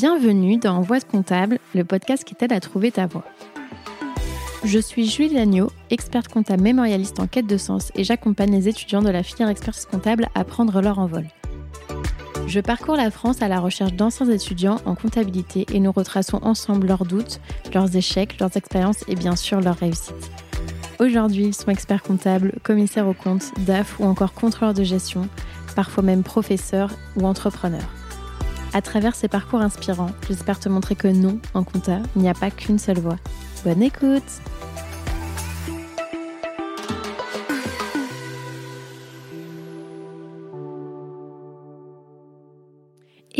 Bienvenue 0.00 0.58
dans 0.58 0.80
Voix 0.80 1.00
de 1.00 1.04
comptable, 1.04 1.58
le 1.74 1.82
podcast 1.82 2.22
qui 2.22 2.36
t'aide 2.36 2.52
à 2.52 2.60
trouver 2.60 2.92
ta 2.92 3.08
voie. 3.08 3.24
Je 4.62 4.78
suis 4.78 5.10
Julie 5.10 5.34
Lagneau, 5.34 5.72
experte 5.90 6.28
comptable 6.28 6.62
mémorialiste 6.62 7.18
en 7.18 7.26
quête 7.26 7.48
de 7.48 7.56
sens 7.56 7.90
et 7.96 8.04
j'accompagne 8.04 8.52
les 8.52 8.68
étudiants 8.68 9.02
de 9.02 9.10
la 9.10 9.24
filière 9.24 9.48
expertise 9.48 9.86
comptable 9.86 10.28
à 10.36 10.44
prendre 10.44 10.80
leur 10.80 11.00
envol. 11.00 11.26
Je 12.46 12.60
parcours 12.60 12.94
la 12.94 13.10
France 13.10 13.42
à 13.42 13.48
la 13.48 13.58
recherche 13.58 13.92
d'anciens 13.92 14.30
étudiants 14.30 14.80
en 14.84 14.94
comptabilité 14.94 15.66
et 15.72 15.80
nous 15.80 15.90
retraçons 15.90 16.38
ensemble 16.42 16.86
leurs 16.86 17.04
doutes, 17.04 17.40
leurs 17.74 17.96
échecs, 17.96 18.38
leurs 18.38 18.56
expériences 18.56 19.02
et 19.08 19.16
bien 19.16 19.34
sûr 19.34 19.60
leurs 19.60 19.78
réussites. 19.78 20.30
Aujourd'hui, 21.00 21.46
ils 21.46 21.54
sont 21.54 21.72
experts 21.72 22.04
comptables, 22.04 22.52
commissaires 22.62 23.08
aux 23.08 23.14
comptes, 23.14 23.50
DAF 23.66 23.98
ou 23.98 24.04
encore 24.04 24.32
contrôleurs 24.32 24.74
de 24.74 24.84
gestion, 24.84 25.28
parfois 25.74 26.04
même 26.04 26.22
professeurs 26.22 26.92
ou 27.16 27.26
entrepreneurs. 27.26 27.97
À 28.74 28.82
travers 28.82 29.14
ces 29.14 29.28
parcours 29.28 29.60
inspirants, 29.60 30.10
j'espère 30.26 30.60
te 30.60 30.68
montrer 30.68 30.94
que 30.94 31.08
non, 31.08 31.38
en 31.54 31.64
compta, 31.64 32.00
il 32.16 32.22
n'y 32.22 32.28
a 32.28 32.34
pas 32.34 32.50
qu'une 32.50 32.78
seule 32.78 32.98
voie. 32.98 33.16
Bonne 33.64 33.82
écoute 33.82 34.22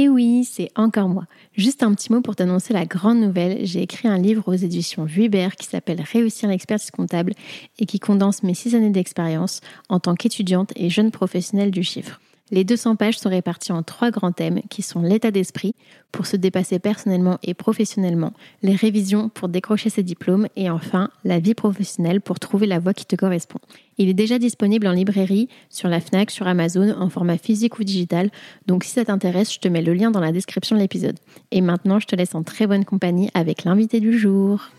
Et 0.00 0.08
oui, 0.08 0.44
c'est 0.44 0.70
encore 0.76 1.08
moi. 1.08 1.24
Juste 1.56 1.82
un 1.82 1.92
petit 1.92 2.12
mot 2.12 2.20
pour 2.20 2.36
t'annoncer 2.36 2.72
la 2.72 2.86
grande 2.86 3.18
nouvelle. 3.18 3.66
J'ai 3.66 3.82
écrit 3.82 4.06
un 4.06 4.16
livre 4.16 4.44
aux 4.46 4.54
éditions 4.54 5.04
Vuibert 5.04 5.56
qui 5.56 5.66
s'appelle 5.66 6.00
Réussir 6.00 6.48
l'expertise 6.48 6.92
comptable 6.92 7.32
et 7.80 7.84
qui 7.84 7.98
condense 7.98 8.44
mes 8.44 8.54
six 8.54 8.76
années 8.76 8.90
d'expérience 8.90 9.60
en 9.88 9.98
tant 9.98 10.14
qu'étudiante 10.14 10.72
et 10.76 10.88
jeune 10.88 11.10
professionnelle 11.10 11.72
du 11.72 11.82
chiffre. 11.82 12.20
Les 12.50 12.64
200 12.64 12.96
pages 12.96 13.18
sont 13.18 13.28
réparties 13.28 13.72
en 13.72 13.82
trois 13.82 14.10
grands 14.10 14.32
thèmes 14.32 14.62
qui 14.70 14.80
sont 14.82 15.02
l'état 15.02 15.30
d'esprit 15.30 15.74
pour 16.12 16.26
se 16.26 16.36
dépasser 16.36 16.78
personnellement 16.78 17.38
et 17.42 17.52
professionnellement, 17.52 18.32
les 18.62 18.74
révisions 18.74 19.28
pour 19.28 19.48
décrocher 19.48 19.90
ses 19.90 20.02
diplômes 20.02 20.48
et 20.56 20.70
enfin 20.70 21.10
la 21.24 21.38
vie 21.38 21.54
professionnelle 21.54 22.22
pour 22.22 22.40
trouver 22.40 22.66
la 22.66 22.78
voie 22.78 22.94
qui 22.94 23.04
te 23.04 23.16
correspond. 23.16 23.58
Il 23.98 24.08
est 24.08 24.14
déjà 24.14 24.38
disponible 24.38 24.86
en 24.86 24.92
librairie, 24.92 25.48
sur 25.68 25.88
la 25.88 26.00
FNAC, 26.00 26.30
sur 26.30 26.46
Amazon, 26.46 26.94
en 26.98 27.10
format 27.10 27.36
physique 27.36 27.78
ou 27.78 27.84
digital, 27.84 28.30
donc 28.66 28.84
si 28.84 28.92
ça 28.92 29.04
t'intéresse, 29.04 29.52
je 29.52 29.58
te 29.58 29.68
mets 29.68 29.82
le 29.82 29.92
lien 29.92 30.10
dans 30.10 30.20
la 30.20 30.32
description 30.32 30.76
de 30.76 30.80
l'épisode. 30.80 31.18
Et 31.50 31.60
maintenant, 31.60 32.00
je 32.00 32.06
te 32.06 32.16
laisse 32.16 32.34
en 32.34 32.42
très 32.42 32.66
bonne 32.66 32.84
compagnie 32.84 33.30
avec 33.34 33.64
l'invité 33.64 34.00
du 34.00 34.18
jour. 34.18 34.70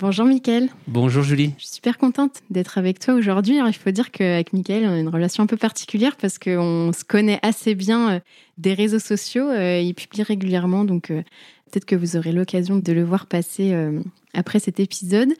Bonjour 0.00 0.26
Mickaël. 0.26 0.68
Bonjour 0.86 1.24
Julie. 1.24 1.54
Je 1.58 1.64
suis 1.64 1.74
super 1.74 1.98
contente 1.98 2.42
d'être 2.50 2.78
avec 2.78 3.00
toi 3.00 3.14
aujourd'hui. 3.14 3.56
il 3.56 3.72
faut 3.72 3.90
dire 3.90 4.12
qu'avec 4.12 4.52
Mickaël, 4.52 4.84
on 4.86 4.92
a 4.92 4.98
une 4.98 5.08
relation 5.08 5.42
un 5.42 5.48
peu 5.48 5.56
particulière 5.56 6.14
parce 6.14 6.38
qu'on 6.38 6.92
se 6.96 7.02
connaît 7.02 7.40
assez 7.42 7.74
bien 7.74 8.10
euh, 8.10 8.20
des 8.58 8.74
réseaux 8.74 9.00
sociaux. 9.00 9.48
Euh, 9.48 9.80
il 9.80 9.94
publie 9.94 10.22
régulièrement, 10.22 10.84
donc 10.84 11.10
euh, 11.10 11.22
peut-être 11.64 11.84
que 11.84 11.96
vous 11.96 12.16
aurez 12.16 12.30
l'occasion 12.30 12.76
de 12.76 12.92
le 12.92 13.02
voir 13.02 13.26
passer 13.26 13.74
après 14.34 14.60
cet 14.60 14.78
épisode. 14.78 15.30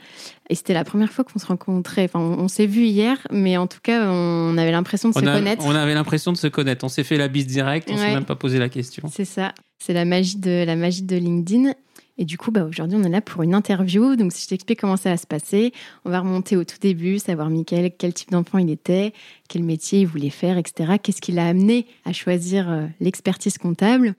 Et 0.50 0.56
c'était 0.56 0.74
la 0.74 0.82
première 0.82 1.12
fois 1.12 1.24
qu'on 1.24 1.38
se 1.38 1.46
rencontrait. 1.46 2.06
Enfin, 2.12 2.18
on, 2.18 2.48
s'est 2.48 2.66
vu 2.66 2.82
hier, 2.82 3.16
mais 3.30 3.56
en 3.56 3.68
tout 3.68 3.78
cas, 3.80 4.10
on 4.10 4.58
avait 4.58 4.72
l'impression 4.72 5.10
de 5.10 5.14
se 5.14 5.20
connaître. 5.20 5.64
On 5.64 5.74
avait 5.74 5.94
l'impression 5.94 6.32
de 6.32 6.36
se 6.36 6.48
connaître. 6.48 6.84
On 6.84 6.88
s'est 6.88 7.04
fait 7.04 7.16
la 7.16 7.28
bise 7.28 7.46
directe, 7.46 7.88
on 7.92 7.96
s'est 7.96 8.12
même 8.12 8.24
pas 8.24 8.34
posé 8.34 8.58
la 8.58 8.68
question. 8.68 9.08
C'est 9.08 9.24
ça. 9.24 9.54
C'est 9.78 9.92
la 9.92 10.04
magie 10.04 10.36
de 10.36 10.64
la 10.64 10.74
magie 10.74 11.02
de 11.02 11.16
LinkedIn. 11.16 11.72
Et 12.18 12.24
du 12.24 12.36
coup, 12.36 12.50
bah, 12.50 12.64
aujourd'hui, 12.64 12.98
on 13.00 13.04
est 13.04 13.08
là 13.08 13.20
pour 13.20 13.42
une 13.42 13.54
interview. 13.54 14.16
Donc, 14.16 14.32
si 14.32 14.42
je 14.42 14.48
t'explique 14.48 14.80
comment 14.80 14.96
ça 14.96 15.10
va 15.10 15.16
se 15.16 15.26
passer, 15.26 15.72
on 16.04 16.10
va 16.10 16.20
remonter 16.20 16.56
au 16.56 16.64
tout 16.64 16.76
début, 16.80 17.18
savoir 17.20 17.48
Mickaël, 17.48 17.92
quel 17.96 18.12
type 18.12 18.32
d'enfant 18.32 18.58
il 18.58 18.70
était, 18.70 19.12
quel 19.48 19.62
métier 19.62 20.00
il 20.00 20.06
voulait 20.06 20.30
faire, 20.30 20.58
etc. 20.58 20.94
Qu'est-ce 21.00 21.20
qui 21.20 21.30
l'a 21.30 21.46
amené 21.46 21.86
à 22.04 22.12
choisir 22.12 22.68
euh, 22.68 22.86
l'expertise 23.00 23.56
comptable? 23.56 24.14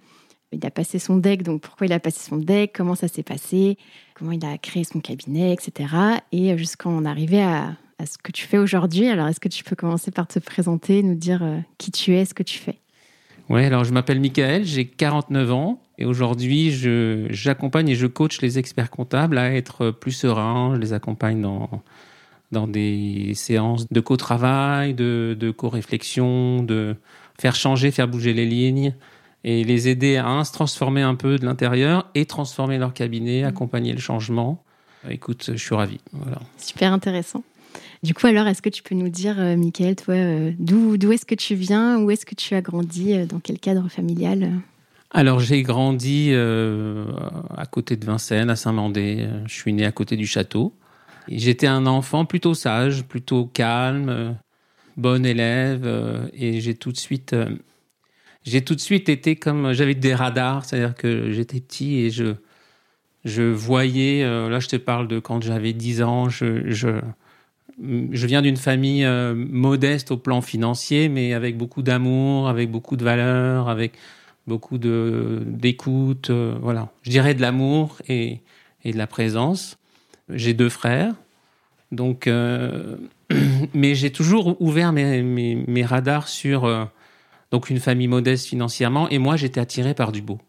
Il 0.51 0.65
a 0.65 0.71
passé 0.71 0.97
son 0.97 1.17
deck, 1.17 1.43
donc 1.43 1.61
pourquoi 1.61 1.85
il 1.85 1.93
a 1.93 1.99
passé 1.99 2.27
son 2.27 2.37
deck, 2.37 2.71
comment 2.73 2.95
ça 2.95 3.07
s'est 3.07 3.21
passé, 3.21 3.77
comment 4.15 4.31
il 4.31 4.43
a 4.45 4.57
créé 4.57 4.83
son 4.83 4.99
cabinet, 4.99 5.53
etc. 5.53 5.93
Et 6.31 6.53
euh, 6.53 6.57
jusqu'à 6.57 6.89
en 6.89 7.03
arriver 7.05 7.41
à, 7.41 7.75
à 7.99 8.05
ce 8.05 8.17
que 8.17 8.31
tu 8.31 8.47
fais 8.47 8.57
aujourd'hui. 8.57 9.07
Alors, 9.07 9.27
est-ce 9.27 9.41
que 9.41 9.49
tu 9.49 9.63
peux 9.63 9.75
commencer 9.75 10.09
par 10.09 10.27
te 10.27 10.39
présenter, 10.39 11.03
nous 11.03 11.15
dire 11.15 11.43
euh, 11.43 11.57
qui 11.77 11.91
tu 11.91 12.15
es, 12.15 12.25
ce 12.25 12.33
que 12.33 12.43
tu 12.43 12.57
fais? 12.57 12.79
Oui, 13.49 13.65
alors 13.65 13.83
je 13.83 13.91
m'appelle 13.91 14.19
Mickaël, 14.19 14.63
j'ai 14.63 14.85
49 14.85 15.51
ans. 15.51 15.81
Et 15.99 16.05
aujourd'hui, 16.05 16.71
j'accompagne 17.29 17.89
et 17.89 17.95
je 17.95 18.07
coach 18.07 18.41
les 18.41 18.57
experts 18.57 18.89
comptables 18.89 19.37
à 19.37 19.53
être 19.53 19.91
plus 19.91 20.13
sereins. 20.13 20.73
Je 20.75 20.79
les 20.79 20.93
accompagne 20.93 21.41
dans, 21.41 21.83
dans 22.51 22.67
des 22.67 23.33
séances 23.35 23.85
de 23.91 23.99
co-travail, 23.99 24.93
de, 24.93 25.35
de 25.37 25.51
co-réflexion, 25.51 26.63
de 26.63 26.95
faire 27.37 27.55
changer, 27.55 27.91
faire 27.91 28.07
bouger 28.07 28.33
les 28.33 28.45
lignes 28.45 28.95
et 29.43 29.65
les 29.65 29.89
aider 29.89 30.15
à 30.17 30.43
se 30.45 30.53
transformer 30.53 31.01
un 31.01 31.15
peu 31.15 31.37
de 31.37 31.45
l'intérieur 31.45 32.09
et 32.15 32.25
transformer 32.25 32.77
leur 32.77 32.93
cabinet, 32.93 33.43
accompagner 33.43 33.91
le 33.91 33.99
changement. 33.99 34.63
Écoute, 35.09 35.51
je 35.51 35.61
suis 35.61 35.75
ravi. 35.75 35.99
Voilà. 36.13 36.39
Super 36.57 36.93
intéressant. 36.93 37.43
Du 38.03 38.13
coup, 38.13 38.27
alors, 38.27 38.47
est-ce 38.47 38.61
que 38.61 38.69
tu 38.69 38.83
peux 38.83 38.95
nous 38.95 39.09
dire, 39.09 39.39
euh, 39.39 39.57
Mickaël, 39.57 39.95
toi, 39.95 40.13
euh, 40.13 40.51
d'où, 40.57 40.97
d'où 40.97 41.11
est-ce 41.11 41.25
que 41.25 41.35
tu 41.35 41.55
viens 41.55 41.99
Où 41.99 42.09
est-ce 42.11 42.25
que 42.25 42.35
tu 42.35 42.55
as 42.55 42.61
grandi 42.61 43.13
euh, 43.13 43.25
Dans 43.25 43.39
quel 43.39 43.59
cadre 43.59 43.89
familial 43.89 44.53
alors 45.11 45.39
j'ai 45.39 45.63
grandi 45.63 46.29
euh, 46.31 47.05
à 47.57 47.65
côté 47.65 47.97
de 47.97 48.05
Vincennes, 48.05 48.49
à 48.49 48.55
Saint-Mandé. 48.55 49.27
Je 49.47 49.53
suis 49.53 49.73
né 49.73 49.85
à 49.85 49.91
côté 49.91 50.15
du 50.15 50.27
château. 50.27 50.75
J'étais 51.27 51.67
un 51.67 51.85
enfant 51.87 52.25
plutôt 52.25 52.53
sage, 52.53 53.03
plutôt 53.05 53.45
calme, 53.45 54.09
euh, 54.09 54.31
bon 54.97 55.25
élève, 55.25 55.83
euh, 55.85 56.27
et 56.33 56.61
j'ai 56.61 56.75
tout 56.75 56.91
de 56.91 56.97
suite, 56.97 57.35
j'ai 58.43 58.63
tout 58.63 58.75
de 58.75 58.79
suite 58.79 59.09
été 59.09 59.35
comme 59.35 59.73
j'avais 59.73 59.95
des 59.95 60.13
radars, 60.13 60.65
c'est-à-dire 60.65 60.95
que 60.95 61.31
j'étais 61.31 61.59
petit 61.59 61.99
et 61.99 62.09
je 62.11 62.35
je 63.25 63.43
voyais. 63.43 64.23
là, 64.23 64.59
je 64.59 64.67
te 64.69 64.77
parle 64.77 65.07
de 65.07 65.19
quand 65.19 65.43
j'avais 65.43 65.73
10 65.73 66.03
ans. 66.03 66.29
Je 66.29 66.69
je, 66.71 67.01
je 67.79 68.27
viens 68.27 68.41
d'une 68.41 68.57
famille 68.57 69.05
modeste 69.35 70.11
au 70.11 70.17
plan 70.17 70.41
financier, 70.41 71.09
mais 71.09 71.33
avec 71.33 71.57
beaucoup 71.57 71.81
d'amour, 71.81 72.47
avec 72.47 72.71
beaucoup 72.71 72.95
de 72.95 73.03
valeurs, 73.03 73.69
avec 73.69 73.93
beaucoup 74.49 74.77
de 74.77 75.43
d'écoute, 75.45 76.29
euh, 76.29 76.57
voilà. 76.61 76.89
Je 77.03 77.11
dirais 77.11 77.33
de 77.33 77.41
l'amour 77.41 77.97
et, 78.09 78.41
et, 78.83 78.91
de 78.91 78.97
la 78.97 79.07
présence. 79.07 79.77
J'ai 80.27 80.53
deux 80.53 80.69
frères, 80.69 81.13
donc, 81.91 82.27
euh, 82.27 82.97
mais 83.73 83.95
j'ai 83.95 84.11
toujours 84.11 84.61
ouvert 84.61 84.91
mes, 84.91 85.21
mes, 85.21 85.85
radars 85.85 86.27
sur 86.27 86.65
euh, 86.65 86.83
donc 87.51 87.69
une 87.69 87.79
famille 87.79 88.07
modeste 88.07 88.47
financièrement, 88.47 89.07
et 89.09 89.19
moi 89.19 89.37
j'étais 89.37 89.61
attiré 89.61 89.93
par 89.93 90.11
du 90.11 90.21
beau. 90.21 90.39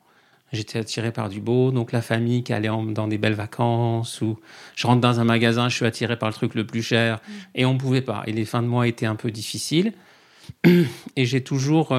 J'étais 0.52 0.80
attiré 0.80 1.12
par 1.12 1.28
du 1.28 1.40
beau, 1.40 1.70
donc 1.70 1.92
la 1.92 2.02
famille 2.02 2.42
qui 2.42 2.52
allait 2.52 2.68
dans 2.68 3.06
des 3.06 3.18
belles 3.18 3.34
vacances, 3.34 4.20
ou 4.20 4.38
je 4.74 4.86
rentre 4.86 5.00
dans 5.00 5.20
un 5.20 5.24
magasin, 5.24 5.68
je 5.68 5.76
suis 5.76 5.86
attiré 5.86 6.18
par 6.18 6.28
le 6.28 6.34
truc 6.34 6.56
le 6.56 6.66
plus 6.66 6.82
cher, 6.82 7.16
mm. 7.16 7.32
et 7.54 7.64
on 7.64 7.74
ne 7.74 7.78
pouvait 7.78 8.02
pas. 8.02 8.24
Et 8.26 8.32
les 8.32 8.44
fins 8.44 8.62
de 8.62 8.66
mois 8.66 8.88
étaient 8.88 9.06
un 9.06 9.14
peu 9.14 9.30
difficiles. 9.30 9.92
Et 11.16 11.26
j'ai 11.26 11.42
toujours 11.42 11.94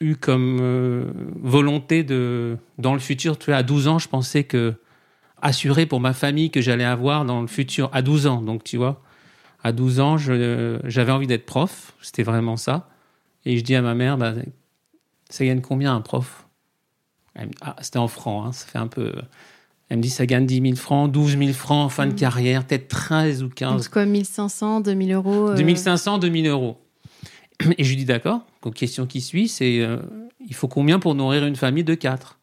eu 0.00 0.16
comme 0.16 0.58
euh, 0.60 1.04
volonté 1.42 2.02
de, 2.02 2.56
dans 2.78 2.94
le 2.94 3.00
futur, 3.00 3.38
tu 3.38 3.46
vois, 3.46 3.56
à 3.56 3.62
12 3.62 3.88
ans, 3.88 3.98
je 3.98 4.08
pensais 4.08 4.44
que 4.44 4.74
assurer 5.40 5.86
pour 5.86 6.00
ma 6.00 6.14
famille 6.14 6.50
que 6.50 6.60
j'allais 6.60 6.84
avoir 6.84 7.24
dans 7.24 7.40
le 7.40 7.46
futur, 7.46 7.90
à 7.92 8.02
12 8.02 8.26
ans, 8.26 8.42
donc 8.42 8.64
tu 8.64 8.76
vois, 8.76 9.02
à 9.62 9.72
12 9.72 10.00
ans, 10.00 10.16
j'avais 10.18 11.12
envie 11.12 11.26
d'être 11.26 11.46
prof, 11.46 11.94
c'était 12.00 12.22
vraiment 12.22 12.56
ça. 12.56 12.88
Et 13.44 13.58
je 13.58 13.64
dis 13.64 13.74
à 13.74 13.82
ma 13.82 13.94
mère, 13.94 14.16
bah, 14.16 14.32
ça 15.28 15.44
gagne 15.44 15.60
combien 15.60 15.94
un 15.94 16.00
prof? 16.00 16.46
Ah, 17.60 17.76
C'était 17.80 17.98
en 17.98 18.08
francs, 18.08 18.46
hein, 18.46 18.52
ça 18.52 18.66
fait 18.66 18.78
un 18.78 18.86
peu. 18.86 19.12
Elle 19.88 19.98
me 19.98 20.02
dit, 20.02 20.10
ça 20.10 20.24
gagne 20.24 20.46
10 20.46 20.62
000 20.62 20.76
francs, 20.76 21.10
12 21.10 21.36
000 21.38 21.52
francs 21.52 21.84
en 21.84 21.88
fin 21.88 22.06
de 22.06 22.12
mmh. 22.12 22.16
carrière, 22.16 22.64
peut-être 22.64 22.88
13 22.88 23.42
ou 23.42 23.50
15. 23.50 23.82
Donc 23.82 23.92
quoi, 23.92 24.06
1500, 24.06 24.80
2000 24.80 25.12
euros 25.12 25.52
2500, 25.54 26.18
2000 26.18 26.46
euros. 26.46 26.78
Et 27.78 27.84
je 27.84 27.88
lui 27.88 27.96
dis 27.96 28.04
d'accord. 28.04 28.40
Donc, 28.62 28.74
question 28.74 29.06
qui 29.06 29.20
suit, 29.20 29.48
c'est 29.48 29.80
euh, 29.80 29.98
il 30.46 30.54
faut 30.54 30.68
combien 30.68 30.98
pour 30.98 31.14
nourrir 31.14 31.46
une 31.46 31.56
famille 31.56 31.84
de 31.84 31.94
quatre? 31.94 32.38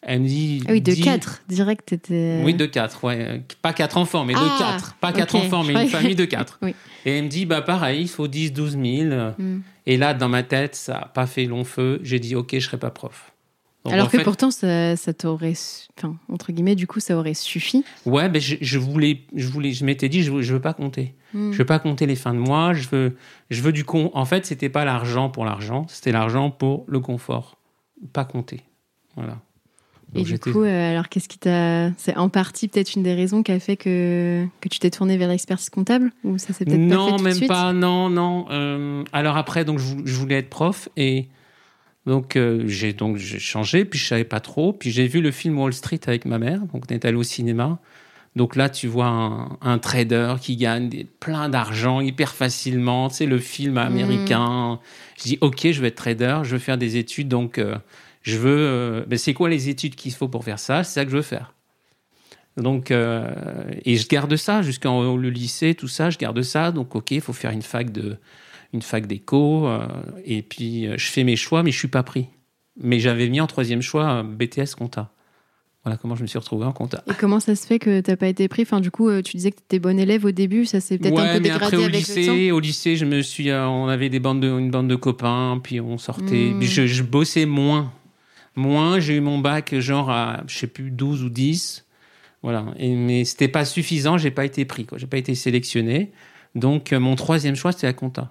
Elle 0.00 0.20
me 0.20 0.28
dit. 0.28 0.62
Ah 0.68 0.72
oui, 0.72 0.80
de 0.80 0.94
quatre, 0.94 1.42
direct. 1.48 1.92
Étais... 1.92 2.40
Oui, 2.44 2.54
de 2.54 2.66
quatre, 2.66 3.02
ouais. 3.02 3.42
Pas 3.62 3.72
quatre 3.72 3.96
enfants, 3.96 4.24
mais 4.24 4.34
de 4.34 4.38
ah, 4.40 4.56
quatre. 4.58 4.94
Pas 4.94 5.12
quatre 5.12 5.34
enfants, 5.34 5.64
mais 5.64 5.74
une 5.74 5.88
famille 5.88 6.14
de 6.14 6.24
quatre. 6.24 6.60
Et 7.04 7.18
elle 7.18 7.24
me 7.24 7.28
dit 7.28 7.46
bah 7.46 7.62
pareil, 7.62 8.02
il 8.02 8.08
faut 8.08 8.28
10, 8.28 8.52
12 8.52 8.78
000. 8.80 9.32
Et 9.86 9.96
là, 9.96 10.14
dans 10.14 10.28
ma 10.28 10.42
tête, 10.42 10.76
ça 10.76 10.92
n'a 10.92 11.06
pas 11.06 11.26
fait 11.26 11.46
long 11.46 11.64
feu. 11.64 12.00
J'ai 12.02 12.20
dit 12.20 12.36
ok, 12.36 12.50
je 12.52 12.60
serai 12.60 12.76
pas 12.76 12.90
prof. 12.90 13.32
Alors 13.84 14.10
que 14.10 14.22
pourtant, 14.22 14.50
ça, 14.50 14.96
ça 14.96 15.14
t'aurait, 15.14 15.54
enfin, 15.96 16.16
entre 16.30 16.52
guillemets, 16.52 16.74
du 16.74 16.86
coup, 16.86 17.00
ça 17.00 17.16
aurait 17.16 17.34
suffi. 17.34 17.84
Ouais, 18.06 18.28
mais 18.28 18.40
je, 18.40 18.56
je 18.60 18.78
voulais, 18.78 19.22
je 19.34 19.48
voulais, 19.48 19.72
je 19.72 19.84
m'étais 19.84 20.08
dit, 20.08 20.22
je, 20.22 20.30
veux, 20.30 20.42
je 20.42 20.52
veux 20.52 20.60
pas 20.60 20.74
compter. 20.74 21.14
Hmm. 21.34 21.52
Je 21.52 21.58
veux 21.58 21.64
pas 21.64 21.78
compter 21.78 22.06
les 22.06 22.16
fins 22.16 22.34
de 22.34 22.38
mois. 22.38 22.74
Je 22.74 22.88
veux, 22.88 23.16
je 23.50 23.62
veux 23.62 23.72
du 23.72 23.84
con. 23.84 24.10
En 24.14 24.24
fait, 24.24 24.46
c'était 24.46 24.68
pas 24.68 24.84
l'argent 24.84 25.30
pour 25.30 25.44
l'argent, 25.44 25.86
c'était 25.88 26.12
l'argent 26.12 26.50
pour 26.50 26.84
le 26.86 27.00
confort. 27.00 27.56
Pas 28.12 28.24
compter. 28.24 28.62
Voilà. 29.16 29.38
Et 30.14 30.22
du 30.22 30.38
coup, 30.38 30.62
euh, 30.62 30.90
alors 30.90 31.08
qu'est-ce 31.08 31.28
qui 31.28 31.38
t'a. 31.38 31.90
C'est 31.98 32.16
en 32.16 32.30
partie 32.30 32.68
peut-être 32.68 32.94
une 32.94 33.02
des 33.02 33.12
raisons 33.12 33.42
qui 33.42 33.52
a 33.52 33.60
fait 33.60 33.76
que, 33.76 34.46
que 34.60 34.68
tu 34.68 34.78
t'es 34.78 34.90
tourné 34.90 35.18
vers 35.18 35.28
l'expertise 35.28 35.68
comptable 35.68 36.12
Ou 36.24 36.38
ça 36.38 36.54
s'est 36.54 36.64
peut-être 36.64 36.78
Non, 36.78 37.18
pas 37.18 37.30
fait 37.30 37.40
même 37.40 37.48
pas, 37.48 37.72
non, 37.74 38.08
non. 38.08 38.46
Euh, 38.50 39.04
alors 39.12 39.36
après, 39.36 39.66
donc, 39.66 39.78
je, 39.78 39.96
je, 40.04 40.14
voulais 40.14 40.36
être 40.36 40.48
prof 40.48 40.88
et 40.96 41.28
donc 42.08 42.36
euh, 42.36 42.64
j'ai 42.66 42.92
donc 42.92 43.18
j'ai 43.18 43.38
changé, 43.38 43.84
puis 43.84 43.98
je 43.98 44.06
savais 44.06 44.24
pas 44.24 44.40
trop. 44.40 44.72
Puis 44.72 44.90
j'ai 44.90 45.06
vu 45.06 45.20
le 45.20 45.30
film 45.30 45.58
Wall 45.58 45.72
Street 45.72 46.00
avec 46.06 46.24
ma 46.24 46.38
mère, 46.38 46.60
donc 46.72 46.84
on 46.90 46.94
est 46.94 47.04
allé 47.04 47.16
au 47.16 47.22
cinéma. 47.22 47.78
Donc 48.34 48.56
là, 48.56 48.68
tu 48.68 48.86
vois 48.86 49.06
un, 49.06 49.58
un 49.60 49.78
trader 49.78 50.36
qui 50.40 50.56
gagne 50.56 50.88
des, 50.88 51.04
plein 51.04 51.48
d'argent 51.48 52.00
hyper 52.00 52.34
facilement. 52.34 53.08
Tu 53.08 53.16
sais, 53.16 53.26
le 53.26 53.38
film 53.38 53.78
américain. 53.78 54.74
Mmh. 54.74 54.78
Je 55.18 55.22
dis, 55.24 55.38
OK, 55.40 55.70
je 55.70 55.80
veux 55.80 55.86
être 55.86 55.96
trader, 55.96 56.40
je 56.44 56.52
veux 56.52 56.58
faire 56.58 56.78
des 56.78 56.96
études. 56.96 57.28
Donc, 57.28 57.58
euh, 57.58 57.76
je 58.22 58.38
veux. 58.38 58.58
Euh, 58.58 59.04
ben 59.06 59.18
c'est 59.18 59.34
quoi 59.34 59.48
les 59.48 59.68
études 59.68 59.94
qu'il 59.94 60.12
faut 60.12 60.28
pour 60.28 60.44
faire 60.44 60.58
ça? 60.58 60.84
C'est 60.84 60.94
ça 60.94 61.04
que 61.04 61.10
je 61.10 61.16
veux 61.16 61.22
faire. 61.22 61.52
Donc, 62.56 62.90
euh, 62.90 63.30
et 63.84 63.96
je 63.96 64.08
garde 64.08 64.34
ça 64.36 64.62
jusqu'en 64.62 65.16
le 65.16 65.30
lycée, 65.30 65.74
tout 65.74 65.88
ça, 65.88 66.10
je 66.10 66.18
garde 66.18 66.40
ça. 66.42 66.70
Donc, 66.72 66.94
OK, 66.94 67.10
il 67.10 67.20
faut 67.20 67.32
faire 67.32 67.50
une 67.50 67.62
fac 67.62 67.92
de, 67.92 68.16
une 68.72 68.82
fac 68.82 69.06
d'éco. 69.06 69.66
Euh, 69.66 69.86
et 70.24 70.42
puis, 70.42 70.88
je 70.96 71.10
fais 71.10 71.24
mes 71.24 71.36
choix, 71.36 71.62
mais 71.62 71.70
je 71.70 71.78
suis 71.78 71.88
pas 71.88 72.02
pris. 72.02 72.28
Mais 72.80 73.00
j'avais 73.00 73.28
mis 73.28 73.40
en 73.40 73.46
troisième 73.46 73.82
choix 73.82 74.22
BTS 74.22 74.74
compta. 74.76 75.12
Voilà 75.84 75.96
comment 75.96 76.16
je 76.16 76.22
me 76.22 76.26
suis 76.26 76.38
retrouvé 76.38 76.66
en 76.66 76.72
compta. 76.72 77.02
Et 77.08 77.14
comment 77.18 77.40
ça 77.40 77.56
se 77.56 77.66
fait 77.66 77.78
que 77.78 78.00
tu 78.00 78.10
n'as 78.10 78.16
pas 78.16 78.26
été 78.26 78.46
pris? 78.48 78.62
Enfin, 78.62 78.80
du 78.80 78.90
coup, 78.90 79.10
tu 79.22 79.36
disais 79.36 79.52
que 79.52 79.56
tu 79.56 79.62
étais 79.62 79.78
bon 79.78 79.98
élève 79.98 80.24
au 80.24 80.32
début, 80.32 80.66
ça 80.66 80.80
s'est 80.80 80.98
peut-être 80.98 81.14
ouais, 81.14 81.22
un 81.22 81.34
peu 81.34 81.40
mais 81.40 81.48
dégradé 81.48 81.64
après, 81.64 81.76
au 81.76 81.82
avec 81.84 81.94
lycée, 81.94 82.20
le 82.20 82.50
temps. 82.50 82.56
Au 82.56 82.60
lycée, 82.60 82.96
je 82.96 83.04
me 83.04 83.22
suis, 83.22 83.50
on 83.52 83.88
avait 83.88 84.08
des 84.08 84.20
bandes 84.20 84.40
de, 84.40 84.48
une 84.48 84.70
bande 84.70 84.88
de 84.88 84.96
copains, 84.96 85.58
puis 85.62 85.80
on 85.80 85.96
sortait. 85.96 86.50
Mmh. 86.50 86.62
Je, 86.62 86.86
je, 86.86 87.02
bossais 87.02 87.46
moins. 87.46 87.92
Moins, 88.54 88.98
j'ai 88.98 89.14
eu 89.14 89.20
mon 89.20 89.38
bac 89.38 89.78
genre 89.78 90.10
à, 90.10 90.42
je 90.46 90.58
sais 90.58 90.66
plus, 90.66 90.90
12 90.90 91.22
ou 91.22 91.30
10. 91.30 91.86
Voilà. 92.42 92.66
Et, 92.78 92.94
mais 92.94 93.24
c'était 93.24 93.48
pas 93.48 93.64
suffisant, 93.64 94.18
j'ai 94.18 94.32
pas 94.32 94.44
été 94.44 94.64
pris, 94.64 94.84
quoi. 94.84 94.98
J'ai 94.98 95.06
pas 95.06 95.18
été 95.18 95.34
sélectionné. 95.34 96.12
Donc, 96.54 96.92
mon 96.92 97.14
troisième 97.14 97.54
choix, 97.54 97.72
c'était 97.72 97.86
la 97.86 97.92
compta. 97.92 98.30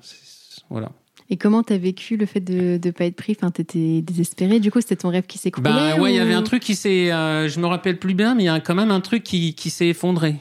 Voilà. 0.70 0.92
Et 1.30 1.36
comment 1.36 1.62
t'as 1.62 1.78
vécu 1.78 2.16
le 2.16 2.26
fait 2.26 2.40
de 2.40 2.80
ne 2.84 2.92
pas 2.92 3.06
être 3.06 3.16
pris? 3.16 3.36
Enfin, 3.38 3.52
t'étais 3.52 4.02
désespéré. 4.02 4.60
Du 4.60 4.72
coup, 4.72 4.80
c'était 4.80 4.96
ton 4.96 5.10
rêve 5.10 5.26
qui 5.26 5.38
s'écroulait 5.38 5.70
Bah 5.70 5.96
ouais, 5.98 6.14
il 6.14 6.16
ou... 6.16 6.18
y 6.18 6.20
avait 6.20 6.34
un 6.34 6.44
truc 6.44 6.64
qui 6.64 6.76
s'est. 6.76 7.12
Euh, 7.12 7.50
je 7.50 7.60
me 7.60 7.66
rappelle 7.66 8.00
plus 8.00 8.14
bien, 8.14 8.34
mais 8.34 8.44
il 8.44 8.46
y 8.46 8.50
a 8.50 8.60
quand 8.62 8.76
même 8.76 8.92
un 8.92 9.02
truc 9.02 9.24
qui, 9.24 9.54
qui 9.54 9.70
s'est 9.70 9.88
effondré. 9.88 10.36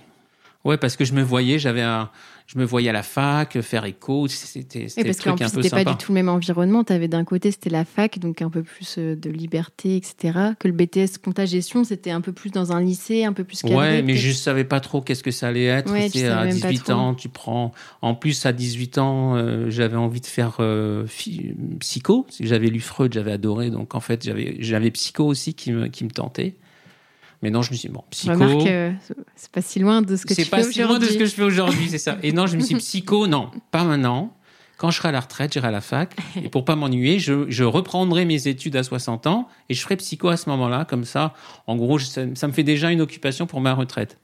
Ouais, 0.64 0.76
parce 0.76 0.96
que 0.96 1.04
je 1.04 1.12
me 1.12 1.22
voyais, 1.22 1.58
j'avais 1.58 1.82
un, 1.82 2.10
je 2.46 2.58
me 2.58 2.64
voyais 2.64 2.88
à 2.88 2.92
la 2.92 3.02
fac 3.02 3.60
faire 3.60 3.84
écho. 3.84 4.28
C'était 4.28 4.86
et 4.96 5.04
parce 5.04 5.16
truc 5.16 5.36
plus, 5.36 5.48
c'était 5.48 5.70
pas 5.70 5.84
du 5.84 5.96
tout 5.96 6.12
le 6.12 6.14
même 6.14 6.28
environnement. 6.28 6.84
T'avais 6.84 7.08
d'un 7.08 7.24
côté 7.24 7.50
c'était 7.50 7.70
la 7.70 7.84
fac, 7.84 8.18
donc 8.18 8.40
un 8.40 8.50
peu 8.50 8.62
plus 8.62 8.96
euh, 8.98 9.16
de 9.16 9.30
liberté, 9.30 9.96
etc. 9.96 10.38
Que 10.58 10.68
le 10.68 10.74
BTS 10.74 11.18
compta 11.22 11.44
gestion, 11.44 11.82
c'était 11.82 12.12
un 12.12 12.20
peu 12.20 12.32
plus 12.32 12.52
dans 12.52 12.72
un 12.72 12.80
lycée, 12.80 13.24
un 13.24 13.32
peu 13.32 13.42
plus 13.42 13.62
cadré. 13.62 13.76
Ouais, 13.76 14.02
mais 14.02 14.14
je 14.14 14.30
savais 14.30 14.64
pas 14.64 14.80
trop 14.80 15.00
qu'est-ce 15.00 15.24
que 15.24 15.32
ça 15.32 15.48
allait 15.48 15.64
être. 15.64 15.92
Ouais, 15.92 16.08
tu 16.08 16.24
à 16.24 16.44
même 16.44 16.60
pas 16.60 16.70
18 16.70 16.84
trop. 16.84 16.92
ans, 16.92 17.14
tu 17.14 17.28
prends. 17.28 17.72
En 18.00 18.14
plus, 18.14 18.46
à 18.46 18.52
18 18.52 18.98
ans, 18.98 19.36
euh, 19.36 19.68
j'avais 19.68 19.96
envie 19.96 20.20
de 20.20 20.26
faire 20.26 20.58
euh, 20.60 21.04
psycho. 21.80 22.26
J'avais 22.38 22.68
lu 22.68 22.80
Freud, 22.80 23.12
j'avais 23.12 23.32
adoré. 23.32 23.70
Donc 23.70 23.94
en 23.96 24.00
fait, 24.00 24.24
j'avais 24.24 24.56
j'avais 24.60 24.92
psycho 24.92 25.24
aussi 25.24 25.54
qui 25.54 25.72
me 25.72 25.88
qui 25.88 26.04
me 26.04 26.10
tentait. 26.10 26.54
Mais 27.46 27.50
non, 27.52 27.62
je 27.62 27.70
me 27.70 27.76
suis 27.76 27.86
dit, 27.88 27.94
bon, 27.94 28.02
psycho. 28.10 28.32
Remarque, 28.32 28.66
euh, 28.66 28.90
c'est 29.36 29.52
pas 29.52 29.62
si 29.62 29.78
loin 29.78 30.02
de 30.02 30.16
ce 30.16 30.26
que 30.26 30.34
tu 30.34 30.42
C'est 30.42 30.50
pas 30.50 30.64
fais 30.64 30.72
si 30.72 30.80
loin 30.80 30.88
de 30.88 30.92
aujourd'hui. 30.94 31.14
ce 31.14 31.18
que 31.20 31.26
je 31.26 31.30
fais 31.36 31.42
aujourd'hui, 31.44 31.86
c'est 31.88 31.98
ça. 31.98 32.18
Et 32.24 32.32
non, 32.32 32.48
je 32.48 32.56
me 32.56 32.60
suis 32.60 32.74
dit, 32.74 32.80
psycho, 32.80 33.28
non, 33.28 33.52
pas 33.70 33.84
maintenant. 33.84 34.32
Quand 34.78 34.90
je 34.90 34.96
serai 34.96 35.10
à 35.10 35.12
la 35.12 35.20
retraite, 35.20 35.52
j'irai 35.52 35.68
à 35.68 35.70
la 35.70 35.80
fac. 35.80 36.16
Et 36.42 36.48
pour 36.48 36.64
pas 36.64 36.74
m'ennuyer, 36.74 37.20
je, 37.20 37.46
je 37.48 37.62
reprendrai 37.62 38.24
mes 38.24 38.48
études 38.48 38.74
à 38.74 38.82
60 38.82 39.28
ans 39.28 39.46
et 39.68 39.74
je 39.74 39.80
ferai 39.80 39.94
psycho 39.96 40.26
à 40.26 40.36
ce 40.36 40.48
moment-là. 40.50 40.84
Comme 40.84 41.04
ça, 41.04 41.34
en 41.68 41.76
gros, 41.76 41.98
je- 41.98 42.06
ça, 42.06 42.22
ça 42.34 42.48
me 42.48 42.52
fait 42.52 42.64
déjà 42.64 42.90
une 42.90 43.00
occupation 43.00 43.46
pour 43.46 43.60
ma 43.60 43.74
retraite. 43.74 44.18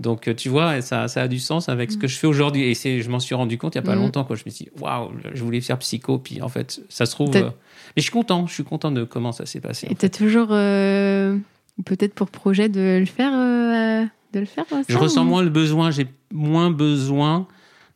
Donc, 0.00 0.26
euh, 0.26 0.34
tu 0.34 0.48
vois, 0.48 0.82
ça, 0.82 1.06
ça 1.06 1.22
a 1.22 1.28
du 1.28 1.38
sens 1.38 1.68
avec 1.68 1.92
ce 1.92 1.96
que 1.98 2.08
je 2.08 2.18
fais 2.18 2.26
aujourd'hui. 2.26 2.64
Et 2.64 2.74
c'est, 2.74 3.00
je 3.00 3.08
m'en 3.08 3.20
suis 3.20 3.36
rendu 3.36 3.58
compte 3.58 3.76
il 3.76 3.78
y 3.78 3.78
a 3.78 3.82
pas 3.82 3.94
Mm. 3.94 4.00
longtemps. 4.00 4.24
Quoi. 4.24 4.34
Je 4.34 4.42
me 4.44 4.50
suis 4.50 4.64
dit, 4.64 4.70
waouh, 4.80 5.12
je 5.32 5.42
voulais 5.44 5.60
faire 5.62 5.78
psycho. 5.78 6.18
Puis 6.18 6.42
en 6.42 6.48
fait, 6.50 6.82
ça 6.90 7.06
se 7.06 7.12
trouve. 7.12 7.34
Euh, 7.36 7.44
Mais 7.44 7.52
je 7.98 8.02
suis 8.02 8.10
content. 8.10 8.46
Je 8.48 8.52
suis 8.52 8.64
content 8.64 8.90
de 8.90 9.04
comment 9.04 9.30
ça 9.32 9.46
s'est 9.46 9.60
passé. 9.60 9.86
Et 9.90 9.94
t'as 9.94 10.10
toujours 10.10 10.48
euh, 10.50 11.38
peut-être 11.84 12.14
pour 12.14 12.30
projet 12.30 12.68
de 12.68 12.98
le 13.00 13.06
faire, 13.06 13.32
euh, 13.34 14.04
de 14.32 14.40
le 14.40 14.46
faire. 14.46 14.64
Je 14.88 14.94
ça, 14.94 14.98
ressens 14.98 15.24
moins 15.24 15.42
le 15.42 15.50
besoin, 15.50 15.90
j'ai 15.90 16.06
moins 16.32 16.70
besoin 16.70 17.46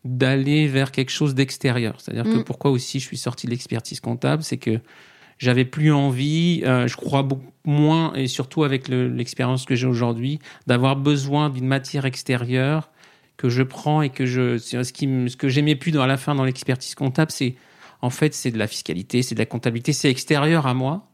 d'aller 0.05 0.67
vers 0.67 0.93
quelque 0.93 1.11
chose 1.11 1.35
d'extérieur. 1.35 1.95
C'est-à-dire 1.99 2.25
que 2.25 2.39
Mm. 2.39 2.45
pourquoi 2.45 2.71
aussi 2.71 3.01
je 3.01 3.07
suis 3.07 3.19
sorti 3.19 3.47
de 3.47 3.51
l'expertise 3.53 4.01
comptable, 4.01 4.43
c'est 4.43 4.57
que 4.57 4.81
j'avais 5.39 5.65
plus 5.65 5.93
envie, 5.93 6.63
euh, 6.65 6.87
je 6.87 6.97
crois 6.97 7.23
beaucoup 7.23 7.51
moins, 7.65 8.13
et 8.15 8.27
surtout 8.27 8.65
avec 8.65 8.89
le- 8.89 9.09
l'expérience 9.09 9.65
que 9.67 9.75
j'ai 9.75 9.87
aujourd'hui, 9.87 10.39
d'avoir 10.67 10.97
besoin 10.97 11.51
d'une 11.51 11.67
matière 11.67 12.05
extérieure 12.07 12.91
que 13.37 13.49
je 13.49 13.63
prends 13.63 14.03
et 14.03 14.11
que 14.11 14.27
je, 14.27 14.59
ce 14.59 14.93
qui, 14.93 15.07
me- 15.07 15.29
ce 15.29 15.37
que 15.37 15.49
j'aimais 15.49 15.77
plus 15.77 15.93
dans 15.93 16.03
à 16.03 16.07
la 16.07 16.17
fin 16.19 16.35
dans 16.35 16.45
l'expertise 16.45 16.95
comptable, 16.95 17.31
c'est 17.31 17.55
en 18.03 18.11
fait 18.11 18.35
c'est 18.35 18.51
de 18.51 18.59
la 18.59 18.67
fiscalité, 18.67 19.23
c'est 19.23 19.35
de 19.35 19.41
la 19.41 19.47
comptabilité, 19.47 19.93
c'est 19.93 20.11
extérieur 20.11 20.67
à 20.67 20.75
moi. 20.75 21.10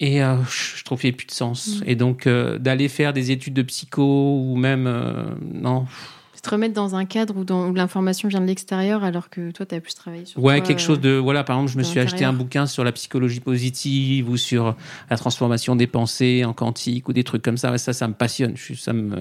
Et 0.00 0.22
euh, 0.22 0.36
je 0.50 0.84
trouve 0.84 1.00
qu'il 1.00 1.08
n'y 1.10 1.14
a 1.14 1.16
plus 1.16 1.26
de 1.26 1.32
sens. 1.32 1.80
Mm. 1.80 1.84
Et 1.86 1.94
donc, 1.96 2.26
euh, 2.26 2.58
d'aller 2.58 2.88
faire 2.88 3.12
des 3.12 3.30
études 3.30 3.54
de 3.54 3.62
psycho 3.62 4.02
ou 4.42 4.56
même. 4.56 4.86
euh, 4.86 5.24
non. 5.52 5.86
Se 6.34 6.42
te 6.42 6.50
remettre 6.50 6.74
dans 6.74 6.94
un 6.94 7.06
cadre 7.06 7.34
où, 7.36 7.74
l'information 7.74 8.28
vient 8.28 8.40
de 8.42 8.46
l'extérieur 8.46 9.02
alors 9.02 9.30
que 9.30 9.50
toi, 9.52 9.64
tu 9.66 9.74
as 9.74 9.80
plus 9.80 9.94
travaillé 9.94 10.26
sur 10.26 10.40
Ouais, 10.44 10.58
toi, 10.58 10.66
quelque 10.66 10.80
chose 10.82 11.00
de. 11.00 11.12
Voilà, 11.16 11.44
par 11.44 11.56
exemple, 11.56 11.72
je 11.72 11.78
me 11.78 11.82
suis 11.82 11.98
acheté 11.98 12.24
un 12.24 12.34
bouquin 12.34 12.66
sur 12.66 12.84
la 12.84 12.92
psychologie 12.92 13.40
positive 13.40 14.28
ou 14.28 14.36
sur 14.36 14.76
la 15.10 15.16
transformation 15.16 15.74
des 15.76 15.86
pensées 15.86 16.44
en 16.44 16.52
quantique 16.52 17.08
ou 17.08 17.12
des 17.14 17.24
trucs 17.24 17.42
comme 17.42 17.56
ça. 17.56 17.70
Ouais, 17.72 17.78
ça, 17.78 17.92
ça 17.94 18.06
me 18.06 18.12
passionne. 18.14 18.52
Je, 18.54 18.74
ça 18.74 18.92
me. 18.92 19.18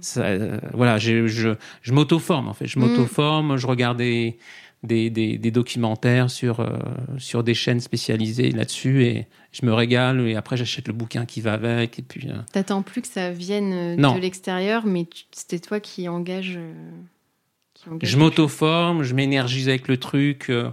ça, 0.00 0.20
euh, 0.20 0.58
voilà, 0.74 0.98
je, 0.98 1.26
je, 1.26 1.48
je 1.80 1.92
m'auto-forme, 1.92 2.46
en 2.48 2.52
fait. 2.54 2.66
Je 2.66 2.78
Mm. 2.78 2.82
m'auto-forme, 2.82 3.56
je 3.56 3.66
regarde 3.66 3.96
des, 3.98 4.36
des, 4.84 5.10
des, 5.10 5.38
des 5.38 5.50
documentaires 5.50 6.30
sur, 6.30 6.60
euh, 6.60 6.78
sur 7.18 7.42
des 7.42 7.54
chaînes 7.54 7.80
spécialisées 7.80 8.50
là-dessus 8.52 9.04
et 9.04 9.26
je 9.52 9.64
me 9.66 9.72
régale 9.72 10.20
et 10.28 10.36
après, 10.36 10.56
j'achète 10.56 10.86
le 10.86 10.94
bouquin 10.94 11.24
qui 11.26 11.40
va 11.40 11.54
avec 11.54 11.98
et 11.98 12.02
puis. 12.02 12.28
euh, 12.30 12.34
T'attends 12.52 12.82
plus 12.82 13.00
que 13.02 13.08
ça 13.08 13.30
vienne 13.30 13.72
euh, 13.72 13.96
Non. 13.96 14.14
de 14.14 14.20
l'extérieur, 14.20 14.86
mais 14.86 15.06
c'était 15.32 15.58
toi 15.58 15.80
qui 15.80 16.08
engage. 16.08 16.58
qui 17.74 17.88
engage 17.88 18.08
Je 18.10 18.16
m'auto-forme, 18.18 19.02
je 19.02 19.14
m'énergise 19.14 19.68
avec 19.68 19.88
le 19.88 19.96
truc. 19.96 20.50
euh, 20.50 20.70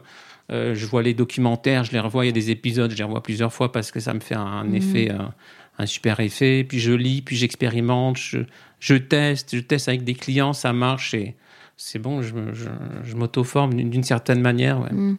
je 0.50 0.86
vois 0.86 1.02
les 1.02 1.14
documentaires, 1.14 1.84
je 1.86 1.92
les 1.94 2.00
revois. 2.00 2.26
Il 2.26 2.28
y 2.28 2.30
a 2.30 2.34
des 2.34 2.52
épisodes, 2.52 2.92
je 2.92 2.98
les 2.98 3.04
revois 3.04 3.24
plusieurs 3.24 3.54
fois 3.54 3.72
parce 3.72 3.92
que 3.92 4.00
ça 4.00 4.14
me 4.14 4.20
fait 4.20 4.36
un 4.36 4.66
Mhm. 4.66 4.76
effet, 4.76 5.10
un, 5.12 5.34
un 5.78 5.86
super 5.86 6.20
effet. 6.20 6.66
Puis 6.68 6.80
je 6.80 6.92
lis, 6.92 7.22
puis 7.22 7.38
j'expérimente, 7.38 8.18
je, 8.18 8.40
je 8.80 8.96
teste, 8.96 9.56
je 9.56 9.62
teste 9.62 9.88
avec 9.88 10.04
des 10.04 10.14
clients, 10.16 10.52
ça 10.54 10.74
marche 10.74 11.14
et 11.14 11.36
c'est 11.84 12.00
bon. 12.00 12.22
Je, 12.22 12.34
me- 12.34 12.54
je, 12.54 12.70
je 13.04 13.16
m'auto-forme 13.16 13.74
d'une 13.74 14.04
certaine 14.04 14.42
manière. 14.42 14.80
ouais. 14.82 14.92
Mm. 14.94 15.18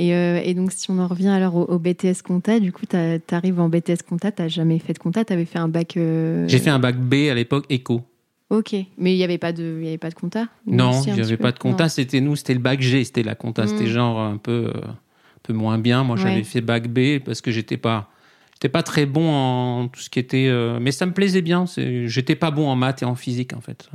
Et, 0.00 0.14
euh, 0.14 0.40
et 0.44 0.54
donc, 0.54 0.70
si 0.70 0.90
on 0.92 0.98
en 1.00 1.08
revient 1.08 1.28
alors 1.28 1.56
au, 1.56 1.64
au 1.64 1.78
BTS 1.80 2.22
compta, 2.24 2.60
du 2.60 2.70
coup, 2.72 2.86
tu 2.88 2.96
arrives 3.34 3.58
en 3.58 3.68
BTS 3.68 4.02
compta, 4.08 4.30
tu 4.30 4.48
jamais 4.48 4.78
fait 4.78 4.92
de 4.92 4.98
compta, 5.00 5.24
tu 5.24 5.32
avais 5.32 5.44
fait 5.44 5.58
un 5.58 5.66
bac. 5.68 5.96
euh, 5.96 6.46
J'ai 6.46 6.58
fait 6.60 6.70
un 6.70 6.78
bac 6.78 6.96
B 6.96 7.14
à 7.30 7.34
l'époque, 7.34 7.66
éco. 7.68 8.02
Ok, 8.50 8.74
mais 8.96 9.12
il 9.12 9.16
n'y 9.16 9.24
avait, 9.24 9.38
pas 9.38 9.52
de- 9.52 9.78
il 9.80 9.84
y 9.84 9.88
avait 9.88 9.98
pas 9.98 10.08
de 10.10 10.14
compta 10.14 10.46
Non, 10.66 11.02
il 11.06 11.12
n'y 11.14 11.20
avait 11.20 11.36
pas 11.36 11.50
de 11.52 11.58
compta. 11.58 11.88
C'était 11.88 12.20
nous, 12.20 12.36
c'était 12.36 12.54
le 12.54 12.60
bac 12.60 12.80
G, 12.80 13.02
c'était 13.04 13.24
la 13.24 13.34
compta. 13.34 13.64
Mm. 13.64 13.68
C'était 13.68 13.86
genre 13.88 14.20
un 14.20 14.36
peu, 14.36 14.70
euh, 14.74 14.80
un 14.86 14.96
peu 15.42 15.52
moins 15.52 15.78
bien. 15.78 16.04
Moi, 16.04 16.16
j'avais 16.16 16.36
Ouais. 16.36 16.44
fait 16.44 16.60
bac 16.60 16.86
B 16.88 17.18
parce 17.18 17.40
que 17.42 17.50
j'étais 17.50 17.76
pas, 17.76 18.08
j'étais 18.54 18.68
pas 18.70 18.84
très 18.84 19.04
bon 19.04 19.28
en 19.28 19.88
tout 19.88 20.00
ce 20.00 20.08
qui 20.08 20.20
était, 20.20 20.46
euh, 20.48 20.78
mais 20.80 20.92
ça 20.92 21.04
me 21.06 21.12
plaisait 21.12 21.42
bien. 21.42 21.64
J'étais 22.06 22.36
pas 22.36 22.52
bon 22.52 22.68
en 22.68 22.76
maths 22.76 23.02
et 23.02 23.04
en 23.04 23.16
physique 23.16 23.52
en 23.52 23.60
fait. 23.60 23.90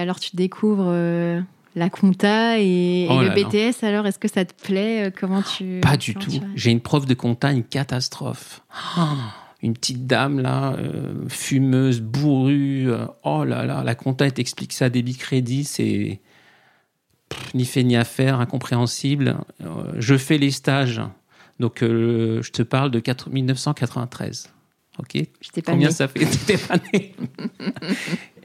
Alors, 0.00 0.18
tu 0.18 0.34
découvres 0.34 0.86
euh, 0.88 1.40
la 1.76 1.90
compta 1.90 2.58
et, 2.58 3.02
et 3.04 3.08
Oh 3.10 3.20
le. 3.20 3.30
BTS, 3.30 3.84
alors, 3.84 4.06
est-ce 4.06 4.18
que 4.18 4.28
ça 4.28 4.44
te 4.44 4.54
plaît 4.64 5.06
Euh, 5.06 5.10
Comment 5.14 5.42
tu. 5.42 5.80
Pas 5.80 5.96
du 5.96 6.14
tout. 6.14 6.30
J'ai 6.54 6.70
une 6.70 6.80
prof 6.80 7.06
de 7.06 7.14
compta, 7.14 7.52
une 7.52 7.64
catastrophe. 7.64 8.62
Une 9.62 9.74
petite 9.74 10.06
dame 10.06 10.40
là, 10.40 10.72
euh, 10.78 11.28
fumeuse, 11.28 12.00
bourrue. 12.00 12.90
euh, 12.90 13.04
oh 13.24 13.44
là 13.44 13.66
là, 13.66 13.84
la 13.84 13.94
compta, 13.94 14.24
elle 14.24 14.32
t'explique 14.32 14.72
ça, 14.72 14.88
débit 14.88 15.16
crédit, 15.16 15.64
c'est 15.64 16.22
ni 17.52 17.66
fait 17.66 17.82
ni 17.84 17.94
à 17.94 18.04
faire, 18.04 18.40
incompréhensible. 18.40 19.36
Euh, 19.60 19.92
je 19.98 20.16
fais 20.16 20.38
les 20.38 20.50
stages. 20.50 21.02
Donc, 21.58 21.80
je 21.82 22.50
te 22.50 22.62
parle 22.62 22.90
de 22.90 23.00
4 23.00 23.28
1993. 23.28 24.50
Ok 25.00 25.24
pas 25.64 25.72
Combien 25.72 25.90
ça 25.90 26.06
fait? 26.08 26.20
T'étais 26.26 26.56
pas 26.58 26.76
né. 26.92 27.14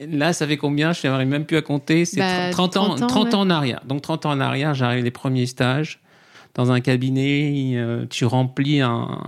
Là, 0.00 0.32
ça 0.32 0.46
fait 0.46 0.56
combien? 0.56 0.92
Je 0.92 1.06
n'arrive 1.06 1.28
même 1.28 1.44
plus 1.44 1.56
à 1.56 1.62
compter. 1.62 2.04
C'est 2.04 2.18
Bah, 2.20 2.50
30 2.50 2.76
ans, 2.76 2.84
30 2.96 3.02
ans, 3.02 3.06
30 3.06 3.24
ouais. 3.28 3.34
ans 3.34 3.40
en 3.40 3.50
arrière. 3.50 3.80
Donc 3.86 4.02
30 4.02 4.26
ans 4.26 4.30
en 4.30 4.40
arrière, 4.40 4.74
j'arrive 4.74 5.04
les 5.04 5.10
premiers 5.10 5.46
stages 5.46 6.00
dans 6.54 6.72
un 6.72 6.80
cabinet. 6.80 7.72
euh, 7.76 8.06
tu 8.08 8.24
remplis 8.24 8.80
un, 8.80 9.18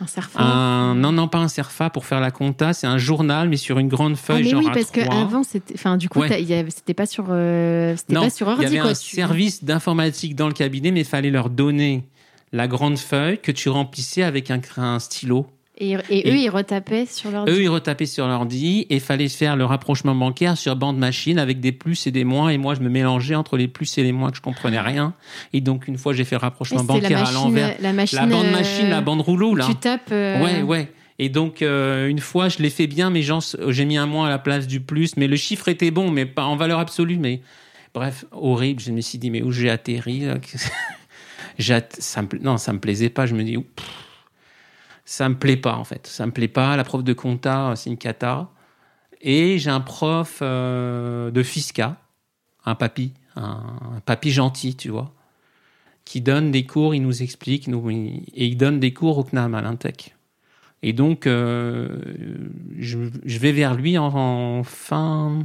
Un 0.00 0.06
serfant 0.06 0.40
un 0.40 0.94
non 0.96 1.12
non 1.12 1.28
pas 1.28 1.38
un 1.38 1.48
Cerfa 1.48 1.90
pour 1.90 2.04
faire 2.06 2.20
la 2.20 2.30
compta. 2.30 2.72
C'est 2.72 2.86
un 2.86 2.98
journal 2.98 3.48
mais 3.48 3.56
sur 3.56 3.78
une 3.78 3.88
grande 3.88 4.14
Ah, 4.14 4.22
feuille 4.26 4.42
mais 4.44 4.50
genre 4.50 4.60
oui, 4.60 4.66
A3. 4.70 4.72
parce 4.74 4.90
qu'avant, 4.90 5.42
c'était. 5.44 5.74
Enfin, 5.74 5.96
du 5.96 6.08
coup, 6.08 6.20
Ouais. 6.20 6.44
c'était 6.70 6.94
pas 6.94 7.06
sur. 7.06 7.26
euh, 7.30 7.94
c'était 7.96 8.14
non, 8.14 8.22
pas 8.22 8.30
sur 8.30 8.52
il 8.58 8.62
y 8.62 8.66
avait 8.66 8.78
quoi. 8.78 8.90
un 8.90 8.94
tu- 8.94 9.16
service 9.16 9.64
d'informatique 9.64 10.34
dans 10.36 10.48
le 10.48 10.54
cabinet, 10.54 10.90
mais 10.90 11.00
il 11.00 11.06
fallait 11.06 11.30
leur 11.30 11.50
donner 11.50 12.04
la 12.52 12.68
grande 12.68 12.98
feuille 12.98 13.38
que 13.38 13.50
tu 13.52 13.68
remplissais 13.70 14.22
avec 14.22 14.50
un, 14.50 14.60
un 14.76 14.98
stylo. 14.98 15.46
Et, 15.82 15.96
et 16.10 16.30
eux, 16.30 16.36
ils 16.36 16.48
retapaient 16.48 17.06
sur 17.06 17.32
leur 17.32 17.48
Eux, 17.48 17.60
ils 17.60 17.68
retapaient 17.68 18.06
sur 18.06 18.28
l'ordi 18.28 18.86
et 18.88 19.00
fallait 19.00 19.28
faire 19.28 19.56
le 19.56 19.64
rapprochement 19.64 20.14
bancaire 20.14 20.56
sur 20.56 20.76
bande 20.76 20.96
machine 20.96 21.40
avec 21.40 21.58
des 21.58 21.72
plus 21.72 22.06
et 22.06 22.12
des 22.12 22.22
moins. 22.22 22.50
Et 22.50 22.56
moi, 22.58 22.74
je 22.76 22.80
me 22.80 22.88
mélangeais 22.88 23.34
entre 23.34 23.56
les 23.56 23.66
plus 23.66 23.98
et 23.98 24.04
les 24.04 24.12
moins 24.12 24.30
que 24.30 24.36
je 24.36 24.42
comprenais 24.42 24.78
rien. 24.80 25.12
Et 25.52 25.60
donc, 25.60 25.88
une 25.88 25.98
fois, 25.98 26.12
j'ai 26.12 26.22
fait 26.22 26.36
le 26.36 26.40
rapprochement 26.40 26.78
c'était 26.82 27.00
la 27.00 27.00
bancaire 27.00 27.28
à 27.28 27.32
l'envers. 27.32 27.74
la 27.80 27.92
machine, 27.92 28.18
La 28.18 28.26
bande 28.26 28.46
euh, 28.46 28.52
machine, 28.52 28.88
la 28.88 29.00
bande 29.00 29.20
rouleau, 29.22 29.56
là. 29.56 29.66
Tu 29.68 29.74
tapes. 29.74 30.12
euh, 30.12 30.40
Ouais, 30.40 30.62
ouais. 30.62 30.92
Et 31.18 31.28
donc, 31.28 31.62
euh, 31.62 32.06
une 32.06 32.20
fois, 32.20 32.48
je 32.48 32.58
l'ai 32.58 32.70
fait 32.70 32.86
bien, 32.86 33.10
mais 33.10 33.22
j'ai 33.22 33.84
mis 33.84 33.96
un 33.96 34.06
moins 34.06 34.26
à 34.26 34.30
la 34.30 34.38
place 34.38 34.68
du 34.68 34.80
plus. 34.80 35.16
Mais 35.16 35.26
le 35.26 35.36
chiffre 35.36 35.66
était 35.68 35.90
bon, 35.90 36.10
mais 36.12 36.26
pas 36.26 36.44
en 36.44 36.54
valeur 36.54 36.78
absolue. 36.78 37.16
Mais 37.18 37.40
bref, 37.92 38.24
horrible. 38.30 38.80
Je 38.80 38.92
me 38.92 39.00
suis 39.00 39.18
dit, 39.18 39.30
mais 39.30 39.42
où 39.42 39.50
j'ai 39.50 39.68
atterri 39.68 40.24
ça 41.58 42.22
me, 42.22 42.28
Non, 42.40 42.56
ça 42.56 42.72
me 42.72 42.78
plaisait 42.78 43.10
pas. 43.10 43.26
Je 43.26 43.34
me 43.34 43.42
dis, 43.42 43.58
pff, 43.58 43.86
ça 45.04 45.28
me 45.28 45.34
plaît 45.36 45.56
pas, 45.56 45.76
en 45.76 45.84
fait. 45.84 46.06
Ça 46.06 46.26
me 46.26 46.32
plaît 46.32 46.48
pas. 46.48 46.76
La 46.76 46.84
prof 46.84 47.02
de 47.04 47.12
compta, 47.12 47.74
c'est 47.76 47.90
une 47.90 47.96
cata. 47.98 48.48
Et 49.20 49.58
j'ai 49.58 49.70
un 49.70 49.80
prof 49.80 50.38
euh, 50.42 51.30
de 51.30 51.42
fisca, 51.42 51.96
un 52.64 52.74
papy, 52.74 53.12
un, 53.36 53.62
un 53.96 54.00
papy 54.04 54.30
gentil, 54.32 54.76
tu 54.76 54.88
vois, 54.90 55.12
qui 56.04 56.20
donne 56.20 56.50
des 56.50 56.66
cours, 56.66 56.94
il 56.94 57.00
nous 57.02 57.22
explique, 57.22 57.68
nous, 57.68 57.90
il- 57.90 58.24
et 58.34 58.46
il 58.46 58.56
donne 58.56 58.80
des 58.80 58.92
cours 58.92 59.18
au 59.18 59.24
CNAM, 59.24 59.54
à 59.54 59.62
l'Intec. 59.62 60.16
Et 60.82 60.92
donc, 60.92 61.28
euh, 61.28 61.88
je, 62.78 62.98
je 63.24 63.38
vais 63.38 63.52
vers 63.52 63.74
lui 63.76 63.96
en, 63.98 64.06
en 64.06 64.64
fin, 64.64 65.44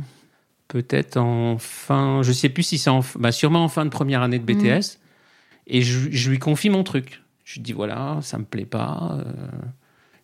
peut-être 0.67 1.17
en 1.17 1.59
fin, 1.59 2.23
je 2.23 2.31
sais 2.31 2.49
plus 2.49 2.63
si 2.63 2.79
c'est 2.79 2.89
en, 2.89 3.01
bah 3.19 3.31
sûrement 3.31 3.63
en 3.63 3.67
fin 3.69 3.85
de 3.85 3.91
première 3.91 4.23
année 4.23 4.39
de 4.39 4.43
BTS. 4.43 4.97
Et 5.67 5.81
je, 5.83 6.09
je 6.09 6.29
lui 6.31 6.39
confie 6.39 6.71
mon 6.71 6.83
truc. 6.83 7.21
Je 7.47 7.61
dis 7.61 7.71
voilà, 7.71 8.19
ça 8.23 8.37
me 8.37 8.43
plaît 8.43 8.65
pas. 8.65 9.19
euh, 9.19 9.23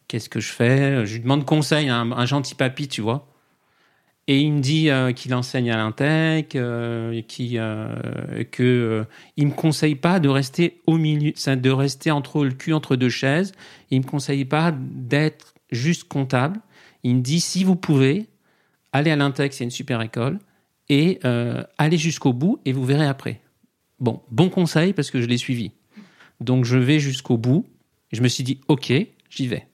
Qu'est-ce 0.09 0.27
que 0.27 0.41
je 0.41 0.51
fais? 0.51 1.05
Je 1.05 1.13
lui 1.13 1.21
demande 1.21 1.45
conseil 1.45 1.87
à 1.87 1.95
un, 1.95 2.11
un 2.11 2.25
gentil 2.25 2.53
papy, 2.53 2.89
tu 2.89 2.99
vois. 2.99 3.29
Et 4.27 4.41
il 4.41 4.51
me 4.51 4.59
dit 4.59 4.89
euh, 4.89 5.13
qu'il 5.13 5.33
enseigne 5.33 5.71
à 5.71 5.77
l'Intec, 5.77 6.57
euh, 6.57 7.21
qu'il 7.21 7.53
que 8.51 9.05
il 9.37 9.47
me 9.47 9.53
conseille 9.53 9.95
pas 9.95 10.19
de 10.19 10.27
rester 10.27 10.81
au 10.85 10.97
milieu, 10.97 11.31
de 11.31 11.69
rester 11.69 12.11
entre 12.11 12.43
le 12.43 12.51
cul 12.51 12.73
entre 12.73 12.97
deux 12.97 13.07
chaises. 13.07 13.53
Il 13.89 14.01
me 14.01 14.05
conseille 14.05 14.43
pas 14.43 14.73
d'être 14.77 15.53
juste 15.71 16.09
comptable. 16.09 16.59
Il 17.03 17.15
me 17.15 17.21
dit 17.21 17.39
si 17.39 17.63
vous 17.63 17.77
pouvez, 17.77 18.27
allez 18.91 19.11
à 19.11 19.15
l'Intec, 19.15 19.53
c'est 19.53 19.63
une 19.63 19.71
super 19.71 20.01
école, 20.01 20.39
et 20.89 21.21
allez 21.77 21.97
jusqu'au 21.97 22.33
bout 22.33 22.59
et 22.65 22.73
vous 22.73 22.83
verrez 22.83 23.07
après. 23.07 23.39
Bon, 24.01 24.21
bon 24.29 24.49
conseil 24.49 24.91
parce 24.91 25.09
que 25.09 25.21
je 25.21 25.27
l'ai 25.27 25.37
suivi. 25.37 25.71
Donc 26.43 26.65
je 26.65 26.77
vais 26.77 26.99
jusqu'au 26.99 27.37
bout. 27.37 27.65
Je 28.11 28.21
me 28.21 28.27
suis 28.27 28.43
dit 28.43 28.59
ok, 28.67 28.93
j'y 29.29 29.47
vais. 29.47 29.65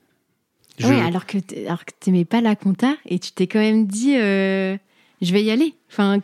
Je- 0.77 0.87
Ouais, 0.87 0.99
alors 1.01 1.25
que 1.25 1.37
t'- 1.37 1.65
alors 1.67 1.83
que 1.83 1.91
t'aimais 1.99 2.23
pas 2.25 2.39
la 2.41 2.55
compta 2.55 2.95
et 3.05 3.19
tu 3.19 3.31
t'es 3.31 3.47
quand 3.47 3.59
même 3.59 3.85
dit 3.85 4.15
euh, 4.15 4.77
je 5.21 5.33
vais 5.33 5.43
y 5.43 5.51
aller. 5.51 5.73
Enfin, 5.91 6.19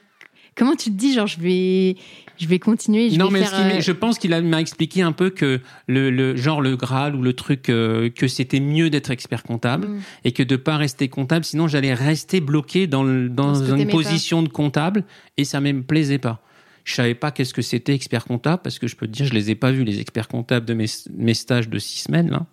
comment 0.56 0.75
tu 0.75 0.90
te 0.92 0.96
dis 0.96 1.14
genre 1.14 1.28
je 1.28 1.40
vais 1.42 1.98
je 2.38 2.48
vais 2.48 2.60
continuer, 2.60 3.10
je 3.10 3.18
non, 3.18 3.28
vais 3.30 3.40
mais 3.40 3.46
faire. 3.46 3.78
euh, 3.78 3.82
je 3.82 3.92
pense 3.94 4.18
qu'il 4.20 4.32
m'a 4.32 4.60
expliqué 4.62 5.02
un 5.02 5.12
peu 5.14 5.30
que 5.30 5.60
le, 5.88 6.10
le 6.10 6.36
genre 6.38 6.62
le 6.62 6.75
Graal 6.78 7.16
ou 7.16 7.22
le 7.22 7.34
truc 7.34 7.68
euh, 7.70 8.10
que 8.10 8.28
c'était 8.30 8.60
mieux 8.62 8.90
d'être 8.90 9.10
expert 9.12 9.44
comptable 9.44 9.88
Mm. 9.90 10.00
et 10.25 10.32
que 10.32 10.44
de 10.44 10.56
pas 10.56 10.78
rester 10.78 11.08
comptable, 11.10 11.44
sinon 11.46 11.68
j'allais 11.68 11.94
rester 11.94 12.40
bloqué 12.40 12.88
dans, 12.88 13.04
le- 13.04 13.28
dans 13.30 13.48
Dans 13.52 13.56
ce 13.56 13.72
que 13.72 13.78
une 13.78 13.88
position 13.90 14.42
de 14.44 14.50
comptable 14.50 15.04
et 15.38 15.44
ça 15.44 15.60
ne 15.60 15.72
me 15.74 15.84
plaisait 15.84 16.18
pas. 16.18 16.42
Je 16.86 16.94
savais 16.94 17.15
pas 17.15 17.32
qu'est-ce 17.32 17.54
que 17.54 17.62
c'était 17.62 17.94
expert 17.94 18.24
comptable 18.25 18.62
parce 18.63 18.80
que 18.80 18.88
je 18.88 18.96
peux 18.96 19.08
te 19.08 19.12
dire 19.12 19.25
je 19.25 19.34
les 19.34 19.50
ai 19.51 19.56
pas 19.56 19.72
vus 19.72 19.84
les 19.84 20.00
experts 20.00 20.27
comptables 20.30 20.65
de 20.65 20.74
mes, 20.74 20.86
mes 21.18 21.34
stages 21.34 21.68
de 21.68 21.77
six 21.80 22.00
semaines 22.04 22.30
là. 22.32 22.46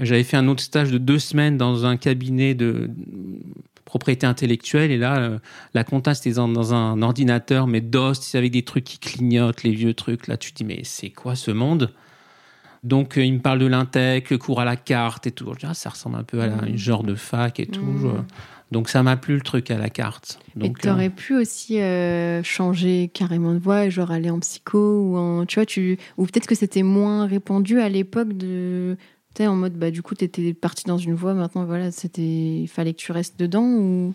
J'avais 0.00 0.24
fait 0.24 0.36
un 0.36 0.46
autre 0.48 0.62
stage 0.62 0.90
de 0.92 0.98
deux 0.98 1.18
semaines 1.18 1.56
dans 1.56 1.86
un 1.86 1.96
cabinet 1.96 2.54
de 2.54 2.90
propriété 3.84 4.26
intellectuelle 4.26 4.90
et 4.90 4.98
là 4.98 5.18
euh, 5.18 5.38
la 5.72 5.82
compta 5.82 6.14
c'était 6.14 6.32
dans, 6.32 6.48
dans 6.48 6.74
un 6.74 7.00
ordinateur 7.00 7.66
mais 7.66 7.80
DOS 7.80 8.14
c'est 8.20 8.36
avec 8.38 8.52
des 8.52 8.62
trucs 8.62 8.84
qui 8.84 8.98
clignotent 8.98 9.62
les 9.62 9.72
vieux 9.72 9.94
trucs 9.94 10.26
là 10.26 10.36
tu 10.36 10.52
te 10.52 10.56
dis 10.58 10.64
mais 10.64 10.80
c'est 10.84 11.10
quoi 11.10 11.34
ce 11.36 11.50
monde? 11.50 11.92
Donc 12.84 13.18
euh, 13.18 13.24
il 13.24 13.34
me 13.34 13.38
parle 13.40 13.58
de 13.60 13.66
l'intec 13.66 14.30
le 14.30 14.38
cours 14.38 14.60
à 14.60 14.64
la 14.64 14.76
carte 14.76 15.26
et 15.26 15.30
tout 15.32 15.50
je 15.54 15.60
dis 15.60 15.66
ah, 15.68 15.74
ça 15.74 15.90
ressemble 15.90 16.16
un 16.16 16.22
peu 16.24 16.40
à 16.40 16.46
la, 16.48 16.56
Mm. 16.56 16.68
une 16.68 16.76
genre 16.78 17.02
de 17.02 17.14
fac 17.14 17.58
et 17.60 17.66
tout 17.66 17.80
Mm. 17.82 18.24
Donc 18.70 18.90
ça 18.90 19.02
m'a 19.02 19.16
plu 19.16 19.34
le 19.34 19.40
truc 19.40 19.70
à 19.70 19.78
la 19.78 19.88
carte 19.88 20.38
Et 20.60 20.70
tu 20.72 20.88
euh, 20.88 21.08
pu 21.08 21.34
aussi 21.34 21.80
euh, 21.80 22.42
changer 22.42 23.10
carrément 23.12 23.54
de 23.54 23.58
voie, 23.58 23.86
et 23.86 23.90
genre 23.90 24.10
aller 24.10 24.30
en 24.30 24.40
psycho 24.40 24.78
ou 24.78 25.16
en. 25.16 25.46
Tu 25.46 25.54
vois, 25.54 25.66
tu. 25.66 25.98
Ou 26.18 26.26
peut-être 26.26 26.46
que 26.46 26.54
c'était 26.54 26.82
moins 26.82 27.26
répandu 27.26 27.80
à 27.80 27.88
l'époque 27.88 28.34
de. 28.34 28.96
Tu 29.34 29.42
sais, 29.42 29.46
en 29.46 29.56
mode, 29.56 29.74
bah, 29.74 29.90
du 29.90 30.02
coup, 30.02 30.14
t'étais 30.14 30.52
parti 30.52 30.84
dans 30.84 30.98
une 30.98 31.14
voie, 31.14 31.32
maintenant, 31.32 31.64
voilà, 31.64 31.90
c'était. 31.90 32.22
Il 32.22 32.68
fallait 32.68 32.92
que 32.92 32.98
tu 32.98 33.12
restes 33.12 33.38
dedans 33.38 33.64
ou? 33.64 34.14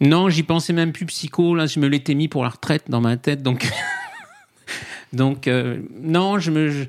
Non, 0.00 0.28
j'y 0.28 0.42
pensais 0.42 0.72
même 0.72 0.90
plus 0.90 1.06
psycho. 1.06 1.54
Là, 1.54 1.66
je 1.66 1.78
me 1.78 1.86
l'étais 1.86 2.14
mis 2.14 2.26
pour 2.26 2.42
la 2.42 2.48
retraite 2.48 2.84
dans 2.88 3.00
ma 3.00 3.16
tête. 3.16 3.42
Donc, 3.44 3.70
donc 5.12 5.46
euh, 5.46 5.80
non, 6.00 6.40
je 6.40 6.50
me. 6.50 6.70
Je, 6.70 6.84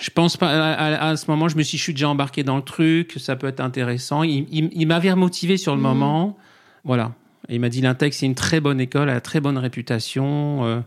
je 0.00 0.10
pense 0.10 0.36
pas. 0.36 0.48
À, 0.50 0.72
à- 0.72 1.08
à 1.10 1.16
ce 1.16 1.30
moment, 1.30 1.48
je 1.48 1.56
me 1.56 1.62
suis, 1.62 1.78
je 1.78 1.82
suis 1.82 1.92
déjà 1.94 2.08
embarqué 2.08 2.42
dans 2.42 2.56
le 2.56 2.62
truc. 2.62 3.14
Ça 3.18 3.36
peut 3.36 3.46
être 3.46 3.60
intéressant. 3.60 4.22
Il, 4.22 4.46
il- 4.50 4.70
il 4.72 4.86
m'avait 4.86 5.10
remotivé 5.12 5.56
sur 5.56 5.72
le 5.74 5.78
Mhm. 5.80 5.86
moment. 5.88 6.38
Voilà. 6.84 7.12
Et 7.48 7.54
il 7.56 7.60
m'a 7.60 7.68
dit 7.68 7.80
l'Intec, 7.80 8.14
c'est 8.14 8.26
une 8.26 8.34
très 8.34 8.60
bonne 8.60 8.80
école, 8.80 9.08
elle 9.08 9.16
a 9.16 9.20
très 9.20 9.40
bonne 9.40 9.58
réputation. 9.58 10.64
euh, 10.64 10.80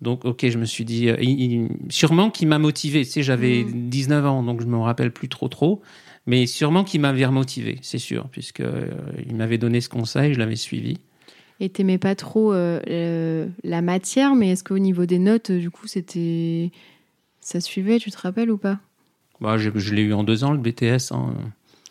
donc, 0.00 0.24
ok, 0.24 0.48
je 0.48 0.58
me 0.58 0.64
suis 0.64 0.84
dit. 0.84 1.08
euh, 1.08 1.16
il- 1.20 1.68
sûrement 1.90 2.30
qu'il 2.30 2.48
m'a 2.48 2.58
motivé. 2.58 3.04
Tu 3.04 3.10
sais, 3.10 3.22
j'avais 3.22 3.64
Mhm. 3.64 3.88
19 3.90 4.24
ans, 4.26 4.42
donc 4.42 4.60
je 4.62 4.66
me 4.66 4.76
rappelle 4.78 5.10
plus 5.10 5.28
trop 5.28 5.48
trop. 5.48 5.82
Mais 6.26 6.46
sûrement 6.46 6.84
qu'il 6.84 7.00
m'avait 7.00 7.24
remotivé, 7.24 7.78
c'est 7.82 7.98
sûr, 7.98 8.26
puisque 8.30 8.60
euh, 8.60 8.86
il 9.26 9.34
m'avait 9.34 9.56
donné 9.58 9.80
ce 9.80 9.88
conseil, 9.88 10.34
je 10.34 10.38
l'avais 10.38 10.56
suivi. 10.56 10.98
Et 11.60 11.70
t'aimais 11.70 11.98
pas 11.98 12.14
trop 12.14 12.52
euh, 12.52 13.46
la 13.64 13.82
matière, 13.82 14.34
mais 14.36 14.50
est-ce 14.50 14.62
qu'au 14.62 14.78
niveau 14.78 15.06
des 15.06 15.18
notes, 15.18 15.50
du 15.50 15.70
coup, 15.70 15.86
c'était. 15.88 16.70
Ça 17.48 17.62
suivait, 17.62 17.98
tu 17.98 18.10
te 18.10 18.18
rappelles 18.18 18.50
ou 18.50 18.58
pas 18.58 18.78
Bah, 19.40 19.56
je, 19.56 19.70
je 19.74 19.94
l'ai 19.94 20.02
eu 20.02 20.12
en 20.12 20.22
deux 20.22 20.44
ans, 20.44 20.52
le 20.52 20.58
BTS. 20.58 21.12
hein. 21.12 21.32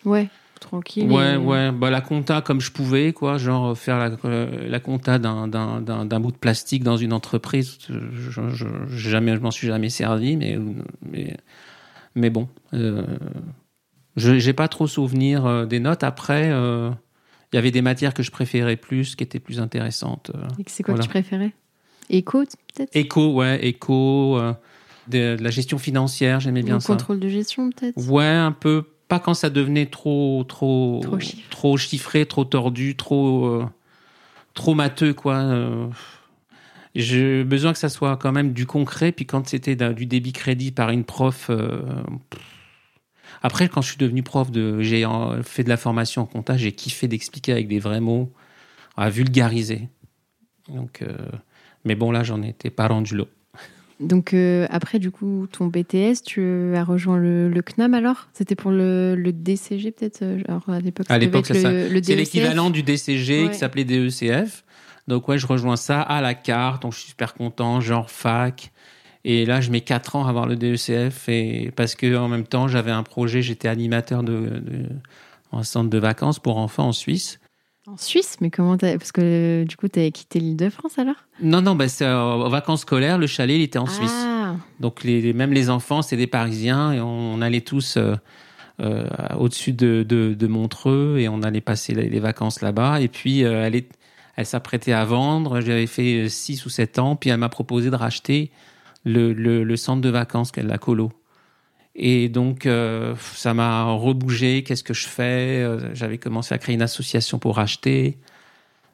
Ouais, 0.06 0.30
tranquille. 0.62 1.12
Ouais, 1.12 1.34
et- 1.34 1.38
ouais. 1.38 1.72
Bah, 1.72 1.90
la 1.90 2.00
compta 2.02 2.44
comme 2.44 2.62
je 2.62 2.72
pouvais, 2.72 3.12
quoi. 3.12 3.40
Genre 3.40 3.76
faire 3.76 3.98
la, 3.98 4.12
euh, 4.26 4.70
la 4.70 4.80
compta 4.80 5.18
d'un, 5.18 5.48
d'un, 5.48 5.82
d'un, 5.82 6.06
d'un 6.06 6.20
bout 6.20 6.32
de 6.32 6.38
plastique 6.38 6.84
dans 6.84 6.96
une 6.96 7.12
entreprise. 7.12 7.80
Je, 7.90 8.42
jamais, 8.96 9.34
je 9.36 9.40
m'en 9.42 9.50
suis 9.50 9.66
jamais 9.66 9.90
servi, 9.90 10.38
mais, 10.38 10.60
mais, 11.02 11.36
mais 12.14 12.30
bon. 12.30 12.48
Euh, 12.76 13.04
je 14.16 14.38
j'ai 14.38 14.54
pas 14.54 14.68
trop 14.68 14.86
souvenir 14.86 15.48
euh, 15.48 15.66
des 15.66 15.80
notes. 15.80 16.04
Après, 16.04 16.52
euh, 16.52 16.92
il 17.52 17.56
y 17.56 17.60
avait 17.60 17.72
des 17.72 17.82
matières 17.82 18.14
que 18.14 18.22
je 18.22 18.30
préférais 18.30 18.76
plus, 18.76 19.16
qui 19.16 19.24
étaient 19.24 19.40
plus 19.40 19.60
intéressantes. 19.60 20.30
euh. 20.36 20.48
Et 20.60 20.64
c'est 20.68 20.84
quoi 20.84 20.94
Voilà. 20.94 21.02
que 21.02 21.08
tu 21.08 21.10
préférais? 21.10 21.54
Éco, 22.12 22.44
peut-être? 22.76 22.96
Éco, 22.96 23.34
ouais, 23.34 23.66
éco, 23.68 24.38
euh, 24.38 24.54
de, 25.10 25.36
de 25.36 25.44
la 25.44 25.50
gestion 25.50 25.78
financière, 25.78 26.40
j'aimais 26.40 26.64
bien 26.64 26.78
Ou 26.78 26.80
ça. 26.82 26.94
contrôle 26.94 27.20
de 27.20 27.30
gestion, 27.30 27.70
peut-être? 27.72 27.98
Ouais, 28.10 28.26
un 28.26 28.52
peu. 28.52 28.84
Pas 29.08 29.20
quand 29.20 29.34
ça 29.34 29.50
devenait 29.50 29.86
trop, 29.86 30.44
trop, 30.48 31.00
Trop 31.02 31.20
chiffré. 31.20 31.44
trop 31.50 31.78
chiffré, 31.78 32.26
trop 32.26 32.44
tordu, 32.46 32.96
trop, 32.98 33.46
euh, 33.46 33.66
trop 34.54 34.74
matheux, 34.76 35.14
quoi. 35.14 35.36
euh. 35.36 35.88
J'ai 36.96 37.44
besoin 37.44 37.74
que 37.74 37.80
ça 37.80 37.90
soit 37.90 38.18
quand 38.18 38.32
même 38.32 38.54
du 38.54 38.66
concret. 38.66 39.12
Puis 39.12 39.26
quand 39.26 39.48
c'était 39.48 39.76
du 39.94 40.06
débit 40.08 40.34
crédit 40.34 40.72
par 40.72 40.90
une 40.90 41.04
prof. 41.04 41.48
euh. 41.50 41.82
Après, 43.44 43.70
quand 43.70 43.82
je 43.82 43.90
suis 43.90 43.98
devenu 43.98 44.24
prof, 44.24 44.52
de, 44.52 44.82
j'ai 44.82 45.06
euh, 45.06 45.44
fait 45.44 45.64
de 45.64 45.70
la 45.70 45.78
formation 45.78 46.24
en 46.24 46.26
compta, 46.26 46.58
j'ai 46.58 46.72
kiffé 46.72 47.08
d'expliquer 47.08 47.52
avec 47.52 47.68
des 47.68 47.80
vrais 47.80 48.02
mots, 48.02 48.34
à 48.98 49.10
vulgariser. 49.10 49.90
Donc, 50.70 51.02
euh, 51.02 51.16
mais 51.86 51.96
bon, 51.96 52.12
là, 52.12 52.24
j'en 52.24 52.42
étais 52.42 52.72
pas 52.72 52.88
rendu 52.88 53.16
là. 53.16 53.24
Donc 54.00 54.34
euh, 54.34 54.68
après, 54.70 55.00
du 55.00 55.10
coup, 55.10 55.48
ton 55.52 55.68
BTS, 55.68 56.22
tu 56.24 56.76
as 56.76 56.84
rejoint 56.84 57.18
le, 57.18 57.50
le 57.50 57.62
CNAM 57.62 57.94
alors? 57.96 58.28
C'était 58.34 58.56
pour 58.56 58.70
le, 58.72 59.16
le 59.16 59.34
DCG 59.34 59.92
peut-être 59.92 60.22
euh, 60.22 60.40
Alors 60.48 60.70
à 60.70 60.80
l'époque, 60.80 61.08
À 61.10 61.18
l'époque, 61.18 61.50
le, 61.50 61.56
le 61.90 62.04
C'est 62.04 62.16
DECF. 62.16 62.16
l'équivalent 62.18 62.70
du 62.70 62.84
DCG 62.84 63.46
Ouais. 63.46 63.52
qui 63.52 63.58
s'appelait 63.58 63.86
DECF. 63.86 64.64
Donc 65.08 65.28
ouais, 65.28 65.38
je 65.40 65.48
rejoins 65.48 65.78
ça 65.78 66.02
à 66.02 66.22
la 66.22 66.34
carte, 66.36 66.84
donc 66.84 66.94
je 66.94 67.00
suis 67.00 67.10
super 67.10 67.34
content, 67.34 67.80
genre 67.82 68.12
fac. 68.12 68.72
Et 69.26 69.46
là, 69.46 69.62
je 69.62 69.72
mets 69.72 69.82
4 69.82 70.16
ans 70.16 70.26
à 70.26 70.30
avoir 70.30 70.46
le 70.48 70.56
DECF 70.56 71.28
et 71.28 71.72
parce 71.76 71.96
que 71.96 72.16
en 72.18 72.28
même 72.28 72.46
temps, 72.46 72.68
j'avais 72.68 72.92
un 72.92 73.04
projet, 73.04 73.42
j'étais 73.42 73.68
animateur 73.68 74.22
de, 74.24 74.34
de 74.34 74.86
un 75.54 75.64
centre 75.64 75.90
de 75.90 75.98
vacances 75.98 76.40
pour 76.40 76.58
enfants 76.58 76.90
en 76.90 76.92
Suisse. 76.94 77.40
En 77.88 77.96
Suisse 77.96 78.38
Mais 78.42 78.50
comment 78.50 78.76
t'as... 78.76 78.98
Parce 78.98 79.14
que 79.14 79.22
euh, 79.24 79.66
du 79.66 79.78
coup, 79.78 79.88
tu 79.88 80.00
avais 80.00 80.12
quitté 80.12 80.40
l'île 80.40 80.58
de 80.58 80.70
France 80.70 81.00
alors? 81.00 81.16
Non, 81.42 81.62
non, 81.62 81.74
bah, 81.74 81.88
c'est 81.88 82.06
euh, 82.06 82.34
aux 82.34 82.50
vacances 82.50 82.82
scolaires, 82.82 83.18
le 83.18 83.28
chalet, 83.28 83.56
il 83.56 83.62
était 83.62 83.80
en 83.80 83.88
Suisse. 83.88 84.12
Ah 84.14 84.56
Donc 84.82 85.04
les, 85.04 85.32
même 85.34 85.54
les 85.54 85.70
enfants, 85.70 86.02
c'est 86.02 86.18
des 86.18 86.28
Parisiens 86.28 86.92
et 86.92 87.00
on, 87.00 87.36
on 87.36 87.42
allait 87.42 87.62
tous 87.62 87.96
euh, 87.96 88.16
euh, 88.80 89.08
au-dessus 89.40 89.74
de, 89.74 90.06
de, 90.08 90.34
de 90.34 90.48
Montreux 90.48 91.18
et 91.18 91.30
on 91.30 91.42
allait 91.42 91.62
passer 91.62 91.94
les, 91.96 92.10
les 92.10 92.20
vacances 92.20 92.62
là-bas. 92.62 93.02
Et 93.02 93.08
puis 93.08 93.44
euh, 93.44 93.66
elle, 93.66 93.76
est, 93.76 93.90
elle 94.36 94.46
s'apprêtait 94.46 94.94
à 94.94 95.06
vendre. 95.06 95.62
J'avais 95.62 95.88
fait 95.88 96.28
6 96.30 96.66
ou 96.66 96.70
7 96.70 97.00
ans. 97.00 97.16
Puis 97.16 97.30
elle 97.30 97.38
m'a 97.38 97.50
proposé 97.50 97.90
de 97.90 97.96
racheter 97.96 98.52
le, 99.06 99.34
le, 99.34 99.64
le 99.64 99.76
centre 99.78 100.02
de 100.02 100.10
vacances, 100.10 100.52
qu'elle 100.52 100.68
la 100.68 100.78
colo. 100.78 101.12
Et 101.98 102.30
donc, 102.30 102.70
ça 103.18 103.54
m'a 103.56 103.86
rebougé. 103.86 104.64
Qu'est-ce 104.64 104.84
que 104.84 104.94
je 104.94 105.08
fais? 105.08 105.68
J'avais 105.94 106.20
commencé 106.20 106.54
à 106.54 106.60
créer 106.60 106.76
une 106.76 106.84
association 106.84 107.40
pour 107.40 107.58
acheter. 107.58 108.18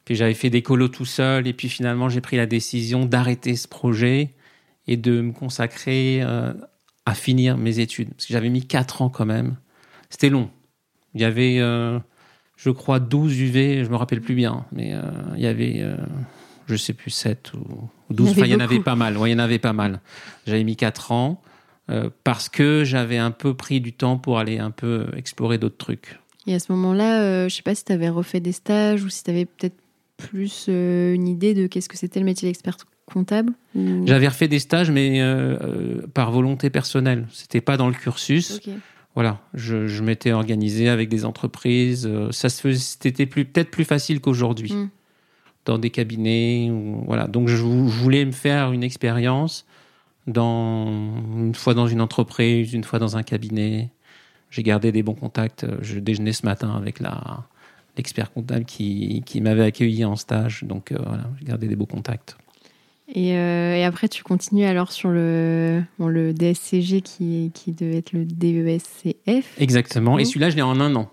Puis 0.06 0.16
j'avais 0.16 0.34
fait 0.34 0.50
des 0.50 0.62
colos 0.62 0.88
tout 0.88 1.06
seul. 1.06 1.46
Et 1.46 1.54
puis 1.54 1.68
finalement, 1.68 2.08
j'ai 2.08 2.22
pris 2.22 2.38
la 2.38 2.46
décision 2.46 3.06
d'arrêter 3.06 3.58
ce 3.58 3.68
projet 3.68 4.30
et 4.88 4.96
de 4.96 5.20
me 5.20 5.34
consacrer 5.34 6.24
à 7.06 7.14
finir 7.14 7.58
mes 7.58 7.80
études. 7.80 8.10
Parce 8.12 8.26
que 8.26 8.34
j'avais 8.34 8.50
mis 8.50 8.66
4 8.66 9.02
ans 9.02 9.10
quand 9.10 9.26
même. 9.26 9.58
C'était 10.10 10.30
long. 10.30 10.50
Il 11.16 11.22
y 11.22 11.26
avait, 11.26 11.60
euh, 11.60 12.00
je 12.56 12.70
crois, 12.70 13.00
12 13.00 13.40
UV, 13.40 13.84
je 13.84 13.90
me 13.90 13.96
rappelle 13.96 14.22
plus 14.22 14.36
bien, 14.36 14.66
mais 14.72 14.94
euh, 14.94 15.02
il 15.36 15.42
y 15.42 15.48
avait, 15.48 15.78
euh, 15.78 15.96
je 16.68 16.76
sais 16.76 16.94
plus, 16.94 17.12
7 17.12 17.54
ou 17.54 17.90
12. 18.10 18.30
Il 18.30 18.30
y, 18.30 18.32
enfin, 18.32 18.46
il 18.46 18.52
y 18.52 18.56
en 18.56 18.60
avait 18.60 18.80
pas 18.80 18.96
mal. 18.96 19.18
Ouais, 19.18 19.30
il 19.30 19.34
y 19.34 19.36
en 19.36 19.40
avait 19.40 19.60
pas 19.60 19.74
mal. 19.74 20.02
J'avais 20.48 20.64
mis 20.64 20.76
4 20.76 21.12
ans 21.12 21.42
parce 22.24 22.50
que 22.50 22.84
j'avais 22.84 23.18
un 23.18 23.32
peu 23.32 23.54
pris 23.54 23.82
du 23.82 23.94
temps 23.94 24.18
pour 24.18 24.40
aller 24.40 24.58
un 24.58 24.72
peu 24.72 25.08
explorer 25.18 25.58
d'autres 25.58 25.78
trucs. 25.78 26.20
Et 26.48 26.56
à 26.56 26.60
ce 26.60 26.72
moment-là, 26.72 27.48
je 27.48 27.56
sais 27.56 27.62
pas 27.62 27.76
si 27.76 27.86
tu 27.86 27.92
avais 27.92 28.10
refait 28.10 28.40
des 28.40 28.52
stages 28.52 29.04
ou 29.04 29.10
si 29.10 29.24
tu 29.24 29.32
avais 29.32 29.46
peut-être 29.46 29.76
plus 30.18 30.68
une 30.68 31.28
idée 31.28 31.54
de 31.54 31.68
qu'est-ce 31.68 31.90
que 31.90 31.98
c'était 31.98 32.20
le 32.20 32.26
métier 32.26 32.48
d'expert 32.48 32.78
comptable 33.06 33.54
J'avais 33.76 34.28
refait 34.28 34.48
des 34.48 34.60
stages, 34.60 34.92
mais 34.92 35.22
par 36.14 36.32
volonté 36.32 36.70
personnelle. 36.70 37.28
C'était 37.32 37.62
pas 37.62 37.78
dans 37.78 37.88
le 37.88 37.96
cursus. 37.96 38.62
Voilà, 39.16 39.40
je, 39.54 40.02
m'étais 40.02 40.32
organisé 40.32 40.90
avec 40.90 41.08
des 41.08 41.26
entreprises. 41.26 42.08
Euh, 42.08 42.32
ça 42.32 42.50
c'était 42.50 43.26
peut-être 43.28 43.70
plus 43.70 43.86
facile 43.86 44.20
qu'aujourd'hui 44.20 44.74
mm. 44.74 44.90
dans 45.66 45.78
des 45.78 45.92
cabinets. 45.92 46.72
voilà, 47.06 47.28
donc 47.28 47.48
je, 47.48 47.58
voulais 47.58 48.26
me 48.26 48.32
faire 48.32 48.72
une 48.72 48.84
expérience 48.84 49.66
dans 50.28 50.88
une 51.36 51.56
fois 51.56 51.74
dans 51.74 51.88
une 51.88 52.02
entreprise, 52.02 52.74
une 52.74 52.84
fois 52.84 53.00
dans 53.00 53.18
un 53.18 53.24
cabinet. 53.24 53.90
J'ai 54.50 54.64
gardé 54.64 54.92
des 54.92 55.04
bons 55.04 55.16
contacts. 55.16 55.66
Je 55.82 56.00
déjeunais 56.00 56.34
ce 56.34 56.46
matin 56.46 56.72
avec 56.76 57.00
la 57.00 57.46
l'expert 57.98 58.32
comptable 58.32 58.66
qui, 58.66 59.24
qui 59.26 59.42
m'avait 59.42 59.64
accueilli 59.64 60.06
en 60.06 60.16
stage. 60.16 60.64
Donc 60.64 60.92
euh, 60.92 60.98
voilà, 61.06 61.30
j'ai 61.40 61.46
gardé 61.46 61.68
des 61.68 61.76
beaux 61.76 61.86
contacts. 61.86 62.38
Euh, 63.16 63.76
et, 63.76 63.84
après, 63.84 64.08
tu 64.08 64.24
continues 64.24 64.66
alors 64.66 64.92
sur 64.92 65.10
le, 65.10 65.84
le 66.00 66.34
DSCG 66.34 67.02
qui, 67.02 67.52
qui 67.54 67.72
devait 67.72 67.98
être 67.98 68.14
le 68.14 68.26
DESCF. 68.26 69.60
Exactement. 69.60 70.18
Et 70.18 70.26
celui-là, 70.26 70.50
je 70.50 70.56
l'ai 70.56 70.62
en 70.62 70.80
un 70.80 70.96
an. 70.96 71.12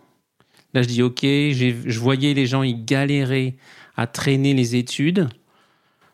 Là, 0.73 0.83
je 0.83 0.89
dis 0.89 1.03
OK. 1.03 1.23
Je 1.23 1.99
voyais 1.99 2.33
les 2.33 2.47
gens, 2.47 2.63
ils 2.63 2.85
galéraient 2.85 3.57
à 3.97 4.07
traîner 4.07 4.55
les 4.55 4.77
études. 4.77 5.29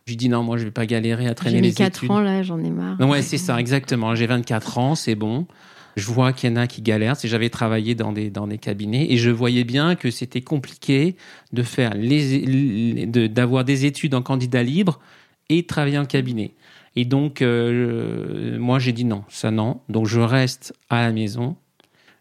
Je 0.07 0.15
dis 0.15 0.29
non, 0.29 0.45
moi, 0.45 0.57
je 0.57 0.65
vais 0.65 0.71
pas 0.71 0.87
galérer 0.87 1.27
à 1.27 1.35
traîner 1.35 1.61
les 1.61 1.71
études. 1.71 1.79
J'ai 1.79 1.85
mis 1.85 2.09
4 2.09 2.11
ans 2.13 2.21
là, 2.21 2.43
j'en 2.45 2.63
ai 2.63 2.71
marre. 2.71 3.01
Ouais, 3.01 3.23
c'est 3.23 3.39
ça, 3.39 3.59
exactement. 3.59 4.15
J'ai 4.15 4.27
24 4.27 4.79
ans, 4.79 4.95
c'est 4.95 5.17
bon. 5.17 5.47
Je 5.97 6.07
vois 6.07 6.33
qu'il 6.33 6.51
y 6.51 6.53
en 6.53 6.57
a 6.57 6.67
qui 6.67 6.83
galèrent. 6.83 7.17
C'est 7.17 7.27
j'avais 7.27 7.49
travaillé 7.49 7.95
dans 7.95 8.13
des 8.13 8.31
dans 8.31 8.47
des 8.47 8.59
cabinets 8.59 9.11
et 9.11 9.17
je 9.17 9.31
voyais 9.31 9.65
bien 9.65 9.97
que 9.97 10.11
c'était 10.11 10.43
compliqué 10.43 11.17
de 11.53 11.63
faire 11.63 11.95
les 11.95 13.07
d'avoir 13.07 13.65
des 13.65 13.87
études 13.87 14.15
en 14.15 14.23
candidat 14.23 14.63
libre 14.63 15.01
et 15.49 15.65
travailler 15.65 15.99
en 15.99 16.05
cabinet. 16.05 16.53
Et 16.97 17.05
donc, 17.05 17.43
euh, 17.43 18.59
moi, 18.59 18.79
j'ai 18.79 18.93
dit 18.93 19.05
non, 19.05 19.25
ça 19.29 19.51
non. 19.51 19.81
Donc, 19.89 20.07
je 20.07 20.21
reste 20.21 20.75
à 20.89 21.03
la 21.03 21.13
maison, 21.13 21.57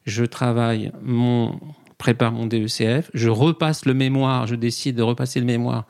je 0.05 0.25
travaille, 0.25 0.91
mon, 1.01 1.59
prépare 1.97 2.33
mon 2.33 2.45
DECF, 2.45 3.09
je 3.13 3.29
repasse 3.29 3.85
le 3.85 3.93
mémoire, 3.93 4.47
je 4.47 4.55
décide 4.55 4.95
de 4.97 5.01
repasser 5.01 5.39
le 5.39 5.45
mémoire. 5.45 5.85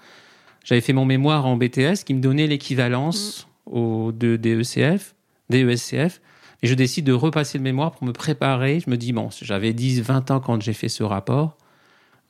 J'avais 0.65 0.81
fait 0.81 0.93
mon 0.93 1.05
mémoire 1.05 1.45
en 1.45 1.55
BTS 1.55 2.03
qui 2.05 2.13
me 2.13 2.19
donnait 2.19 2.47
l'équivalence 2.47 3.47
mm. 3.67 3.77
au 3.77 4.11
de 4.11 4.35
DECF, 4.35 5.15
DESCF, 5.49 6.21
et 6.61 6.67
je 6.67 6.73
décide 6.73 7.05
de 7.05 7.13
repasser 7.13 7.57
le 7.59 7.63
mémoire 7.63 7.91
pour 7.91 8.05
me 8.05 8.11
préparer. 8.11 8.79
Je 8.79 8.89
me 8.89 8.97
dis, 8.97 9.13
bon, 9.13 9.29
j'avais 9.41 9.71
10, 9.71 10.01
20 10.01 10.31
ans 10.31 10.39
quand 10.39 10.61
j'ai 10.61 10.73
fait 10.73 10.89
ce 10.89 11.03
rapport, 11.03 11.55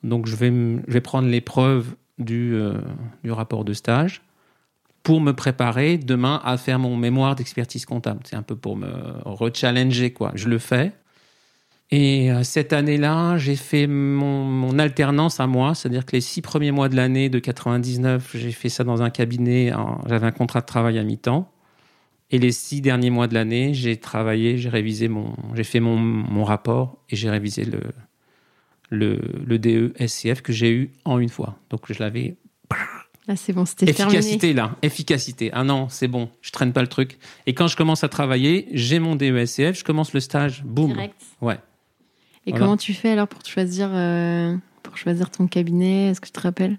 donc 0.04 0.26
je 0.26 0.36
vais, 0.36 0.50
je 0.50 0.92
vais 0.92 1.00
prendre 1.00 1.28
l'épreuve 1.28 1.96
du, 2.18 2.54
euh, 2.54 2.74
du 3.24 3.32
rapport 3.32 3.64
de 3.64 3.72
stage 3.72 4.22
pour 5.02 5.20
me 5.20 5.32
préparer 5.32 5.98
demain 5.98 6.40
à 6.44 6.58
faire 6.58 6.78
mon 6.78 6.96
mémoire 6.96 7.36
d'expertise 7.36 7.86
comptable. 7.86 8.20
C'est 8.24 8.36
un 8.36 8.42
peu 8.42 8.56
pour 8.56 8.76
me 8.76 8.90
rechallenger, 9.24 10.12
quoi. 10.12 10.32
Je 10.34 10.48
le 10.48 10.58
fais. 10.58 10.92
Et 11.90 12.32
euh, 12.32 12.42
cette 12.42 12.72
année-là, 12.72 13.38
j'ai 13.38 13.54
fait 13.54 13.86
mon, 13.86 14.78
alternance 14.78 15.38
à 15.38 15.46
moi, 15.46 15.74
c'est-à-dire 15.74 16.04
que 16.04 16.12
les 16.12 16.20
six 16.20 16.42
premiers 16.42 16.72
mois 16.72 16.88
de 16.88 16.96
l'année 16.96 17.28
de 17.28 17.38
99, 17.38 18.32
j'ai 18.34 18.52
fait 18.52 18.68
ça 18.68 18.82
dans 18.82 19.02
un 19.02 19.10
cabinet, 19.10 19.72
j'avais 20.06 20.26
un 20.26 20.32
contrat 20.32 20.60
de 20.60 20.66
travail 20.66 20.98
à 20.98 21.04
mi-temps. 21.04 21.50
Et 22.30 22.38
les 22.38 22.50
six 22.50 22.80
derniers 22.80 23.10
mois 23.10 23.28
de 23.28 23.34
l'année, 23.34 23.72
j'ai 23.72 23.96
travaillé, 23.98 24.58
j'ai 24.58 24.68
révisé 24.68 25.06
mon, 25.06 25.34
j'ai 25.54 25.62
fait 25.62 25.78
mon, 25.78 25.96
mon, 25.96 26.42
rapport 26.42 26.98
et 27.08 27.14
j'ai 27.14 27.30
révisé 27.30 27.64
le, 27.64 27.80
le, 28.90 29.20
le 29.46 29.58
DE 29.60 29.94
SCF 30.04 30.42
que 30.42 30.52
j'ai 30.52 30.72
eu 30.72 30.90
en 31.04 31.20
une 31.20 31.28
fois. 31.28 31.56
Donc 31.70 31.82
je 31.92 32.00
l'avais 32.00 32.36
Là, 33.28 33.34
c'est 33.34 33.52
bon, 33.52 33.64
c'était 33.64 33.90
Efficacité, 33.90 34.52
là. 34.52 34.76
Efficacité. 34.82 35.50
Ah 35.52 35.64
non, 35.64 35.88
c'est 35.88 36.06
bon, 36.06 36.30
je 36.42 36.52
traîne 36.52 36.72
pas 36.72 36.82
le 36.82 36.86
truc. 36.86 37.18
Et 37.46 37.54
quand 37.54 37.66
je 37.66 37.76
commence 37.76 38.04
à 38.04 38.08
travailler, 38.08 38.68
j'ai 38.72 39.00
mon 39.00 39.16
DESCF, 39.16 39.78
je 39.78 39.84
commence 39.84 40.12
le 40.12 40.20
stage, 40.20 40.62
boum. 40.64 40.92
Direct. 40.92 41.14
Ouais. 41.40 41.58
Et 42.46 42.52
comment 42.52 42.76
tu 42.76 42.94
fais 42.94 43.10
alors 43.10 43.28
pour 43.28 43.44
choisir, 43.44 43.90
euh, 43.92 44.54
pour 44.82 44.96
choisir 44.96 45.30
ton 45.30 45.46
cabinet 45.46 46.10
Est-ce 46.10 46.20
que 46.20 46.26
tu 46.26 46.32
te 46.32 46.40
rappelles? 46.40 46.78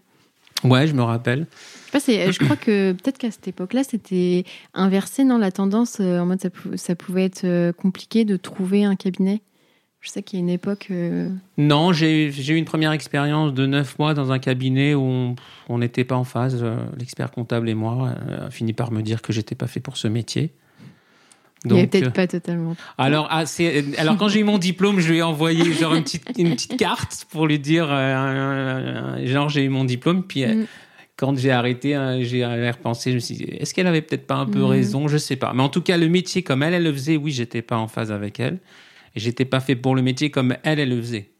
Ouais, 0.63 0.87
je 0.87 0.93
me 0.93 1.03
rappelle. 1.03 1.45
je 1.93 2.43
crois 2.43 2.55
que 2.55 2.93
peut-être 2.93 3.17
qu'à 3.17 3.29
cette 3.29 3.47
époque-là, 3.47 3.83
c'était 3.83 4.43
inversé, 4.73 5.23
non 5.23 5.37
La 5.37 5.51
tendance, 5.51 5.97
euh, 5.99 6.19
en 6.19 6.25
mode 6.25 6.41
ça, 6.41 6.49
ça 6.75 6.95
pouvait 6.95 7.25
être 7.25 7.43
euh, 7.43 7.71
compliqué 7.73 8.25
de 8.25 8.37
trouver 8.37 8.85
un 8.85 8.95
cabinet 8.95 9.41
je 10.07 10.09
sais 10.13 10.23
qu'il 10.23 10.39
y 10.39 10.41
a 10.41 10.43
une 10.43 10.49
époque. 10.49 10.87
Euh, 10.91 11.29
non, 11.57 11.91
j'ai 11.91 12.29
eu 12.29 12.55
une 12.55 12.65
première 12.65 12.91
expérience 12.91 13.53
de 13.53 13.65
neuf 13.65 13.99
mois 13.99 14.13
dans 14.13 14.31
un 14.31 14.39
cabinet 14.39 14.93
où 14.93 15.35
on 15.67 15.77
n'était 15.77 16.05
pas 16.05 16.15
en 16.15 16.23
phase. 16.23 16.59
Euh, 16.61 16.77
l'expert 16.97 17.31
comptable 17.31 17.67
et 17.67 17.75
moi 17.75 18.15
euh, 18.29 18.47
a 18.47 18.51
fini 18.51 18.73
par 18.73 18.91
me 18.91 19.01
dire 19.01 19.21
que 19.21 19.33
j'étais 19.33 19.55
pas 19.55 19.67
fait 19.67 19.79
pour 19.79 19.97
ce 19.97 20.07
métier. 20.07 20.53
Donc, 21.65 21.89
peut-être 21.89 22.13
pas 22.13 22.27
totalement. 22.27 22.75
Alors, 22.97 23.27
ah, 23.31 23.43
alors 23.97 24.17
quand 24.17 24.27
j'ai 24.27 24.39
eu 24.39 24.43
mon 24.43 24.57
diplôme, 24.57 24.99
je 24.99 25.11
lui 25.11 25.17
ai 25.17 25.21
envoyé 25.23 25.73
genre 25.73 25.95
une 25.95 26.03
petite, 26.03 26.29
une 26.37 26.51
petite 26.51 26.77
carte 26.79 27.25
pour 27.29 27.47
lui 27.47 27.59
dire 27.59 27.87
genre 27.87 29.49
j'ai 29.49 29.63
eu 29.63 29.69
mon 29.69 29.83
diplôme. 29.83 30.23
Puis 30.23 30.45
mm. 30.45 30.67
quand 31.15 31.37
j'ai 31.37 31.51
arrêté, 31.51 31.97
j'ai 32.21 32.45
repensé, 32.45 33.11
je 33.11 33.15
me 33.15 33.19
suis 33.19 33.35
dit 33.35 33.43
est-ce 33.43 33.73
qu'elle 33.73 33.87
avait 33.87 34.01
peut-être 34.01 34.27
pas 34.27 34.35
un 34.35 34.45
peu 34.45 34.59
mm. 34.59 34.65
raison? 34.65 35.07
Je 35.07 35.17
sais 35.17 35.35
pas. 35.35 35.53
Mais 35.53 35.63
en 35.63 35.69
tout 35.69 35.81
cas, 35.81 35.97
le 35.97 36.07
métier 36.07 36.43
comme 36.43 36.63
elle, 36.63 36.73
elle 36.73 36.83
le 36.83 36.93
faisait, 36.93 37.17
oui, 37.17 37.31
j'étais 37.31 37.61
pas 37.61 37.77
en 37.77 37.87
phase 37.87 38.11
avec 38.11 38.39
elle. 38.39 38.59
Et 39.15 39.19
j'étais 39.19 39.45
pas 39.45 39.59
fait 39.59 39.75
pour 39.75 39.95
le 39.95 40.03
métier 40.03 40.29
comme 40.29 40.55
elle, 40.63 40.79
elle 40.79 40.89
le 40.89 41.01
faisait. 41.01 41.31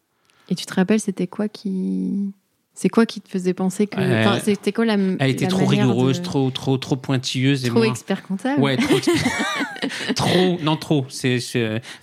Et 0.50 0.56
tu 0.56 0.66
te 0.66 0.74
rappelles, 0.74 1.00
c'était 1.00 1.28
quoi 1.28 1.48
qui. 1.48 2.34
C'est 2.80 2.90
quoi 2.90 3.08
qui 3.08 3.22
te 3.22 3.28
faisait 3.28 3.56
penser 3.56 3.88
que. 3.88 3.98
c'était 4.44 4.72
quoi 4.72 4.86
la. 4.86 4.98
Elle 5.18 5.32
était 5.32 5.48
trop 5.48 5.66
rigoureuse, 5.66 6.22
trop, 6.22 6.52
trop, 6.52 6.78
trop 6.78 6.96
pointilleuse. 6.96 7.64
Trop 7.64 7.84
expert 7.84 8.22
comptable 8.22 8.62
Ouais, 8.62 8.78
trop. 8.78 9.00
trop, 10.16 10.60
non, 10.62 10.78
trop. 10.78 11.08
C'est, 11.10 11.40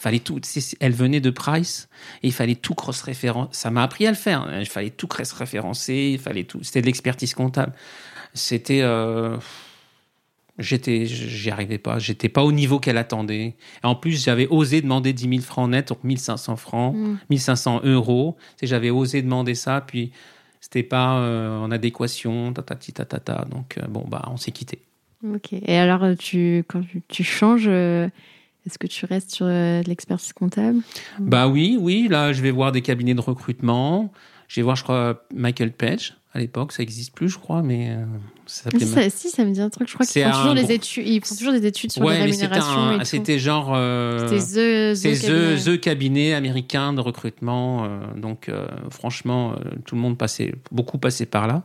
fallait 0.00 0.18
tout. 0.18 0.40
Elle 0.80 0.92
venait 0.92 1.20
de 1.20 1.30
Price 1.30 1.88
et 2.24 2.26
il 2.26 2.32
fallait 2.32 2.56
tout 2.56 2.74
cross-référencer. 2.74 3.50
Ça 3.52 3.70
m'a 3.70 3.84
appris 3.84 4.04
à 4.04 4.10
le 4.10 4.16
faire. 4.16 4.52
Il 4.58 4.66
fallait 4.66 4.90
tout 4.90 5.06
cross-référencer, 5.06 6.10
il 6.14 6.18
fallait 6.18 6.42
tout. 6.42 6.58
C'était 6.64 6.80
de 6.80 6.87
l'expertise 6.87 7.34
comptable. 7.34 7.72
C'était. 8.34 8.80
Euh, 8.82 9.37
J'étais, 10.56 11.06
j'y 11.06 11.50
arrivais 11.50 11.78
pas. 11.78 11.98
J'étais 11.98 12.28
pas 12.28 12.44
au 12.44 12.52
niveau 12.52 12.78
qu'elle 12.78 12.96
attendait. 12.96 13.56
Et 13.82 13.87
en 13.87 13.96
plus, 13.96 14.24
j'avais 14.24 14.46
osé 14.46 14.82
demander 14.82 15.12
10 15.12 15.28
000 15.28 15.40
francs 15.40 15.68
net, 15.68 15.88
donc 15.88 16.04
1500 16.04 16.54
francs, 16.54 16.94
1500 17.28 17.80
mm. 17.82 17.88
euros. 17.88 18.37
J'avais 18.62 18.90
osé 18.90 19.20
demander 19.20 19.56
ça, 19.56 19.80
puis 19.80 20.12
c'était 20.64 20.83
pas 20.83 21.18
euh, 21.18 21.59
en 21.59 21.70
adéquation, 21.70 22.55
tatati 22.55 22.94
tatata. 22.94 23.44
Donc 23.50 23.77
euh, 23.77 23.87
bon, 23.87 24.07
bah, 24.09 24.22
on 24.31 24.38
s'est 24.38 24.50
quitté. 24.50 24.79
Ok. 25.22 25.53
Et 25.53 25.77
alors, 25.77 26.03
euh, 26.05 26.14
tu, 26.14 26.64
quand 26.66 26.81
tu, 27.07 27.22
changes, 27.22 27.68
est-ce 27.68 28.79
que 28.79 28.87
tu 28.87 29.05
restes 29.05 29.31
sur 29.31 29.44
l'expertise 29.44 30.33
comptable 30.33 30.79
Bah 31.20 31.48
oui, 31.48 31.77
oui. 31.79 32.09
Là, 32.09 32.33
je 32.33 32.40
vais 32.40 32.50
voir 32.50 32.72
des 32.72 32.81
cabinets 32.81 33.12
de 33.12 33.20
recrutement. 33.20 34.11
Je 34.48 34.61
vais 34.61 34.62
voir, 34.62 34.77
je 34.77 34.85
crois, 34.85 35.22
Michael 35.35 35.70
Page 35.70 36.16
à 36.33 36.38
l'époque. 36.38 36.72
Ça 36.72 36.83
n'existe 36.83 37.14
plus, 37.14 37.29
je 37.29 37.38
crois, 37.38 37.62
mais 37.62 37.94
ça 38.46 38.70
ça, 38.70 39.11
Si, 39.11 39.30
ça 39.30 39.44
me 39.44 39.52
dit 39.52 39.61
un 39.61 39.70
truc. 39.70 39.88
Je 39.88 39.94
crois 39.94 40.07
qu'ils 40.07 40.24
font, 40.24 40.30
toujours 40.30 40.54
des 40.54 40.72
études, 40.72 41.07
ils 41.07 41.24
font 41.24 41.35
toujours 41.35 41.52
des 41.52 41.66
études 41.66 41.92
sur 41.92 42.02
ouais, 42.02 42.18
les 42.18 42.24
rémunérations. 42.24 42.98
C'était 43.04 43.38
genre. 43.38 43.72
Euh, 43.74 44.38
c'était 44.94 45.14
The, 45.14 45.64
the, 45.64 45.80
cabinet 45.80 46.35
américain 46.35 46.92
de 46.92 47.00
recrutement. 47.00 47.85
Euh, 47.85 48.00
donc, 48.16 48.50
franchement, 48.90 49.54
tout 49.85 49.94
le 49.94 50.00
monde 50.00 50.18
passait, 50.18 50.54
beaucoup 50.70 50.98
passait 50.98 51.26
par 51.26 51.46
là. 51.46 51.64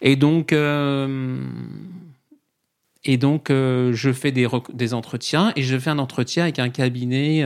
Et 0.00 0.16
donc. 0.16 0.54
Et 3.04 3.16
donc, 3.16 3.46
je 3.48 4.12
fais 4.12 4.30
des, 4.30 4.46
des 4.74 4.94
entretiens 4.94 5.52
et 5.56 5.62
je 5.62 5.78
fais 5.78 5.90
un 5.90 5.98
entretien 5.98 6.42
avec 6.44 6.58
un 6.58 6.68
cabinet 6.68 7.44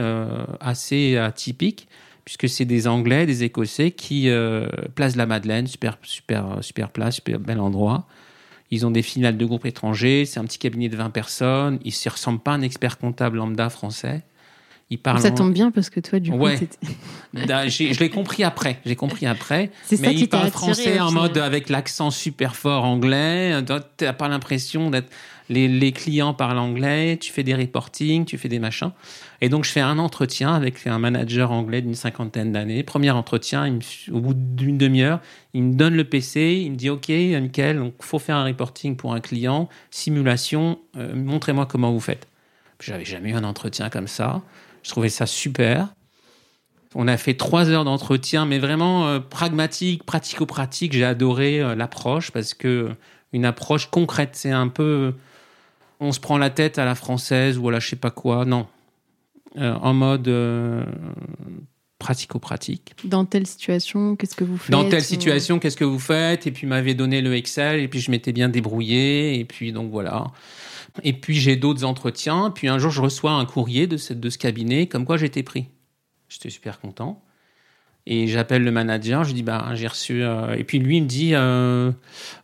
assez 0.59 1.17
atypique 1.17 1.87
puisque 2.25 2.49
c'est 2.49 2.65
des 2.65 2.87
Anglais, 2.87 3.27
des 3.27 3.43
Écossais 3.43 3.91
qui 3.91 4.29
euh, 4.29 4.67
placent 4.95 5.15
la 5.15 5.27
Madeleine, 5.27 5.67
super, 5.67 5.97
super, 6.01 6.57
super 6.61 6.89
place, 6.89 7.15
super 7.15 7.39
bel 7.39 7.59
endroit. 7.59 8.07
Ils 8.71 8.85
ont 8.85 8.91
des 8.91 9.01
finales 9.03 9.37
de 9.37 9.45
groupes 9.45 9.65
étrangers, 9.65 10.25
c'est 10.25 10.39
un 10.39 10.45
petit 10.45 10.57
cabinet 10.57 10.89
de 10.89 10.97
20 10.97 11.09
personnes, 11.11 11.79
ils 11.85 11.93
ne 12.05 12.09
ressemblent 12.11 12.39
pas 12.39 12.51
à 12.51 12.55
un 12.55 12.61
expert 12.61 12.97
comptable 12.97 13.37
lambda 13.37 13.69
français. 13.69 14.23
Ça 15.17 15.31
tombe 15.31 15.51
bien 15.51 15.71
parce 15.71 15.89
que 15.89 15.99
toi, 15.99 16.19
du 16.19 16.29
coup, 16.29 16.37
Ouais. 16.37 16.59
t'étais- 16.59 16.77
Bah, 17.47 17.67
je 17.67 17.99
l'ai 17.99 18.09
compris 18.09 18.43
après. 18.43 18.79
J'ai 18.85 18.95
compris 18.95 19.25
après. 19.25 19.71
C'est 19.83 19.95
ça 19.97 20.03
mais 20.03 20.13
qui 20.15 20.21
il 20.21 20.27
t'a 20.29 20.37
parle 20.37 20.47
attiré, 20.49 20.61
français 20.73 20.99
en 20.99 21.11
mode 21.11 21.37
avec 21.39 21.69
l'accent 21.69 22.11
super 22.11 22.55
fort 22.55 22.83
anglais. 22.85 23.59
Tu 23.97 24.05
n'as 24.05 24.13
pas 24.13 24.27
l'impression 24.27 24.91
d'être. 24.91 25.09
Les, 25.49 25.67
les 25.67 25.91
clients 25.91 26.33
parlent 26.33 26.57
anglais, 26.59 27.17
tu 27.17 27.31
fais 27.31 27.43
des 27.43 27.53
reportings, 27.55 28.25
tu 28.25 28.37
fais 28.37 28.47
des 28.47 28.59
machins. 28.59 28.91
Et 29.41 29.49
donc, 29.49 29.65
je 29.65 29.71
fais 29.71 29.81
un 29.81 29.99
entretien 29.99 30.53
avec 30.53 30.85
un 30.87 30.99
manager 30.99 31.51
anglais 31.51 31.81
d'une 31.81 31.95
cinquantaine 31.95 32.51
d'années. 32.51 32.83
Premier 32.83 33.11
entretien, 33.11 33.79
au 34.11 34.19
bout 34.19 34.33
d'une 34.33 34.77
demi-heure, 34.77 35.19
il 35.53 35.63
me 35.63 35.73
donne 35.73 35.95
le 35.95 36.03
PC, 36.03 36.61
il 36.63 36.71
me 36.71 36.75
dit 36.75 36.89
OK, 36.89 37.09
nickel, 37.09 37.77
donc 37.77 37.93
faut 38.01 38.19
faire 38.19 38.37
un 38.37 38.45
reporting 38.45 38.95
pour 38.95 39.13
un 39.13 39.19
client, 39.19 39.69
simulation, 39.91 40.79
euh, 40.97 41.13
montrez-moi 41.15 41.65
comment 41.65 41.91
vous 41.91 41.99
faites. 41.99 42.27
J'avais 42.79 43.05
jamais 43.05 43.31
eu 43.31 43.33
un 43.33 43.43
entretien 43.43 43.89
comme 43.89 44.07
ça. 44.07 44.41
Je 44.83 44.89
trouvais 44.89 45.09
ça 45.09 45.25
super. 45.25 45.93
On 46.93 47.07
a 47.07 47.17
fait 47.17 47.33
trois 47.33 47.69
heures 47.69 47.83
d'entretien, 47.83 48.45
mais 48.45 48.59
vraiment 48.59 49.07
euh, 49.07 49.19
pragmatique, 49.19 50.05
pratico-pratique. 50.05 50.93
J'ai 50.93 51.03
adoré 51.03 51.59
euh, 51.59 51.75
l'approche 51.75 52.31
parce 52.31 52.53
que 52.53 52.91
une 53.33 53.43
approche 53.43 53.87
concrète, 53.87 54.31
c'est 54.33 54.51
un 54.51 54.69
peu, 54.69 55.13
on 55.99 56.13
se 56.13 56.21
prend 56.21 56.37
la 56.37 56.49
tête 56.49 56.79
à 56.79 56.85
la 56.85 56.95
française 56.95 57.57
ou 57.57 57.67
à 57.67 57.71
la 57.73 57.79
je 57.79 57.89
sais 57.89 57.95
pas 57.97 58.11
quoi. 58.11 58.45
Non, 58.45 58.67
Euh, 58.67 58.74
en 59.57 59.93
mode 59.93 60.27
euh, 60.27 60.83
pratico-pratique. 61.99 62.93
Dans 63.05 63.25
telle 63.25 63.47
situation, 63.47 64.15
qu'est-ce 64.15 64.35
que 64.35 64.43
vous 64.43 64.57
faites 64.57 64.71
Dans 64.71 64.87
telle 64.89 65.03
situation, 65.03 65.59
qu'est-ce 65.59 65.77
que 65.77 65.85
vous 65.85 65.99
faites? 65.99 66.45
Et 66.47 66.51
puis, 66.51 66.67
m'avait 66.67 66.93
donné 66.93 67.21
le 67.21 67.33
Excel, 67.35 67.79
et 67.79 67.87
puis 67.87 67.99
je 67.99 68.11
m'étais 68.11 68.33
bien 68.33 68.49
débrouillé, 68.49 69.39
et 69.39 69.45
puis 69.45 69.71
donc 69.71 69.91
voilà. 69.91 70.27
Et 71.03 71.13
puis, 71.13 71.35
j'ai 71.35 71.55
d'autres 71.55 71.83
entretiens, 71.83 72.51
puis 72.53 72.67
un 72.67 72.79
jour, 72.79 72.91
je 72.91 73.01
reçois 73.01 73.31
un 73.31 73.45
courrier 73.45 73.87
de 73.87 73.97
ce, 73.97 74.13
de 74.13 74.29
ce 74.29 74.37
cabinet, 74.37 74.87
comme 74.87 75.05
quoi 75.05 75.17
j'étais 75.17 75.43
pris. 75.43 75.67
J'étais 76.29 76.49
super 76.49 76.79
content. 76.79 77.21
Et 78.07 78.27
j'appelle 78.27 78.63
le 78.63 78.71
manager, 78.71 79.23
je 79.23 79.33
dis, 79.33 79.41
bah, 79.41 79.71
j'ai 79.73 79.87
reçu. 79.87 80.21
euh, 80.21 80.53
Et 80.55 80.63
puis 80.63 80.77
lui, 80.77 80.97
il 80.97 81.03
me 81.03 81.07
dit, 81.07 81.33
euh, 81.33 81.91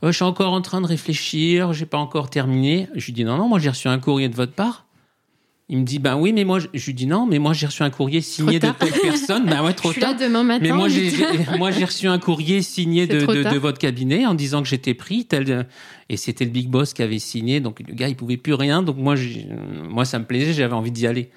Euh, 0.03 0.07
je 0.07 0.11
suis 0.11 0.23
encore 0.23 0.53
en 0.53 0.61
train 0.61 0.81
de 0.81 0.87
réfléchir, 0.87 1.71
j'ai 1.73 1.85
pas 1.85 1.99
encore 1.99 2.29
terminé. 2.31 2.87
Je 2.95 3.05
lui 3.05 3.13
dis, 3.13 3.23
non, 3.23 3.37
non, 3.37 3.47
moi, 3.47 3.59
j'ai 3.59 3.69
reçu 3.69 3.87
un 3.87 3.99
courrier 3.99 4.27
de 4.27 4.35
votre 4.35 4.53
part. 4.53 4.85
Il 5.73 5.77
me 5.77 5.83
dit, 5.85 5.99
ben 5.99 6.17
oui, 6.17 6.33
mais 6.33 6.43
moi, 6.43 6.59
je 6.59 6.67
je 6.73 6.85
lui 6.85 6.93
dis, 6.93 7.07
non, 7.07 7.25
mais 7.25 7.39
moi, 7.39 7.53
j'ai 7.53 7.65
reçu 7.65 7.81
un 7.81 7.89
courrier 7.89 8.19
signé 8.19 8.59
de 8.59 8.67
telle 8.71 8.91
personne. 9.01 9.45
Ben 9.45 9.63
ouais, 9.63 9.71
Je 9.71 9.75
trop 9.77 9.91
suis 9.93 10.01
tard. 10.01 10.11
là 10.11 10.27
demain 10.27 10.43
matin. 10.43 10.59
Mais 10.63 10.71
moi, 10.73 10.89
j'ai, 10.89 11.11
moi, 11.57 11.71
reçu 11.71 12.07
un 12.07 12.19
courrier 12.19 12.61
signé 12.61 13.07
de, 13.07 13.19
de, 13.25 13.57
votre 13.57 13.77
cabinet 13.79 14.25
en 14.25 14.33
disant 14.33 14.61
que 14.61 14.67
j'étais 14.67 14.93
pris. 14.93 15.25
Tel, 15.25 15.65
et 16.09 16.17
c'était 16.17 16.43
le 16.43 16.51
big 16.51 16.67
boss 16.67 16.93
qui 16.93 17.01
avait 17.03 17.19
signé. 17.19 17.61
Donc, 17.61 17.79
le 17.87 17.93
gars, 17.95 18.09
il 18.09 18.17
pouvait 18.17 18.35
plus 18.35 18.53
rien. 18.53 18.83
Donc, 18.83 18.97
moi, 18.97 19.15
moi 19.89 20.03
ça 20.03 20.19
me 20.19 20.25
plaisait. 20.25 20.51
J'avais 20.51 20.73
envie 20.73 20.91
d'y 20.91 21.07
aller. 21.07 21.29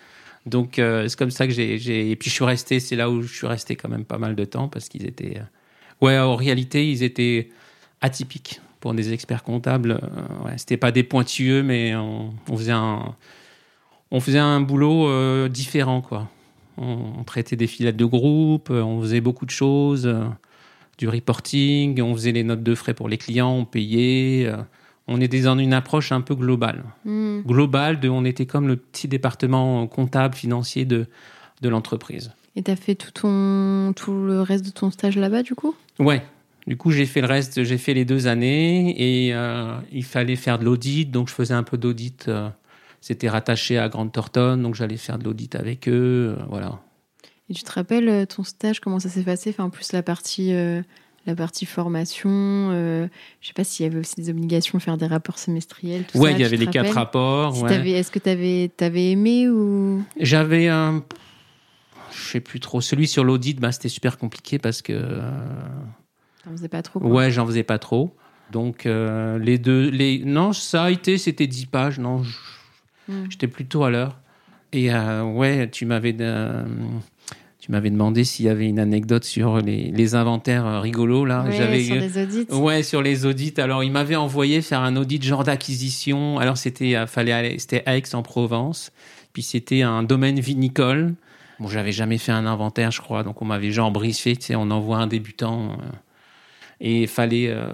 Donc, 0.47 0.81
euh, 0.81 1.07
c'est 1.07 1.16
comme 1.16 1.31
ça 1.31 1.47
que 1.47 1.53
j'ai, 1.53 1.79
j'ai. 1.79 2.11
Et 2.11 2.16
puis, 2.16 2.29
je 2.29 2.35
suis 2.35 2.44
resté. 2.44 2.81
C'est 2.81 2.97
là 2.97 3.09
où 3.09 3.23
je 3.23 3.33
suis 3.33 3.47
resté 3.47 3.77
quand 3.77 3.88
même 3.88 4.05
pas 4.05 4.18
mal 4.18 4.35
de 4.35 4.44
temps 4.44 4.66
parce 4.68 4.88
qu'ils 4.88 5.07
étaient. 5.07 5.37
euh, 5.38 5.44
Ouais, 6.01 6.18
en 6.18 6.35
réalité, 6.35 6.90
ils 6.90 7.05
étaient 7.05 7.51
atypiques 8.01 8.61
pour 8.81 8.94
des 8.94 9.12
experts 9.12 9.44
comptables. 9.44 9.92
Euh, 10.03 10.44
ouais, 10.44 10.55
c'était 10.57 10.77
pas 10.77 10.90
des 10.90 11.05
pointilleux, 11.05 11.62
mais 11.62 11.94
on, 11.94 12.35
on 12.51 12.57
faisait 12.57 12.73
un. 12.73 13.14
On 14.11 14.21
faisait 14.21 14.38
un 14.38 14.61
boulot 14.61 15.09
euh, 15.09 15.49
différent, 15.49 16.01
quoi. 16.01 16.29
On, 16.77 16.99
on 17.19 17.25
traitait 17.25 17.57
des 17.57 17.67
filettes 17.67 17.97
de 17.97 18.05
groupe, 18.05 18.69
euh, 18.71 18.83
on 18.83 19.01
faisait 19.01 19.21
beaucoup 19.21 19.47
de 19.47 19.51
choses, 19.51 20.07
euh, 20.07 20.25
du 20.99 21.09
reporting, 21.09 22.01
on 22.01 22.14
faisait 22.14 22.33
les 22.33 22.45
notes 22.45 22.62
de 22.62 22.75
frais 22.75 22.95
pour 22.95 23.09
les 23.09 23.19
clients, 23.19 23.53
on 23.53 23.64
payait. 23.64 24.47
euh, 24.47 24.57
on 25.07 25.21
était 25.21 25.43
dans 25.43 25.59
une 25.59 25.73
approche 25.73 26.12
un 26.12 26.21
peu 26.21 26.35
globale. 26.35 26.85
Hmm. 27.05 27.40
Globale, 27.40 28.01
de, 28.01 28.09
on 28.09 28.25
était 28.25 28.47
comme 28.47 28.69
le 28.69 28.77
petit 28.77 29.07
département 29.09 29.87
comptable, 29.87 30.35
financier 30.35 30.85
de, 30.85 31.07
de 31.62 31.69
l'entreprise. 31.69 32.33
Et 32.57 32.62
t'as 32.62 32.77
fait 32.77 32.95
tout, 32.95 33.11
ton... 33.11 33.93
tout 33.95 34.14
le 34.14 34.40
reste 34.40 34.64
de 34.64 34.71
ton 34.71 34.90
stage 34.90 35.17
là-bas, 35.17 35.43
du 35.43 35.55
coup? 35.55 35.75
Ouais. 35.99 36.23
Du 36.67 36.79
coup, 36.79 36.90
j'ai 36.90 37.05
fait 37.05 37.21
le 37.21 37.27
reste, 37.27 37.62
j'ai 37.62 37.77
fait 37.77 37.93
les 37.93 38.07
deux 38.07 38.27
années 38.27 38.95
et 38.97 39.35
il 39.93 40.05
fallait 40.05 40.37
faire 40.37 40.59
de 40.59 40.64
l'audit, 40.64 41.11
donc 41.11 41.29
je 41.29 41.35
faisais 41.35 41.53
un 41.53 41.62
peu 41.62 41.77
d'audit. 41.77 42.31
C'était 43.07 43.29
rattaché 43.29 43.77
à 43.77 43.90
Grande 43.90 44.12
Thornton, 44.12 44.57
donc 44.57 44.75
j'allais 44.75 44.97
faire 44.97 45.19
de 45.19 45.25
l'audit 45.25 45.55
avec 45.57 45.88
eux, 45.90 46.35
euh, 46.38 46.43
voilà. 46.49 46.81
Et 47.51 47.53
tu 47.53 47.62
te 47.62 47.71
rappelles 47.71 48.09
euh, 48.09 48.25
ton 48.25 48.45
stage, 48.45 48.81
comment 48.81 48.99
ça 48.99 49.11
s'est 49.11 49.25
passé? 49.25 49.51
Enfin, 49.51 49.64
en 49.64 49.69
plus, 49.69 49.93
la 49.93 50.03
partie, 50.03 50.55
euh, 50.55 50.81
la 51.27 51.35
partie 51.37 51.67
formation, 51.67 52.31
euh, 52.33 53.07
je 53.43 53.49
sais 53.49 53.53
pas 53.53 53.62
s'il 53.62 53.85
y 53.85 53.87
avait 53.90 53.99
aussi 53.99 54.14
des 54.17 54.31
obligations, 54.31 54.81
faire 54.81 54.97
des 54.97 55.07
rapports 55.07 55.38
semestriels, 55.38 56.05
tout 56.05 56.17
Ouais, 56.17 56.31
ça. 56.31 56.38
il 56.38 56.40
y 56.40 56.45
avait 56.47 56.57
les 56.57 56.67
quatre 56.67 56.95
rapports. 56.95 57.55
Si 57.55 57.62
ouais. 57.64 57.69
t'avais- 57.69 57.90
Est-ce 57.90 58.11
que 58.11 58.19
tu 58.19 58.31
avais, 58.31 59.11
aimé 59.11 59.51
ou? 59.51 60.03
J'avais 60.19 60.69
un. 60.69 61.05
Je 62.11 62.23
sais 62.31 62.40
plus 62.40 62.59
trop. 62.61 62.81
Celui 62.81 63.07
sur 63.07 63.23
l'audit, 63.23 63.61
bah, 63.61 63.71
c'était 63.71 63.90
super 63.90 64.17
compliqué 64.17 64.59
parce 64.59 64.81
que. 64.81 64.95
euh, 64.95 65.31
t'en 66.43 66.53
faisais 66.53 66.69
pas 66.69 66.81
trop 66.81 67.01
quoi. 67.01 67.11
ouais, 67.11 67.31
j'en 67.31 67.45
faisais 67.45 67.64
pas 67.64 67.79
trop. 67.79 68.17
Donc, 68.51 68.85
les 68.87 69.59
deux. 69.59 69.90
Les... 69.90 70.21
Non, 70.25 70.55
ça 70.55 70.85
a 70.85 70.90
été, 70.90 71.19
c'était 71.19 71.47
10 71.47 71.67
pages. 71.67 71.99
Non, 71.99 72.23
je- 72.23 72.35
Hmm. 73.09 73.25
j'étais 73.29 73.49
plutôt 73.49 73.85
à 73.85 73.90
l'heure. 73.90 74.17
Et 74.73 74.93
euh, 74.93 75.23
ouais, 75.23 75.69
tu 75.71 75.87
m'avais. 75.87 76.14
euh, 76.21 76.64
Tu 77.61 77.71
m'avais 77.73 77.88
demandé 77.90 78.25
s'il 78.25 78.45
y 78.45 78.49
avait 78.51 78.69
une 78.69 78.79
anecdote 78.79 79.25
sur 79.25 79.59
les, 79.59 79.90
les 79.90 80.14
inventaires 80.14 80.67
euh, 80.67 80.81
rigolos 80.81 81.25
là. 81.25 81.47
J'avais 81.51 81.83
sur 81.83 81.95
les 81.95 82.23
audits. 82.23 82.47
Ouais, 82.53 82.83
sur 82.83 83.01
les 83.01 83.25
audits. 83.25 83.55
Alors, 83.59 83.83
il 83.85 83.90
m'avait 83.90 84.17
envoyé 84.17 84.61
faire 84.62 84.81
un 84.81 84.97
audit 84.97 85.23
genre 85.23 85.45
d'acquisition. 85.45 86.38
Alors, 86.38 86.57
c'était 86.59 87.07
fallait 87.07 87.33
aller, 87.33 87.59
c'était 87.59 87.83
Aix-en-Provence. 87.87 88.90
Puis 89.33 89.43
c'était 89.43 89.83
un 89.83 90.03
domaine 90.03 90.40
vinicole. 90.40 91.14
Bon, 91.59 91.69
j'avais 91.69 91.93
jamais 91.93 92.19
fait 92.19 92.33
un 92.33 92.47
inventaire, 92.47 92.90
je 92.90 93.01
crois. 93.01 93.23
Donc, 93.23 93.40
on 93.40 93.45
m'avait 93.47 93.71
genre 93.71 93.90
briefé. 93.93 94.37
Tu 94.37 94.47
sais, 94.47 94.57
on 94.57 94.71
envoie 94.71 94.99
un 94.99 95.07
débutant. 95.07 95.79
Et 96.81 97.07
fallait, 97.07 97.49
euh, 97.49 97.69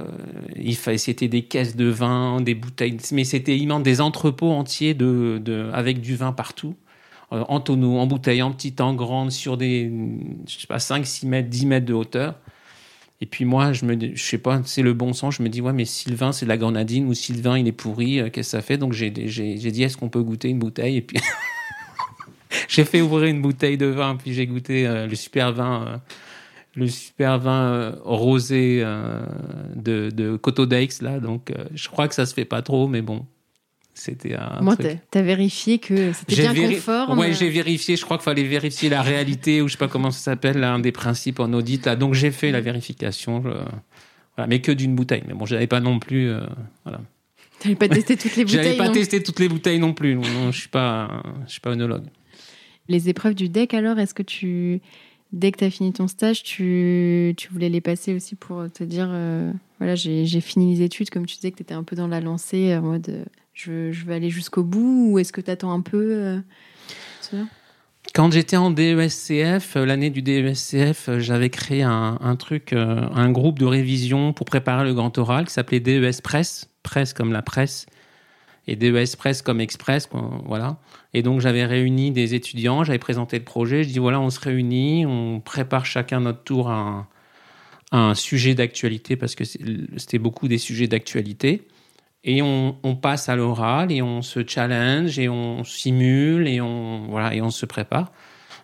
c'était 0.96 1.28
des 1.28 1.42
caisses 1.42 1.76
de 1.76 1.86
vin, 1.86 2.40
des 2.40 2.54
bouteilles, 2.54 2.96
mais 3.12 3.24
c'était 3.24 3.56
immense, 3.56 3.82
des 3.82 4.00
entrepôts 4.00 4.50
entiers 4.50 4.94
de, 4.94 5.70
avec 5.72 6.00
du 6.00 6.16
vin 6.16 6.32
partout, 6.32 6.74
euh, 7.32 7.44
en 7.48 7.60
tonneaux, 7.60 7.98
en 7.98 8.06
bouteilles, 8.06 8.42
en 8.42 8.52
petites, 8.52 8.80
en 8.80 8.94
grandes, 8.94 9.32
sur 9.32 9.56
des, 9.56 9.90
je 10.46 10.60
sais 10.60 10.66
pas, 10.66 10.78
5, 10.78 11.06
6 11.06 11.26
mètres, 11.26 11.48
10 11.48 11.66
mètres 11.66 11.86
de 11.86 11.94
hauteur. 11.94 12.34
Et 13.22 13.26
puis 13.26 13.44
moi, 13.44 13.72
je 13.72 13.84
me, 13.84 13.98
je 14.14 14.22
sais 14.22 14.38
pas, 14.38 14.62
c'est 14.64 14.82
le 14.82 14.94
bon 14.94 15.12
sens. 15.12 15.36
Je 15.36 15.42
me 15.42 15.48
dis 15.48 15.60
ouais, 15.60 15.74
mais 15.74 15.84
Sylvain, 15.84 16.32
c'est 16.32 16.46
de 16.46 16.48
la 16.48 16.56
grenadine 16.56 17.06
ou 17.06 17.12
Sylvain, 17.12 17.58
il 17.58 17.68
est 17.68 17.72
pourri. 17.72 18.18
euh, 18.18 18.30
Qu'est-ce 18.30 18.52
que 18.52 18.58
ça 18.58 18.62
fait? 18.62 18.78
Donc 18.78 18.92
j'ai, 18.92 19.10
dit 19.10 19.82
est-ce 19.82 19.96
qu'on 19.96 20.08
peut 20.08 20.22
goûter 20.22 20.48
une 20.48 20.58
bouteille? 20.58 20.96
Et 20.96 21.02
puis 21.02 21.18
j'ai 22.68 22.84
fait 22.84 23.02
ouvrir 23.02 23.28
une 23.28 23.42
bouteille 23.42 23.76
de 23.76 23.86
vin, 23.86 24.16
puis 24.16 24.32
j'ai 24.32 24.46
goûté 24.46 24.86
le 25.06 25.14
super 25.14 25.52
vin, 25.52 26.00
le 26.74 26.86
super 26.88 27.38
vin 27.38 27.62
euh, 27.72 27.92
rosé 28.04 28.80
euh, 28.84 29.22
de, 29.74 30.10
de 30.10 30.36
Coteau 30.36 30.66
d'Aix 30.66 30.88
là. 31.02 31.18
Donc 31.20 31.50
euh, 31.50 31.64
je 31.74 31.88
crois 31.88 32.08
que 32.08 32.14
ça 32.14 32.26
se 32.26 32.34
fait 32.34 32.44
pas 32.44 32.62
trop, 32.62 32.86
mais 32.88 33.02
bon, 33.02 33.26
c'était 33.94 34.34
un. 34.36 34.60
Moi, 34.62 34.76
truc. 34.76 34.98
t'as- 35.10 35.22
vérifié 35.22 35.78
que 35.78 36.12
c'était 36.12 36.36
bien 36.42 36.52
véri- 36.52 36.74
conforme. 36.76 37.18
Ouais, 37.18 37.32
j'ai 37.32 37.50
vérifié. 37.50 37.96
Je 37.96 38.04
crois 38.04 38.16
qu'il 38.18 38.24
fallait 38.24 38.44
vérifier 38.44 38.88
la 38.88 39.02
réalité 39.02 39.60
ou 39.62 39.68
je 39.68 39.72
sais 39.72 39.78
pas 39.78 39.88
comment 39.88 40.10
ça 40.10 40.20
s'appelle, 40.20 40.58
là, 40.58 40.72
un 40.72 40.78
des 40.78 40.92
principes 40.92 41.40
en 41.40 41.52
audit. 41.52 41.84
Là. 41.86 41.96
Donc 41.96 42.14
j'ai 42.14 42.30
fait 42.30 42.50
la 42.52 42.60
vérification. 42.60 43.42
je- 43.42 43.48
Voilà, 44.36 44.46
mais 44.48 44.60
que 44.60 44.72
d'une 44.72 44.94
bouteille. 44.94 45.24
Mais 45.26 45.34
bon, 45.34 45.44
j'avais 45.46 45.66
pas 45.66 45.80
non 45.80 45.98
plus. 45.98 46.30
euh, 46.30 46.40
voilà. 46.84 47.00
T'avais 47.58 47.74
pas 47.74 47.88
testé 47.88 48.16
toutes 48.16 48.36
les 48.36 48.46
J'avais 48.46 48.62
bouteilles. 48.62 48.78
pas 48.78 48.86
non 48.86 48.92
testé 48.94 49.22
toutes 49.22 49.38
les 49.40 49.48
bouteilles 49.48 49.78
non 49.80 49.92
plus. 49.92 50.14
Non, 50.14 50.22
non, 50.22 50.52
je 50.52 50.60
suis 50.60 50.68
pas, 50.68 51.22
je 51.46 51.50
suis 51.52 51.60
pas 51.60 51.70
œnologue. 51.70 52.04
Les 52.88 53.08
épreuves 53.10 53.34
du 53.34 53.48
deck, 53.50 53.74
alors, 53.74 53.98
est-ce 53.98 54.14
que 54.14 54.22
tu, 54.22 54.80
dès 55.32 55.52
que 55.52 55.58
tu 55.58 55.64
as 55.64 55.70
fini 55.70 55.92
ton 55.92 56.08
stage, 56.08 56.42
tu, 56.42 57.34
tu 57.36 57.48
voulais 57.50 57.68
les 57.68 57.80
passer 57.80 58.14
aussi 58.14 58.34
pour 58.34 58.64
te 58.72 58.84
dire, 58.84 59.08
euh, 59.10 59.52
voilà, 59.78 59.94
j'ai 59.94 60.40
fini 60.40 60.74
les 60.74 60.82
études, 60.82 61.10
comme 61.10 61.26
tu 61.26 61.36
disais 61.36 61.50
que 61.50 61.56
tu 61.56 61.62
étais 61.62 61.74
un 61.74 61.84
peu 61.84 61.96
dans 61.96 62.08
la 62.08 62.20
lancée, 62.20 62.76
en 62.76 62.82
mode, 62.82 63.08
euh, 63.08 63.24
je, 63.54 63.92
je 63.92 64.04
veux 64.04 64.14
aller 64.14 64.30
jusqu'au 64.30 64.62
bout, 64.62 65.12
ou 65.12 65.18
est-ce 65.18 65.32
que 65.32 65.40
tu 65.40 65.50
attends 65.50 65.72
un 65.72 65.80
peu 65.80 66.14
euh, 66.14 66.40
Quand 68.14 68.32
j'étais 68.32 68.56
en 68.56 68.70
DESCF, 68.70 69.76
euh, 69.76 69.84
l'année 69.84 70.10
du 70.10 70.22
DESCF, 70.22 71.08
euh, 71.08 71.20
j'avais 71.20 71.50
créé 71.50 71.82
un, 71.82 72.18
un 72.20 72.36
truc, 72.36 72.72
euh, 72.72 73.08
un 73.14 73.30
groupe 73.30 73.58
de 73.58 73.66
révision 73.66 74.32
pour 74.32 74.46
préparer 74.46 74.84
le 74.84 74.94
grand 74.94 75.16
oral 75.18 75.46
qui 75.46 75.52
s'appelait 75.52 75.80
DES 75.80 76.20
Presse, 76.22 76.68
presse 76.82 77.12
comme 77.12 77.32
la 77.32 77.42
presse, 77.42 77.86
et 78.66 78.76
DES 78.76 79.16
Presse 79.16 79.42
comme 79.42 79.60
Express, 79.60 80.06
quoi, 80.06 80.42
voilà. 80.44 80.78
Et 81.12 81.22
donc 81.22 81.40
j'avais 81.40 81.64
réuni 81.64 82.12
des 82.12 82.34
étudiants, 82.34 82.84
j'avais 82.84 82.98
présenté 82.98 83.38
le 83.38 83.44
projet, 83.44 83.82
je 83.82 83.88
dis 83.88 83.98
voilà, 83.98 84.20
on 84.20 84.30
se 84.30 84.40
réunit, 84.40 85.04
on 85.06 85.40
prépare 85.40 85.84
chacun 85.84 86.20
notre 86.20 86.42
tour 86.42 86.70
à 86.70 87.08
un, 87.92 88.14
sujet 88.14 88.54
d'actualité, 88.54 89.16
parce 89.16 89.34
que 89.34 89.44
c'était 89.44 90.18
beaucoup 90.18 90.46
des 90.46 90.58
sujets 90.58 90.86
d'actualité. 90.86 91.66
Et 92.22 92.42
on, 92.42 92.76
on 92.82 92.94
passe 92.94 93.28
à 93.28 93.34
l'oral 93.34 93.90
et 93.90 94.02
on 94.02 94.22
se 94.22 94.46
challenge 94.46 95.18
et 95.18 95.28
on 95.28 95.64
simule 95.64 96.46
et 96.46 96.60
on, 96.60 97.06
voilà, 97.08 97.34
et 97.34 97.40
on 97.40 97.50
se 97.50 97.66
prépare. 97.66 98.12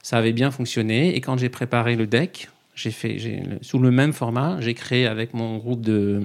Ça 0.03 0.19
avait 0.19 0.35
bien 0.35 0.51
fonctionné. 0.51 1.17
Et 1.17 1.21
quand 1.21 1.39
j'ai 1.39 1.49
préparé 1.49 1.97
le 1.97 2.07
deck, 2.07 2.51
j'ai 2.75 2.91
fait, 2.91 3.19
sous 3.63 3.79
le 3.79 3.91
même 3.91 4.13
format, 4.13 4.61
j'ai 4.61 4.75
créé 4.75 5.07
avec 5.07 5.33
mon 5.33 5.57
groupe 5.57 5.81
de, 5.81 6.21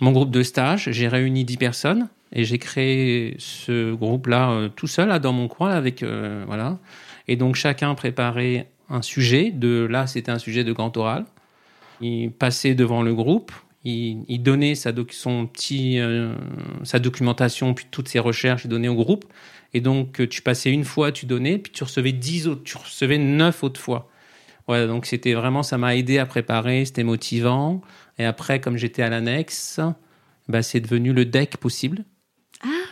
mon 0.00 0.12
groupe 0.12 0.30
de 0.30 0.42
stage, 0.42 0.88
j'ai 0.90 1.08
réuni 1.08 1.44
10 1.44 1.56
personnes 1.56 2.08
et 2.32 2.44
j'ai 2.44 2.58
créé 2.58 3.34
ce 3.38 3.94
groupe-là 3.94 4.50
euh, 4.50 4.68
tout 4.68 4.86
seul, 4.86 5.18
dans 5.20 5.32
mon 5.32 5.48
coin, 5.48 5.70
avec, 5.70 6.02
euh, 6.02 6.44
voilà. 6.46 6.78
Et 7.26 7.36
donc 7.36 7.54
chacun 7.54 7.94
préparait 7.94 8.68
un 8.90 9.02
sujet. 9.02 9.50
De 9.50 9.86
là, 9.90 10.06
c'était 10.06 10.30
un 10.30 10.38
sujet 10.38 10.64
de 10.64 10.72
grand 10.72 10.96
oral. 10.96 11.24
Il 12.00 12.30
passait 12.30 12.74
devant 12.74 13.02
le 13.02 13.14
groupe. 13.14 13.52
Il, 13.84 14.42
donnait 14.42 14.74
sa, 14.74 14.92
doc- 14.92 15.12
son 15.14 15.46
petit, 15.46 15.98
euh, 15.98 16.34
sa 16.82 16.98
documentation, 16.98 17.72
puis 17.72 17.86
toutes 17.90 18.08
ses 18.08 18.18
recherches, 18.18 18.64
il 18.64 18.68
donnait 18.68 18.88
au 18.88 18.94
groupe. 18.94 19.24
Et 19.72 19.80
donc, 19.80 20.28
tu 20.28 20.42
passais 20.42 20.70
une 20.70 20.84
fois, 20.84 21.10
tu 21.10 21.24
donnais, 21.24 21.56
puis 21.58 21.72
tu 21.72 21.84
recevais 21.84 22.12
dix 22.12 22.48
autres, 22.48 22.64
tu 22.64 22.76
recevais 22.76 23.16
neuf 23.16 23.64
autres 23.64 23.80
fois. 23.80 24.10
Ouais, 24.68 24.86
donc 24.86 25.06
c'était 25.06 25.34
vraiment, 25.34 25.62
ça 25.62 25.78
m'a 25.78 25.96
aidé 25.96 26.18
à 26.18 26.26
préparer, 26.26 26.84
c'était 26.84 27.04
motivant. 27.04 27.80
Et 28.18 28.24
après, 28.24 28.60
comme 28.60 28.76
j'étais 28.76 29.02
à 29.02 29.08
l'annexe, 29.08 29.80
bah, 30.48 30.62
c'est 30.62 30.80
devenu 30.80 31.12
le 31.12 31.24
deck 31.24 31.56
possible. 31.56 32.04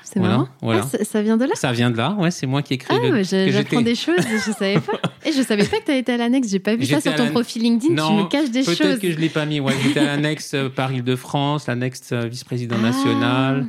C'est 0.05 0.21
Voilà, 0.21 0.35
marrant. 0.37 0.49
voilà. 0.63 0.83
Ah, 0.85 0.89
ça, 0.99 1.05
ça 1.05 1.23
vient 1.23 1.37
de 1.37 1.45
là 1.45 1.51
Ça 1.57 1.73
vient 1.73 1.91
de 1.91 1.97
là, 1.97 2.13
ouais, 2.21 2.31
c'est 2.31 2.47
moi 2.47 2.63
qui 2.63 2.75
ai 2.75 2.79
créé 2.79 2.97
Ah, 3.03 3.09
le. 3.11 3.23
j'apprends 3.25 3.81
des 3.83 3.97
choses, 3.97 4.21
je 4.21 4.53
savais 4.53 4.79
pas. 4.79 4.93
Et 5.27 5.33
je 5.33 5.43
savais 5.43 5.65
pas 5.65 5.79
que 5.81 5.87
tu 5.87 5.93
été 5.93 6.13
à 6.13 6.17
l'annexe, 6.17 6.49
j'ai 6.49 6.61
pas 6.61 6.77
vu 6.77 6.87
ça 6.87 7.01
sur 7.01 7.15
ton 7.17 7.29
profil 7.31 7.63
LinkedIn, 7.63 7.89
tu 7.89 8.01
Non, 8.01 8.23
me 8.23 8.29
caches 8.29 8.51
des 8.51 8.63
choses. 8.63 8.79
Peut-être 8.79 9.01
que 9.01 9.11
je 9.11 9.19
l'ai 9.19 9.29
pas 9.29 9.45
mis. 9.45 9.59
Ouais, 9.59 9.75
j'étais 9.83 9.99
à 9.99 10.05
l'annexe 10.05 10.55
euh, 10.55 10.69
par 10.69 10.93
Île-de-France, 10.93 11.67
l'annexe 11.67 12.11
euh, 12.13 12.27
vice-président 12.29 12.77
Ah. 12.79 12.83
national. 12.83 13.67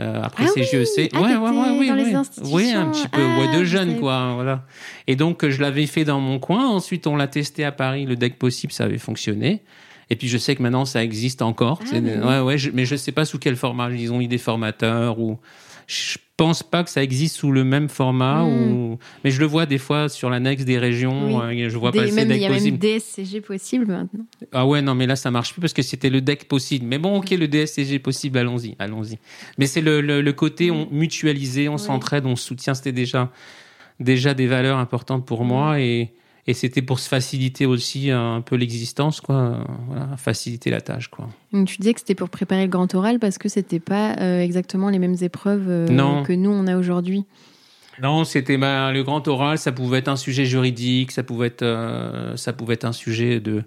Euh, 0.00 0.22
après, 0.22 0.44
Ah 0.46 0.50
c'est 0.54 0.60
oui 0.60 0.66
JEC. 0.66 1.10
Ah, 1.14 1.18
t'étais 1.20 1.34
dans 1.34 1.94
les 1.94 2.14
institutions. 2.14 2.54
Oui, 2.56 2.70
un 2.72 2.90
petit 2.90 3.08
peu. 3.08 3.20
Ah, 3.22 3.38
ouais, 3.40 3.58
de 3.58 3.64
je 3.64 3.64
jeunes, 3.64 3.88
savais 3.90 4.00
quoi. 4.00 4.32
Voilà. 4.34 4.64
Et 5.06 5.16
donc, 5.16 5.46
je 5.48 5.60
l'avais 5.60 5.86
fait 5.86 6.04
dans 6.04 6.18
mon 6.20 6.38
coin. 6.38 6.66
Ensuite, 6.68 7.06
on 7.06 7.14
l'a 7.16 7.28
testé 7.28 7.64
à 7.64 7.72
Paris. 7.72 8.06
Le 8.06 8.16
deck 8.16 8.38
possible, 8.38 8.72
ça 8.72 8.84
avait 8.84 8.98
fonctionné. 8.98 9.62
Et 10.10 10.16
puis, 10.16 10.28
je 10.28 10.38
sais 10.38 10.56
que 10.56 10.62
maintenant, 10.62 10.84
ça 10.86 11.04
existe 11.04 11.42
encore. 11.42 11.80
Ah, 11.84 11.86
oui. 11.92 12.00
ouais, 12.00 12.40
ouais, 12.40 12.58
je- 12.58 12.70
mais 12.72 12.84
je 12.86 12.96
sais 12.96 13.12
pas 13.12 13.24
sous 13.24 13.38
quel 13.38 13.56
format. 13.56 13.90
Ils 13.90 14.12
ont 14.12 14.18
mis 14.18 14.28
des 14.28 14.38
formateurs 14.38 15.18
ou. 15.18 15.38
Je 15.86 16.16
pense 16.42 16.62
pas 16.64 16.82
que 16.82 16.90
ça 16.90 17.02
existe 17.02 17.36
sous 17.36 17.52
le 17.52 17.62
même 17.62 17.88
format. 17.88 18.42
Hmm. 18.42 18.72
Ou... 18.72 18.98
Mais 19.22 19.30
je 19.30 19.38
le 19.38 19.46
vois 19.46 19.64
des 19.66 19.78
fois 19.78 20.08
sur 20.08 20.28
l'annexe 20.28 20.64
des 20.64 20.78
régions. 20.78 21.38
Oui. 21.48 21.62
euh, 21.62 21.68
je 21.70 21.78
vois 21.78 21.90
Des- 21.92 22.00
passer 22.00 22.12
même, 22.12 22.30
il 22.32 22.38
y 22.38 22.44
a 22.44 22.48
même 22.48 22.58
possible. 22.58 22.78
DSCG 22.78 23.40
possible 23.40 23.86
maintenant. 23.86 24.24
Ah 24.52 24.66
ouais, 24.66 24.82
non, 24.82 24.94
mais 24.94 25.06
là, 25.06 25.14
ça 25.16 25.30
marche 25.30 25.52
plus 25.52 25.60
parce 25.60 25.72
que 25.72 25.82
c'était 25.82 26.10
le 26.10 26.20
deck 26.20 26.48
possible. 26.48 26.86
Mais 26.86 26.98
bon, 26.98 27.16
ok, 27.18 27.30
le 27.30 27.46
DSCG 27.46 28.00
possible, 28.00 28.38
allons-y, 28.38 28.74
allons-y. 28.78 29.18
Mais 29.58 29.66
c'est 29.66 29.80
le, 29.82 30.00
le, 30.00 30.20
le 30.20 30.32
côté 30.32 30.70
on 30.70 30.88
mutualisé, 30.90 31.68
on 31.68 31.74
Oui. 31.74 31.78
s'entraide, 31.78 32.26
on 32.26 32.34
se 32.36 32.44
soutient. 32.46 32.74
C'était 32.74 32.92
déjà, 32.92 33.30
déjà 34.00 34.34
des 34.34 34.46
valeurs 34.46 34.78
importantes 34.78 35.24
pour 35.24 35.44
moi 35.44 35.80
et, 35.80 36.10
et 36.46 36.54
c'était 36.54 36.82
pour 36.82 36.98
se 36.98 37.08
faciliter 37.08 37.66
aussi 37.66 38.10
un 38.10 38.40
peu 38.40 38.56
l'existence, 38.56 39.20
quoi. 39.20 39.64
Voilà, 39.86 40.16
faciliter 40.16 40.70
la 40.70 40.80
tâche, 40.80 41.08
quoi. 41.08 41.28
Donc 41.52 41.68
tu 41.68 41.76
disais 41.78 41.94
que 41.94 42.00
c'était 42.00 42.14
pour 42.16 42.30
préparer 42.30 42.62
le 42.64 42.70
grand 42.70 42.92
oral 42.94 43.18
parce 43.18 43.38
que 43.38 43.48
c'était 43.48 43.80
pas 43.80 44.16
euh, 44.18 44.40
exactement 44.40 44.88
les 44.88 44.98
mêmes 44.98 45.16
épreuves 45.20 45.66
euh, 45.68 45.88
Non. 45.88 46.22
que 46.24 46.32
nous 46.32 46.50
on 46.50 46.66
a 46.66 46.76
aujourd'hui. 46.76 47.24
Non, 48.02 48.24
c'était 48.24 48.56
bah, 48.56 48.90
le 48.90 49.02
grand 49.04 49.26
oral, 49.28 49.58
ça 49.58 49.70
pouvait 49.70 49.98
être 49.98 50.08
un 50.08 50.16
sujet 50.16 50.44
juridique, 50.46 51.12
ça 51.12 51.22
pouvait 51.22 51.48
être, 51.48 51.62
euh, 51.62 52.36
ça 52.36 52.52
pouvait 52.52 52.74
être 52.74 52.86
un 52.86 52.92
sujet 52.92 53.38
de 53.38 53.62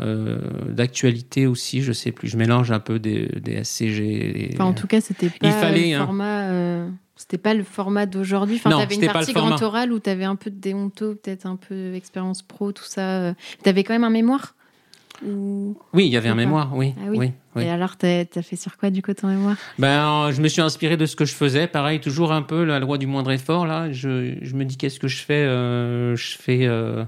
euh, 0.00 0.38
d'actualité 0.70 1.46
aussi, 1.46 1.82
je 1.82 1.92
sais 1.92 2.10
plus. 2.12 2.28
Je 2.28 2.36
mélange 2.36 2.70
un 2.72 2.80
peu 2.80 2.98
des, 2.98 3.26
des 3.40 3.62
SCG. 3.64 4.50
et- 4.50 4.54
Enfin, 4.54 4.64
en 4.64 4.72
tout 4.72 4.86
cas, 4.86 5.00
c'était 5.00 5.28
pas 5.28 5.36
Il 5.46 5.52
fallait, 5.52 5.90
le 5.90 5.96
hein. 5.96 6.04
format. 6.04 6.40
euh, 6.50 6.88
c'était 7.16 7.38
pas 7.38 7.54
le 7.54 7.62
format 7.64 8.06
d'aujourd'hui? 8.06 8.56
Enfin, 8.56 8.70
t'avais 8.70 8.94
une 8.96 9.06
partie 9.06 9.32
grand 9.32 9.60
oral 9.62 9.92
où 9.92 9.98
t'avais 9.98 10.24
un 10.24 10.36
peu 10.36 10.50
de 10.50 10.58
déonto, 10.58 11.14
peut-être 11.14 11.46
un 11.46 11.56
peu 11.56 11.94
expérience 11.94 12.42
pro, 12.42 12.72
tout 12.72 12.84
ça. 12.84 13.00
euh. 13.22 13.34
T'avais 13.62 13.84
quand 13.84 13.94
même 13.94 14.04
un 14.04 14.10
mémoire? 14.10 14.54
Ou- 15.24 15.76
Oui, 15.92 16.06
il 16.06 16.12
y 16.12 16.16
avait 16.16 16.28
un 16.28 16.34
mémoire, 16.34 16.76
oui. 16.76 16.92
Ah 16.98 17.04
oui. 17.08 17.18
oui, 17.18 17.32
oui. 17.54 17.64
Et 17.64 17.68
alors, 17.70 17.96
t'as 17.96 18.24
as 18.34 18.42
fait 18.42 18.56
sur 18.56 18.76
quoi 18.76 18.90
du 18.90 19.00
coup 19.00 19.14
ton 19.14 19.28
mémoire? 19.28 19.56
Ben, 19.78 20.26
euh, 20.26 20.32
je 20.32 20.42
me 20.42 20.48
suis 20.48 20.60
inspiré 20.60 20.96
de 20.96 21.06
ce 21.06 21.14
que 21.14 21.24
je 21.24 21.34
faisais. 21.34 21.68
Pareil, 21.68 22.00
toujours 22.00 22.32
un 22.32 22.42
peu 22.42 22.64
la 22.64 22.80
loi 22.80 22.98
du 22.98 23.06
moindre 23.06 23.30
effort. 23.30 23.64
Là, 23.64 23.92
je, 23.92 24.34
je 24.42 24.54
me 24.56 24.64
dis 24.64 24.76
qu'est-ce 24.76 24.98
que 24.98 25.06
je 25.08 25.22
fais 25.22 25.34
euh, 25.46 26.16
Je 26.16 26.36
fais, 26.36 26.66
euh, 26.66 27.04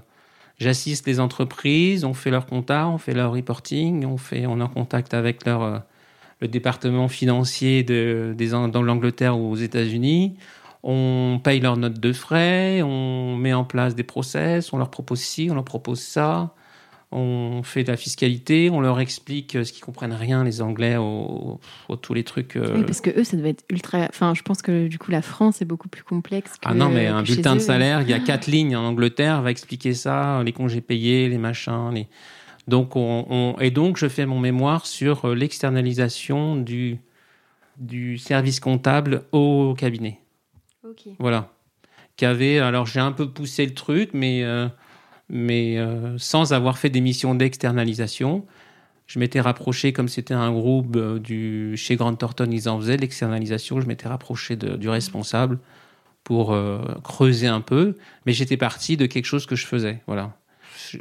j'assiste 0.58 1.06
les 1.08 1.18
entreprises. 1.18 2.04
On 2.04 2.14
fait 2.14 2.30
leur 2.30 2.46
compta, 2.46 2.86
on 2.88 2.96
fait 2.98 3.12
leur 3.12 3.32
reporting, 3.32 4.06
on 4.06 4.16
fait, 4.18 4.46
on 4.46 4.60
est 4.60 4.62
en 4.62 4.68
contact 4.68 5.12
avec 5.12 5.44
leur 5.44 5.82
le 6.40 6.48
département 6.48 7.08
financier 7.08 7.82
de, 7.82 8.34
des 8.36 8.48
dans 8.48 8.82
l'Angleterre 8.82 9.38
ou 9.38 9.50
aux 9.50 9.56
États-Unis. 9.56 10.34
On 10.82 11.40
paye 11.42 11.60
leurs 11.60 11.76
notes 11.76 11.98
de 11.98 12.12
frais, 12.12 12.80
on 12.82 13.36
met 13.36 13.52
en 13.54 13.64
place 13.64 13.94
des 13.94 14.04
process, 14.04 14.72
on 14.72 14.78
leur 14.78 14.90
propose 14.90 15.20
ci, 15.20 15.48
on 15.50 15.54
leur 15.54 15.64
propose 15.64 16.00
ça. 16.00 16.54
On 17.12 17.62
fait 17.62 17.84
de 17.84 17.90
la 17.90 17.96
fiscalité, 17.96 18.68
on 18.68 18.80
leur 18.80 18.98
explique 19.00 19.54
euh, 19.54 19.64
ce 19.64 19.72
qu'ils 19.72 19.84
comprennent 19.84 20.12
rien, 20.12 20.42
les 20.42 20.60
Anglais, 20.60 20.96
aux, 20.96 21.60
aux- 21.88 21.96
tous 21.96 22.14
les 22.14 22.24
trucs. 22.24 22.56
euh, 22.56 22.74
Oui, 22.74 22.82
parce 22.84 23.00
que 23.00 23.10
eux, 23.18 23.22
ça 23.24 23.36
devait 23.36 23.50
être 23.50 23.64
ultra. 23.70 24.06
Enfin, 24.08 24.34
je 24.34 24.42
pense 24.42 24.60
que 24.60 24.88
du 24.88 24.98
coup, 24.98 25.12
la 25.12 25.22
France 25.22 25.62
est 25.62 25.64
beaucoup 25.64 25.88
plus 25.88 26.02
complexe. 26.02 26.52
Que, 26.54 26.68
Ah 26.68 26.74
non, 26.74 26.88
mais 26.88 27.06
un 27.06 27.22
bulletin 27.22 27.54
de 27.54 27.60
salaire, 27.60 28.02
il 28.02 28.10
y 28.10 28.12
a 28.12 28.18
quatre 28.20 28.48
lignes 28.48 28.76
en 28.76 28.84
Angleterre, 28.84 29.40
va 29.40 29.52
expliquer 29.52 29.94
ça, 29.94 30.42
les 30.44 30.52
congés 30.52 30.80
payés, 30.80 31.28
les 31.28 31.38
machins. 31.38 31.90
Les... 31.94 32.08
Donc, 32.68 32.96
on, 32.96 33.26
on- 33.28 33.58
Et 33.60 33.70
donc, 33.70 33.96
je 33.96 34.08
fais 34.08 34.26
mon 34.26 34.40
mémoire 34.40 34.86
sur 34.86 35.24
euh, 35.26 35.34
l'externalisation 35.34 36.56
du, 36.56 36.98
du 37.78 38.18
service 38.18 38.60
comptable 38.60 39.24
au 39.32 39.74
cabinet. 39.76 40.20
Voilà. 41.18 41.52
Alors 42.22 42.86
j'ai 42.86 43.00
un 43.00 43.12
peu 43.12 43.28
poussé 43.30 43.66
le 43.66 43.74
truc, 43.74 44.10
mais, 44.14 44.42
euh, 44.42 44.68
mais 45.28 45.76
euh, 45.76 46.16
sans 46.18 46.52
avoir 46.54 46.78
fait 46.78 46.88
des 46.90 47.00
missions 47.02 47.34
d'externalisation. 47.34 48.46
Je 49.06 49.18
m'étais 49.18 49.40
rapproché, 49.40 49.92
comme 49.92 50.08
c'était 50.08 50.34
un 50.34 50.50
groupe 50.50 50.96
du, 51.20 51.76
chez 51.76 51.94
Grant 51.96 52.14
Thornton, 52.14 52.48
ils 52.50 52.68
en 52.68 52.78
faisaient 52.80 52.96
l'externalisation, 52.96 53.80
je 53.80 53.86
m'étais 53.86 54.08
rapproché 54.08 54.56
de- 54.56 54.76
du 54.76 54.88
responsable 54.88 55.58
pour 56.24 56.52
euh, 56.54 56.78
creuser 57.04 57.46
un 57.46 57.60
peu, 57.60 57.94
mais 58.24 58.32
j'étais 58.32 58.56
parti 58.56 58.96
de 58.96 59.06
quelque 59.06 59.26
chose 59.26 59.44
que 59.46 59.54
je 59.54 59.66
faisais. 59.66 60.02
Voilà. 60.06 60.36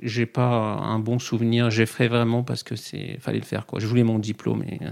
J'ai 0.04 0.26
pas 0.26 0.78
un 0.82 1.00
bon 1.00 1.19
souvenir, 1.19 1.69
j'ai 1.69 1.86
fait 1.86 2.08
vraiment 2.08 2.43
parce 2.43 2.63
que 2.63 2.76
c'est 2.76 3.17
fallait 3.19 3.39
le 3.39 3.45
faire 3.45 3.65
quoi. 3.65 3.80
Je 3.80 3.88
voulais 3.88 4.04
mon 4.04 4.19
diplôme 4.19 4.63
et 4.63 4.80
euh, 4.84 4.89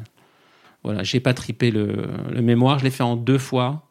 voilà, 0.83 1.03
j'ai 1.03 1.19
pas 1.19 1.33
tripé 1.33 1.71
le, 1.71 2.07
le 2.31 2.41
mémoire, 2.41 2.79
je 2.79 2.83
l'ai 2.83 2.91
fait 2.91 3.03
en 3.03 3.15
deux 3.15 3.37
fois. 3.37 3.83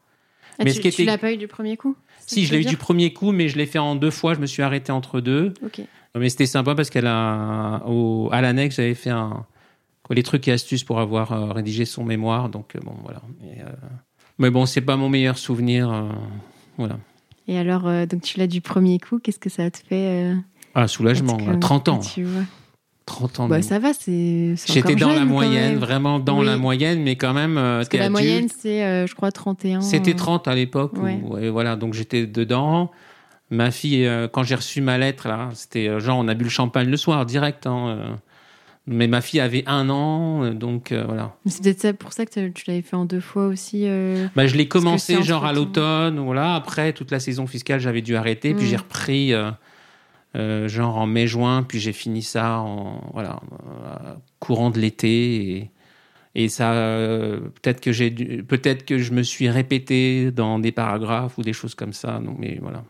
Ah, 0.58 0.64
Mais 0.64 0.70
tu, 0.72 0.76
ce 0.76 0.80
qui 0.82 0.90
tu 0.90 1.02
était- 1.02 1.10
l'as 1.10 1.18
pas 1.18 1.32
eu 1.32 1.36
du 1.36 1.48
premier 1.48 1.76
coup 1.76 1.96
Si, 2.26 2.44
je 2.46 2.52
l'ai 2.52 2.60
eu 2.60 2.64
du 2.64 2.76
premier 2.76 3.12
coup, 3.12 3.32
mais 3.32 3.48
je 3.48 3.56
l'ai 3.56 3.66
fait 3.66 3.78
en 3.78 3.94
deux 3.96 4.10
fois. 4.10 4.34
Je 4.34 4.40
me 4.40 4.46
suis 4.46 4.62
arrêté 4.62 4.92
entre 4.92 5.20
deux. 5.20 5.54
Ok. 5.64 5.80
Mais 6.14 6.28
c'était 6.28 6.46
sympa 6.46 6.74
parce 6.74 6.90
qu'elle 6.90 7.06
a, 7.06 7.82
au, 7.86 8.28
à 8.32 8.40
l'annexe, 8.42 8.76
j'avais 8.76 8.94
fait 8.94 9.10
un, 9.10 9.46
quoi, 10.02 10.14
les 10.14 10.22
trucs 10.22 10.46
et 10.46 10.52
astuces 10.52 10.84
pour 10.84 11.00
avoir 11.00 11.32
euh, 11.32 11.52
rédigé 11.52 11.84
son 11.86 12.04
mémoire. 12.04 12.48
Donc, 12.50 12.76
euh, 12.76 12.80
bon, 12.84 12.94
voilà. 13.02 13.22
Mais, 13.40 13.62
euh, 13.62 13.70
mais 14.38 14.50
bon, 14.50 14.66
c'est 14.66 14.82
pas 14.82 14.96
mon 14.96 15.08
meilleur 15.08 15.38
souvenir. 15.38 15.90
voilà. 16.76 16.98
Et 17.48 17.58
alors, 17.58 17.88
euh, 17.88 18.06
donc 18.06 18.22
tu 18.22 18.38
l'as 18.38 18.46
du 18.46 18.60
premier 18.60 18.98
coup, 19.00 19.18
qu'est-ce 19.18 19.38
que 19.40 19.50
ça 19.50 19.70
te 19.70 19.78
fait 19.78 20.22
euh, 20.32 20.34
Ah, 20.74 20.88
soulagement. 20.88 21.37
est-ce 21.38 21.46
que- 21.46 21.50
là, 21.52 21.56
30 21.58 21.88
ans. 21.88 21.98
Tu 21.98 22.24
vois 22.24 22.42
30 23.04 23.40
ans. 23.40 23.48
bah, 23.48 23.62
ça 23.62 23.78
va, 23.78 23.92
c'est. 23.92 24.54
J'étais 24.66 24.94
dans 24.94 25.08
la 25.08 25.16
jeune, 25.16 25.28
moyenne, 25.28 25.76
vraiment 25.76 26.18
dans 26.20 26.38
Oui. 26.40 26.46
la 26.46 26.56
moyenne, 26.56 27.02
mais 27.02 27.16
quand 27.16 27.32
même. 27.35 27.58
euh, 27.58 27.78
Parce 27.78 27.88
que 27.88 27.92
t'es 27.92 27.98
la 27.98 28.04
adulte. 28.04 28.12
moyenne, 28.20 28.48
c'est, 28.61 28.85
euh, 28.85 29.06
je 29.06 29.14
crois, 29.14 29.32
31. 29.32 29.80
C'était 29.80 30.12
euh, 30.12 30.16
30 30.16 30.46
à 30.48 30.54
l'époque. 30.54 30.92
Ouais. 30.96 31.20
ouais, 31.24 31.48
voilà, 31.50 31.76
donc 31.76 31.94
j'étais 31.94 32.26
dedans. 32.26 32.90
Ma 33.50 33.70
fille, 33.70 34.06
euh, 34.06 34.28
quand 34.32 34.44
j'ai 34.44 34.54
reçu 34.54 34.80
ma 34.80 34.96
lettre, 34.98 35.28
là, 35.28 35.50
c'était 35.52 35.88
euh, 35.88 36.00
genre, 36.00 36.16
on 36.18 36.28
a 36.28 36.35
bu 36.35 36.44
le 36.44 36.50
champagne 36.50 36.88
le 36.88 36.96
soir, 36.96 37.26
direct. 37.26 37.66
hein, 37.66 37.88
euh. 37.88 38.08
mais 38.87 39.06
ma 39.08 39.20
fille 39.20 39.40
avait 39.40 39.62
un 39.66 39.90
an, 39.90 40.42
euh, 40.44 40.54
donc 40.54 40.90
euh, 40.92 41.04
voilà. 41.06 41.35
C'est 41.46 41.62
peut-être 41.62 41.98
pour 41.98 42.12
ça 42.12 42.24
que 42.24 42.48
tu- 42.50 42.64
l'avais 42.66 42.82
fait 42.82 42.96
en 42.96 43.04
deux 43.04 43.20
fois 43.20 43.46
aussi. 43.46 43.82
euh, 43.87 44.26
Bah, 44.35 44.46
je 44.46 44.56
l'ai 44.56 44.66
commencé 44.68 45.22
genre 45.22 45.44
à 45.44 45.52
l'automne, 45.52 46.18
voilà. 46.20 46.54
Après, 46.54 46.92
toute 46.92 47.11
la 47.11 47.20
saison 47.20 47.46
fiscale, 47.46 47.78
j'avais 47.80 48.00
dû 48.00 48.16
arrêter. 48.16 48.54
Puis 48.54 48.64
Mm. 48.64 48.68
j'ai 48.68 48.76
repris, 48.76 49.35
euh, 50.36 50.68
genre 50.68 50.96
en 50.96 51.06
mai-juin. 51.06 51.62
Puis 51.62 51.80
j'ai 51.80 51.92
fini 51.92 52.22
ça 52.22 52.58
en 52.60 53.10
voilà, 53.12 53.40
euh, 53.52 54.14
courant 54.38 54.70
de 54.70 54.78
l'été. 54.78 55.58
Et, 55.58 55.70
et 56.34 56.48
ça, 56.48 56.72
euh, 56.72 57.40
peut-être 57.62 57.80
que 57.80 57.92
j'ai, 57.92 58.10
peut-être 58.10 58.84
que 58.84 58.98
je 58.98 59.12
me 59.12 59.22
suis 59.22 59.48
répété 59.48 60.30
dans 60.30 60.58
des 60.58 60.72
paragraphes 60.72 61.38
ou 61.38 61.42
des 61.42 61.52
choses 61.52 61.74
comme 61.74 61.92
ça. 61.92 62.20
Donc, 62.20 62.36
mais 62.38 62.58
voilà. 62.60 62.84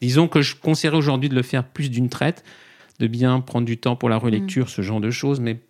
Disons 0.00 0.28
que 0.28 0.42
je 0.42 0.54
conseillerais 0.56 0.96
aujourd'hui 0.96 1.28
de 1.28 1.34
le 1.34 1.42
faire 1.42 1.64
plus 1.64 1.90
d'une 1.90 2.08
traite, 2.08 2.44
de 3.00 3.06
bien 3.06 3.40
prendre 3.40 3.66
du 3.66 3.78
temps 3.78 3.96
pour 3.96 4.08
la 4.08 4.16
relecture, 4.16 4.68
ce 4.68 4.82
genre 4.82 5.00
de 5.00 5.10
choses, 5.10 5.40
mais 5.40 5.60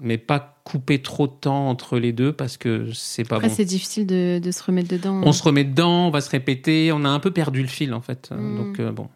mais 0.00 0.18
pas 0.18 0.60
couper 0.64 1.00
trop 1.00 1.26
de 1.26 1.32
temps 1.32 1.68
entre 1.68 1.98
les 1.98 2.12
deux 2.12 2.32
parce 2.32 2.56
que 2.56 2.90
c'est 2.94 3.24
pas 3.24 3.36
Après, 3.36 3.48
bon. 3.48 3.54
c'est 3.54 3.64
difficile 3.64 4.06
de, 4.06 4.40
de 4.42 4.50
se 4.50 4.62
remettre 4.62 4.88
dedans. 4.88 5.20
On 5.24 5.32
se 5.32 5.42
remet 5.42 5.64
dedans, 5.64 6.06
on 6.06 6.10
va 6.10 6.20
se 6.20 6.30
répéter. 6.30 6.90
On 6.92 7.04
a 7.04 7.08
un 7.08 7.20
peu 7.20 7.30
perdu 7.30 7.60
le 7.60 7.68
fil, 7.68 7.92
en 7.92 8.00
fait. 8.00 8.30
Mm. 8.30 8.56
Donc, 8.56 8.80
euh, 8.80 8.92
bon. 8.92 9.08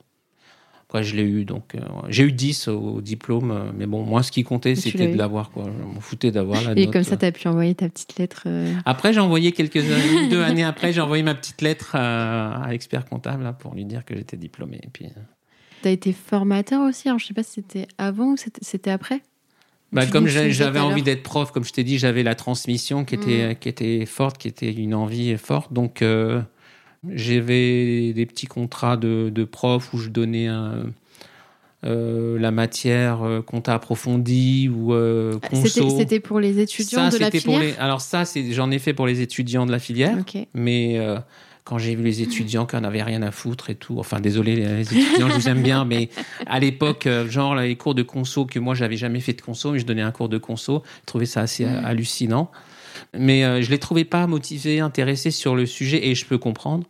Je 1.02 1.16
l'ai 1.16 1.22
eu. 1.22 1.44
Donc, 1.44 1.74
euh, 1.74 1.80
j'ai 2.08 2.24
eu 2.24 2.32
10 2.32 2.68
au 2.68 3.00
diplôme. 3.00 3.50
euh, 3.50 3.72
Mais 3.76 3.86
bon, 3.86 4.02
moi, 4.04 4.22
ce 4.22 4.30
qui 4.32 4.44
comptait, 4.44 4.74
c'était 4.74 5.08
de 5.08 5.16
l'avoir. 5.18 5.50
Quoi. 5.50 5.64
Je 5.66 5.84
m'en 5.94 6.00
foutais 6.00 6.30
d'avoir 6.30 6.62
la 6.62 6.72
Et 6.72 6.84
note. 6.86 6.92
comme 6.92 7.02
ça, 7.04 7.16
tu 7.16 7.24
as 7.24 7.32
pu 7.32 7.46
envoyer 7.48 7.74
ta 7.74 7.88
petite 7.88 8.18
lettre. 8.18 8.42
euh, 8.46 8.72
Après, 8.84 9.12
j'ai 9.12 9.20
envoyé 9.20 9.52
quelques 9.52 9.76
années, 9.90 10.28
deux 10.30 10.42
années 10.42 10.64
après, 10.64 10.92
j'ai 10.92 11.00
envoyé 11.00 11.22
ma 11.22 11.34
petite 11.34 11.62
lettre 11.62 11.96
à, 11.96 12.66
l'expert 12.70 13.04
comptable 13.06 13.44
là, 13.44 13.52
pour 13.52 13.74
lui 13.74 13.84
dire 13.84 14.04
que 14.04 14.14
j'étais 14.16 14.36
diplômé. 14.36 14.80
Et 14.82 14.88
puis, 14.92 15.06
euh, 15.06 15.20
Tu 15.82 15.88
as 15.88 15.92
été 15.92 16.12
formateur 16.12 16.80
aussi. 16.82 17.08
Alors, 17.08 17.18
je 17.18 17.26
sais 17.26 17.34
pas 17.34 17.42
si 17.42 17.52
c'était 17.54 17.86
avant 17.98 18.32
ou 18.32 18.36
c'était 18.62 18.90
après. 18.90 19.20
bah, 19.92 20.06
comme 20.06 20.26
j'avais 20.26 20.80
envie 20.80 21.02
d'être 21.02 21.22
prof, 21.22 21.52
comme 21.52 21.64
je 21.64 21.72
t'ai 21.72 21.84
dit, 21.84 21.98
j'avais 21.98 22.22
la 22.22 22.34
transmission 22.34 23.04
qui 23.04 23.14
était, 23.14 23.50
Mm. 23.52 23.54
qui 23.56 23.68
était 23.68 24.06
forte, 24.06 24.38
qui 24.38 24.48
était 24.48 24.72
une 24.72 24.94
envie 24.94 25.36
forte. 25.36 25.72
Donc, 25.72 26.02
euh, 26.02 26.40
J'avais 27.12 28.12
des 28.12 28.26
petits 28.26 28.46
contrats 28.46 28.96
de, 28.96 29.30
de 29.30 29.44
prof 29.44 29.92
où 29.92 29.98
je 29.98 30.08
donnais 30.08 30.46
un, 30.46 30.84
euh, 31.84 32.38
la 32.38 32.50
matière 32.50 33.22
euh, 33.22 33.42
compta 33.42 33.74
approfondie 33.74 34.70
ou 34.70 34.94
euh, 34.94 35.38
conso. 35.38 35.98
C'était 35.98 36.20
pour 36.20 36.40
les 36.40 36.58
étudiants 36.58 37.10
ça, 37.10 37.16
de 37.16 37.20
la 37.20 37.30
filière 37.30 37.44
pour 37.44 37.58
les, 37.58 37.74
alors 37.78 38.00
ça, 38.00 38.24
j'en 38.52 38.70
ai 38.70 38.78
fait 38.78 38.94
pour 38.94 39.06
les 39.06 39.20
étudiants 39.20 39.66
de 39.66 39.72
la 39.72 39.78
filière. 39.78 40.16
Mais 40.54 40.98
euh, 40.98 41.18
quand 41.64 41.76
j'ai 41.76 41.94
vu 41.94 42.02
les 42.02 42.22
étudiants 42.22 42.64
qui 42.64 42.76
en 42.76 42.84
avaient 42.84 43.02
rien 43.02 43.20
à 43.20 43.30
foutre 43.30 43.68
et 43.68 43.74
tout, 43.74 43.98
enfin 43.98 44.20
désolé 44.20 44.56
les, 44.56 44.80
étudiants, 44.80 45.28
je 45.28 45.34
vous 45.34 45.48
aime 45.48 45.62
bien, 45.62 45.84
mais 45.84 46.08
à 46.46 46.58
l'époque, 46.58 47.06
genre 47.28 47.54
les 47.54 47.76
cours 47.76 47.94
de 47.94 48.02
conso 48.02 48.46
que 48.46 48.58
moi 48.58 48.74
j'avais 48.74 48.96
jamais 48.96 49.20
fait 49.20 49.34
de 49.34 49.42
conso, 49.42 49.72
mais 49.72 49.78
je 49.78 49.86
donnais 49.86 50.02
un 50.02 50.12
cours 50.12 50.30
de 50.30 50.38
conso, 50.38 50.82
je 51.02 51.06
trouvais 51.06 51.26
ça 51.26 51.42
assez 51.42 51.64
hallucinant. 51.64 52.50
Mais 53.18 53.44
euh, 53.44 53.62
je 53.62 53.70
les 53.70 53.78
trouvais 53.78 54.04
pas 54.04 54.26
motivés, 54.26 54.80
intéressés 54.80 55.30
sur 55.30 55.56
le 55.56 55.66
sujet 55.66 56.08
et 56.08 56.14
je 56.14 56.26
peux 56.26 56.38
comprendre. 56.38 56.86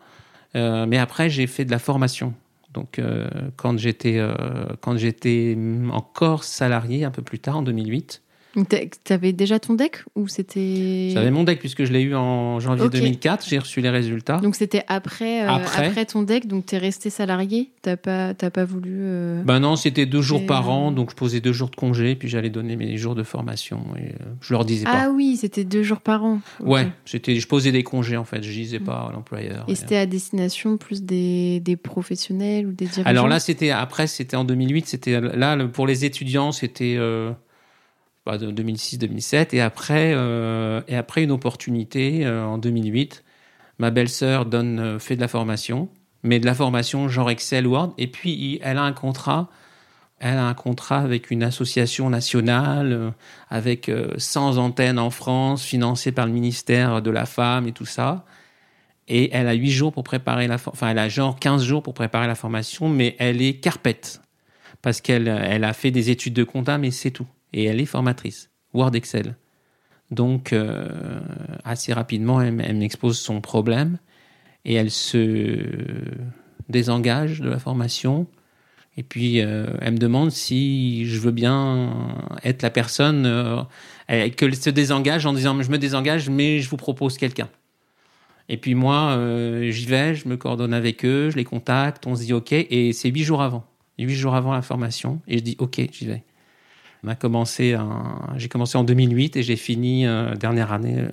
Euh, 0.56 0.86
mais 0.86 0.98
après, 0.98 1.30
j'ai 1.30 1.48
fait 1.48 1.66
de 1.66 1.72
la 1.72 1.80
formation. 1.80 2.34
Donc 2.74 3.00
euh, 3.00 3.28
quand 3.56 3.78
j'étais 3.78 4.18
euh, 4.18 4.34
quand 4.82 4.98
j'étais 4.98 5.58
encore 5.92 6.44
salarié 6.44 7.04
un 7.04 7.12
peu 7.12 7.22
plus 7.22 7.40
tard 7.40 7.58
en 7.58 7.62
2008, 7.62 7.92
Donc, 7.94 8.12
t'a- 8.12 8.23
T'avais 9.04 9.32
déjà 9.32 9.58
ton 9.58 9.74
deck 9.74 9.98
ou 10.14 10.28
c'était. 10.28 11.10
j'avais 11.12 11.30
mon 11.30 11.42
deck 11.44 11.58
puisque 11.58 11.84
je 11.84 11.92
l'ai 11.92 12.02
eu 12.02 12.14
en 12.14 12.60
janvier 12.60 12.84
Ok. 12.86 12.92
2004, 12.92 13.46
j'ai 13.48 13.58
reçu 13.58 13.80
les 13.80 13.90
résultats. 13.90 14.36
Donc 14.38 14.54
c'était 14.54 14.84
après, 14.86 15.42
euh, 15.42 15.48
Après. 15.50 15.86
après. 15.88 16.04
ton 16.06 16.22
deck, 16.22 16.46
donc 16.46 16.66
t'es 16.66 16.78
resté 16.78 17.10
salarié. 17.10 17.70
T'as 17.82 17.96
pas, 17.96 18.32
t'as 18.34 18.50
pas 18.50 18.64
voulu. 18.64 18.92
euh, 19.02 19.42
Ben 19.44 19.58
non, 19.58 19.74
c'était 19.76 20.06
deux 20.06 20.22
jours 20.22 20.46
par 20.46 20.68
euh, 20.68 20.72
an, 20.72 20.92
donc 20.92 21.10
je 21.10 21.16
posais 21.16 21.40
deux 21.40 21.52
jours 21.52 21.68
de 21.70 21.76
congé, 21.76 22.14
puis 22.14 22.28
j'allais 22.28 22.50
donner 22.50 22.76
mes 22.76 22.96
jours 22.96 23.14
de 23.14 23.22
formation 23.24 23.80
et 23.96 24.10
euh, 24.12 24.26
je 24.40 24.52
leur 24.54 24.64
disais 24.64 24.84
Ah 24.88 24.92
pas. 25.06 25.10
oui, 25.10 25.36
c'était 25.36 25.64
deux 25.64 25.82
jours 25.82 26.00
par 26.00 26.24
an. 26.24 26.40
Ok. 26.60 26.68
Ouais, 26.68 26.88
c'était, 27.04 27.40
je 27.40 27.48
posais 27.48 27.72
des 27.72 27.82
congés 27.82 28.16
en 28.16 28.24
fait, 28.24 28.42
je 28.42 28.50
disais 28.52 28.78
pas 28.80 29.08
à 29.08 29.12
l'employeur. 29.12 29.64
Et 29.68 29.72
Et, 29.72 29.74
c'était 29.74 29.96
à 29.96 30.06
destination 30.06 30.76
plus 30.76 31.02
des, 31.02 31.60
des 31.60 31.76
professionnels 31.76 32.66
ou 32.66 32.72
des 32.72 32.86
dirigeants? 32.86 33.08
Alors 33.10 33.26
là, 33.28 33.40
c'était 33.40 33.70
après, 33.70 34.06
c'était 34.06 34.36
en 34.36 34.44
2008, 34.44 34.86
c'était 34.86 35.20
là 35.20 35.56
pour 35.66 35.86
les 35.86 36.04
étudiants, 36.04 36.52
c'était 36.52 36.94
euh, 36.96 37.32
bah, 38.26 38.38
de 38.38 38.50
2006-2007, 38.50 39.54
et 39.54 39.60
après, 39.60 40.12
euh, 40.14 40.80
et 40.88 40.96
après 40.96 41.22
une 41.22 41.30
opportunité 41.30 42.24
euh, 42.24 42.44
en 42.44 42.58
2008, 42.58 43.22
ma 43.78 43.90
belle-sœur 43.90 44.46
donne 44.46 44.78
euh, 44.78 44.98
fait 44.98 45.16
de 45.16 45.20
la 45.20 45.28
formation, 45.28 45.88
mais 46.22 46.40
de 46.40 46.46
la 46.46 46.54
formation 46.54 47.08
genre 47.08 47.30
Excel 47.30 47.66
Word, 47.66 47.94
et 47.98 48.06
puis 48.06 48.58
elle 48.62 48.78
a 48.78 48.82
un 48.82 48.92
contrat. 48.92 49.50
Elle 50.20 50.38
a 50.38 50.46
un 50.46 50.54
contrat 50.54 51.00
avec 51.00 51.30
une 51.30 51.42
association 51.42 52.08
nationale, 52.08 53.12
avec 53.50 53.88
euh, 53.88 54.14
100 54.16 54.56
antennes 54.58 54.98
en 54.98 55.10
France, 55.10 55.64
financée 55.64 56.12
par 56.12 56.26
le 56.26 56.32
ministère 56.32 57.02
de 57.02 57.10
la 57.10 57.26
Femme 57.26 57.66
et 57.68 57.72
tout 57.72 57.84
ça. 57.84 58.24
Et 59.06 59.34
elle 59.34 59.48
a 59.48 59.52
8 59.52 59.70
jours 59.70 59.92
pour 59.92 60.04
préparer 60.04 60.46
la 60.48 60.54
enfin 60.54 60.88
elle 60.88 60.98
a 60.98 61.10
genre 61.10 61.38
15 61.38 61.62
jours 61.62 61.82
pour 61.82 61.92
préparer 61.92 62.26
la 62.26 62.36
formation, 62.36 62.88
mais 62.88 63.16
elle 63.18 63.42
est 63.42 63.60
carpette 63.60 64.22
parce 64.80 65.00
qu'elle 65.00 65.28
elle 65.28 65.64
a 65.64 65.72
fait 65.74 65.90
des 65.90 66.10
études 66.10 66.34
de 66.34 66.44
compta, 66.44 66.78
mais 66.78 66.90
c'est 66.90 67.10
tout. 67.10 67.26
Et 67.54 67.64
elle 67.64 67.80
est 67.80 67.86
formatrice, 67.86 68.50
Word 68.74 68.94
Excel. 68.94 69.36
Donc 70.10 70.52
euh, 70.52 71.20
assez 71.64 71.92
rapidement, 71.92 72.42
elle, 72.42 72.52
m'expose 72.76 73.18
son 73.18 73.40
problème 73.40 73.98
et 74.64 74.74
elle 74.74 74.90
se 74.90 75.58
désengage 76.68 77.40
de 77.40 77.48
la 77.48 77.58
formation. 77.58 78.26
Et 78.96 79.02
puis 79.02 79.40
euh, 79.40 79.66
elle 79.80 79.94
me 79.94 79.98
demande 79.98 80.30
si 80.30 81.06
je 81.06 81.18
veux 81.20 81.30
bien 81.30 82.16
être 82.42 82.62
la 82.62 82.70
personne 82.70 83.24
euh, 83.24 83.62
elle- 84.08 84.34
qu'elle 84.34 84.54
se 84.56 84.70
désengage 84.70 85.24
en 85.24 85.32
disant 85.32 85.60
je 85.62 85.70
me 85.70 85.78
désengage, 85.78 86.28
mais 86.28 86.58
je 86.60 86.68
vous 86.68 86.76
propose 86.76 87.16
quelqu'un. 87.16 87.48
Et 88.48 88.56
puis 88.56 88.74
moi, 88.74 89.12
euh, 89.16 89.70
j'y 89.70 89.86
vais, 89.86 90.14
je 90.14 90.28
me 90.28 90.36
coordonne 90.36 90.74
avec 90.74 91.04
eux, 91.04 91.30
je 91.30 91.36
les 91.36 91.44
contacte, 91.44 92.06
on 92.06 92.14
se 92.14 92.24
dit 92.24 92.32
OK, 92.34 92.52
et 92.52 92.92
c'est 92.92 93.08
huit 93.08 93.22
jours 93.22 93.40
avant, 93.40 93.64
huit 93.96 94.14
jours 94.14 94.34
avant 94.34 94.52
la 94.52 94.60
formation, 94.60 95.20
et 95.26 95.38
je 95.38 95.42
dis 95.42 95.56
OK, 95.58 95.80
j'y 95.92 96.06
vais. 96.06 96.24
On 97.04 97.08
a 97.08 97.14
commencé, 97.14 97.76
en- 97.76 98.36
j'ai 98.36 98.48
commencé 98.48 98.78
en 98.78 98.84
2008 98.84 99.36
et 99.36 99.42
j'ai 99.42 99.56
fini 99.56 100.06
euh, 100.06 100.34
dernière 100.34 100.72
année 100.72 100.98
euh, 101.00 101.08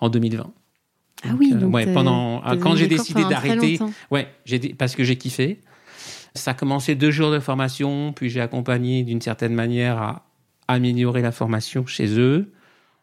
en 0.00 0.08
2020. 0.08 0.50
Ah 1.24 1.28
oui, 1.38 1.52
euh, 1.54 1.58
donc 1.58 1.74
ouais, 1.74 1.84
pendant 1.94 2.40
t'as 2.40 2.56
quand 2.56 2.70
j'ai 2.76 2.86
décidé 2.98 3.22
d'arrêter, 3.30 3.76
ouais, 4.10 4.28
parce 4.78 4.94
que 4.96 5.04
j'ai 5.04 5.16
kiffé. 5.16 5.60
Ça 6.34 6.52
a 6.52 6.54
commencé 6.54 6.94
deux 6.94 7.10
jours 7.10 7.30
de 7.30 7.38
formation, 7.40 8.12
puis 8.12 8.30
j'ai 8.30 8.40
accompagné 8.40 9.02
d'une 9.02 9.20
certaine 9.20 9.54
manière 9.54 9.98
à 9.98 10.24
améliorer 10.68 11.20
la 11.22 11.32
formation 11.32 11.86
chez 11.86 12.18
eux. 12.18 12.50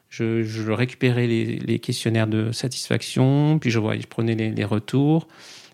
Je, 0.10 0.42
je 0.44 0.72
récupérais 0.72 1.28
les, 1.28 1.60
les 1.60 1.78
questionnaires 1.80 2.26
de 2.28 2.52
satisfaction, 2.52 3.60
puis 3.60 3.70
je, 3.70 3.78
voyais, 3.80 4.02
je 4.02 4.08
prenais 4.08 4.34
les, 4.34 4.50
les 4.52 4.66
retours 4.66 5.28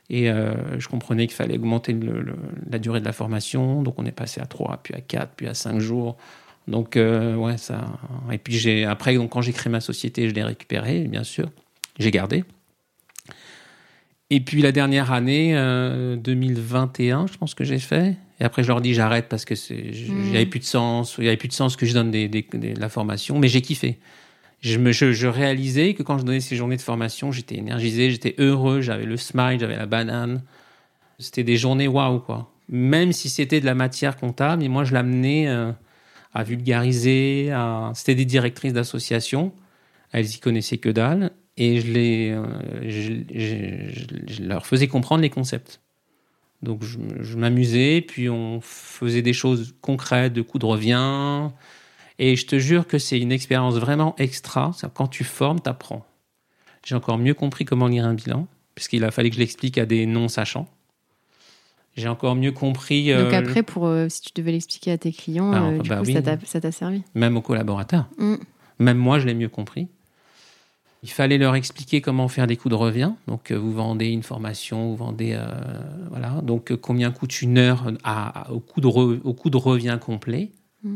et 0.10 0.30
euh, 0.30 0.54
je 0.78 0.88
comprenais 0.90 1.26
qu'il 1.28 1.36
fallait 1.36 1.56
augmenter 1.58 1.94
le- 1.94 2.22
le- 2.22 2.36
la 2.70 2.78
durée 2.78 3.00
de 3.00 3.06
la 3.06 3.14
formation. 3.14 3.82
Donc 3.82 3.96
on 3.98 4.06
est 4.06 4.12
passé 4.12 4.42
à 4.42 4.46
3, 4.46 4.82
puis 4.84 4.94
à 4.94 5.00
4, 5.00 5.32
puis 5.38 5.48
à 5.48 5.54
5 5.54 5.80
jours. 5.80 6.18
Donc 6.68 6.98
euh, 6.98 7.36
ouais, 7.36 7.58
ça. 7.58 7.86
Et 8.32 8.38
puis 8.38 8.54
j'ai 8.54 8.86
après, 8.86 9.16
donc, 9.16 9.32
quand 9.32 9.42
j'ai 9.42 9.54
créé 9.54 9.72
ma 9.72 9.82
société, 9.82 10.28
je 10.30 10.34
l'ai 10.34 10.44
récupéré, 10.44 11.02
bien 11.02 11.24
sûr. 11.24 11.50
J'ai 12.00 12.12
gardé. 12.12 12.44
Et 14.32 14.40
puis 14.40 14.62
la 14.62 14.72
dernière 14.72 15.12
année, 15.12 15.52
euh, 15.56 16.16
2021, 16.16 17.28
je 17.28 17.38
pense 17.38 17.54
que 17.54 17.64
j'ai 17.64 17.78
fait. 17.80 18.16
Et 18.40 18.44
après, 18.44 18.64
je 18.64 18.68
leur 18.68 18.82
dis 18.82 18.94
j'arrête 18.94 19.28
parce 19.30 19.46
que 19.46 19.54
Mm. 19.54 19.92
il 19.94 20.30
n'y 20.32 20.36
avait 20.36 20.46
plus 20.48 20.60
de 20.60 20.66
sens. 20.66 21.16
Il 21.20 21.22
n'y 21.22 21.28
avait 21.28 21.38
plus 21.38 21.48
de 21.48 21.54
sens 21.54 21.76
que 21.76 21.86
je 21.86 21.94
donne 21.94 22.12
des, 22.12 22.28
des- 22.28 22.46
des- 22.54 22.74
de 22.74 22.80
la 22.80 22.90
formation. 22.90 23.38
Mais 23.38 23.48
j'ai 23.48 23.62
kiffé. 23.62 24.00
Je, 24.62 24.80
me, 24.80 24.92
je, 24.92 25.12
je 25.12 25.28
réalisais 25.28 25.94
que 25.94 26.02
quand 26.02 26.18
je 26.18 26.24
donnais 26.26 26.40
ces 26.40 26.56
journées 26.56 26.76
de 26.78 26.82
formation, 26.82 27.32
j'étais 27.32 27.56
énergisé, 27.56 28.10
j'étais 28.10 28.34
heureux, 28.40 28.82
j'avais 28.82 29.06
le 29.06 29.16
smile, 29.18 29.60
j'avais 29.60 29.78
la 29.78 29.86
banane. 29.86 30.42
C'était 31.20 31.44
des 31.44 31.56
journées 31.56 31.88
waouh, 31.88 32.20
quoi. 32.20 32.52
Même 32.68 33.12
si 33.12 33.30
c'était 33.30 33.60
de 33.60 33.66
la 33.66 33.76
matière 33.76 34.18
comptable, 34.18 34.64
mais 34.64 34.70
moi, 34.70 34.84
je 34.84 34.94
l'amenais 34.94 35.48
euh, 35.48 35.72
à 36.36 36.44
vulgariser. 36.44 37.50
À... 37.52 37.92
C'était 37.96 38.14
des 38.14 38.26
directrices 38.26 38.74
d'associations. 38.74 39.54
Elles 40.12 40.30
y 40.30 40.40
connaissaient 40.40 40.78
que 40.78 40.90
dalle. 40.90 41.32
Et 41.58 41.80
je, 41.80 41.92
les, 41.92 42.32
euh, 42.32 42.84
je, 42.84 44.44
leur 44.44 44.68
faisais 44.68 44.88
comprendre 44.88 45.22
les 45.22 45.30
concepts. 45.30 45.82
Donc, 46.62 46.84
je, 46.84 47.00
je 47.22 47.38
m'amusais, 47.38 48.02
puis 48.02 48.30
on 48.30 48.60
faisait 48.62 49.22
des 49.22 49.32
choses 49.32 49.74
concrètes, 49.82 50.34
de 50.34 50.42
coups 50.42 50.62
de 50.62 50.66
revient. 50.66 51.50
Et 52.20 52.36
je 52.36 52.46
te 52.46 52.60
jure 52.60 52.88
que 52.88 52.98
c'est 52.98 53.20
une 53.20 53.32
expérience 53.32 53.76
vraiment 53.76 54.16
extra. 54.18 54.72
Quand 54.94 55.08
tu 55.08 55.24
formes, 55.24 55.62
tu 55.62 55.70
apprends. 55.70 56.06
J'ai 56.86 56.96
encore 56.96 57.18
mieux 57.18 57.34
compris 57.34 57.64
comment 57.64 57.88
lire 57.88 58.06
un 58.06 58.14
bilan, 58.14 58.48
puisqu'il 58.76 59.04
a 59.06 59.12
fallu 59.12 59.30
que 59.30 59.36
je 59.36 59.40
l'explique 59.40 59.78
à 59.78 59.86
des 59.86 60.06
non-sachants. 60.06 60.68
J'ai 61.96 62.10
encore 62.10 62.36
mieux 62.36 62.52
compris, 62.52 63.08
Donc 63.14 63.32
euh, 63.34 63.40
après, 63.40 63.64
pour, 63.64 63.86
euh, 63.88 64.10
si 64.10 64.22
tu 64.22 64.32
devais 64.36 64.52
l'expliquer 64.52 64.92
à 64.92 64.98
tes 64.98 65.12
clients, 65.14 65.54
euh, 65.54 65.80
du 65.80 65.90
bah 65.90 65.98
coup, 66.00 66.06
oui. 66.08 66.14
ça 66.46 66.60
t'a- 66.60 66.72
servi. 66.72 67.04
même 67.14 67.38
aux 67.38 67.42
collaborateurs. 67.42 68.08
Mm. 68.18 68.36
Même 68.80 68.98
moi, 68.98 69.20
je 69.20 69.26
l'ai 69.28 69.34
mieux 69.34 69.48
compris. 69.48 69.88
Il 71.04 71.10
fallait 71.10 71.38
leur 71.38 71.56
expliquer 71.56 72.02
comment 72.02 72.28
faire 72.28 72.48
des 72.48 72.58
coups 72.58 72.72
de 72.72 72.76
revient. 72.76 73.12
Donc, 73.28 73.52
vous 73.52 73.72
vendez 73.72 74.08
une 74.08 74.24
formation, 74.24 74.90
vous 74.90 74.96
vendez, 74.96 75.40
voilà. 76.10 76.42
Donc, 76.42 76.76
combien 76.78 77.12
coûte 77.12 77.42
une 77.42 77.58
heure 77.60 77.94
à, 78.04 78.48
à- 78.48 78.52
au, 78.52 78.60
coup 78.60 78.82
de 78.82 78.88
re- 78.88 79.22
au 79.24 79.34
coup 79.34 79.50
de 79.50 79.58
revient 79.58 79.98
complet. 80.02 80.52
Mm. 80.84 80.96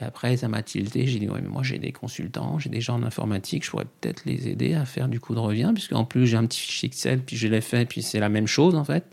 Et 0.00 0.04
après, 0.04 0.36
ça 0.36 0.48
m'a 0.48 0.62
tilté. 0.62 1.06
J'ai 1.06 1.18
dit, 1.18 1.28
ouais, 1.28 1.40
mais 1.42 1.48
moi, 1.48 1.62
j'ai 1.62 1.78
des 1.78 1.92
consultants, 1.92 2.58
j'ai 2.58 2.68
des 2.70 2.80
gens 2.80 2.94
en 2.96 3.02
informatique, 3.02 3.64
je 3.64 3.70
pourrais 3.70 3.86
peut-être 4.00 4.22
les 4.26 4.48
aider 4.48 4.74
à 4.74 4.84
faire 4.84 5.08
du 5.08 5.18
coup 5.18 5.34
de 5.34 5.40
revient, 5.40 5.70
puisque 5.74 5.94
en 5.94 6.04
plus, 6.04 6.26
j'ai 6.26 6.36
un 6.36 6.44
petit 6.46 6.60
fichier 6.60 6.86
Excel, 6.88 7.20
puis 7.24 7.36
je 7.36 7.48
l'ai 7.48 7.60
fait, 7.62 7.86
puis 7.86 8.02
c'est 8.02 8.20
la 8.20 8.28
même 8.28 8.46
chose, 8.46 8.74
en 8.76 8.84
fait. 8.84 9.04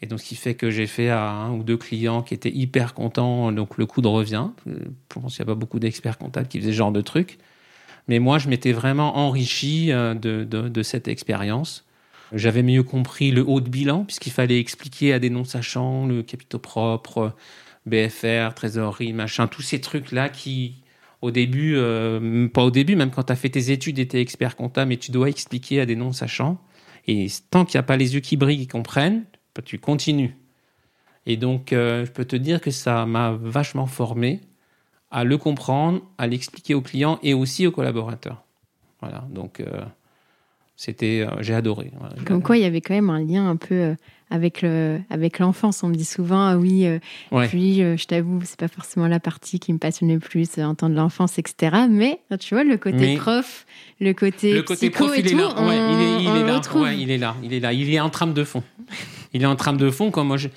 Et 0.00 0.06
donc, 0.06 0.20
ce 0.20 0.26
qui 0.26 0.36
fait 0.36 0.54
que 0.54 0.70
j'ai 0.70 0.86
fait 0.86 1.08
à 1.08 1.28
un 1.28 1.52
ou 1.52 1.62
deux 1.62 1.76
clients 1.76 2.22
qui 2.22 2.34
étaient 2.34 2.52
hyper 2.54 2.94
contents, 2.94 3.50
donc 3.50 3.78
le 3.78 3.86
coup 3.86 4.00
de 4.00 4.06
revient. 4.06 4.48
Euh, 4.68 4.78
Je 4.80 5.20
pense 5.20 5.36
qu'il 5.36 5.44
n'y 5.44 5.50
a 5.50 5.54
pas 5.54 5.58
beaucoup 5.58 5.80
d'experts 5.80 6.18
comptables 6.18 6.46
qui 6.46 6.60
faisaient 6.60 6.72
ce 6.72 6.76
genre 6.76 6.92
de 6.92 7.00
trucs. 7.00 7.38
Mais 8.06 8.20
moi, 8.20 8.38
je 8.38 8.48
m'étais 8.48 8.72
vraiment 8.72 9.16
enrichi 9.18 9.92
euh, 9.92 10.14
de, 10.14 10.82
cette 10.82 11.08
expérience. 11.08 11.84
J'avais 12.32 12.62
mieux 12.62 12.82
compris 12.82 13.30
le 13.30 13.42
haut 13.46 13.60
de 13.60 13.68
bilan, 13.68 14.04
puisqu'il 14.04 14.32
fallait 14.32 14.60
expliquer 14.60 15.12
à 15.12 15.18
des 15.18 15.30
non-sachants 15.30 16.06
le 16.06 16.22
capitaux 16.22 16.58
propre, 16.58 17.34
BFR, 17.86 18.54
trésorerie, 18.54 19.12
machin, 19.12 19.46
tous 19.48 19.62
ces 19.62 19.80
trucs-là 19.80 20.28
qui, 20.28 20.76
au 21.22 21.30
début, 21.30 21.74
euh, 21.76 22.46
pas 22.48 22.62
au 22.62 22.70
début, 22.70 22.96
même 22.96 23.10
quand 23.10 23.24
tu 23.24 23.32
as 23.32 23.36
fait 23.36 23.48
tes 23.48 23.72
études 23.72 23.98
et 23.98 24.06
tu 24.06 24.16
es 24.18 24.20
expert 24.20 24.56
comptable, 24.56 24.90
mais 24.90 24.96
tu 24.96 25.10
dois 25.10 25.28
expliquer 25.28 25.80
à 25.80 25.86
des 25.86 25.96
non-sachants. 25.96 26.58
Et 27.08 27.26
tant 27.50 27.64
qu'il 27.64 27.78
n'y 27.78 27.80
a 27.80 27.84
pas 27.84 27.96
les 27.96 28.14
yeux 28.14 28.20
qui 28.20 28.36
brillent, 28.36 28.58
qui 28.58 28.66
comprennent, 28.68 29.24
tu 29.62 29.78
continues. 29.78 30.34
Et 31.26 31.36
donc, 31.36 31.72
euh, 31.72 32.06
je 32.06 32.10
peux 32.10 32.24
te 32.24 32.36
dire 32.36 32.60
que 32.60 32.70
ça 32.70 33.04
m'a 33.06 33.32
vachement 33.32 33.86
formé 33.86 34.40
à 35.10 35.24
le 35.24 35.36
comprendre, 35.38 36.02
à 36.16 36.26
l'expliquer 36.26 36.74
aux 36.74 36.80
clients 36.80 37.18
et 37.22 37.34
aussi 37.34 37.66
aux 37.66 37.70
collaborateurs. 37.70 38.44
Voilà, 39.00 39.26
donc 39.30 39.60
euh, 39.60 39.82
c'était, 40.76 41.20
euh, 41.20 41.42
j'ai 41.42 41.54
adoré. 41.54 41.92
Voilà, 41.98 42.14
Comme 42.24 42.42
quoi, 42.42 42.56
il 42.56 42.62
y 42.62 42.66
avait 42.66 42.80
quand 42.80 42.94
même 42.94 43.10
un 43.10 43.20
lien 43.20 43.48
un 43.48 43.56
peu 43.56 43.94
avec 44.30 44.62
le 44.62 45.00
avec 45.10 45.38
l'enfance. 45.38 45.82
On 45.82 45.88
me 45.88 45.94
dit 45.94 46.04
souvent 46.04 46.46
ah 46.48 46.56
oui, 46.56 46.86
euh, 46.86 46.98
puis 47.48 47.82
euh, 47.82 47.96
je 47.96 48.06
t'avoue, 48.06 48.40
c'est 48.44 48.58
pas 48.58 48.68
forcément 48.68 49.08
la 49.08 49.20
partie 49.20 49.58
qui 49.58 49.72
me 49.72 49.78
passionne 49.78 50.12
le 50.12 50.18
plus, 50.18 50.58
en 50.58 50.74
temps 50.74 50.88
de 50.88 50.94
l'enfance, 50.94 51.38
etc. 51.38 51.76
Mais 51.88 52.20
tu 52.38 52.54
vois 52.54 52.64
le 52.64 52.76
côté 52.76 53.16
prof, 53.16 53.66
le 54.00 54.12
côté 54.12 54.54
le 54.54 54.62
côté 54.62 54.90
prof, 54.90 55.12
il 55.16 55.26
est 55.26 55.34
là. 55.34 55.54
il 55.58 56.02
est, 56.02 56.22
il 56.22 56.28
est 56.28 56.46
là. 56.46 56.60
il 56.92 57.10
est 57.10 57.18
là. 57.18 57.36
Il 57.42 57.52
est 57.52 57.60
là. 57.60 57.72
Il 57.72 57.92
est 57.92 58.00
en 58.00 58.10
trame 58.10 58.34
de 58.34 58.44
fond. 58.44 58.62
Il 59.32 59.42
est 59.42 59.46
en 59.46 59.56
trame 59.56 59.76
de 59.76 59.90
fond 59.90 60.10
quand 60.10 60.24
moi 60.24 60.36
je 60.36 60.48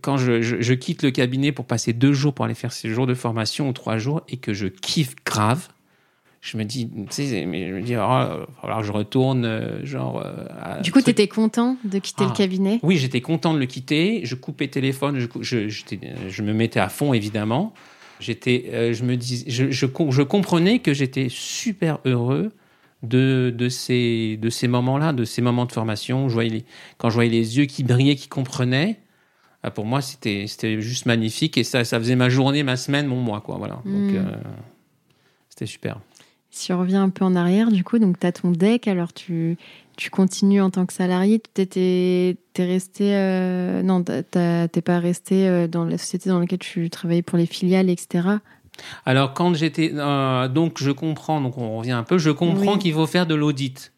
quand 0.00 0.16
je, 0.16 0.40
je, 0.40 0.74
quitte 0.74 1.02
le 1.02 1.10
cabinet 1.10 1.52
pour 1.52 1.66
passer 1.66 1.92
deux 1.92 2.12
jours 2.12 2.32
pour 2.32 2.44
aller 2.46 2.54
faire 2.54 2.72
ces 2.72 2.88
jours 2.88 3.06
de 3.06 3.14
formation 3.14 3.68
ou 3.68 3.72
trois 3.72 3.98
jours 3.98 4.22
et 4.28 4.38
que 4.38 4.54
je 4.54 4.66
kiffe 4.66 5.14
grave, 5.26 5.68
je 6.44 6.58
me 6.58 6.64
dis, 6.64 6.90
tu 7.08 7.26
sais, 7.26 7.46
mais 7.46 7.68
je 7.68 7.72
me 7.72 7.80
dis, 7.80 7.94
alors 7.94 8.46
oh, 8.62 8.82
je 8.82 8.92
retourne, 8.92 9.46
euh, 9.46 9.82
genre. 9.82 10.22
Euh, 10.22 10.82
du 10.82 10.92
coup, 10.92 11.00
tu 11.00 11.08
étais 11.08 11.26
content 11.26 11.78
de 11.84 11.98
quitter 11.98 12.24
le 12.24 12.30
ah. 12.30 12.36
cabinet? 12.36 12.80
Oui, 12.82 12.98
j'étais 12.98 13.22
content 13.22 13.54
de 13.54 13.58
le 13.58 13.64
quitter. 13.64 14.20
Je 14.24 14.34
coupais 14.34 14.68
téléphone, 14.68 15.20
je, 15.20 15.26
je, 15.40 15.68
je 16.28 16.42
me 16.42 16.52
mettais 16.52 16.80
à 16.80 16.90
fond, 16.90 17.14
évidemment. 17.14 17.72
J'étais, 18.20 18.66
euh, 18.74 18.92
je 18.92 19.04
me 19.04 19.16
dis, 19.16 19.44
je, 19.48 19.70
je, 19.70 19.86
je 19.86 20.22
comprenais 20.22 20.80
que 20.80 20.92
j'étais 20.92 21.28
super 21.30 21.98
heureux 22.04 22.52
de, 23.02 23.50
de 23.56 23.70
ces, 23.70 24.36
de 24.36 24.50
ces 24.50 24.68
moments-là, 24.68 25.14
de 25.14 25.24
ces 25.24 25.40
moments 25.40 25.64
de 25.64 25.72
formation. 25.72 26.28
Je 26.28 26.34
voyais 26.34 26.64
quand 26.98 27.08
je 27.08 27.14
voyais 27.14 27.30
les 27.30 27.56
yeux 27.56 27.64
qui 27.64 27.84
brillaient, 27.84 28.16
qui 28.16 28.28
comprenaient. 28.28 28.98
Pour 29.74 29.86
moi, 29.86 30.02
c'était, 30.02 30.44
c'était 30.46 30.78
juste 30.82 31.06
magnifique 31.06 31.56
et 31.56 31.64
ça, 31.64 31.84
ça 31.84 31.98
faisait 31.98 32.16
ma 32.16 32.28
journée, 32.28 32.62
ma 32.62 32.76
semaine, 32.76 33.06
mon 33.06 33.22
mois, 33.22 33.40
quoi. 33.40 33.56
Voilà. 33.56 33.76
Donc, 33.86 34.12
hmm. 34.12 34.26
c'était 35.48 35.64
super. 35.64 36.00
Si 36.54 36.72
on 36.72 36.78
revient 36.78 36.96
un 36.96 37.08
peu 37.08 37.24
en 37.24 37.34
arrière, 37.34 37.72
du 37.72 37.82
coup, 37.82 37.98
donc 37.98 38.20
tu 38.20 38.26
as 38.28 38.30
ton 38.30 38.52
deck, 38.52 38.86
alors 38.86 39.12
tu, 39.12 39.58
tu 39.96 40.08
continues 40.08 40.60
en 40.60 40.70
tant 40.70 40.86
que 40.86 40.92
salarié. 40.92 41.42
Tu 41.52 41.62
es 41.62 42.36
resté. 42.56 43.16
Euh, 43.16 43.82
non, 43.82 44.04
t'es 44.04 44.82
pas 44.84 45.00
resté 45.00 45.48
euh, 45.48 45.66
dans 45.66 45.84
la 45.84 45.98
société 45.98 46.30
dans 46.30 46.38
laquelle 46.38 46.60
tu 46.60 46.88
travaillais 46.90 47.22
pour 47.22 47.38
les 47.38 47.46
filiales, 47.46 47.90
etc. 47.90 48.28
Alors, 49.04 49.34
quand 49.34 49.52
j'étais. 49.54 49.90
Euh, 49.94 50.46
donc, 50.46 50.80
je 50.80 50.92
comprends, 50.92 51.40
donc 51.40 51.58
on 51.58 51.76
revient 51.76 51.90
un 51.90 52.04
peu, 52.04 52.18
je 52.18 52.30
comprends 52.30 52.78
qu'il 52.78 52.92
faut 52.92 53.08
faire 53.08 53.26
de 53.26 53.34
l'audit 53.34 53.92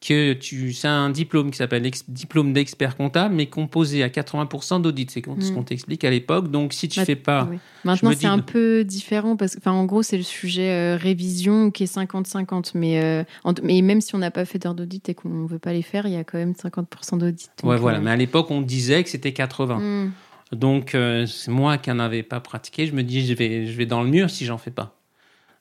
que 0.00 0.32
tu 0.32 0.72
c'est 0.72 0.88
un 0.88 1.10
diplôme 1.10 1.50
qui 1.50 1.58
s'appelle 1.58 1.88
diplôme 2.06 2.52
d'expert 2.52 2.96
comptable 2.96 3.34
mais 3.34 3.46
composé 3.46 4.04
à 4.04 4.08
80% 4.08 4.80
d'audit 4.80 5.10
c'est 5.10 5.24
ce 5.24 5.30
mm. 5.50 5.54
qu'on 5.54 5.62
t'explique 5.64 6.04
à 6.04 6.10
l'époque. 6.10 6.50
Donc 6.50 6.72
si 6.72 6.88
tu 6.88 7.00
ne 7.00 7.04
fais 7.04 7.16
pas 7.16 7.48
maintenant 7.84 8.12
c'est 8.16 8.26
un 8.26 8.38
peu 8.38 8.84
différent 8.84 9.36
parce 9.36 9.56
que 9.56 9.68
en 9.68 9.84
gros 9.86 10.02
c'est 10.02 10.16
le 10.16 10.22
sujet 10.22 10.70
euh, 10.70 10.96
révision 10.96 11.70
qui 11.70 11.82
est 11.84 11.96
50-50 11.96 12.72
mais 12.74 13.02
euh, 13.02 13.24
mais 13.62 13.82
même 13.82 14.00
si 14.00 14.14
on 14.14 14.18
n'a 14.18 14.30
pas 14.30 14.44
fait 14.44 14.60
d'heures 14.60 14.74
d'audit 14.74 15.08
et 15.08 15.14
qu'on 15.14 15.28
ne 15.28 15.48
veut 15.48 15.58
pas 15.58 15.72
les 15.72 15.82
faire 15.82 16.06
il 16.06 16.12
y 16.12 16.16
a 16.16 16.24
quand 16.24 16.38
même 16.38 16.52
50% 16.52 17.18
d'audit 17.18 17.50
ouais 17.64 17.76
voilà. 17.76 17.98
euh, 17.98 18.00
mais 18.00 18.10
à 18.10 18.16
l'époque 18.16 18.50
on 18.50 18.60
disait 18.60 19.02
que 19.02 19.10
c'était 19.10 19.32
80 19.32 19.78
mm. 19.78 20.12
donc 20.52 20.96
c'est 21.26 21.50
moi 21.50 21.76
qui 21.78 21.90
n'en 21.90 21.98
avais 21.98 22.22
pas 22.22 22.40
pratiqué. 22.40 22.86
Je 22.86 22.92
me 22.92 23.02
dis 23.02 23.26
je 23.26 23.34
vais 23.34 23.66
je 23.66 23.76
vais 23.76 23.86
dans 23.86 24.02
le 24.02 24.08
mur 24.08 24.30
si 24.30 24.44
j'en 24.44 24.58
fais 24.58 24.70
pas 24.70 24.97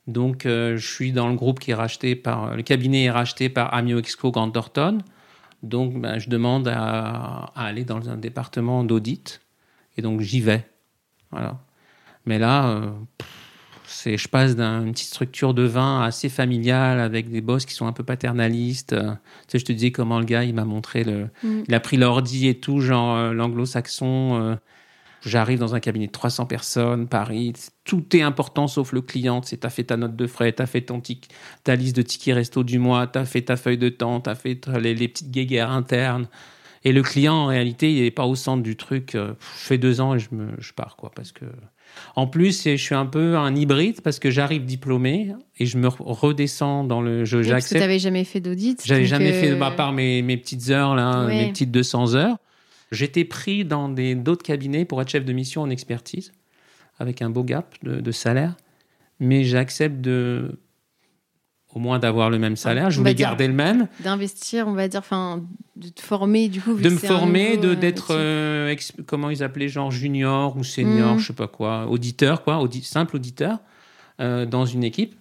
donc, 0.07 0.45
euh, 0.45 0.77
je 0.77 0.87
suis 0.87 1.11
dans 1.11 1.27
le 1.27 1.35
groupe 1.35 1.59
qui 1.59 1.71
est 1.71 1.75
racheté 1.75 2.15
par. 2.15 2.55
Le 2.55 2.63
cabinet 2.63 3.05
est 3.05 3.11
racheté 3.11 3.49
par 3.49 3.73
Amio 3.73 3.99
Exco 3.99 4.31
Grand 4.31 4.49
Thornton. 4.49 4.99
Donc, 5.63 5.99
ben, 5.99 6.17
je 6.17 6.29
demande 6.29 6.69
à, 6.69 7.51
aller 7.55 7.83
dans 7.83 8.09
un 8.09 8.15
département 8.15 8.85
d'audit. 8.85 9.41
Et 9.97 10.01
donc, 10.01 10.21
j'y 10.21 10.39
vais. 10.39 10.65
Voilà. 11.31 11.59
Mais 12.25 12.39
là, 12.39 12.69
euh, 12.69 12.89
c'est, 13.85 14.17
je 14.17 14.29
passe 14.29 14.55
d'une 14.55 14.91
petite 14.93 15.09
structure 15.09 15.53
de 15.53 15.63
vin 15.63 16.03
assez 16.03 16.29
familiale 16.29 17.01
avec 17.01 17.29
des 17.29 17.41
boss 17.41 17.65
qui 17.65 17.73
sont 17.73 17.87
un 17.87 17.93
peu 17.93 18.03
paternalistes. 18.03 18.95
tu 18.95 19.01
sais, 19.47 19.59
je 19.59 19.65
te 19.65 19.73
disais 19.73 19.91
comment 19.91 20.19
le 20.19 20.25
gars, 20.25 20.45
il 20.45 20.53
m'a 20.53 20.65
montré 20.65 21.03
le. 21.03 21.27
Mm. 21.43 21.63
Il 21.67 21.73
a 21.73 21.79
pris 21.81 21.97
l'ordi 21.97 22.47
et 22.47 22.59
tout, 22.59 22.79
genre 22.79 23.17
euh, 23.17 23.33
l'anglo-saxon 23.33 24.57
J'arrive 25.25 25.59
dans 25.59 25.73
un 25.75 25.79
cabinet 25.79 26.07
de 26.07 26.11
300 26.11 26.45
personnes, 26.45 27.07
Paris, 27.07 27.53
tout 27.83 28.15
est 28.15 28.21
important 28.21 28.67
sauf 28.67 28.91
le 28.91 29.01
client. 29.01 29.41
Tu 29.41 29.57
as 29.61 29.69
fait 29.69 29.85
ta 29.85 29.97
note 29.97 30.15
de 30.15 30.27
frais, 30.27 30.53
tu 30.53 30.61
as 30.61 30.67
fait 30.67 30.81
ton 30.81 31.01
ta 31.63 31.75
liste 31.75 31.95
de 31.95 32.01
tickets 32.01 32.35
resto 32.35 32.63
du 32.63 32.79
mois, 32.79 33.07
tu 33.07 33.17
as 33.17 33.25
fait 33.25 33.41
ta 33.41 33.55
feuille 33.55 33.77
de 33.77 33.89
temps, 33.89 34.21
tu 34.21 34.29
as 34.29 34.35
fait 34.35 34.67
les, 34.67 35.07
petites 35.07 35.31
guéguerres 35.31 35.71
internes. 35.71 36.27
Et 36.83 36.91
le 36.91 37.01
client, 37.01 37.33
en 37.33 37.45
réalité, 37.47 37.91
il 37.91 38.03
n'est 38.03 38.11
pas 38.11 38.25
au 38.25 38.35
centre 38.35 38.63
du 38.63 38.75
truc. 38.75 39.15
Euh, 39.15 39.33
je 39.59 39.65
fais 39.65 39.77
deux 39.77 39.99
ans 39.99 40.15
et 40.15 40.19
je, 40.19 40.29
me, 40.31 40.49
je 40.59 40.71
pars, 40.73 40.95
quoi. 40.95 41.11
Parce 41.13 41.31
que. 41.31 41.45
En 42.15 42.27
plus, 42.27 42.63
je 42.63 42.75
suis 42.75 42.95
un 42.95 43.05
peu 43.05 43.37
un 43.37 43.55
hybride 43.55 44.01
parce 44.01 44.19
que 44.19 44.29
j'arrive 44.29 44.65
diplômé 44.65 45.33
et 45.57 45.65
je 45.65 45.77
me 45.77 45.87
redescends 45.87 46.83
dans 46.83 47.01
le. 47.01 47.25
Je, 47.25 47.37
oui, 47.37 47.49
parce 47.49 47.67
que 47.67 47.73
tu 47.73 47.79
n'avais 47.79 47.99
jamais 47.99 48.23
fait 48.23 48.39
d'audit. 48.39 48.81
J'avais 48.85 49.05
jamais 49.05 49.33
fait, 49.33 49.51
euh, 49.51 49.61
à 49.61 49.71
part 49.71 49.93
mes, 49.93 50.21
mes 50.21 50.37
petites 50.37 50.69
heures, 50.69 50.95
là, 50.95 51.25
mes 51.25 51.49
petites 51.49 51.71
200 51.71 52.15
heures. 52.15 52.37
J'étais 52.91 53.25
pris 53.25 53.65
dans 53.65 53.89
d'autres 53.89 54.43
cabinets 54.43 54.85
pour 54.85 55.01
être 55.01 55.09
chef 55.09 55.25
de 55.25 55.33
mission 55.33 55.61
en 55.61 55.69
expertise, 55.69 56.31
avec 56.99 57.21
un 57.21 57.29
beau 57.29 57.43
gap 57.43 57.75
de, 57.83 58.11
salaire, 58.11 58.55
mais 59.19 59.43
j'accepte 59.43 59.99
de 60.01 60.59
au 61.75 61.79
moins 61.79 61.99
d'avoir 61.99 62.29
le 62.29 62.39
même 62.39 62.55
salaire. 62.55 62.89
Je 62.89 62.97
voulais 62.97 63.13
garder 63.13 63.45
le 63.47 63.53
même. 63.53 63.87
D'investir, 63.99 64.67
on 64.67 64.73
va 64.73 64.87
dire, 64.87 65.01
enfin, 65.01 65.43
de 65.75 65.89
te 65.89 66.01
former, 66.01 66.47
du 66.47 66.61
coup. 66.61 66.73
de 66.73 66.89
me 66.89 66.97
former, 66.97 67.57
de 67.57 67.75
d'être, 67.75 68.07
euh, 68.11 68.73
comment 69.05 69.29
ils 69.29 69.43
appelaient, 69.43 69.67
genre 69.67 69.91
junior 69.91 70.57
ou 70.57 70.63
senior, 70.63 71.09
je 71.09 71.15
mm. 71.15 71.19
je 71.19 71.27
sais 71.27 71.33
pas 71.33 71.47
quoi, 71.47 71.87
auditeur, 71.87 72.43
quoi, 72.43 72.59
simple 72.81 73.17
auditeur, 73.17 73.59
euh, 74.21 74.45
dans 74.45 74.65
une 74.65 74.83
équipe. 74.83 75.13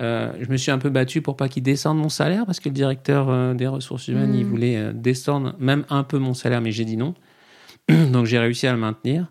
Euh, 0.00 0.32
je 0.40 0.50
me 0.50 0.56
suis 0.56 0.72
un 0.72 0.78
peu 0.78 0.90
battu 0.90 1.22
pour 1.22 1.36
pas 1.36 1.48
qu'il 1.48 1.62
descende 1.62 1.98
mon 1.98 2.08
salaire 2.08 2.46
parce 2.46 2.58
que 2.58 2.68
le 2.68 2.74
directeur 2.74 3.28
euh, 3.28 3.54
des 3.54 3.68
ressources 3.68 4.08
humaines, 4.08 4.34
il 4.34 4.44
hmm. 4.44 4.48
voulait 4.48 4.76
euh, 4.76 4.92
descendre 4.92 5.54
même 5.60 5.84
un 5.88 6.02
peu 6.02 6.18
mon 6.18 6.34
salaire, 6.34 6.60
mais 6.60 6.72
j'ai 6.72 6.84
dit 6.84 6.96
non. 6.96 7.14
Donc 7.88 8.26
j'ai 8.26 8.38
réussi 8.38 8.66
à 8.66 8.72
le 8.72 8.78
maintenir. 8.78 9.30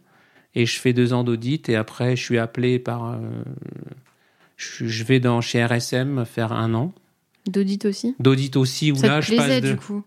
Et 0.56 0.66
je 0.66 0.80
fais 0.80 0.94
deux 0.94 1.14
ans 1.14 1.24
d'audit 1.24 1.68
et 1.68 1.76
après 1.76 2.16
je 2.16 2.24
suis 2.24 2.38
appelé 2.38 2.78
par. 2.78 3.20
je 4.56 5.04
vais 5.04 5.20
dans 5.20 5.42
chez 5.42 5.66
RSM 5.66 6.26
faire 6.26 6.54
un 6.54 6.76
an. 6.76 6.94
D'audit 7.48 7.84
aussi? 7.86 8.16
D'audit 8.20 8.56
aussi 8.56 8.92
où 8.92 9.02
là 9.02 9.20
je 9.20 9.36
passe 9.36 9.62
de. 9.62 9.72
du 9.72 9.78
coup? 9.78 10.04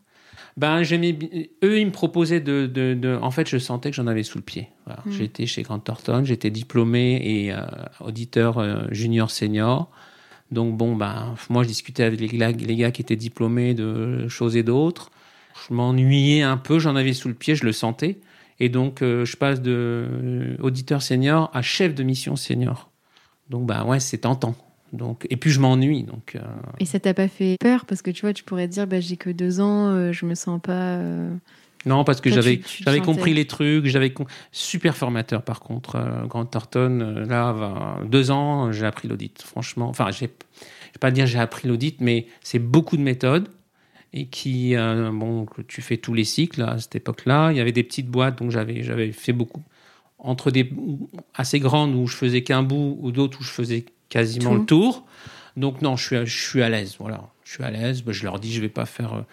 Ben 0.56 0.84
j'aimais. 0.84 1.18
Eux 1.64 1.80
ils 1.80 1.86
me 1.86 1.90
proposaient 1.90 2.40
de, 2.40 2.66
de, 2.72 2.94
de, 2.94 3.18
En 3.20 3.32
fait 3.32 3.48
je 3.48 3.58
sentais 3.58 3.90
que 3.90 3.96
j'en 3.96 4.06
avais 4.06 4.22
sous 4.22 4.38
le 4.38 4.44
pied. 4.44 4.68
Hmm. 4.86 5.10
J'étais 5.10 5.46
chez 5.46 5.62
Grant 5.62 5.80
Thornton, 5.80 6.22
j'étais 6.24 6.50
diplômé 6.50 7.20
et 7.24 7.52
auditeur 8.00 8.92
junior 8.92 9.32
senior. 9.32 9.90
Donc 10.50 10.76
bon, 10.76 10.94
ben, 10.94 11.34
moi 11.50 11.62
je 11.62 11.68
discutais 11.68 12.04
avec 12.04 12.20
les 12.20 12.28
gars, 12.28 12.52
les 12.52 12.92
qui 12.92 13.02
étaient 13.02 13.16
diplômés 13.16 13.74
de 13.74 14.28
choses 14.28 14.56
et 14.56 14.62
d'autres. 14.62 15.10
Je 15.68 15.74
m'ennuyais 15.74 16.42
un 16.42 16.56
peu, 16.56 16.78
j'en 16.78 16.96
avais 16.96 17.12
sous 17.12 17.28
le 17.28 17.34
pied, 17.34 17.54
je 17.54 17.64
le 17.64 17.72
sentais. 17.72 18.18
Et 18.60 18.68
donc 18.68 19.02
euh, 19.02 19.24
je 19.24 19.36
passe 19.36 19.60
de 19.60 19.72
euh, 19.72 20.56
auditeur 20.60 21.02
senior 21.02 21.50
à 21.52 21.62
chef 21.62 21.94
de 21.94 22.02
mission 22.02 22.36
senior. 22.36 22.90
Donc 23.50 23.66
ben 23.66 23.84
ouais, 23.84 24.00
c'est 24.00 24.18
tentant. 24.18 24.54
Donc, 24.92 25.26
et 25.30 25.36
puis 25.36 25.50
je 25.50 25.60
m'ennuie. 25.60 26.04
Donc, 26.04 26.36
euh. 26.36 26.40
Et 26.78 26.86
ça 26.86 27.00
t'a 27.00 27.12
pas 27.12 27.26
fait 27.26 27.56
peur? 27.60 27.84
Parce 27.86 28.02
que 28.02 28.10
tu 28.10 28.20
vois, 28.22 28.32
tu 28.32 28.44
pourrais 28.44 28.68
dire, 28.68 28.86
bah, 28.86 29.00
j'ai 29.00 29.16
que 29.16 29.30
deux 29.30 29.60
ans, 29.60 30.12
je 30.12 30.24
me 30.24 30.34
sens 30.36 30.60
pas. 30.62 31.00
Non, 31.86 32.02
parce 32.02 32.20
que 32.20 32.30
j'avais 32.30 32.60
j'avais 32.80 33.00
compris 33.00 33.32
les 33.32 33.46
trucs, 33.46 33.86
j'avais 33.86 34.12
super 34.50 34.96
formateur 34.96 35.42
par 35.42 35.60
contre. 35.60 35.94
Euh, 35.94 36.26
Grant 36.26 36.44
Thornton, 36.44 37.00
euh, 37.00 37.24
là, 37.24 38.00
deux 38.04 38.32
ans, 38.32 38.72
j'ai 38.72 38.84
appris 38.84 39.06
l'audit. 39.06 39.40
Franchement, 39.42 39.88
enfin, 39.88 40.10
je 40.10 40.20
vais 40.20 40.30
pas 41.00 41.12
dire 41.12 41.26
j'ai 41.26 41.38
appris 41.38 41.68
l'audit, 41.68 42.00
mais 42.00 42.26
c'est 42.42 42.58
beaucoup 42.58 42.96
de 42.96 43.02
méthodes 43.02 43.48
et 44.12 44.26
qui, 44.26 44.74
euh, 44.74 45.10
bon, 45.12 45.46
tu 45.68 45.80
fais 45.80 45.96
tous 45.96 46.12
les 46.12 46.24
cycles 46.24 46.62
à 46.62 46.78
cette 46.78 46.96
époque-là. 46.96 47.52
Il 47.52 47.56
y 47.56 47.60
avait 47.60 47.72
des 47.72 47.84
petites 47.84 48.08
boîtes, 48.08 48.38
donc 48.38 48.50
j'avais 48.50 48.82
j'avais 48.82 49.12
fait 49.12 49.32
beaucoup 49.32 49.62
entre 50.18 50.50
des 50.50 50.68
assez 51.34 51.60
grandes 51.60 51.94
où 51.94 52.08
je 52.08 52.16
faisais 52.16 52.42
qu'un 52.42 52.64
bout 52.64 52.98
ou 53.00 53.12
d'autres 53.12 53.40
où 53.40 53.44
je 53.44 53.50
faisais 53.50 53.84
quasiment 54.08 54.54
le 54.54 54.64
tour. 54.64 55.04
Donc 55.56 55.82
non, 55.82 55.96
je 55.96 56.04
suis 56.04 56.26
je 56.26 56.48
suis 56.48 56.62
à 56.62 56.68
l'aise, 56.68 56.96
voilà. 56.98 57.30
Je 57.44 57.52
suis 57.52 57.62
à 57.62 57.70
l'aise. 57.70 58.02
je 58.04 58.24
leur 58.24 58.40
dis, 58.40 58.52
je 58.52 58.60
vais 58.60 58.68
pas 58.68 58.86
faire 58.86 59.24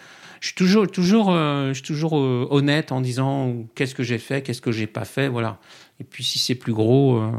je 0.43 0.49
suis 0.49 0.55
toujours, 0.55 0.91
toujours, 0.91 1.31
euh, 1.31 1.69
je 1.69 1.75
suis 1.75 1.83
toujours 1.83 2.17
euh, 2.17 2.45
honnête 2.49 2.91
en 2.91 2.99
disant 2.99 3.65
qu'est-ce 3.75 3.95
que 3.95 4.03
j'ai 4.03 4.17
fait, 4.17 4.41
qu'est-ce 4.41 4.59
que 4.59 4.73
j'ai 4.73 4.87
pas 4.87 5.05
fait, 5.05 5.29
voilà. 5.29 5.57
Et 6.01 6.03
puis 6.03 6.25
si 6.25 6.37
c'est 6.37 6.55
plus 6.55 6.73
gros, 6.73 7.15
euh, 7.15 7.31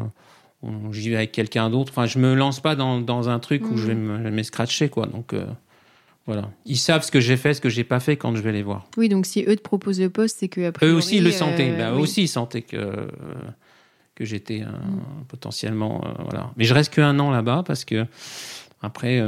j'y 0.91 1.11
vais 1.11 1.17
avec 1.17 1.31
quelqu'un 1.31 1.69
d'autre. 1.69 1.93
Enfin, 1.93 2.07
je 2.07 2.19
me 2.19 2.33
lance 2.33 2.61
pas 2.61 2.75
dans, 2.77 3.03
dans 3.03 3.29
un 3.29 3.39
truc 3.41 3.71
où 3.71 3.77
je 3.77 3.89
vais 3.89 3.95
mmh. 3.95 4.31
m'escratcher, 4.31 4.89
quoi. 4.89 5.05
Donc 5.05 5.35
voilà, 6.25 6.51
ils 6.65 6.79
savent 6.79 7.03
ce 7.03 7.11
que 7.11 7.21
j'ai 7.21 7.37
fait, 7.37 7.53
ce 7.53 7.61
que 7.61 7.69
j'ai 7.69 7.85
pas 7.85 8.01
fait 8.01 8.17
quand 8.17 8.35
je 8.37 8.41
vais 8.41 8.53
les 8.53 8.63
voir. 8.63 8.87
Oui, 8.97 9.11
donc 9.11 9.27
si 9.27 9.45
eux 9.47 9.55
te 9.55 9.61
proposent 9.61 10.01
le 10.01 10.09
poste, 10.09 10.39
c'est 10.41 10.49
que 10.49 10.73
eux 10.83 10.95
aussi 10.95 11.19
ils 11.19 11.25
le 11.25 11.31
sentaient. 11.31 11.77
Bah, 11.77 11.91
eux 11.91 11.99
aussi 11.99 12.23
ils 12.23 12.29
sentaient 12.29 12.63
que 12.63 13.07
que 14.15 14.25
j'étais 14.25 14.61
mmh. 14.61 15.27
potentiellement 15.29 16.03
voilà. 16.21 16.53
Mais 16.57 16.65
je 16.65 16.73
reste 16.73 16.95
que 16.95 17.03
un 17.03 17.19
an 17.19 17.31
là-bas 17.31 17.65
parce 17.67 17.85
que 17.85 18.07
après 18.81 19.21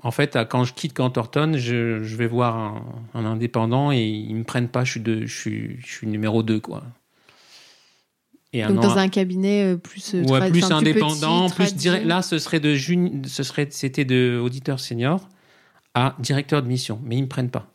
en 0.00 0.10
fait, 0.10 0.38
quand 0.48 0.64
je 0.64 0.74
quitte 0.74 0.94
Cantorton, 0.94 1.54
je, 1.56 2.02
je 2.02 2.16
vais 2.16 2.26
voir 2.26 2.82
un, 3.14 3.24
indépendant 3.24 3.92
et 3.92 4.04
ils 4.04 4.34
me 4.34 4.44
prennent 4.44 4.68
pas. 4.68 4.84
Je 4.84 4.92
suis, 4.92 5.00
de, 5.00 5.26
je 5.26 5.34
suis, 5.34 5.80
je 5.80 5.86
suis 5.86 6.06
numéro 6.06 6.42
2, 6.42 6.60
quoi. 6.60 6.82
Et 8.52 8.62
Donc 8.62 8.80
dans 8.80 8.98
un 8.98 9.08
cabinet 9.08 9.74
euh, 9.74 9.76
plus 9.76 10.14
euh, 10.14 10.22
ouais, 10.24 10.50
plus 10.50 10.70
indépendant, 10.70 11.50
plus 11.50 11.74
direct. 11.74 12.06
Là, 12.06 12.22
ce 12.22 12.38
serait 12.38 12.60
de 12.60 12.74
ce 13.26 13.42
serait 13.42 13.68
c'était 13.70 14.04
de 14.04 14.40
auditeur 14.42 14.80
senior 14.80 15.28
à 15.94 16.14
directeur 16.20 16.62
de 16.62 16.68
mission, 16.68 17.00
mais 17.04 17.16
ils 17.16 17.22
me 17.22 17.28
prennent 17.28 17.50
pas. 17.50 17.66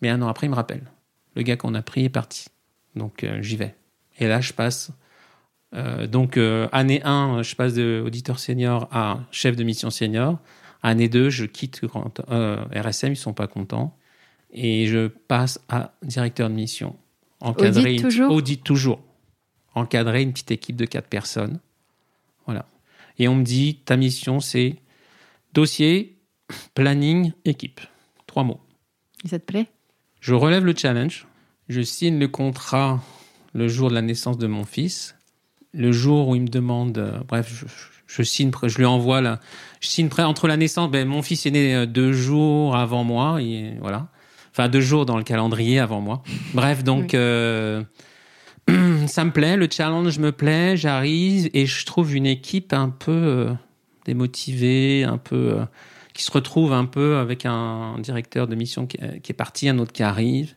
Mais 0.00 0.08
un 0.08 0.22
an 0.22 0.28
après, 0.28 0.46
ils 0.46 0.50
me 0.50 0.54
rappellent. 0.54 0.90
Le 1.34 1.42
gars 1.42 1.56
qu'on 1.56 1.74
a 1.74 1.82
pris 1.82 2.04
est 2.04 2.08
parti. 2.10 2.46
Donc 2.94 3.24
euh, 3.24 3.42
j'y 3.42 3.56
vais. 3.56 3.74
Et 4.18 4.26
là, 4.26 4.40
je 4.40 4.52
passe. 4.52 4.90
euh, 5.74 6.06
donc 6.06 6.36
euh, 6.36 6.68
année 6.72 7.02
1, 7.04 7.42
je 7.42 7.54
passe 7.54 7.74
de 7.74 8.02
auditeur 8.04 8.38
senior 8.38 8.88
à 8.90 9.18
chef 9.30 9.56
de 9.56 9.64
mission 9.64 9.90
senior. 9.90 10.38
Année 10.86 11.08
2, 11.08 11.30
je 11.30 11.44
quitte 11.46 11.80
euh, 12.30 12.64
RSM, 12.72 13.12
ils 13.12 13.16
sont 13.16 13.32
pas 13.34 13.48
contents. 13.48 13.96
Et 14.52 14.86
je 14.86 15.08
passe 15.08 15.58
à 15.68 15.92
directeur 16.02 16.48
de 16.48 16.54
mission. 16.54 16.94
Encadrer 17.40 17.80
Audit 17.80 17.96
une- 17.96 18.02
toujours 18.02 18.30
Audit 18.32 18.62
toujours. 18.62 19.00
Encadrer 19.74 20.22
une 20.22 20.32
petite 20.32 20.52
équipe 20.52 20.76
de 20.76 20.84
quatre 20.84 21.08
personnes. 21.08 21.58
Voilà. 22.46 22.66
Et 23.18 23.26
on 23.26 23.34
me 23.34 23.42
dit, 23.42 23.80
ta 23.84 23.96
mission, 23.96 24.38
c'est 24.38 24.76
dossier, 25.52 26.16
planning, 26.74 27.32
équipe. 27.44 27.80
Trois 28.28 28.44
mots. 28.44 28.60
Et 29.24 29.28
ça 29.28 29.40
te 29.40 29.44
plaît? 29.44 29.66
Je 30.20 30.34
relève 30.34 30.64
le 30.64 30.74
challenge. 30.76 31.26
Je 31.68 31.80
signe 31.80 32.18
le 32.20 32.28
contrat 32.28 33.02
le 33.54 33.66
jour 33.66 33.88
de 33.90 33.94
la 33.94 34.02
naissance 34.02 34.38
de 34.38 34.46
mon 34.46 34.64
fils. 34.64 35.16
Le 35.72 35.90
jour 35.90 36.28
où 36.28 36.36
il 36.36 36.42
me 36.42 36.48
demande, 36.48 36.96
euh, 36.98 37.18
bref, 37.26 37.52
je, 37.52 37.66
je 38.06 38.22
signe, 38.22 38.50
je 38.64 38.78
lui 38.78 38.84
envoie 38.84 39.20
là. 39.20 39.40
Je 39.80 39.88
signe 39.88 40.08
près 40.08 40.22
entre 40.22 40.48
la 40.48 40.56
naissance. 40.56 40.90
Ben, 40.90 41.06
mon 41.06 41.22
fils 41.22 41.46
est 41.46 41.50
né 41.50 41.74
euh, 41.74 41.86
deux 41.86 42.12
jours 42.12 42.76
avant 42.76 43.04
moi. 43.04 43.40
Et 43.42 43.74
voilà. 43.80 44.08
Enfin, 44.52 44.68
deux 44.68 44.80
jours 44.80 45.06
dans 45.06 45.16
le 45.16 45.22
calendrier 45.24 45.78
avant 45.78 46.00
moi. 46.00 46.22
Bref, 46.54 46.82
donc, 46.82 47.14
euh, 47.14 47.82
ça 49.06 49.24
me 49.24 49.30
plaît. 49.30 49.56
Le 49.56 49.68
challenge 49.70 50.18
me 50.18 50.32
plaît. 50.32 50.76
J'arrive 50.76 51.50
et 51.52 51.66
je 51.66 51.84
trouve 51.84 52.14
une 52.14 52.26
équipe 52.26 52.72
un 52.72 52.88
peu 52.88 53.12
euh, 53.12 53.52
démotivée, 54.04 55.04
un 55.04 55.18
peu. 55.18 55.58
euh, 55.60 55.64
qui 56.14 56.22
se 56.22 56.32
retrouve 56.32 56.72
un 56.72 56.86
peu 56.86 57.18
avec 57.18 57.44
un 57.44 57.98
directeur 57.98 58.46
de 58.48 58.54
mission 58.54 58.86
qui, 58.86 58.96
qui 59.22 59.32
est 59.32 59.34
parti, 59.34 59.68
un 59.68 59.78
autre 59.78 59.92
qui 59.92 60.02
arrive. 60.02 60.54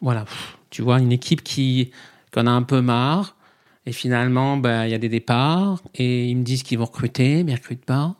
Voilà, 0.00 0.24
tu 0.70 0.80
vois, 0.80 1.00
une 1.00 1.10
équipe 1.10 1.42
qui 1.42 1.90
qu'on 2.32 2.46
a 2.46 2.50
un 2.52 2.62
peu 2.62 2.80
marre. 2.80 3.36
Et 3.86 3.92
finalement, 3.92 4.56
ben, 4.56 4.84
il 4.84 4.90
y 4.90 4.94
a 4.94 4.98
des 4.98 5.08
départs 5.08 5.82
et 5.94 6.26
ils 6.26 6.36
me 6.36 6.42
disent 6.42 6.62
qu'ils 6.62 6.78
vont 6.78 6.84
recruter, 6.84 7.42
mais 7.44 7.52
ils 7.52 7.56
recrutent 7.56 7.84
pas. 7.84 8.16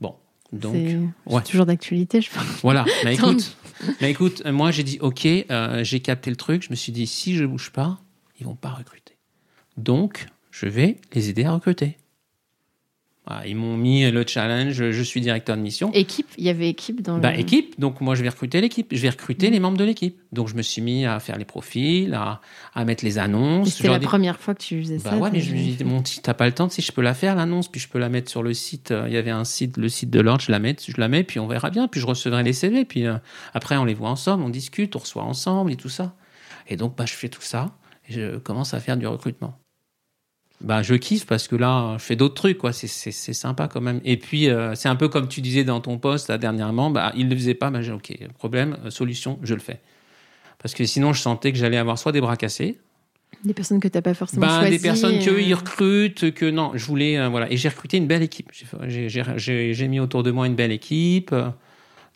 Bon, 0.00 0.14
donc 0.52 0.74
C'est 0.74 0.98
ouais. 1.34 1.42
toujours 1.42 1.66
d'actualité, 1.66 2.20
je 2.20 2.30
pense. 2.30 2.44
voilà. 2.62 2.84
Mais 3.04 3.14
écoute, 3.14 3.56
mais 4.00 4.10
écoute, 4.12 4.44
moi 4.46 4.70
j'ai 4.70 4.84
dit 4.84 4.98
ok, 5.00 5.26
euh, 5.26 5.82
j'ai 5.82 5.98
capté 6.00 6.30
le 6.30 6.36
truc. 6.36 6.62
Je 6.62 6.70
me 6.70 6.76
suis 6.76 6.92
dit 6.92 7.06
si 7.06 7.34
je 7.34 7.44
bouge 7.44 7.70
pas, 7.72 7.98
ils 8.38 8.46
vont 8.46 8.54
pas 8.54 8.68
recruter. 8.70 9.16
Donc 9.76 10.26
je 10.52 10.66
vais 10.66 10.98
les 11.14 11.30
aider 11.30 11.44
à 11.44 11.52
recruter. 11.52 11.96
Voilà, 13.26 13.46
ils 13.46 13.54
m'ont 13.54 13.76
mis 13.76 14.10
le 14.10 14.24
challenge. 14.26 14.90
Je 14.90 15.02
suis 15.02 15.20
directeur 15.20 15.56
de 15.56 15.62
mission. 15.62 15.92
Équipe, 15.92 16.26
il 16.38 16.44
y 16.44 16.48
avait 16.48 16.68
équipe 16.68 17.02
dans 17.02 17.18
Bah, 17.18 17.30
le... 17.32 17.38
équipe, 17.38 17.78
donc 17.78 18.00
moi 18.00 18.16
je 18.16 18.22
vais 18.24 18.28
recruter 18.28 18.60
l'équipe, 18.60 18.88
je 18.90 19.00
vais 19.00 19.10
recruter 19.10 19.46
Mhm. 19.46 19.52
les 19.52 19.60
membres 19.60 19.76
de 19.78 19.84
l'équipe. 19.84 20.18
Donc 20.32 20.48
je 20.48 20.56
me 20.56 20.62
suis 20.62 20.82
mis 20.82 21.06
à 21.06 21.20
faire 21.20 21.38
les 21.38 21.44
profils, 21.44 22.12
à, 22.14 22.40
à 22.74 22.84
mettre 22.84 23.04
les 23.04 23.18
annonces. 23.18 23.70
C'était 23.76 23.88
la 23.90 24.00
des- 24.00 24.06
première 24.06 24.40
fois 24.40 24.54
que 24.56 24.62
tu 24.64 24.80
faisais 24.82 24.96
Bah 24.98 25.10
ça. 25.10 25.18
ouais, 25.18 25.30
mais 25.30 25.40
je 25.40 25.54
me 25.54 25.56
dis, 25.60 25.84
mon 25.84 26.04
si 26.04 26.20
t'as 26.20 26.34
pas 26.34 26.46
le 26.46 26.52
temps, 26.52 26.68
si 26.68 26.82
je 26.82 26.90
peux 26.90 27.00
la 27.02 27.14
faire 27.14 27.36
l'annonce, 27.36 27.68
puis 27.70 27.80
je 27.80 27.88
peux 27.88 28.00
la 28.00 28.08
mettre 28.08 28.28
sur 28.28 28.42
le 28.42 28.54
site. 28.54 28.90
euh, 28.90 29.04
Il 29.06 29.12
y 29.14 29.16
avait 29.16 29.30
un 29.30 29.44
site, 29.44 29.76
le 29.76 29.88
site 29.88 30.10
de 30.10 30.18
l'ordre, 30.20 30.42
je 30.42 30.50
la 30.50 30.58
mets, 30.58 30.74
je 30.84 31.00
la 31.00 31.06
mets, 31.08 31.22
puis 31.22 31.38
on 31.38 31.46
verra 31.46 31.70
bien, 31.70 31.86
puis 31.86 32.00
je 32.00 32.06
recevrai 32.06 32.42
les 32.42 32.52
CV, 32.52 32.84
puis 32.84 33.06
euh, 33.06 33.18
après 33.54 33.76
on 33.76 33.84
les 33.84 33.94
voit 33.94 34.10
ensemble, 34.10 34.42
on 34.42 34.48
discute, 34.48 34.96
on 34.96 34.98
reçoit 34.98 35.22
ensemble 35.22 35.70
et 35.70 35.76
tout 35.76 35.88
ça. 35.88 36.16
Et 36.66 36.76
donc 36.76 36.96
bah 36.96 37.04
je 37.06 37.12
fais 37.14 37.28
tout 37.28 37.40
ça, 37.42 37.70
et 38.08 38.12
je 38.14 38.38
commence 38.38 38.74
à 38.74 38.80
faire 38.80 38.96
du 38.96 39.06
recrutement. 39.06 39.56
Bah 40.62 40.82
je 40.82 40.94
kiffe 40.94 41.26
parce 41.26 41.48
que 41.48 41.56
là 41.56 41.96
je 41.98 42.04
fais 42.04 42.14
d'autres 42.14 42.34
trucs 42.34 42.58
quoi, 42.58 42.72
c'est 42.72 42.86
sympa 42.88 43.66
quand 43.68 43.80
même. 43.80 44.00
Et 44.04 44.16
puis 44.16 44.48
euh, 44.48 44.74
c'est 44.76 44.88
un 44.88 44.94
peu 44.96 45.08
comme 45.08 45.26
tu 45.28 45.40
disais 45.40 45.64
dans 45.64 45.80
ton 45.80 45.98
poste 45.98 46.28
là, 46.28 46.38
dernièrement, 46.38 46.90
bah 46.90 47.12
il 47.16 47.28
le 47.28 47.34
faisait 47.34 47.54
pas, 47.54 47.70
bah 47.70 47.82
j'ai 47.82 47.90
ok 47.92 48.16
problème, 48.38 48.76
euh, 48.84 48.90
solution, 48.90 49.38
je 49.42 49.54
le 49.54 49.60
fais. 49.60 49.80
Parce 50.62 50.74
que 50.74 50.84
sinon 50.84 51.12
je 51.12 51.20
sentais 51.20 51.50
que 51.50 51.58
j'allais 51.58 51.78
avoir 51.78 51.98
soit 51.98 52.12
des 52.12 52.20
bras 52.20 52.36
cassés, 52.36 52.78
Des 53.44 53.54
personnes 53.54 53.80
que 53.80 53.88
t'as 53.88 54.02
pas 54.02 54.14
forcément 54.14 54.46
ben, 54.46 54.60
choisies. 54.60 54.76
des 54.76 54.82
personnes 54.82 55.18
que 55.18 55.30
euh, 55.30 55.40
ils 55.42 55.54
recrutent, 55.54 56.32
que 56.32 56.48
non, 56.48 56.70
je 56.74 56.86
voulais 56.86 57.18
euh, 57.18 57.28
voilà 57.28 57.50
et 57.50 57.56
j'ai 57.56 57.68
recruté 57.68 57.96
une 57.96 58.06
belle 58.06 58.22
équipe. 58.22 58.50
J'ai- 58.52 59.08
J'ai 59.08 59.24
j'ai- 59.36 59.74
j'ai 59.74 59.88
mis 59.88 59.98
autour 59.98 60.22
de 60.22 60.30
moi 60.30 60.46
une 60.46 60.54
belle 60.54 60.70
équipe, 60.70 61.34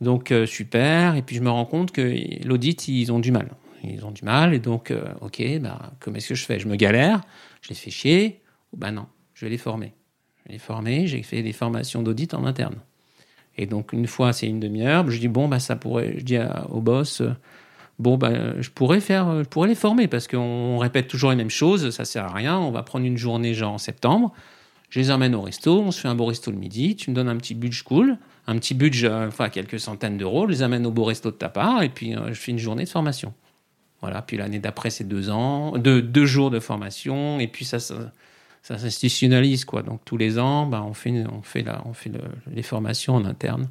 donc 0.01 0.31
euh, 0.31 0.47
super. 0.47 1.17
Et 1.17 1.23
puis 1.23 1.35
je 1.35 1.41
me 1.43 1.51
rends 1.51 1.65
compte 1.67 1.91
que 1.91 2.15
l'audit 2.47 2.87
ils 2.87 3.11
ont 3.11 3.19
du 3.19 3.33
mal, 3.33 3.49
ils 3.89 4.05
ont 4.05 4.11
du 4.11 4.25
mal 4.25 4.55
et 4.55 4.59
donc 4.59 4.91
euh, 4.91 5.05
ok, 5.21 5.43
bah 5.61 5.93
comment 6.01 6.17
est-ce 6.17 6.31
que 6.31 6.35
je 6.35 6.45
fais? 6.45 6.59
Je 6.59 6.69
me 6.69 6.77
galère, 6.77 7.21
je 7.63 7.71
les 7.71 7.75
fais 7.75 7.91
chier. 7.91 8.43
ou 8.73 8.77
Ben 8.77 8.93
non, 8.93 9.07
je 9.35 9.45
vais 9.47 9.51
les 9.51 9.59
former. 9.59 9.95
Je 10.37 10.49
vais 10.49 10.53
les 10.55 10.59
former. 10.59 11.07
J'ai 11.07 11.23
fait 11.23 11.43
des 11.43 11.53
formations 11.53 12.03
d'audit 12.03 12.35
en 12.35 12.45
interne. 12.45 12.77
Et 13.57 13.67
donc 13.67 13.93
une 13.93 14.07
fois 14.07 14.33
c'est 14.33 14.47
une 14.47 14.61
demi-heure, 14.61 15.11
je 15.11 15.19
dis 15.19 15.29
bon 15.29 15.49
bah 15.49 15.61
ça 15.61 15.77
pourrait, 15.77 16.15
je 16.19 16.25
dis 16.25 16.39
au 16.71 16.81
boss. 16.81 17.21
euh, 17.21 17.33
Bon, 17.99 18.19
ben, 18.19 18.61
je 18.61 18.69
pourrais 18.69 19.01
faire, 19.01 19.43
je 19.43 19.49
pourrais 19.49 19.69
les 19.69 19.75
former 19.75 20.07
parce 20.07 20.29
qu'on 20.29 20.77
répète 20.77 21.09
toujours 21.09 21.31
les 21.31 21.37
mêmes 21.37 21.49
choses, 21.49 21.89
ça 21.91 22.05
sert 22.05 22.25
à 22.27 22.33
rien. 22.33 22.59
On 22.59 22.71
va 22.71 22.83
prendre 22.83 23.07
une 23.07 23.17
journée 23.17 23.55
genre 23.55 23.73
en 23.73 23.79
septembre. 23.79 24.33
Je 24.91 25.01
les 25.01 25.11
emmène 25.11 25.35
au 25.35 25.41
resto, 25.41 25.81
on 25.81 25.91
se 25.91 26.01
fait 26.03 26.09
un 26.09 26.15
beau 26.15 26.27
resto 26.27 26.51
le 26.51 26.59
midi. 26.59 26.95
Tu 26.95 27.11
me 27.11 27.17
donnes 27.17 27.29
un 27.31 27.37
petit 27.39 27.55
budget 27.55 27.83
cool, 27.85 28.19
un 28.47 28.57
petit 28.59 28.75
budget, 28.75 29.09
euh, 29.09 29.29
enfin 29.29 29.49
quelques 29.49 29.81
centaines 29.81 30.19
d'euros. 30.19 30.45
Je 30.47 30.53
les 30.53 30.63
amène 30.63 30.85
au 30.87 30.91
beau 30.91 31.05
resto 31.05 31.31
de 31.31 31.37
ta 31.37 31.49
part 31.49 31.83
et 31.83 31.89
puis 31.89 32.13
je 32.29 32.35
fais 32.35 32.53
une 32.53 32.59
journée 32.59 32.85
de 32.85 32.89
formation. 32.91 33.33
Voilà. 34.07 34.23
Puis 34.23 34.37
l'année 34.37 34.59
d'après 34.61 34.91
c'est 34.91 35.05
deux 35.05 35.31
ans, 35.31 35.77
deux, 35.79 36.01
deux 36.01 36.27
jours 36.27 36.51
de 36.51 36.61
formation 36.61 37.41
et 37.41 37.49
puis 37.49 37.65
ça, 37.65 37.79
ça, 37.81 38.13
ça 38.63 38.79
s'institutionnalise 38.79 39.65
quoi. 39.65 39.83
Donc 39.83 40.01
tous 40.05 40.17
les 40.17 40.39
ans, 40.39 40.67
ben, 40.67 40.83
on 40.83 40.95
fait, 40.95 41.11
une- 41.11 41.29
on 41.29 41.43
fait 41.43 41.63
la, 41.63 41.83
on 41.87 41.93
fait 41.93 42.11
le- 42.11 42.21
les 42.55 42.63
formations 42.63 43.15
en 43.17 43.25
interne. 43.25 43.69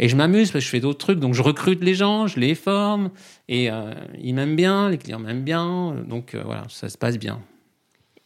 Et 0.00 0.08
je 0.08 0.16
m'amuse 0.16 0.52
parce 0.52 0.62
que 0.64 0.66
je 0.66 0.70
fais 0.70 0.80
d'autres 0.80 0.98
trucs. 0.98 1.18
Donc 1.20 1.34
je 1.34 1.42
recrute 1.42 1.82
les 1.82 1.94
gens, 1.94 2.26
je 2.28 2.38
les 2.40 2.54
forme 2.54 3.10
et 3.48 3.70
euh, 3.70 3.92
ils 4.22 4.32
m'aiment 4.34 4.56
bien, 4.56 4.88
les 4.90 4.96
clients 4.98 5.18
m'aiment 5.18 5.42
bien. 5.44 5.94
Donc 6.08 6.34
euh, 6.34 6.42
voilà, 6.44 6.64
ça 6.68 6.88
se 6.88 6.96
passe 6.96 7.18
bien. 7.18 7.40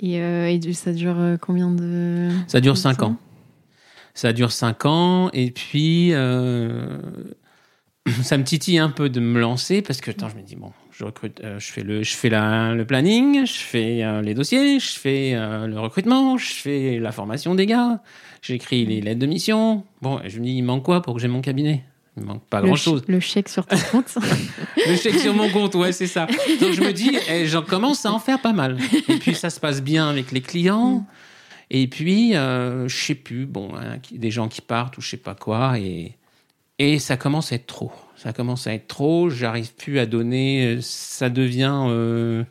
Et, 0.00 0.20
euh, 0.20 0.48
et 0.48 0.72
ça 0.74 0.92
dure 0.92 1.16
combien 1.40 1.70
de. 1.70 2.28
Ça 2.46 2.60
dure 2.60 2.74
de 2.74 2.78
cinq 2.78 2.98
temps? 2.98 3.06
ans. 3.10 3.16
Ça 4.14 4.32
dure 4.34 4.52
cinq 4.52 4.84
ans 4.84 5.30
et 5.32 5.50
puis 5.50 6.12
ça 8.22 8.36
me 8.38 8.44
titille 8.44 8.78
un 8.78 8.90
peu 8.90 9.08
de 9.08 9.20
me 9.20 9.40
lancer 9.40 9.82
parce 9.82 10.00
que 10.00 10.10
attends, 10.10 10.28
je 10.28 10.36
me 10.36 10.42
dis 10.42 10.56
bon, 10.56 10.72
je 10.90 11.04
recrute, 11.04 11.40
euh, 11.44 11.58
je 11.58 11.70
fais 11.70 11.82
le, 11.82 12.02
je 12.02 12.14
fais 12.14 12.28
la, 12.28 12.74
le 12.74 12.84
planning, 12.84 13.46
je 13.46 13.52
fais 13.52 14.02
euh, 14.02 14.22
les 14.22 14.34
dossiers, 14.34 14.80
je 14.80 14.98
fais 14.98 15.32
euh, 15.34 15.66
le 15.66 15.78
recrutement, 15.78 16.36
je 16.36 16.52
fais 16.52 16.98
la 16.98 17.12
formation 17.12 17.54
des 17.54 17.66
gars, 17.66 18.00
j'écris 18.42 18.84
les 18.86 19.00
lettres 19.00 19.20
de 19.20 19.26
mission. 19.26 19.84
Bon, 20.00 20.20
je 20.26 20.38
me 20.38 20.44
dis 20.44 20.52
il 20.54 20.62
manque 20.62 20.84
quoi 20.84 21.00
pour 21.02 21.14
que 21.14 21.20
j'ai 21.20 21.28
mon 21.28 21.40
cabinet? 21.40 21.84
Il 22.16 22.24
manque 22.24 22.44
pas 22.44 22.60
Le 22.60 22.66
grand 22.66 22.76
ch- 22.76 22.84
chose. 22.84 23.02
Le 23.06 23.20
chèque 23.20 23.48
sur 23.48 23.64
ton 23.66 23.76
compte. 23.90 24.18
Le 24.86 24.96
chèque 24.96 25.18
sur 25.18 25.32
mon 25.32 25.48
compte, 25.48 25.74
ouais, 25.76 25.92
c'est 25.92 26.06
ça. 26.06 26.26
Donc 26.60 26.72
je 26.72 26.82
me 26.82 26.92
dis, 26.92 27.16
eh, 27.30 27.46
j'en 27.46 27.62
commence 27.62 28.04
à 28.04 28.12
en 28.12 28.18
faire 28.18 28.38
pas 28.40 28.52
mal. 28.52 28.76
Et 29.08 29.16
puis 29.16 29.34
ça 29.34 29.48
se 29.48 29.58
passe 29.58 29.80
bien 29.80 30.08
avec 30.10 30.30
les 30.30 30.42
clients. 30.42 31.06
Et 31.70 31.86
puis, 31.86 32.32
je 32.34 32.86
sais 32.94 33.14
plus, 33.14 33.46
bon, 33.46 33.70
hein, 33.76 33.96
des 34.10 34.30
gens 34.30 34.48
qui 34.48 34.60
partent 34.60 34.98
ou 34.98 35.00
je 35.00 35.08
sais 35.08 35.16
pas 35.16 35.34
quoi. 35.34 35.78
Et, 35.78 36.12
et 36.84 36.98
ça 36.98 37.16
commence 37.16 37.52
à 37.52 37.56
être 37.56 37.66
trop. 37.66 37.92
Ça 38.16 38.32
commence 38.32 38.66
à 38.66 38.74
être 38.74 38.88
trop. 38.88 39.30
J'arrive 39.30 39.74
plus 39.74 39.98
à 39.98 40.06
donner. 40.06 40.66
euh, 40.76 40.78
Ça 40.80 41.28
devient. 41.30 41.86
euh, 41.88 42.44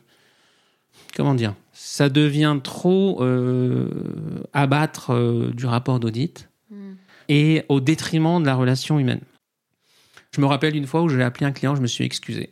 comment 1.14 1.34
dire 1.34 1.54
Ça 1.72 2.08
devient 2.08 2.56
trop 2.62 3.22
euh, 3.22 3.88
abattre 4.52 5.12
euh, 5.12 5.50
du 5.54 5.66
rapport 5.66 6.00
d'audit 6.00 6.48
et 7.28 7.62
au 7.68 7.80
détriment 7.80 8.40
de 8.40 8.46
la 8.46 8.54
relation 8.54 8.98
humaine. 8.98 9.20
Je 10.34 10.40
me 10.40 10.46
rappelle 10.46 10.74
une 10.76 10.86
fois 10.86 11.02
où 11.02 11.08
j'ai 11.08 11.22
appelé 11.22 11.46
un 11.46 11.52
client, 11.52 11.74
je 11.76 11.82
me 11.82 11.86
suis 11.86 12.04
excusé. 12.04 12.50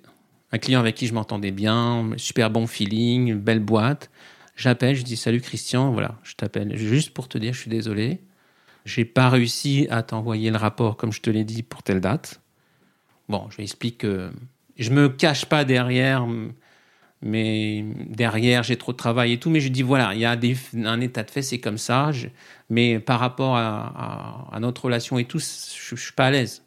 Un 0.52 0.58
client 0.58 0.80
avec 0.80 0.96
qui 0.96 1.06
je 1.06 1.14
m'entendais 1.14 1.50
bien, 1.50 2.10
super 2.16 2.50
bon 2.50 2.66
feeling, 2.66 3.34
belle 3.34 3.60
boîte. 3.60 4.10
J'appelle, 4.56 4.94
je 4.96 5.02
dis 5.02 5.16
salut 5.16 5.40
Christian, 5.40 5.92
voilà, 5.92 6.18
je 6.22 6.34
t'appelle 6.34 6.76
juste 6.76 7.10
pour 7.14 7.28
te 7.28 7.38
dire 7.38 7.52
je 7.54 7.60
suis 7.60 7.70
désolé. 7.70 8.20
J'ai 8.84 9.04
pas 9.04 9.28
réussi 9.28 9.86
à 9.90 10.02
t'envoyer 10.02 10.50
le 10.50 10.56
rapport 10.56 10.96
comme 10.96 11.12
je 11.12 11.20
te 11.20 11.30
l'ai 11.30 11.44
dit 11.44 11.62
pour 11.62 11.82
telle 11.82 12.00
date. 12.00 12.40
Bon, 13.28 13.46
je 13.50 13.56
lui 13.56 13.64
explique 13.64 13.98
que 13.98 14.30
je 14.76 14.90
me 14.90 15.08
cache 15.08 15.46
pas 15.46 15.64
derrière, 15.64 16.26
mais 17.22 17.84
derrière 18.08 18.62
j'ai 18.62 18.76
trop 18.76 18.92
de 18.92 18.96
travail 18.96 19.32
et 19.32 19.38
tout. 19.38 19.50
Mais 19.50 19.60
je 19.60 19.68
dis 19.68 19.82
voilà, 19.82 20.14
il 20.14 20.20
y 20.20 20.24
a 20.24 20.32
un 20.32 21.00
état 21.00 21.22
de 21.22 21.30
fait, 21.30 21.42
c'est 21.42 21.60
comme 21.60 21.78
ça. 21.78 22.10
Mais 22.70 22.98
par 22.98 23.20
rapport 23.20 23.56
à, 23.56 24.56
notre 24.60 24.86
relation 24.86 25.18
et 25.18 25.24
tout, 25.24 25.38
je, 25.38 25.94
je 25.94 26.02
suis 26.02 26.12
pas 26.12 26.26
à 26.26 26.30
l'aise. 26.30 26.64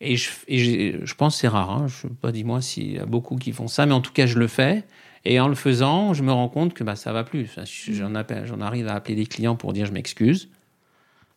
Et 0.00 0.16
je, 0.16 0.30
et 0.48 0.96
je 1.06 1.14
pense 1.14 1.36
c'est 1.38 1.48
rare. 1.48 1.70
Hein. 1.70 1.86
Je 1.86 2.08
sais 2.08 2.14
pas, 2.20 2.32
dis-moi 2.32 2.60
s'il 2.60 2.94
y 2.94 2.98
a 2.98 3.06
beaucoup 3.06 3.36
qui 3.36 3.52
font 3.52 3.68
ça, 3.68 3.86
mais 3.86 3.92
en 3.92 4.00
tout 4.00 4.12
cas, 4.12 4.26
je 4.26 4.38
le 4.38 4.48
fais. 4.48 4.84
Et 5.24 5.38
en 5.38 5.46
le 5.46 5.54
faisant, 5.54 6.14
je 6.14 6.22
me 6.22 6.32
rends 6.32 6.48
compte 6.48 6.74
que 6.74 6.82
bah, 6.82 6.96
ça 6.96 7.12
va 7.12 7.22
plus. 7.22 7.48
J'en 7.92 8.60
arrive 8.60 8.88
à 8.88 8.94
appeler 8.94 9.14
des 9.14 9.26
clients 9.26 9.54
pour 9.54 9.72
dire 9.72 9.86
je 9.86 9.92
m'excuse. 9.92 10.50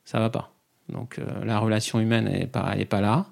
Ça 0.05 0.19
va 0.19 0.29
pas. 0.29 0.51
Donc 0.89 1.19
euh, 1.19 1.25
la 1.43 1.59
relation 1.59 1.99
humaine 1.99 2.25
n'est 2.25 2.47
pas, 2.47 2.71
elle 2.73 2.81
est 2.81 2.85
pas 2.85 3.01
là. 3.01 3.25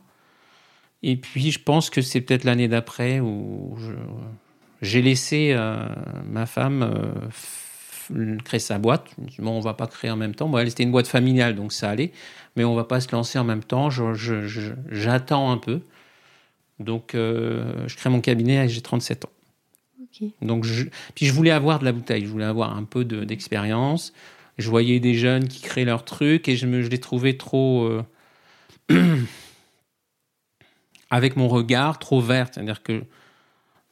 Et 1.04 1.16
puis 1.18 1.52
je 1.52 1.60
pense 1.60 1.90
que 1.90 2.02
c'est 2.02 2.22
peut-être 2.22 2.44
l'année 2.44 2.68
d'après 2.68 3.20
où 3.20 3.78
j'ai 4.82 5.02
laissé 5.02 5.54
euh, 5.54 5.86
ma 6.26 6.46
femme 6.46 6.82
euh, 6.84 8.38
créer 8.44 8.60
sa 8.60 8.80
boîte. 8.80 9.08
Je 9.36 9.42
me 9.42 9.46
Bon, 9.46 9.58
on 9.58 9.60
va 9.60 9.74
pas 9.74 9.88
créer 9.88 10.12
en 10.12 10.16
même 10.18 10.34
temps. 10.36 10.50
Bon, 10.50 10.58
elle 10.58 10.70
c'était 10.70 10.84
une 10.84 10.92
boîte 10.92 11.08
familiale, 11.08 11.56
donc 11.56 11.74
ça 11.74 11.90
allait. 11.90 12.12
Mais 12.56 12.64
on 12.64 12.76
va 12.76 12.84
pas 12.86 13.00
se 13.02 13.12
lancer 13.14 13.38
en 13.38 13.44
même 13.44 13.64
temps. 13.64 13.90
Je- 13.90 14.14
je- 14.14 14.48
je- 14.48 14.74
J'attends 14.90 15.52
un 15.52 15.58
peu. 15.58 15.82
Donc 16.80 17.16
euh, 17.16 17.88
je 17.88 17.96
crée 17.96 18.10
mon 18.10 18.22
cabinet 18.22 18.66
et 18.66 18.70
j'ai 18.70 18.82
37 18.82 19.26
ans. 19.26 19.30
Donc, 20.42 20.64
je, 20.64 20.86
puis 21.16 21.26
je 21.26 21.34
voulais 21.34 21.50
avoir 21.52 21.80
de 21.80 21.86
la 21.86 21.92
bouteille, 21.92 22.24
je 22.24 22.30
voulais 22.30 22.46
avoir 22.46 22.76
un 22.78 22.84
peu 22.84 23.04
d'expérience. 23.04 24.14
Je 24.58 24.70
voyais 24.70 25.00
des 25.00 25.16
jeunes 25.16 25.48
qui 25.48 25.62
créaient 25.62 25.86
leur 25.86 26.06
truc 26.06 26.48
et 26.48 26.56
je, 26.56 26.68
me, 26.68 26.82
je 26.82 26.90
les 26.90 27.00
trouvais 27.00 27.34
trop. 27.34 27.84
Euh, 27.84 28.04
avec 31.10 31.36
mon 31.36 31.48
regard 31.48 32.00
trop 32.00 32.22
vert, 32.22 32.48
c'est-à-dire 32.52 32.84
que 32.84 33.04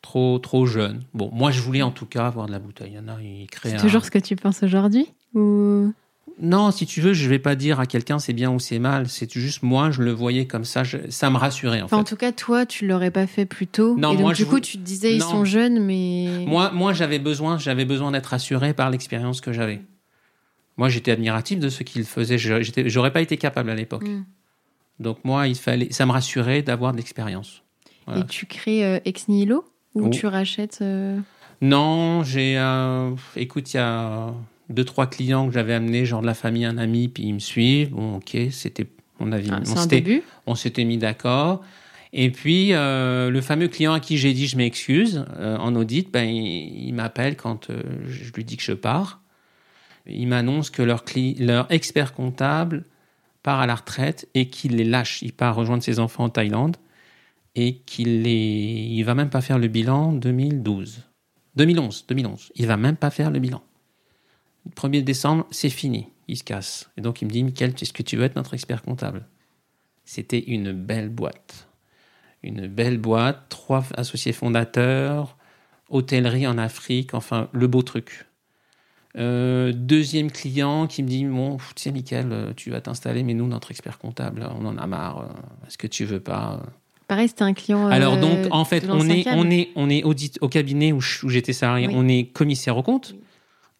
trop 0.01 0.39
trop 0.39 0.65
jeune. 0.65 1.03
Bon, 1.13 1.29
moi 1.31 1.51
je 1.51 1.61
voulais 1.61 1.81
en 1.81 1.91
tout 1.91 2.05
cas 2.05 2.25
avoir 2.25 2.47
de 2.47 2.51
la 2.51 2.59
bouteille. 2.59 2.91
Il 2.93 2.95
y 2.95 2.99
en 2.99 3.07
a, 3.07 3.21
ils 3.21 3.47
créent. 3.47 3.71
C'est 3.71 3.77
toujours 3.77 4.03
ce 4.03 4.11
que 4.11 4.19
tu 4.19 4.35
penses 4.35 4.63
aujourd'hui 4.63 5.07
ou? 5.33 5.93
Non, 6.39 6.71
si 6.71 6.87
tu 6.87 7.01
veux, 7.01 7.13
je 7.13 7.29
vais 7.29 7.39
pas 7.39 7.55
dire 7.55 7.79
à 7.79 7.85
quelqu'un 7.85 8.17
c'est 8.17 8.33
bien 8.33 8.51
ou 8.51 8.59
c'est 8.59 8.79
mal. 8.79 9.07
C'est 9.07 9.31
juste 9.31 9.61
moi, 9.61 9.91
je 9.91 10.01
le 10.01 10.11
voyais 10.11 10.47
comme 10.47 10.65
ça. 10.65 10.83
ça 11.09 11.29
me 11.29 11.37
rassurait 11.37 11.81
en 11.81 11.87
fait. 11.87 11.95
En 11.95 12.03
tout 12.03 12.15
cas, 12.15 12.31
toi, 12.31 12.65
tu 12.65 12.87
l'aurais 12.87 13.11
pas 13.11 13.27
fait 13.27 13.45
plus 13.45 13.67
tôt. 13.67 13.95
Non, 13.97 14.13
et 14.13 14.15
donc, 14.15 14.21
moi, 14.21 14.33
du 14.33 14.45
coup, 14.45 14.59
tu 14.59 14.77
te 14.77 14.83
disais 14.83 15.15
ils 15.15 15.21
sont 15.21 15.45
jeunes, 15.45 15.83
mais 15.83 16.45
moi, 16.47 16.71
moi, 16.71 16.93
j'avais 16.93 17.19
besoin, 17.19 17.59
j'avais 17.59 17.85
besoin 17.85 18.11
d'être 18.11 18.27
rassuré 18.27 18.73
par 18.73 18.89
l'expérience 18.89 19.41
que 19.41 19.53
j'avais. 19.53 19.81
Moi, 20.77 20.89
j'étais 20.89 21.11
admiratif 21.11 21.59
de 21.59 21.69
ce 21.69 21.83
qu'ils 21.83 22.05
faisaient. 22.05 22.37
J'aurais 22.37 23.11
pas 23.11 23.21
été 23.21 23.37
capable 23.37 23.69
à 23.69 23.75
l'époque. 23.75 24.07
Hmm. 24.07 24.23
Donc 24.99 25.23
moi, 25.23 25.47
il 25.47 25.55
fallait, 25.55 25.91
ça 25.91 26.05
me 26.05 26.11
rassurait 26.11 26.61
d'avoir 26.61 26.91
de 26.91 26.97
l'expérience. 26.97 27.63
Et 28.15 28.25
tu 28.25 28.45
crées 28.45 28.85
euh, 28.85 28.99
ex 29.05 29.27
nihilo 29.27 29.63
ou 29.93 30.09
tu 30.09 30.27
rachètes 30.27 30.79
euh 30.81 31.17
Non, 31.61 32.23
j'ai, 32.23 32.57
euh, 32.57 33.11
écoute, 33.35 33.73
il 33.73 33.77
y 33.77 33.79
a 33.79 34.33
deux 34.69 34.83
trois 34.83 35.07
clients 35.07 35.47
que 35.47 35.53
j'avais 35.53 35.73
amenés, 35.73 36.05
genre 36.05 36.21
de 36.21 36.25
la 36.25 36.33
famille, 36.33 36.65
un 36.65 36.77
ami, 36.77 37.07
puis 37.07 37.23
ils 37.23 37.33
me 37.33 37.39
suivent. 37.39 37.91
Bon, 37.91 38.17
ok, 38.17 38.35
c'était 38.51 38.87
on 39.21 39.31
avait, 39.31 39.49
ah, 39.51 39.61
on 39.61 39.75
s'était, 39.75 40.23
on 40.47 40.55
s'était 40.55 40.83
mis 40.83 40.97
d'accord. 40.97 41.63
Et 42.13 42.29
puis 42.29 42.73
euh, 42.73 43.29
le 43.29 43.41
fameux 43.41 43.67
client 43.67 43.93
à 43.93 43.99
qui 43.99 44.17
j'ai 44.17 44.33
dit 44.33 44.47
je 44.47 44.57
m'excuse 44.57 45.25
euh, 45.37 45.57
en 45.57 45.75
audit, 45.75 46.11
ben 46.11 46.27
il, 46.27 46.93
m'appelle 46.93 47.37
quand 47.37 47.69
euh, 47.69 47.81
je 48.07 48.33
lui 48.33 48.43
dis 48.43 48.57
que 48.57 48.63
je 48.63 48.73
pars. 48.73 49.20
Il 50.05 50.27
m'annonce 50.27 50.69
que 50.69 50.81
leur, 50.81 51.03
expert 51.69 52.13
comptable 52.13 52.85
part 53.43 53.59
à 53.59 53.65
la 53.65 53.75
retraite 53.75 54.27
et 54.33 54.49
qu'il 54.49 54.75
les 54.75 54.83
lâche. 54.83 55.21
Il 55.21 55.33
part 55.33 55.55
rejoindre 55.55 55.83
ses 55.83 55.99
enfants 55.99 56.25
en 56.25 56.29
Thaïlande 56.29 56.77
et 57.55 57.77
qu'il 57.79 58.23
les, 58.23 59.01
va 59.03 59.15
même 59.15 59.29
pas 59.29 59.41
faire 59.41 59.59
le 59.59 59.67
bilan 59.67 60.13
2012, 60.13 61.03
2011, 61.55 62.05
2011. 62.07 62.51
Il 62.55 62.67
va 62.67 62.77
même 62.77 62.95
pas 62.95 63.09
faire 63.09 63.31
le 63.31 63.39
bilan. 63.39 63.61
1er 64.75 65.03
décembre, 65.03 65.47
c'est 65.51 65.69
fini. 65.69 66.07
Il 66.27 66.37
se 66.37 66.43
casse. 66.43 66.89
Et 66.97 67.01
donc, 67.01 67.21
il 67.21 67.25
me 67.25 67.31
dit, 67.31 67.43
Michael, 67.43 67.73
est-ce 67.81 67.93
que 67.93 68.03
tu 68.03 68.15
veux 68.15 68.23
être 68.23 68.35
notre 68.35 68.53
expert 68.53 68.83
comptable? 68.83 69.25
C'était 70.05 70.39
une 70.39 70.71
belle 70.71 71.09
boîte. 71.09 71.67
Une 72.43 72.67
belle 72.67 72.97
boîte, 72.97 73.49
trois 73.49 73.85
associés 73.95 74.33
fondateurs, 74.33 75.37
hôtellerie 75.89 76.47
en 76.47 76.57
Afrique, 76.57 77.13
enfin, 77.13 77.49
le 77.51 77.67
beau 77.67 77.81
truc. 77.81 78.25
Euh, 79.17 79.73
deuxième 79.75 80.31
client 80.31 80.87
qui 80.87 81.03
me 81.03 81.07
dit 81.07 81.25
Bon, 81.25 81.57
tu 81.75 81.83
sais, 81.83 81.91
Michael, 81.91 82.29
euh, 82.31 82.53
tu 82.55 82.69
vas 82.69 82.81
t'installer, 82.81 83.23
mais 83.23 83.33
nous, 83.33 83.47
notre 83.47 83.71
expert 83.71 83.97
comptable, 83.97 84.47
on 84.59 84.65
en 84.65 84.77
a 84.77 84.87
marre. 84.87 85.19
Euh, 85.19 85.67
est-ce 85.67 85.77
que 85.77 85.87
tu 85.87 86.05
veux 86.05 86.21
pas 86.21 86.61
Pareil, 87.07 87.27
c'était 87.27 87.43
un 87.43 87.53
client. 87.53 87.87
Alors, 87.87 88.17
donc, 88.17 88.37
en 88.51 88.63
fait, 88.63 88.85
on 88.89 89.09
est, 89.09 89.27
on, 89.27 89.51
est, 89.51 89.69
on 89.75 89.89
est 89.89 90.03
audit 90.03 90.37
au 90.39 90.47
cabinet 90.47 90.93
où 90.93 91.01
j'étais 91.01 91.51
salarié, 91.51 91.89
on 91.91 92.07
est 92.07 92.31
commissaire 92.31 92.77
au 92.77 92.83
compte 92.83 93.15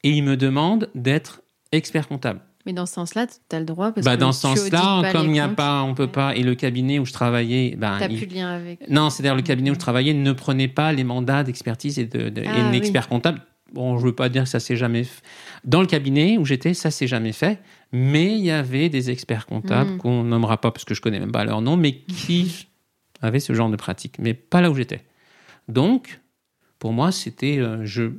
et 0.03 0.09
il 0.09 0.23
me 0.23 0.35
demande 0.35 0.89
d'être 0.95 1.41
expert 1.71 2.09
comptable. 2.09 2.41
Mais 2.65 2.73
dans 2.73 2.85
ce 2.85 2.93
sens-là, 2.93 3.27
tu 3.27 3.55
as 3.55 3.59
le 3.59 3.65
droit 3.65 3.91
parce 3.91 4.05
bah, 4.05 4.15
que 4.15 4.19
dans 4.19 4.33
ce 4.33 4.41
sens-là, 4.41 5.11
comme 5.11 5.27
il 5.27 5.31
n'y 5.31 5.39
a 5.39 5.47
pas, 5.47 5.81
on 5.81 5.95
peut 5.95 6.07
pas, 6.07 6.35
et 6.35 6.43
le 6.43 6.55
cabinet 6.55 6.99
où 6.99 7.05
je 7.05 7.13
travaillais, 7.13 7.75
ben, 7.77 7.97
t'as 7.97 8.07
plus 8.07 8.27
de 8.27 8.35
lien 8.35 8.49
avec. 8.49 8.87
Non, 8.89 9.09
c'est-à-dire 9.09 9.35
le 9.35 9.41
cabinet 9.41 9.71
où 9.71 9.75
je 9.75 9.79
travaillais 9.79 10.13
ne 10.13 10.31
prenait 10.31 10.67
pas 10.67 10.91
les 10.91 11.03
mandats 11.03 11.43
d'expertise 11.43 11.97
et 11.97 12.05
de, 12.05 12.29
de 12.29 12.43
ah, 12.45 13.01
comptable. 13.07 13.41
Bon, 13.73 13.97
je 13.97 14.05
veux 14.05 14.15
pas 14.15 14.29
dire 14.29 14.43
que 14.43 14.49
ça 14.49 14.59
s'est 14.59 14.75
jamais 14.75 15.03
fait. 15.03 15.21
Dans 15.63 15.81
le 15.81 15.87
cabinet 15.87 16.37
où 16.37 16.45
j'étais, 16.45 16.73
ça 16.73 16.91
s'est 16.91 17.07
jamais 17.07 17.31
fait, 17.31 17.59
mais 17.91 18.37
il 18.37 18.43
y 18.43 18.51
avait 18.51 18.89
des 18.89 19.09
experts 19.09 19.45
comptables 19.45 19.91
hmm. 19.91 19.97
qu'on 19.97 20.23
nommera 20.23 20.59
pas 20.59 20.71
parce 20.71 20.85
que 20.85 20.93
je 20.93 21.01
connais 21.01 21.19
même 21.19 21.31
pas 21.31 21.45
leur 21.45 21.61
nom, 21.61 21.77
mais 21.77 21.93
qui 21.93 22.67
avaient 23.21 23.39
ce 23.39 23.53
genre 23.53 23.69
de 23.69 23.75
pratique, 23.75 24.15
mais 24.19 24.33
pas 24.33 24.61
là 24.61 24.69
où 24.71 24.75
j'étais. 24.75 25.01
Donc, 25.67 26.19
pour 26.79 26.91
moi, 26.91 27.11
c'était, 27.11 27.59
euh, 27.59 27.85
je, 27.85 28.11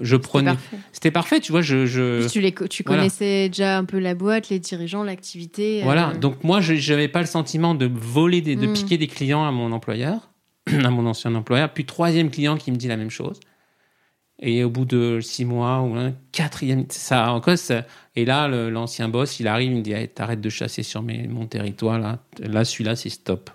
je 0.00 0.16
prenais. 0.16 0.54
C'était 0.92 1.10
parfait. 1.10 1.40
tu 1.40 1.52
vois. 1.52 1.62
Je, 1.62 1.86
je... 1.86 2.28
Tu, 2.28 2.40
les, 2.40 2.52
tu 2.52 2.82
connaissais 2.82 3.48
déjà 3.48 3.78
un 3.78 3.84
peu 3.84 3.98
la 3.98 4.14
boîte, 4.14 4.48
les 4.48 4.58
dirigeants, 4.58 5.04
l'activité. 5.04 5.82
Euh. 5.82 5.84
Voilà. 5.84 6.12
Donc 6.14 6.42
moi, 6.42 6.60
je 6.60 6.90
n'avais 6.90 7.08
pas 7.08 7.20
le 7.20 7.26
sentiment 7.26 7.74
de 7.74 7.88
voler, 7.92 8.40
des, 8.40 8.56
de 8.56 8.66
hmm. 8.66 8.72
piquer 8.72 8.98
des 8.98 9.08
clients 9.08 9.44
à 9.44 9.52
mon 9.52 9.70
employeur, 9.72 10.30
à 10.66 10.90
mon 10.90 11.06
ancien 11.06 11.34
employeur. 11.34 11.72
Puis 11.72 11.84
troisième 11.84 12.30
client 12.30 12.56
qui 12.56 12.72
me 12.72 12.76
dit 12.76 12.88
la 12.88 12.96
même 12.96 13.10
chose. 13.10 13.38
Et 14.44 14.64
au 14.64 14.70
bout 14.70 14.84
de 14.84 15.20
six 15.20 15.44
mois 15.44 15.80
ou 15.82 15.94
un 15.94 16.12
quatrième, 16.32 16.84
ça 16.88 17.32
encore. 17.32 17.54
Et 18.16 18.24
là, 18.24 18.48
l'ancien 18.48 19.08
boss, 19.08 19.38
il 19.38 19.46
arrive, 19.46 19.70
il 19.70 19.78
me 19.78 19.82
dit 19.82 19.94
"T'arrêtes 20.08 20.40
de 20.40 20.50
chasser 20.50 20.82
sur 20.82 21.00
mes, 21.00 21.28
mon 21.28 21.46
territoire 21.46 21.98
là. 21.98 22.18
Là, 22.40 22.64
celui-là, 22.64 22.96
c'est 22.96 23.08
stop." 23.08 23.50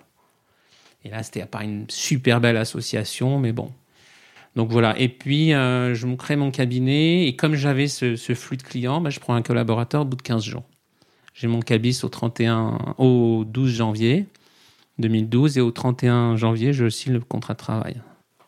Et 1.04 1.10
là, 1.10 1.22
c'était 1.22 1.44
pas 1.44 1.62
une 1.62 1.84
super 1.88 2.40
belle 2.40 2.56
association, 2.56 3.38
mais 3.38 3.52
bon, 3.52 3.70
donc 4.58 4.72
voilà. 4.72 4.98
Et 4.98 5.08
puis, 5.08 5.54
euh, 5.54 5.94
je 5.94 6.06
me 6.06 6.16
crée 6.16 6.34
mon 6.34 6.50
cabinet. 6.50 7.28
Et 7.28 7.36
comme 7.36 7.54
j'avais 7.54 7.86
ce, 7.86 8.16
flux 8.16 8.56
de 8.56 8.64
clients, 8.64 9.00
bah, 9.00 9.10
je 9.10 9.20
prends 9.20 9.34
un 9.34 9.42
collaborateur 9.42 10.02
au 10.02 10.04
bout 10.04 10.16
de 10.16 10.22
15 10.22 10.42
jours. 10.42 10.64
J'ai 11.32 11.46
mon 11.46 11.60
cabis 11.60 12.02
au, 12.02 12.08
31, 12.08 12.96
au 12.98 13.44
12 13.46 13.70
janvier 13.72 14.26
2012. 14.98 15.58
Et 15.58 15.60
au 15.60 15.70
31 15.70 16.36
janvier, 16.36 16.72
je 16.72 16.88
signe 16.88 17.12
le 17.12 17.20
contrat 17.20 17.54
de 17.54 17.58
travail. 17.58 17.96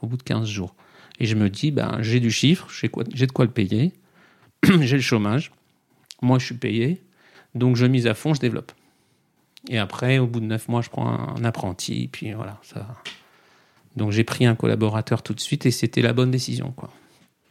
Au 0.02 0.08
bout 0.08 0.16
de 0.16 0.24
15 0.24 0.48
jours. 0.48 0.74
Et 1.20 1.26
je 1.26 1.34
me 1.36 1.50
dis, 1.50 1.70
ben, 1.70 1.98
j'ai 2.00 2.18
du 2.18 2.30
chiffre, 2.30 2.68
j'ai 2.70 3.26
de 3.26 3.32
quoi 3.32 3.44
le 3.44 3.50
payer. 3.50 3.92
j'ai 4.64 4.96
le 4.96 5.02
chômage. 5.02 5.52
Moi, 6.22 6.38
je 6.38 6.46
suis 6.46 6.54
payé. 6.54 7.00
Donc, 7.54 7.76
je 7.76 7.86
mise 7.86 8.06
à 8.06 8.14
fond, 8.14 8.34
je 8.34 8.40
développe. 8.40 8.72
Et 9.68 9.78
après, 9.78 10.18
au 10.18 10.26
bout 10.26 10.40
de 10.40 10.46
9 10.46 10.68
mois, 10.68 10.82
je 10.82 10.88
prends 10.88 11.08
un 11.08 11.44
apprenti. 11.44 12.08
Puis 12.10 12.32
voilà, 12.32 12.58
ça. 12.62 12.86
Donc 13.96 14.12
j'ai 14.12 14.24
pris 14.24 14.46
un 14.46 14.54
collaborateur 14.54 15.22
tout 15.22 15.34
de 15.34 15.40
suite 15.40 15.66
et 15.66 15.70
c'était 15.70 16.02
la 16.02 16.12
bonne 16.12 16.30
décision. 16.30 16.72
Quoi. 16.76 16.90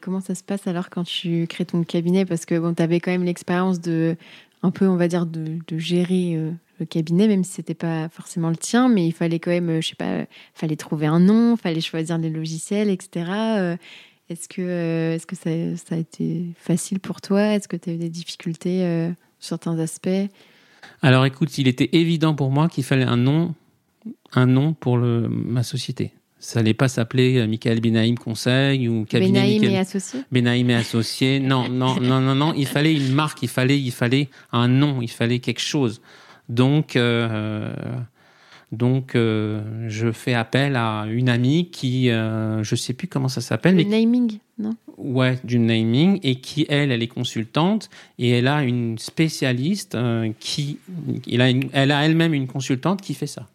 Comment 0.01 0.21
ça 0.21 0.35
se 0.35 0.43
passe 0.43 0.67
alors 0.67 0.89
quand 0.89 1.03
tu 1.03 1.45
crées 1.47 1.65
ton 1.65 1.83
cabinet? 1.83 2.25
Parce 2.25 2.45
que 2.45 2.57
bon, 2.57 2.73
tu 2.73 2.81
avais 2.81 2.99
quand 2.99 3.11
même 3.11 3.25
l'expérience 3.25 3.81
de, 3.81 4.15
un 4.63 4.71
peu, 4.71 4.87
on 4.87 4.95
va 4.95 5.07
dire, 5.07 5.25
de, 5.25 5.59
gérer 5.77 6.35
euh, 6.35 6.51
le 6.79 6.85
cabinet, 6.85 7.27
même 7.27 7.43
si 7.43 7.53
c'était 7.53 7.73
pas 7.73 8.09
forcément 8.09 8.49
le 8.49 8.55
tien, 8.55 8.89
mais 8.89 9.07
il 9.07 9.11
fallait 9.11 9.39
quand 9.39 9.51
même, 9.51 9.69
euh, 9.69 9.81
je 9.81 9.89
sais 9.89 9.95
pas, 9.95 10.25
fallait 10.53 10.75
trouver 10.75 11.07
un 11.07 11.19
nom, 11.19 11.55
fallait 11.57 11.81
choisir 11.81 12.17
les 12.17 12.29
logiciels, 12.29 12.89
etc. 12.89 13.31
Euh, 13.31 13.77
est-ce 14.29 14.47
que, 14.47 15.13
est-ce 15.15 15.25
que 15.25 15.35
ça, 15.35 15.49
ça, 15.75 15.95
a 15.95 15.97
été 15.97 16.45
facile 16.55 16.99
pour 16.99 17.21
toi? 17.21 17.55
Est-ce 17.55 17.67
que 17.67 17.77
tu 17.77 17.89
as 17.89 17.93
eu 17.93 17.97
des 17.97 18.09
difficultés 18.09 19.09
sur 19.39 19.49
certains 19.49 19.79
aspects? 19.79 20.29
Alors 21.01 21.25
écoute, 21.25 21.57
il 21.57 21.67
était 21.67 21.89
évident 21.93 22.35
pour 22.35 22.51
moi 22.51 22.67
qu'il 22.67 22.83
fallait 22.83 23.05
un 23.05 23.17
nom, 23.17 23.55
un 24.33 24.45
nom 24.45 24.73
pour 24.73 24.97
le, 24.97 25.27
ma 25.29 25.63
société. 25.63 26.11
Ça 26.39 26.59
n'allait 26.59 26.73
pas 26.73 26.87
s'appeler 26.87 27.37
euh, 27.37 27.47
Michael 27.47 27.81
Benaïm 27.81 28.17
Conseil 28.17 28.87
ou 28.87 29.03
cabinet 29.03 29.41
Benaïm 29.41 29.63
et 29.65 29.77
associé. 29.77 30.21
Benaïm 30.31 30.69
et 30.69 30.75
associé. 30.75 31.39
Non, 31.41 31.67
non, 31.67 31.99
non, 31.99 32.21
non, 32.21 32.33
non. 32.33 32.53
Il 32.55 32.65
fallait 32.65 32.93
une 32.93 33.11
marque. 33.11 33.43
Il 33.43 33.49
fallait, 33.49 33.77
il 33.77 33.91
fallait 33.91 34.29
un 34.53 34.69
nom. 34.69 35.01
Il 35.01 35.09
fallait 35.09 35.39
quelque 35.39 35.59
chose. 35.59 36.01
Donc, 36.49 36.95
euh, 36.95 37.71
donc, 38.71 39.15
euh, 39.15 39.61
je 39.87 40.11
fais 40.11 40.33
appel 40.33 40.75
à 40.75 41.05
une 41.07 41.29
amie 41.29 41.69
qui, 41.69 42.09
euh, 42.09 42.63
je 42.63 42.75
sais 42.75 42.93
plus 42.93 43.07
comment 43.07 43.29
ça 43.29 43.41
s'appelle. 43.41 43.77
Du 43.77 43.85
naming, 43.85 44.39
non? 44.57 44.75
Ouais, 44.97 45.39
du 45.43 45.59
naming 45.59 46.19
et 46.23 46.35
qui 46.35 46.65
elle, 46.67 46.91
elle 46.91 47.01
est 47.01 47.07
consultante 47.07 47.89
et 48.17 48.31
elle 48.31 48.47
a 48.47 48.63
une 48.63 48.97
spécialiste 48.97 49.97
qui, 50.39 50.79
elle 51.31 51.41
a, 51.41 51.49
elle 51.71 51.91
a 51.91 52.05
elle-même 52.05 52.33
une 52.33 52.47
consultante 52.47 53.01
qui 53.01 53.13
fait 53.13 53.27
ça 53.27 53.47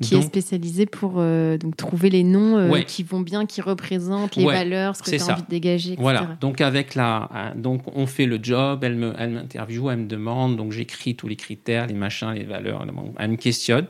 qui 0.00 0.14
est 0.14 0.22
spécialisé 0.22 0.86
pour 0.86 1.14
euh, 1.16 1.58
donc, 1.58 1.76
trouver 1.76 2.10
les 2.10 2.24
noms 2.24 2.56
euh, 2.56 2.80
qui 2.82 3.02
vont 3.02 3.20
bien, 3.20 3.46
qui 3.46 3.60
représentent 3.60 4.36
les 4.36 4.44
valeurs, 4.44 4.96
ce 4.96 5.02
que 5.02 5.10
tu 5.10 5.22
as 5.22 5.32
envie 5.32 5.42
de 5.42 5.48
dégager, 5.48 5.92
etc. 5.92 6.02
Voilà, 6.02 6.36
donc 6.40 6.60
avec 6.60 6.94
la, 6.94 7.28
euh, 7.34 7.54
donc 7.54 7.82
on 7.94 8.06
fait 8.06 8.26
le 8.26 8.38
job, 8.42 8.84
elle 8.84 8.96
me, 8.96 9.12
elle 9.18 9.30
m'interviewe, 9.30 9.90
elle 9.90 10.00
me 10.00 10.06
demande, 10.06 10.56
donc 10.56 10.72
j'écris 10.72 11.14
tous 11.14 11.28
les 11.28 11.36
critères, 11.36 11.86
les 11.86 11.94
machins, 11.94 12.32
les 12.32 12.44
valeurs, 12.44 12.86
elle 13.18 13.30
me 13.30 13.36
questionne. 13.36 13.86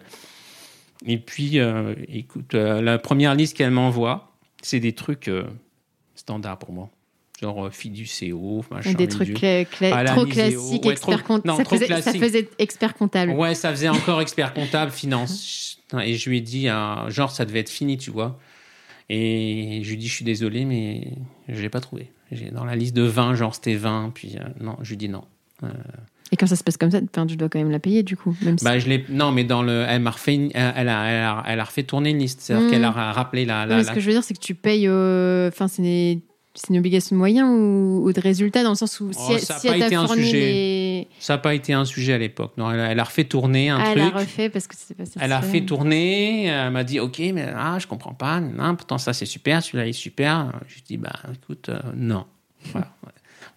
Et 1.06 1.18
puis, 1.18 1.58
écoute, 2.08 2.54
la 2.54 2.98
première 2.98 3.34
liste 3.34 3.56
qu'elle 3.56 3.72
m'envoie, 3.72 4.32
c'est 4.62 4.80
des 4.80 4.92
trucs 4.92 5.30
standards 6.14 6.58
pour 6.58 6.72
moi 6.72 6.88
genre 7.40 7.68
fiducéo, 7.72 8.64
machin. 8.70 8.92
Des 8.92 9.08
trucs 9.08 9.34
trop 9.34 10.24
classiques, 10.26 10.86
expert 10.86 11.24
comptable. 11.24 11.56
Ça, 11.56 11.64
faisait, 11.64 12.00
ça 12.02 12.12
faisait 12.12 12.48
expert 12.58 12.94
comptable. 12.94 13.32
Ouais, 13.32 13.54
ça 13.54 13.70
faisait 13.70 13.88
encore 13.88 14.20
expert 14.20 14.54
comptable, 14.54 14.90
finance. 14.92 15.78
Et 16.02 16.14
je 16.14 16.30
lui 16.30 16.38
ai 16.38 16.40
dit, 16.40 16.66
genre, 17.08 17.30
ça 17.30 17.44
devait 17.44 17.60
être 17.60 17.70
fini, 17.70 17.98
tu 17.98 18.10
vois. 18.10 18.38
Et 19.10 19.80
je 19.82 19.88
lui 19.88 19.94
ai 19.94 19.98
dit, 19.98 20.08
je 20.08 20.14
suis 20.14 20.24
désolé, 20.24 20.64
mais 20.64 21.12
je 21.48 21.60
l'ai 21.60 21.68
pas 21.68 21.80
trouvé. 21.80 22.10
Dans 22.52 22.64
la 22.64 22.74
liste 22.74 22.96
de 22.96 23.02
20, 23.02 23.34
genre, 23.34 23.54
c'était 23.54 23.74
20. 23.76 24.10
Puis 24.14 24.36
euh, 24.38 24.44
non, 24.60 24.76
je 24.82 24.88
lui 24.88 24.94
ai 24.94 24.96
dit 24.96 25.08
non. 25.08 25.24
Euh, 25.62 25.68
Et 26.32 26.36
quand 26.36 26.46
ça 26.46 26.56
se 26.56 26.64
passe 26.64 26.76
comme 26.78 26.90
ça, 26.90 27.00
tu 27.28 27.36
dois 27.36 27.48
quand 27.48 27.58
même 27.58 27.70
la 27.70 27.78
payer 27.78 28.02
du 28.02 28.16
coup. 28.16 28.34
Même 28.42 28.58
si... 28.58 28.64
Bah, 28.64 28.78
je. 28.78 28.88
Non, 29.12 29.30
mais 29.30 29.44
dans 29.44 29.62
le, 29.62 29.84
elle 29.86 30.00
m'a 30.00 30.10
refait, 30.10 30.34
une- 30.34 30.50
elle 30.54 30.88
a, 30.88 31.04
elle 31.06 31.22
a, 31.22 31.44
elle 31.46 31.60
a 31.60 31.64
refait 31.64 31.82
tourner 31.84 32.10
une 32.10 32.18
liste. 32.18 32.40
C'est-à-dire 32.40 32.66
Mm. 32.66 32.70
qu'elle 32.70 32.84
a 32.84 32.90
rappelé 33.12 33.44
la. 33.44 33.62
Ouais, 33.64 33.68
la, 33.68 33.76
mais 33.76 33.82
ce 33.82 33.88
la- 33.88 33.94
que 33.94 34.00
je 34.00 34.06
veux 34.06 34.12
dire, 34.12 34.24
c'est 34.24 34.34
que 34.34 34.40
tu 34.40 34.54
payes. 34.54 34.88
euh, 34.88 35.48
Enfin, 35.48 35.68
c'est. 35.68 36.18
C'est 36.54 36.68
une 36.70 36.78
obligation 36.78 37.16
de 37.16 37.18
moyens 37.18 37.48
ou, 37.50 38.02
ou 38.06 38.12
de 38.12 38.20
résultat 38.20 38.62
dans 38.62 38.70
le 38.70 38.74
sens 38.76 39.00
où 39.00 39.12
si, 39.12 39.18
Oh, 39.20 39.32
elle- 39.32 39.40
ça 39.40 39.56
a 39.56 39.58
si 39.58 39.66
pas 39.66 39.74
elle 39.74 39.80
t'a 39.80 39.86
été 39.86 39.94
un 39.96 40.06
fourni 40.06 40.24
sujet. 40.24 40.38
les. 40.40 41.08
Ça 41.18 41.34
n'a 41.34 41.38
pas 41.38 41.54
été 41.54 41.72
un 41.72 41.84
sujet 41.84 42.12
à 42.12 42.18
l'époque. 42.18 42.52
Non, 42.56 42.70
elle 42.70 42.80
a, 42.80 42.90
elle 42.92 43.00
a 43.00 43.04
refait 43.04 43.24
tourner 43.24 43.70
un 43.70 43.78
Ah, 43.80 43.90
elle 43.92 44.00
a 44.00 44.04
truc. 44.10 44.16
refait 44.20 44.48
parce 44.50 44.66
que 44.66 44.74
c'était 44.76 44.94
pas 44.94 45.08
Elle 45.20 45.32
a 45.32 45.42
fait 45.42 45.62
tourner, 45.62 46.44
elle 46.44 46.70
m'a 46.70 46.84
dit 46.84 47.00
ok 47.00 47.18
mais 47.34 47.46
ah 47.54 47.78
je 47.80 47.86
comprends 47.86 48.14
pas, 48.14 48.40
non, 48.40 48.76
pourtant 48.76 48.98
ça 48.98 49.12
c'est 49.12 49.26
super, 49.26 49.62
celui-là 49.62 49.86
il 49.86 49.90
est 49.90 49.92
super. 49.92 50.52
Je 50.68 50.74
lui 50.74 50.82
dis 50.86 50.96
bah 50.96 51.12
écoute 51.32 51.68
euh, 51.68 51.80
non, 51.96 52.24
voilà, 52.72 52.86
ouais. 53.04 53.10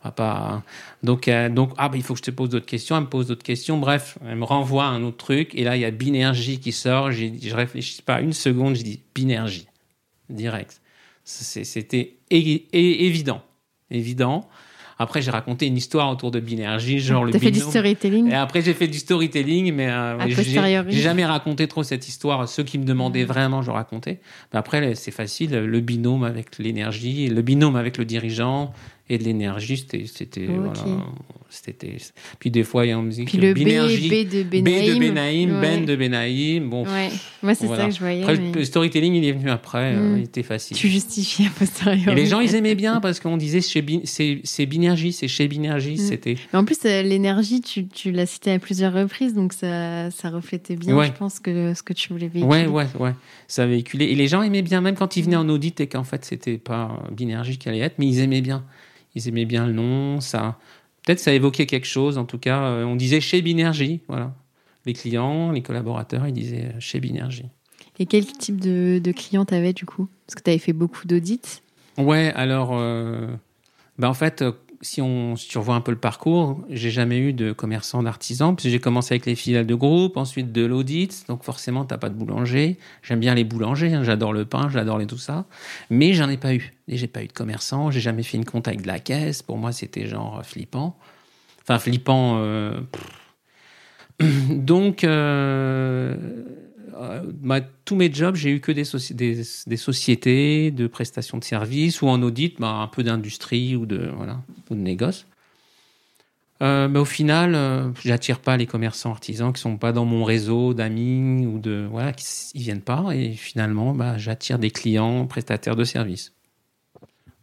On 0.04 0.08
va 0.10 0.12
pas. 0.12 0.64
Donc 1.04 1.28
euh, 1.28 1.50
donc 1.50 1.72
ah 1.78 1.90
bah 1.90 1.98
il 1.98 2.04
faut 2.04 2.14
que 2.14 2.20
je 2.20 2.24
te 2.24 2.32
pose 2.32 2.50
d'autres 2.50 2.66
questions, 2.66 2.96
elle 2.98 3.04
me 3.04 3.10
pose 3.10 3.28
d'autres 3.28 3.44
questions, 3.44 3.78
bref, 3.78 4.18
elle 4.28 4.36
me 4.38 4.44
renvoie 4.44 4.86
à 4.86 4.90
un 4.90 5.04
autre 5.04 5.18
truc 5.18 5.54
et 5.56 5.64
là 5.64 5.76
il 5.76 5.82
y 5.82 5.86
a 5.86 5.92
Binergie 5.92 6.60
qui 6.60 6.72
sort, 6.72 7.12
je 7.12 7.54
réfléchis 7.56 8.02
pas 8.02 8.22
une 8.22 8.34
seconde, 8.34 8.76
je 8.76 8.84
dis 8.84 9.00
Binergie 9.16 9.68
direct. 10.30 10.82
C'était 11.30 12.18
évident, 12.32 13.42
évident. 13.92 14.48
Après 15.00 15.22
j'ai 15.22 15.30
raconté 15.30 15.68
une 15.68 15.76
histoire 15.78 16.10
autour 16.10 16.32
de 16.32 16.40
Binergie, 16.40 17.00
genre 17.00 17.24
le 17.26 17.32
T'as 17.32 17.38
fait 17.40 17.48
du 17.52 17.60
binôme. 17.60 17.70
storytelling 17.70 18.32
Et 18.32 18.34
après, 18.34 18.62
j'ai 18.64 18.74
fait 18.74 18.88
du 18.88 18.98
storytelling, 18.98 19.72
mais 19.74 19.90
euh, 19.90 20.18
j'ai- 20.30 20.92
jamais 21.02 21.26
raconté 21.26 21.68
trop 21.68 21.84
cette 21.84 22.08
histoire. 22.08 22.48
Ceux 22.50 22.64
qui 22.64 22.80
me 22.80 22.86
demandaient 22.86 23.26
vraiment, 23.26 23.62
je 23.62 23.70
racontais. 23.70 24.20
Mais 24.54 24.58
après, 24.60 24.96
c'est 24.96 25.12
facile. 25.12 25.52
Le 25.52 25.80
binôme 25.82 26.24
avec 26.24 26.58
l'énergie, 26.58 27.28
le 27.28 27.42
binôme 27.44 27.76
avec 27.76 27.98
le 27.98 28.06
dirigeant 28.06 28.74
et 29.10 29.18
de 29.18 29.24
l'énergie, 29.24 29.78
c'était, 29.78 30.06
c'était, 30.06 30.48
Ok. 30.48 30.56
voilà, 30.58 31.04
c'était. 31.50 31.96
Puis 32.40 32.52
des 32.52 32.64
fois, 32.64 32.86
il 32.86 32.90
y 32.90 32.92
a 32.92 32.96
une 32.98 33.06
musique. 33.06 33.30
Puis 33.30 33.38
le 33.38 33.54
B, 33.54 33.60
B 33.60 33.62
de 34.30 34.44
B 34.44 34.64
Benaïm. 34.64 34.94
de 34.94 35.00
Benaïm, 35.00 35.52
Ouais. 35.56 35.62
Ben 35.62 35.86
de 35.86 35.96
Benaïm. 35.96 36.70
Bon, 36.70 36.84
Ouais, 36.86 37.10
moi 37.42 37.56
c'est 37.56 37.66
Voilà. 37.68 37.84
ça 37.84 37.90
que 37.90 37.96
je 37.96 38.00
voyais. 38.00 38.22
après, 38.24 38.38
mais 38.38 38.52
le 38.52 38.66
storytelling, 38.66 39.14
il 39.14 39.24
est 39.26 39.32
venu 39.32 39.50
après. 39.50 39.94
Mm. 39.96 39.98
euh, 39.98 40.18
il 40.18 40.24
était 40.26 40.44
facile. 40.44 40.76
Tu 40.76 40.90
justifies 40.90 41.46
a 41.48 41.50
posteriori. 41.58 42.12
Et 42.12 42.16
les 42.16 42.26
gens, 42.26 42.42
ils 42.42 42.54
aimaient 42.56 42.76
bien 42.76 43.00
parce 43.00 43.20
qu'on 43.22 43.38
disait 43.38 43.62
c'est, 43.62 44.66
Binergie, 44.66 45.14
c'est 45.14 45.28
chez 45.30 45.48
Binergie. 45.48 45.94
Mm. 45.94 45.98
C'était. 45.98 46.36
Mais 46.52 46.60
en 46.60 46.66
plus, 46.66 46.78
euh, 46.86 47.02
l'énergie, 47.02 47.62
tu, 47.62 47.88
tu 47.88 48.12
l'as 48.12 48.26
cité 48.26 48.52
à 48.52 48.60
plusieurs 48.60 48.94
reprises, 48.94 49.34
donc 49.34 49.54
ça, 49.54 50.12
ça 50.12 50.30
reflétait 50.30 50.76
bien, 50.76 50.96
Ouais. 50.98 51.08
je 51.08 51.12
pense, 51.14 51.40
que 51.40 51.74
ce 51.74 51.82
que 51.84 51.94
tu 51.94 52.10
voulais 52.10 52.28
véhiculer. 52.28 52.68
Ouais, 52.68 52.68
ouais, 52.68 52.88
ouais. 53.00 53.14
Ça 53.48 53.66
véhiculait. 53.66 54.12
Et 54.12 54.16
les 54.16 54.28
gens 54.28 54.42
aimaient 54.42 54.62
bien, 54.62 54.82
même 54.82 54.96
quand 54.96 55.16
ils 55.16 55.24
venaient 55.24 55.38
en 55.38 55.48
audit 55.48 55.80
et 55.80 55.88
qu'en 55.88 56.04
fait, 56.04 56.26
c'était 56.26 56.58
pas 56.58 57.02
Binergie 57.12 57.58
qui 57.58 57.70
allait 57.70 57.80
être, 57.80 57.96
mais 58.00 58.08
ils 58.08 58.20
aimaient 58.20 58.42
bien. 58.42 58.66
Ils 59.16 59.28
aimaient 59.28 59.46
bien 59.46 59.66
le 59.68 59.74
nom, 59.74 60.20
ça. 60.22 60.58
Peut-être 61.04 61.20
ça 61.20 61.34
évoquait 61.34 61.66
quelque 61.66 61.88
chose, 61.88 62.18
en 62.18 62.26
tout 62.26 62.38
cas. 62.38 62.64
euh, 62.64 62.84
On 62.84 62.96
disait 62.96 63.22
chez 63.22 63.42
Binergie, 63.42 64.02
voilà. 64.08 64.34
Les 64.86 64.94
clients, 64.94 65.52
les 65.52 65.62
collaborateurs, 65.62 66.28
ils 66.28 66.34
disaient 66.34 66.72
euh, 66.76 66.80
chez 66.80 67.00
Binergie. 67.00 67.46
Et 68.00 68.06
quel 68.06 68.26
type 68.26 68.60
de, 68.62 69.00
de 69.04 69.12
client 69.12 69.44
t'avais 69.46 69.74
du 69.74 69.86
coup? 69.86 70.08
Parce 70.26 70.36
que 70.36 70.44
tu 70.44 70.50
avais 70.50 70.60
fait 70.60 70.74
beaucoup 70.74 71.08
d'audits. 71.08 71.62
Ouais, 71.98 72.32
alors, 72.36 72.72
euh, 72.74 73.28
bah 73.98 74.10
en 74.10 74.14
fait, 74.14 74.42
euh, 74.44 74.52
si 74.82 75.02
on 75.02 75.36
revois 75.56 75.76
un 75.76 75.82
peu 75.82 75.92
le 75.92 75.98
parcours, 75.98 76.64
j'ai 76.70 76.92
jamais 76.92 77.18
eu 77.18 77.34
de 77.34 77.52
commerçant 77.52 78.04
d'artisan, 78.04 78.56
puis 78.56 78.70
j'ai 78.70 78.80
commencé 78.80 79.14
avec 79.14 79.26
les 79.26 79.36
filiales 79.36 79.66
de 79.66 79.76
groupe, 79.76 80.18
ensuite 80.18 80.52
de 80.52 80.66
l'audit, 80.66 81.26
donc 81.28 81.44
forcément, 81.44 81.86
t'as 81.86 81.98
pas 81.98 82.10
de 82.10 82.16
boulanger. 82.16 82.78
J'aime 83.04 83.20
bien 83.20 83.36
les 83.36 83.44
boulangers, 83.44 83.94
hein, 83.94 84.04
j'adore 84.04 84.34
le 84.34 84.46
pain, 84.46 84.70
j'adore 84.70 84.98
les 84.98 85.08
tout 85.08 85.18
ça, 85.18 85.46
mais 85.90 86.14
j'en 86.14 86.30
ai 86.30 86.38
pas 86.38 86.54
eu. 86.54 86.74
Et 86.88 86.98
j'ai 86.98 87.08
pas 87.08 87.24
eu 87.24 87.28
de 87.28 87.34
commerçant, 87.34 87.92
j'ai 87.92 88.00
jamais 88.02 88.24
fait 88.24 88.38
une 88.38 88.46
compte 88.46 88.68
avec 88.68 88.82
de 88.82 88.88
la 88.88 89.00
caisse. 89.00 89.42
Pour 89.44 89.58
moi, 89.58 89.72
c'était 89.72 90.08
genre 90.08 90.42
flippant. 90.46 90.98
Enfin, 91.64 91.80
flippant. 91.80 92.38
euh, 92.40 92.80
donc. 94.50 95.04
euh, 95.04 96.16
euh, 96.96 97.62
tous 97.86 97.96
mes 97.96 98.12
jobs, 98.12 98.36
j'ai 98.36 98.52
eu 98.52 98.60
que 98.60 98.72
des, 98.72 98.84
soci- 98.84 99.14
des, 99.14 99.42
des 99.68 99.78
sociétés 99.78 100.72
de 100.72 100.88
prestations 100.88 101.38
de 101.38 101.44
services 101.44 102.02
ou 102.02 102.08
en 102.08 102.22
audit, 102.22 102.60
bah, 102.60 102.70
un 102.70 102.88
peu 102.88 103.04
d'industrie 103.04 103.76
ou 103.76 103.86
de 103.86 104.12
voilà 104.16 104.42
de 104.70 104.76
négoce. 104.76 105.26
Euh, 106.64 106.88
mais 106.88 106.98
au 107.00 107.06
final, 107.06 107.54
euh, 107.54 107.92
j'attire 108.04 108.40
pas 108.40 108.58
les 108.58 108.66
commerçants 108.66 109.12
artisans 109.12 109.54
qui 109.54 109.62
sont 109.62 109.78
pas 109.78 109.92
dans 109.92 110.06
mon 110.06 110.24
réseau 110.24 110.74
d'amis 110.74 111.46
ou 111.46 111.60
de 111.60 111.88
voilà, 111.90 112.14
qui 112.14 112.26
ils 112.56 112.62
viennent 112.62 112.82
pas 112.82 113.12
et 113.14 113.34
finalement, 113.34 113.94
bah, 113.94 114.18
j'attire 114.18 114.58
des 114.58 114.72
clients 114.72 115.28
prestataires 115.28 115.76
de 115.76 115.84
services. 115.84 116.34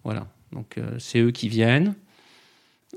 Voilà, 0.03 0.26
donc 0.53 0.78
euh, 0.78 0.99
c'est 0.99 1.20
eux 1.20 1.30
qui 1.30 1.49
viennent 1.49 1.95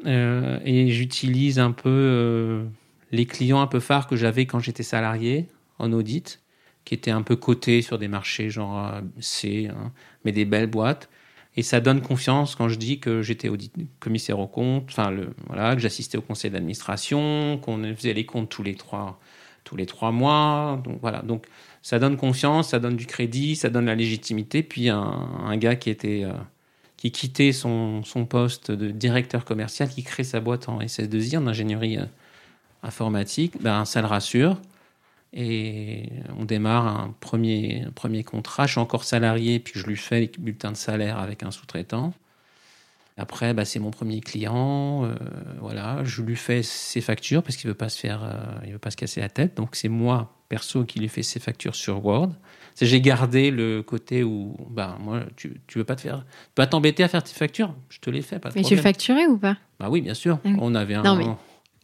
et 0.05 0.91
j'utilise 0.91 1.57
un 1.57 1.71
peu 1.71 2.67
les 3.11 3.25
clients 3.25 3.61
un 3.61 3.67
peu 3.67 3.79
phares 3.79 4.05
que 4.05 4.15
j'avais 4.15 4.45
quand 4.45 4.59
j'étais 4.59 4.83
salarié 4.83 5.47
en 5.79 5.91
audit 5.93 6.41
qui 6.85 6.93
étaient 6.93 7.11
un 7.11 7.21
peu 7.21 7.35
cotés 7.35 7.81
sur 7.81 7.97
des 7.99 8.07
marchés 8.07 8.49
genre 8.49 8.87
euh, 8.87 9.01
C, 9.19 9.67
hein, 9.67 9.91
mais 10.25 10.31
des 10.31 10.45
belles 10.45 10.67
boîtes. 10.69 11.09
Et 11.55 11.63
ça 11.63 11.79
donne 11.81 12.01
confiance 12.01 12.55
quand 12.55 12.69
je 12.69 12.77
dis 12.77 12.99
que 12.99 13.21
j'étais 13.23 13.49
audit- 13.49 13.73
commissaire 13.99 14.39
aux 14.39 14.47
comptes, 14.47 14.85
enfin 14.89 15.09
le 15.11 15.29
voilà, 15.47 15.75
que 15.75 15.81
j'assistais 15.81 16.17
au 16.17 16.21
conseil 16.21 16.51
d'administration, 16.51 17.57
qu'on 17.63 17.83
faisait 17.95 18.13
les 18.13 18.25
comptes 18.25 18.49
tous 18.49 18.63
les 18.63 18.75
trois 18.75 19.19
tous 19.63 19.75
les 19.75 19.85
trois 19.85 20.11
mois. 20.11 20.81
Donc 20.85 20.99
voilà, 21.01 21.21
donc 21.23 21.45
ça 21.81 21.99
donne 21.99 22.15
confiance, 22.17 22.69
ça 22.69 22.79
donne 22.79 22.95
du 22.95 23.05
crédit, 23.05 23.55
ça 23.55 23.69
donne 23.69 23.85
la 23.85 23.95
légitimité. 23.95 24.63
Puis 24.63 24.89
un, 24.89 24.99
un 25.01 25.57
gars 25.57 25.75
qui 25.75 25.89
était 25.89 26.23
euh, 26.23 26.33
qui 26.97 27.11
quittait 27.11 27.51
son, 27.51 28.03
son 28.03 28.25
poste 28.25 28.71
de 28.71 28.89
directeur 28.91 29.45
commercial, 29.45 29.89
qui 29.89 30.03
crée 30.03 30.23
sa 30.23 30.39
boîte 30.39 30.69
en 30.69 30.81
SS2I, 30.81 31.37
en 31.37 31.47
ingénierie 31.47 31.97
euh, 31.99 32.05
informatique, 32.83 33.61
ben, 33.61 33.85
ça 33.85 34.01
le 34.01 34.07
rassure. 34.07 34.59
Et 35.39 36.09
on 36.39 36.45
démarre 36.45 36.87
un 36.87 37.15
premier, 37.19 37.83
un 37.87 37.91
premier 37.91 38.23
contrat. 38.23 38.65
Je 38.65 38.71
suis 38.71 38.81
encore 38.81 39.03
salarié, 39.03 39.59
puis 39.59 39.79
je 39.79 39.85
lui 39.85 39.95
fais 39.95 40.19
les 40.21 40.31
bulletins 40.39 40.71
de 40.71 40.77
salaire 40.77 41.19
avec 41.19 41.43
un 41.43 41.51
sous-traitant. 41.51 42.11
Après, 43.17 43.53
bah, 43.53 43.63
c'est 43.63 43.79
mon 43.79 43.91
premier 43.91 44.19
client. 44.19 45.05
euh, 45.05 45.15
voilà, 45.59 46.03
je 46.03 46.23
lui 46.23 46.35
fais 46.35 46.63
ses 46.63 47.01
factures 47.01 47.43
parce 47.43 47.55
qu'il 47.55 47.67
veut 47.67 47.75
pas 47.75 47.89
se 47.89 47.99
faire, 47.99 48.23
euh, 48.23 48.35
il 48.65 48.73
veut 48.73 48.79
pas 48.79 48.89
se 48.91 48.97
casser 48.97 49.21
la 49.21 49.29
tête. 49.29 49.55
Donc 49.57 49.75
c'est 49.75 49.89
moi 49.89 50.33
perso 50.49 50.85
qui 50.85 50.99
lui 50.99 51.07
fais 51.09 51.23
ses 51.23 51.39
factures 51.39 51.75
sur 51.75 52.03
Word. 52.03 52.31
J'ai 52.79 53.01
gardé 53.01 53.49
le 53.51 53.81
côté 53.83 54.23
où, 54.23 54.55
bah 54.69 54.97
moi, 54.99 55.21
tu, 55.35 55.61
tu 55.67 55.79
veux 55.79 55.83
pas 55.83 55.95
te 55.95 56.01
faire, 56.01 56.25
tu 56.27 56.53
vas 56.61 56.67
t'embêter 56.67 57.03
à 57.03 57.07
faire 57.07 57.23
tes 57.23 57.33
factures, 57.33 57.73
je 57.89 57.99
te 57.99 58.09
les 58.11 58.21
fais, 58.21 58.37
pas 58.39 58.49
de 58.49 58.53
Mais 58.55 58.61
tu 58.61 58.67
problème. 58.67 58.83
facturais 58.83 59.25
ou 59.25 59.37
pas? 59.39 59.57
Bah 59.79 59.87
oui, 59.89 60.01
bien 60.01 60.13
sûr. 60.13 60.37
Ah. 60.45 60.49
On 60.59 60.75
avait 60.75 60.93
un. 60.93 61.01
Non, 61.03 61.15
mais 61.15 61.25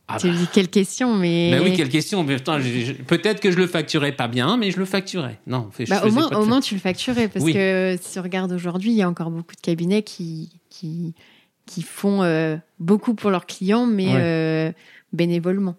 Ah 0.08 0.18
Tu 0.20 0.30
bah. 0.30 0.36
quelle 0.54 0.68
question, 0.68 1.16
mais. 1.16 1.52
Bah 1.52 1.64
oui, 1.64 1.74
quelle 1.76 1.88
question. 1.90 2.26
Peut-être 2.26 3.40
que 3.40 3.52
je 3.52 3.58
le 3.58 3.68
facturais 3.68 4.12
pas 4.12 4.28
bien, 4.28 4.58
mais 4.58 4.70
je 4.72 4.78
le 4.78 4.86
facturais. 4.86 5.40
Non, 5.48 5.70
je 5.80 5.86
Bah, 5.90 6.02
au, 6.06 6.12
moins, 6.12 6.28
pas 6.30 6.36
de 6.36 6.40
au 6.42 6.44
fac- 6.44 6.48
moins, 6.50 6.60
tu 6.62 6.74
le 6.76 6.80
facturais. 6.82 7.28
Parce 7.30 7.44
Oui. 7.46 7.54
que 7.54 7.98
si 8.02 8.20
on 8.20 8.24
regarde 8.24 8.52
aujourd'hui, 8.52 8.92
il 8.92 8.98
y 8.98 9.02
a 9.02 9.08
encore 9.10 9.32
beaucoup 9.32 9.56
de 9.56 9.62
cabinets 9.62 10.04
qui, 10.04 10.50
qui, 10.70 11.14
qui 11.66 11.82
font 11.84 12.22
euh, 12.22 12.58
beaucoup 12.80 13.14
pour 13.14 13.32
leurs 13.32 13.46
clients, 13.46 13.86
mais 13.86 14.08
Ouais. 14.08 14.14
euh, 14.20 14.72
bénévolement. 15.14 15.76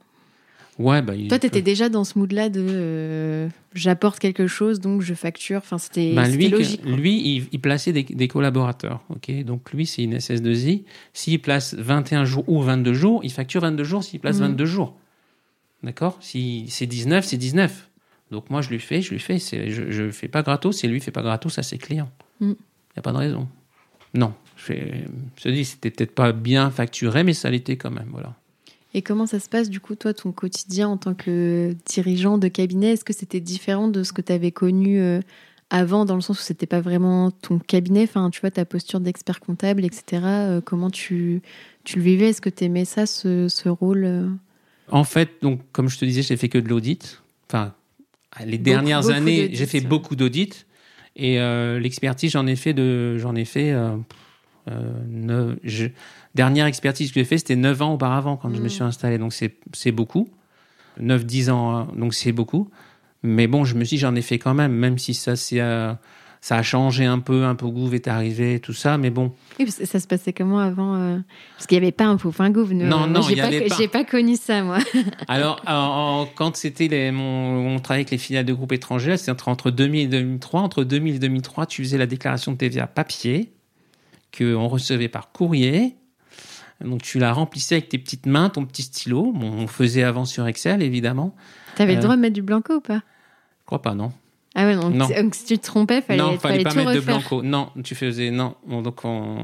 Ouais, 0.78 1.02
bah, 1.02 1.12
Toi, 1.14 1.22
tu 1.22 1.28
peut- 1.42 1.46
étais 1.46 1.62
déjà 1.62 1.88
dans 1.88 2.02
ce 2.02 2.18
mood-là 2.18 2.48
de 2.48 2.60
euh, 2.60 3.48
j'apporte 3.74 4.18
quelque 4.18 4.48
chose, 4.48 4.80
donc 4.80 5.02
je 5.02 5.14
facture. 5.14 5.58
Enfin, 5.58 5.78
c'était 5.78 6.12
c'était 6.16 6.36
lui, 6.36 6.48
logique. 6.48 6.84
lui 6.84 7.36
il, 7.36 7.46
il 7.52 7.60
plaçait 7.60 7.92
des, 7.92 8.02
des 8.02 8.26
collaborateurs. 8.28 9.02
ok? 9.08 9.44
Donc 9.44 9.72
lui, 9.72 9.86
c'est 9.86 10.02
une 10.02 10.16
SS2I. 10.16 10.82
S'il 11.12 11.40
place 11.40 11.74
21 11.74 12.24
jours 12.24 12.44
ou 12.48 12.60
22 12.60 12.92
jours, 12.92 13.20
il 13.22 13.30
facture 13.30 13.60
22 13.60 13.84
jours 13.84 14.02
s'il 14.02 14.18
place 14.18 14.36
Mhm. 14.40 14.48
22 14.48 14.64
jours. 14.66 14.96
D'accord? 15.84 16.18
Si 16.20 16.66
c'est 16.70 16.86
19, 16.86 17.24
c'est 17.24 17.36
19. 17.36 17.88
Donc 18.32 18.50
moi, 18.50 18.60
je 18.62 18.70
lui 18.70 18.80
fais, 18.80 19.00
je 19.00 19.10
lui 19.10 19.20
fais. 19.20 19.38
Je 19.38 20.02
ne 20.02 20.10
fais 20.10 20.28
pas 20.28 20.42
gratos. 20.42 20.76
Si 20.78 20.88
lui 20.88 21.00
fait 21.00 21.10
pas 21.12 21.22
gratos, 21.22 21.52
ça 21.52 21.62
c'est 21.62 21.78
client. 21.78 22.10
Il 22.40 22.48
Mhm. 22.48 22.52
n'y 22.52 22.98
a 22.98 23.02
pas 23.02 23.12
de 23.12 23.18
raison. 23.18 23.46
Non. 24.14 24.34
Je, 24.56 24.72
je 25.36 25.42
te 25.42 25.48
dis, 25.50 25.64
c'était 25.64 25.90
peut-être 25.90 26.14
pas 26.14 26.32
bien 26.32 26.70
facturé, 26.70 27.22
mais 27.22 27.32
ça 27.32 27.50
l'était 27.50 27.76
quand 27.76 27.90
même. 27.90 28.08
Voilà. 28.10 28.34
Et 28.94 29.02
comment 29.02 29.26
ça 29.26 29.40
se 29.40 29.48
passe, 29.48 29.68
du 29.70 29.80
coup, 29.80 29.96
toi, 29.96 30.14
ton 30.14 30.30
quotidien 30.30 30.88
en 30.88 30.96
tant 30.96 31.14
que 31.14 31.74
dirigeant 31.84 32.38
de 32.38 32.46
cabinet? 32.46 32.92
Est-ce 32.92 33.04
que 33.04 33.12
c'était 33.12 33.40
différent 33.40 33.88
de 33.88 34.04
ce 34.04 34.12
que 34.12 34.22
tu 34.22 34.32
avais 34.32 34.52
connu 34.52 35.00
euh, 35.00 35.20
avant, 35.68 36.04
dans 36.04 36.14
le 36.14 36.20
sens 36.20 36.38
où 36.38 36.42
c'était 36.42 36.66
pas 36.66 36.80
vraiment 36.80 37.32
ton 37.32 37.58
cabinet? 37.58 38.04
Enfin, 38.04 38.30
tu 38.30 38.40
vois, 38.40 38.52
ta 38.52 38.64
posture 38.64 39.00
d'expert 39.00 39.40
comptable, 39.40 39.84
etc. 39.84 40.22
euh, 40.22 40.60
comment 40.60 40.90
tu, 40.90 41.42
tu 41.82 41.98
le 41.98 42.04
vivais? 42.04 42.28
Est-ce 42.28 42.40
que 42.40 42.50
tu 42.50 42.64
aimais 42.64 42.84
ça, 42.84 43.04
ce, 43.06 43.48
ce 43.48 43.68
rôle 43.68 44.04
euh? 44.04 44.28
En 44.90 45.02
fait, 45.04 45.30
donc, 45.42 45.60
comme 45.72 45.88
je 45.88 45.98
te 45.98 46.04
disais, 46.04 46.22
j'ai 46.22 46.36
fait 46.36 46.48
que 46.48 46.58
de 46.58 46.68
l'audit. 46.68 47.20
Enfin, 47.48 47.74
les 48.46 48.58
dernières 48.58 49.00
beaucoup 49.00 49.12
années, 49.12 49.50
j'ai 49.52 49.66
fait 49.66 49.80
beaucoup 49.80 50.14
d'audits. 50.14 50.64
Et 51.16 51.40
euh, 51.40 51.80
l'expertise, 51.80 52.30
j'en 52.32 52.46
ai 52.46 52.54
fait 52.56 52.74
de, 52.74 53.18
j'en 53.18 53.34
ai 53.34 53.44
fait. 53.44 53.72
euh, 53.72 53.96
euh, 54.70 55.54
je- 55.64 55.86
dernière 56.34 56.66
expertise 56.66 57.10
que 57.12 57.20
j'ai 57.20 57.24
fait, 57.24 57.38
c'était 57.38 57.56
9 57.56 57.82
ans 57.82 57.94
auparavant 57.94 58.36
quand 58.36 58.52
je 58.54 58.60
me 58.60 58.66
Mm. 58.66 58.70
suis 58.70 58.82
installé. 58.82 59.18
Donc 59.18 59.32
c'est 59.32 59.92
beaucoup. 59.92 60.28
9-10 61.00 61.50
ans, 61.50 61.88
donc 61.96 62.14
c'est 62.14 62.32
beaucoup. 62.32 62.70
Mais 63.22 63.46
bon, 63.46 63.64
je 63.64 63.74
me 63.74 63.84
suis 63.84 63.96
dit, 63.96 64.00
j'en 64.00 64.14
ai 64.14 64.22
fait 64.22 64.38
quand 64.38 64.54
même, 64.54 64.72
même 64.72 64.98
si 64.98 65.14
ça 65.14 65.34
c'est 65.34 65.60
euh, 65.60 65.92
ça 66.40 66.56
a 66.56 66.62
changé 66.62 67.06
un 67.06 67.20
peu, 67.20 67.44
un 67.44 67.54
peu 67.54 67.66
Gouv 67.68 67.94
est 67.94 68.06
arrivé, 68.06 68.60
tout 68.60 68.74
ça, 68.74 68.98
mais 68.98 69.08
bon. 69.08 69.32
Oui, 69.58 69.66
ça 69.70 69.98
se 69.98 70.06
passait 70.06 70.34
comment 70.34 70.58
avant 70.58 70.94
euh, 70.94 71.16
Parce 71.56 71.66
qu'il 71.66 71.78
n'y 71.78 71.84
avait 71.84 71.90
pas 71.92 72.04
un 72.04 72.16
point 72.18 72.50
Gouv. 72.50 72.74
Non, 72.74 73.06
non, 73.06 73.22
j'ai 73.22 73.36
pas, 73.36 73.48
pas. 73.48 73.88
pas 73.90 74.04
connu 74.04 74.36
ça, 74.36 74.62
moi. 74.62 74.76
Alors, 75.26 75.62
quand 76.34 76.54
c'était 76.54 77.10
mon, 77.12 77.74
on 77.74 77.78
travaillait 77.78 78.02
avec 78.02 78.10
les 78.10 78.18
filiales 78.18 78.44
de 78.44 78.52
groupes 78.52 78.72
étrangers, 78.72 79.16
c'était 79.16 79.32
entre 79.48 79.70
2000 79.70 80.02
et 80.02 80.06
2003. 80.06 80.60
Entre 80.60 80.84
2000 80.84 81.14
et 81.14 81.18
2003, 81.18 81.64
tu 81.64 81.82
faisais 81.82 81.96
la 81.96 82.06
déclaration 82.06 82.52
de 82.52 82.58
TVA 82.58 82.86
papier, 82.86 83.50
qu'on 84.36 84.68
recevait 84.68 85.08
par 85.08 85.32
courrier. 85.32 85.96
Donc, 86.80 87.02
tu 87.02 87.18
la 87.18 87.32
remplissais 87.32 87.76
avec 87.76 87.88
tes 87.88 87.98
petites 87.98 88.26
mains, 88.26 88.50
ton 88.50 88.64
petit 88.66 88.82
stylo. 88.82 89.32
Bon, 89.32 89.50
on 89.52 89.66
faisait 89.66 90.02
avant 90.02 90.24
sur 90.24 90.46
Excel, 90.46 90.82
évidemment. 90.82 91.34
Tu 91.76 91.82
avais 91.82 91.94
le 91.94 92.02
droit 92.02 92.16
de 92.16 92.20
mettre 92.20 92.34
du 92.34 92.42
blanco 92.42 92.74
ou 92.74 92.80
pas? 92.80 93.02
Je 93.60 93.66
crois 93.66 93.82
pas, 93.82 93.94
non. 93.94 94.12
Ah 94.56 94.66
ouais, 94.66 94.76
donc, 94.76 95.34
si 95.34 95.44
tu 95.46 95.58
te 95.58 95.64
trompais, 95.64 96.00
fallait, 96.00 96.22
non, 96.22 96.38
fallait, 96.38 96.62
fallait 96.62 96.62
pas 96.62 96.74
mettre 96.74 96.92
de 96.92 97.00
blanco. 97.00 97.42
Non, 97.42 97.70
tu 97.82 97.96
faisais 97.96 98.30
non. 98.30 98.54
Donc 98.68 99.04
on, 99.04 99.36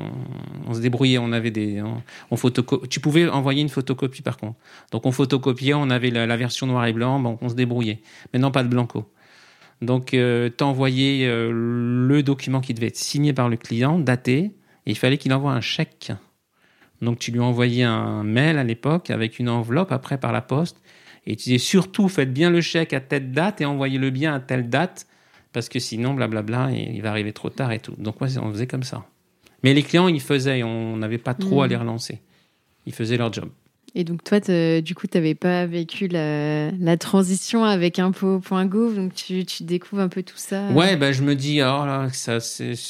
on, 0.68 0.74
se 0.74 0.80
débrouillait, 0.80 1.18
on 1.18 1.32
avait 1.32 1.50
des, 1.50 1.82
on, 2.30 2.36
photoco 2.36 2.86
Tu 2.86 3.00
pouvais 3.00 3.28
envoyer 3.28 3.60
une 3.60 3.68
photocopie 3.68 4.22
par 4.22 4.36
contre. 4.36 4.54
Donc 4.92 5.06
on 5.06 5.10
photocopiait, 5.10 5.74
on 5.74 5.90
avait 5.90 6.10
la, 6.10 6.36
version 6.36 6.68
noir 6.68 6.86
et 6.86 6.92
blanc, 6.92 7.18
donc 7.18 7.42
on 7.42 7.48
se 7.48 7.54
débrouillait. 7.54 8.02
Mais 8.32 8.38
non, 8.38 8.52
pas 8.52 8.62
de 8.62 8.68
blanco. 8.68 9.04
Donc 9.82 10.14
euh, 10.14 10.48
tu 10.56 10.62
envoyais 10.62 11.26
euh, 11.26 11.50
le 11.52 12.22
document 12.22 12.60
qui 12.60 12.72
devait 12.72 12.88
être 12.88 12.96
signé 12.96 13.32
par 13.32 13.48
le 13.48 13.56
client, 13.56 13.98
daté, 13.98 14.52
et 14.86 14.90
il 14.90 14.98
fallait 14.98 15.18
qu'il 15.18 15.32
envoie 15.32 15.52
un 15.52 15.60
chèque. 15.60 16.12
Donc 17.02 17.18
tu 17.18 17.30
lui 17.30 17.40
envoyais 17.40 17.84
un 17.84 18.22
mail 18.24 18.58
à 18.58 18.64
l'époque 18.64 19.10
avec 19.10 19.38
une 19.38 19.48
enveloppe 19.48 19.92
après 19.92 20.18
par 20.18 20.32
la 20.32 20.42
poste 20.42 20.80
et 21.26 21.36
tu 21.36 21.44
disais 21.44 21.58
surtout, 21.58 22.08
faites 22.08 22.32
bien 22.32 22.50
le 22.50 22.60
chèque 22.60 22.92
à 22.92 23.00
telle 23.00 23.32
date 23.32 23.60
et 23.60 23.64
envoyez-le 23.64 24.10
bien 24.10 24.34
à 24.34 24.40
telle 24.40 24.68
date, 24.68 25.06
parce 25.52 25.68
que 25.68 25.78
sinon, 25.78 26.14
blablabla, 26.14 26.70
il 26.72 27.00
va 27.02 27.10
arriver 27.10 27.32
trop 27.32 27.50
tard 27.50 27.72
et 27.72 27.78
tout. 27.78 27.94
Donc, 27.98 28.16
on 28.20 28.26
faisait 28.26 28.66
comme 28.66 28.82
ça. 28.82 29.04
Mais 29.62 29.74
les 29.74 29.82
clients, 29.82 30.08
ils 30.08 30.20
faisaient, 30.20 30.62
on 30.62 30.96
n'avait 30.96 31.18
pas 31.18 31.34
trop 31.34 31.62
à 31.62 31.66
hmm. 31.66 31.70
les 31.70 31.76
relancer. 31.76 32.20
Ils 32.86 32.94
faisaient 32.94 33.18
leur 33.18 33.32
job. 33.32 33.50
Et 33.94 34.04
donc, 34.04 34.22
toi, 34.24 34.38
du 34.40 34.94
coup, 34.94 35.06
tu 35.08 35.18
n'avais 35.18 35.34
pas 35.34 35.66
vécu 35.66 36.08
la, 36.08 36.96
transition 36.96 37.64
avec 37.64 37.98
impôt.gouv, 37.98 38.94
donc 38.94 39.14
tu, 39.14 39.44
tu, 39.44 39.64
découvres 39.64 40.02
un 40.02 40.08
peu 40.08 40.22
tout 40.22 40.36
ça? 40.36 40.68
Ouais, 40.70 40.96
bah, 40.96 41.12
je 41.12 41.22
me 41.22 41.34
dis, 41.34 41.60
oh 41.60 41.84
là, 41.84 42.08
ça, 42.12 42.38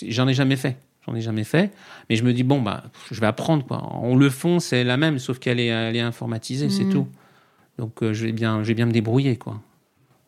j'en 0.08 0.28
ai 0.28 0.34
jamais 0.34 0.56
fait. 0.56 0.76
J'en 1.10 1.16
ai 1.16 1.20
jamais 1.20 1.44
fait. 1.44 1.72
Mais 2.08 2.16
je 2.16 2.24
me 2.24 2.32
dis, 2.32 2.44
bon, 2.44 2.62
bah, 2.62 2.84
je 3.10 3.20
vais 3.20 3.26
apprendre, 3.26 3.66
quoi. 3.66 3.88
On 4.02 4.16
le 4.16 4.30
fond, 4.30 4.60
c'est 4.60 4.84
la 4.84 4.96
même, 4.96 5.18
sauf 5.18 5.38
qu'elle 5.38 5.58
est, 5.58 5.66
elle 5.66 5.96
est 5.96 6.00
informatisée, 6.00 6.70
c'est 6.70 6.84
hmm. 6.84 6.92
tout. 6.92 7.08
Donc 7.78 8.02
euh, 8.02 8.12
je, 8.12 8.26
vais 8.26 8.32
bien, 8.32 8.62
je 8.62 8.68
vais 8.68 8.74
bien 8.74 8.86
me 8.86 8.92
débrouiller, 8.92 9.36
quoi. 9.36 9.60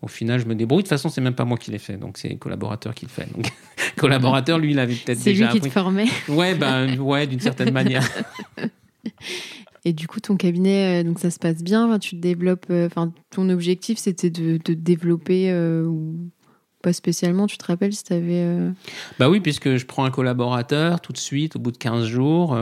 Au 0.00 0.08
final, 0.08 0.40
je 0.40 0.46
me 0.46 0.56
débrouille. 0.56 0.82
De 0.82 0.88
toute 0.88 0.88
façon, 0.88 1.08
c'est 1.08 1.20
même 1.20 1.34
pas 1.34 1.44
moi 1.44 1.56
qui 1.56 1.70
l'ai 1.70 1.78
fait, 1.78 1.96
donc 1.96 2.18
c'est 2.18 2.30
le 2.30 2.36
collaborateur 2.36 2.94
qui 2.94 3.04
le 3.06 3.10
fait. 3.10 3.32
Donc, 3.32 3.46
collaborateur, 3.96 4.58
lui, 4.58 4.72
il 4.72 4.78
avait 4.80 4.94
peut-être 4.94 5.22
déjà. 5.22 5.46
C'est 5.46 5.52
lui 5.54 5.60
qui 5.60 5.68
te 5.68 5.72
formait. 5.72 6.08
Ouais, 6.28 6.56
ben, 6.56 6.98
ouais, 6.98 7.28
d'une 7.28 7.40
certaine 7.40 7.72
manière. 7.72 8.02
Et 9.84 9.92
du 9.92 10.08
coup, 10.08 10.20
ton 10.20 10.36
cabinet, 10.36 11.02
euh, 11.02 11.04
donc 11.04 11.20
ça 11.20 11.30
se 11.30 11.38
passe 11.38 11.62
bien. 11.62 11.98
tu 12.00 12.16
te 12.16 12.20
développes. 12.20 12.66
Euh, 12.70 12.86
enfin, 12.86 13.12
ton 13.30 13.48
objectif, 13.50 13.98
c'était 13.98 14.30
de, 14.30 14.58
de 14.64 14.74
développer 14.74 15.54
ou 15.54 16.16
pas 16.82 16.92
spécialement. 16.92 17.46
Tu 17.46 17.56
te 17.56 17.64
rappelles 17.64 17.92
si 17.92 18.04
tu 18.04 18.12
avais. 18.12 18.46
Bah 19.18 19.30
oui, 19.30 19.40
puisque 19.40 19.76
je 19.76 19.86
prends 19.86 20.04
un 20.04 20.10
collaborateur 20.10 21.00
tout 21.00 21.12
de 21.12 21.18
suite, 21.18 21.56
au 21.56 21.58
bout 21.58 21.72
de 21.72 21.78
15 21.78 22.04
jours. 22.04 22.56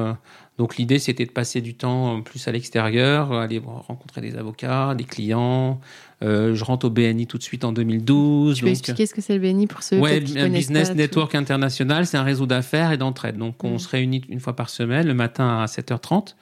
Donc 0.61 0.77
l'idée, 0.77 0.99
c'était 0.99 1.25
de 1.25 1.31
passer 1.31 1.63
du 1.63 1.73
temps 1.73 2.21
plus 2.21 2.47
à 2.47 2.53
l'extérieur, 2.53 3.33
aller 3.33 3.63
rencontrer 3.65 4.21
des 4.21 4.37
avocats, 4.37 4.95
des 4.95 5.05
clients. 5.05 5.81
Euh, 6.23 6.55
je 6.55 6.63
rentre 6.65 6.85
au 6.85 6.91
BNI 6.91 7.27
tout 7.27 7.39
de 7.39 7.43
suite 7.43 7.65
en 7.65 7.73
2012. 7.73 8.57
Tu 8.57 8.65
peux 8.65 8.69
expliquer 8.69 9.07
ce 9.07 9.15
que 9.15 9.23
c'est 9.23 9.33
le 9.33 9.41
BNI 9.41 9.67
pour 9.67 9.83
ceux 9.83 9.99
ouais, 9.99 10.23
qui 10.23 10.35
connaissent 10.35 10.69
Business 10.69 10.95
Network 10.95 11.35
International, 11.35 12.05
c'est 12.05 12.19
un 12.19 12.25
réseau 12.25 12.45
d'affaires 12.45 12.93
et 12.93 12.99
d'entraide. 12.99 13.39
Donc 13.39 13.65
on 13.65 13.79
se 13.79 13.89
réunit 13.89 14.21
une 14.29 14.41
fois 14.41 14.55
par 14.55 14.69
semaine, 14.69 15.07
le 15.07 15.15
matin 15.15 15.61
à 15.61 15.65
7h30 15.65 16.35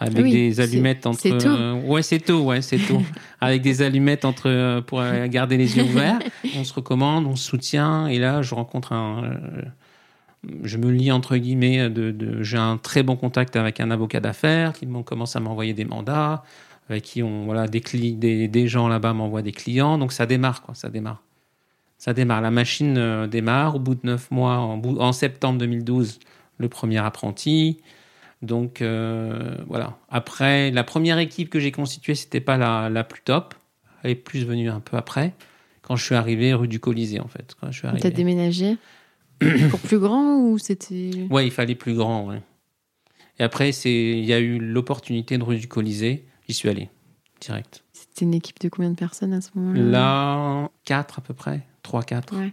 avec 0.00 0.24
des 0.24 0.60
allumettes 0.60 1.06
entre 1.06 1.20
c'est 1.20 1.36
tôt. 1.36 1.74
ouais 1.86 2.02
c'est 2.02 2.18
tôt 2.18 2.40
ouais 2.40 2.62
c'est 2.62 2.78
tôt 2.78 3.02
avec 3.40 3.60
des 3.60 3.82
allumettes 3.82 4.24
entre 4.24 4.48
euh, 4.48 4.80
pour 4.80 5.02
garder 5.28 5.58
les 5.58 5.76
yeux 5.76 5.84
ouverts. 5.84 6.18
On 6.56 6.64
se 6.64 6.72
recommande 6.72 7.26
on 7.26 7.36
se 7.36 7.44
soutient. 7.44 8.06
Et 8.06 8.18
là 8.18 8.40
je 8.40 8.54
rencontre 8.54 8.92
un 8.92 9.24
euh, 9.24 9.62
je 10.64 10.78
me 10.78 10.90
lis 10.90 11.12
entre 11.12 11.36
guillemets 11.36 11.90
de, 11.90 12.42
j'ai 12.42 12.56
un 12.56 12.78
très 12.78 13.02
bon 13.02 13.14
contact 13.16 13.56
avec 13.56 13.78
un 13.78 13.90
avocat 13.90 14.20
d'affaires 14.20 14.72
qui 14.72 14.88
commence 15.04 15.36
à 15.36 15.40
m'envoyer 15.40 15.74
des 15.74 15.84
mandats 15.84 16.44
avec 16.88 17.04
qui 17.04 17.22
on 17.22 17.44
voilà 17.44 17.68
des 17.68 17.80
des, 18.14 18.48
des 18.48 18.68
gens 18.68 18.88
là-bas 18.88 19.12
m'envoient 19.12 19.42
des 19.42 19.52
clients. 19.52 19.98
Donc 19.98 20.12
ça 20.12 20.24
démarre 20.24 20.62
quoi 20.62 20.74
ça 20.74 20.88
démarre. 20.88 21.22
Ça 21.98 22.14
démarre. 22.14 22.40
La 22.40 22.50
machine 22.50 22.96
euh, 22.96 23.26
démarre. 23.26 23.76
Au 23.76 23.78
bout 23.78 23.94
de 23.94 24.00
neuf 24.04 24.30
mois 24.30 24.56
en, 24.56 24.80
en, 24.82 25.12
septembre 25.12 25.58
2012 25.58 26.18
le 26.56 26.68
premier 26.70 26.98
apprenti 26.98 27.78
donc 28.42 28.80
euh, 28.80 29.56
voilà 29.66 29.98
après 30.08 30.70
la 30.70 30.84
première 30.84 31.18
équipe 31.18 31.50
que 31.50 31.60
j'ai 31.60 31.72
constituée 31.72 32.14
c'était 32.14 32.40
pas 32.40 32.56
la, 32.56 32.88
la 32.88 33.04
plus 33.04 33.20
top 33.20 33.54
elle 34.02 34.12
est 34.12 34.14
plus 34.14 34.44
venue 34.44 34.70
un 34.70 34.80
peu 34.80 34.96
après 34.96 35.34
quand 35.90 35.96
je 35.96 36.04
suis 36.04 36.14
arrivé 36.14 36.54
rue 36.54 36.68
du 36.68 36.78
Colisée 36.78 37.18
en 37.18 37.26
fait 37.26 37.56
quand 37.60 37.72
je 37.72 37.78
suis 37.78 37.88
arrivé. 37.88 38.00
T'as 38.00 38.10
déménagé 38.10 38.76
pour 39.70 39.80
plus 39.80 39.98
grand 39.98 40.36
ou 40.38 40.56
c'était 40.56 41.10
Ouais, 41.30 41.46
il 41.46 41.50
fallait 41.50 41.74
plus 41.74 41.94
grand. 41.94 42.28
Ouais. 42.28 42.40
Et 43.40 43.42
après, 43.42 43.72
c'est 43.72 43.92
il 43.92 44.24
y 44.24 44.32
a 44.32 44.38
eu 44.38 44.60
l'opportunité 44.60 45.36
de 45.36 45.42
rue 45.42 45.58
du 45.58 45.66
Colisée. 45.66 46.26
J'y 46.46 46.54
suis 46.54 46.68
allé 46.68 46.90
direct. 47.40 47.82
C'était 47.92 48.24
une 48.24 48.34
équipe 48.34 48.60
de 48.60 48.68
combien 48.68 48.90
de 48.90 48.96
personnes 48.96 49.32
à 49.32 49.40
ce 49.40 49.50
moment-là? 49.56 49.80
Là, 49.80 50.70
4 50.84 51.18
à 51.18 51.22
peu 51.22 51.34
près, 51.34 51.66
3 51.82 52.04
4. 52.04 52.36
Ouais. 52.38 52.52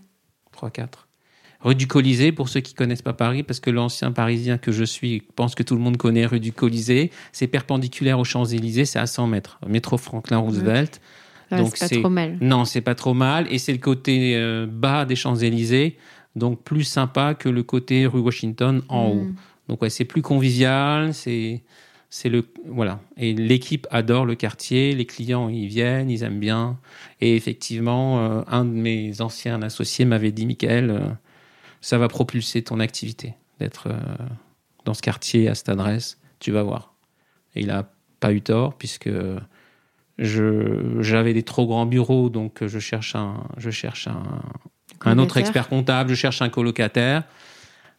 3 0.51 0.71
4. 0.71 1.06
Rue 1.61 1.75
du 1.75 1.87
Colisée, 1.87 2.31
pour 2.31 2.49
ceux 2.49 2.59
qui 2.59 2.73
connaissent 2.73 3.01
pas 3.01 3.13
Paris, 3.13 3.43
parce 3.43 3.59
que 3.59 3.69
l'ancien 3.69 4.11
Parisien 4.11 4.57
que 4.57 4.71
je 4.71 4.83
suis 4.83 5.23
pense 5.35 5.55
que 5.55 5.63
tout 5.63 5.75
le 5.75 5.81
monde 5.81 5.97
connaît 5.97 6.25
rue 6.25 6.39
du 6.39 6.51
Colisée, 6.51 7.11
c'est 7.31 7.47
perpendiculaire 7.47 8.19
aux 8.19 8.23
Champs-Élysées, 8.23 8.85
c'est 8.85 8.99
à 8.99 9.07
100 9.07 9.27
mètres. 9.27 9.59
Métro 9.67 9.97
Franklin 9.97 10.37
Roosevelt. 10.37 11.01
Donc 11.49 11.77
c'est 11.77 11.95
pas 11.95 12.01
trop 12.01 12.09
mal. 12.09 12.37
Non, 12.41 12.65
c'est 12.65 12.81
pas 12.81 12.95
trop 12.95 13.13
mal. 13.13 13.47
Et 13.49 13.57
c'est 13.57 13.71
le 13.71 13.79
côté 13.79 14.35
euh, 14.35 14.67
bas 14.69 15.05
des 15.05 15.15
Champs-Élysées 15.15 15.97
donc 16.37 16.61
plus 16.63 16.83
sympa 16.83 17.33
que 17.33 17.49
le 17.49 17.63
côté 17.63 18.05
rue 18.05 18.21
Washington 18.21 18.81
en 18.87 19.07
mm. 19.07 19.17
haut. 19.17 19.27
Donc 19.67 19.81
ouais, 19.81 19.89
c'est 19.89 20.05
plus 20.05 20.21
convivial, 20.21 21.13
c'est 21.13 21.63
c'est 22.09 22.29
le 22.29 22.45
voilà 22.65 23.01
et 23.17 23.33
l'équipe 23.33 23.85
adore 23.91 24.25
le 24.25 24.35
quartier, 24.35 24.95
les 24.95 25.05
clients 25.05 25.49
y 25.49 25.67
viennent, 25.67 26.09
ils 26.09 26.23
aiment 26.23 26.39
bien 26.39 26.77
et 27.19 27.35
effectivement 27.35 28.19
euh, 28.19 28.41
un 28.47 28.63
de 28.63 28.69
mes 28.69 29.19
anciens 29.19 29.61
associés 29.61 30.05
m'avait 30.05 30.31
dit 30.31 30.45
Michael 30.45 30.89
euh, 30.89 30.99
ça 31.81 31.97
va 31.97 32.07
propulser 32.07 32.61
ton 32.63 32.79
activité 32.79 33.35
d'être 33.59 33.87
euh, 33.87 33.99
dans 34.85 34.93
ce 34.93 35.01
quartier 35.01 35.47
à 35.47 35.55
cette 35.55 35.69
adresse, 35.69 36.19
tu 36.39 36.51
vas 36.51 36.63
voir. 36.63 36.93
Et 37.55 37.61
il 37.61 37.71
a 37.71 37.89
pas 38.19 38.33
eu 38.33 38.41
tort 38.41 38.77
puisque 38.77 39.09
j'avais 40.17 41.33
des 41.33 41.43
trop 41.43 41.67
grands 41.67 41.85
bureaux 41.85 42.29
donc 42.29 42.65
je 42.65 42.79
cherche 42.79 43.15
un 43.15 43.43
je 43.57 43.69
cherche 43.69 44.07
un 44.07 44.41
un 45.05 45.19
autre 45.19 45.37
expert 45.37 45.69
comptable, 45.69 46.09
je 46.09 46.15
cherche 46.15 46.41
un 46.41 46.49
colocataire. 46.49 47.23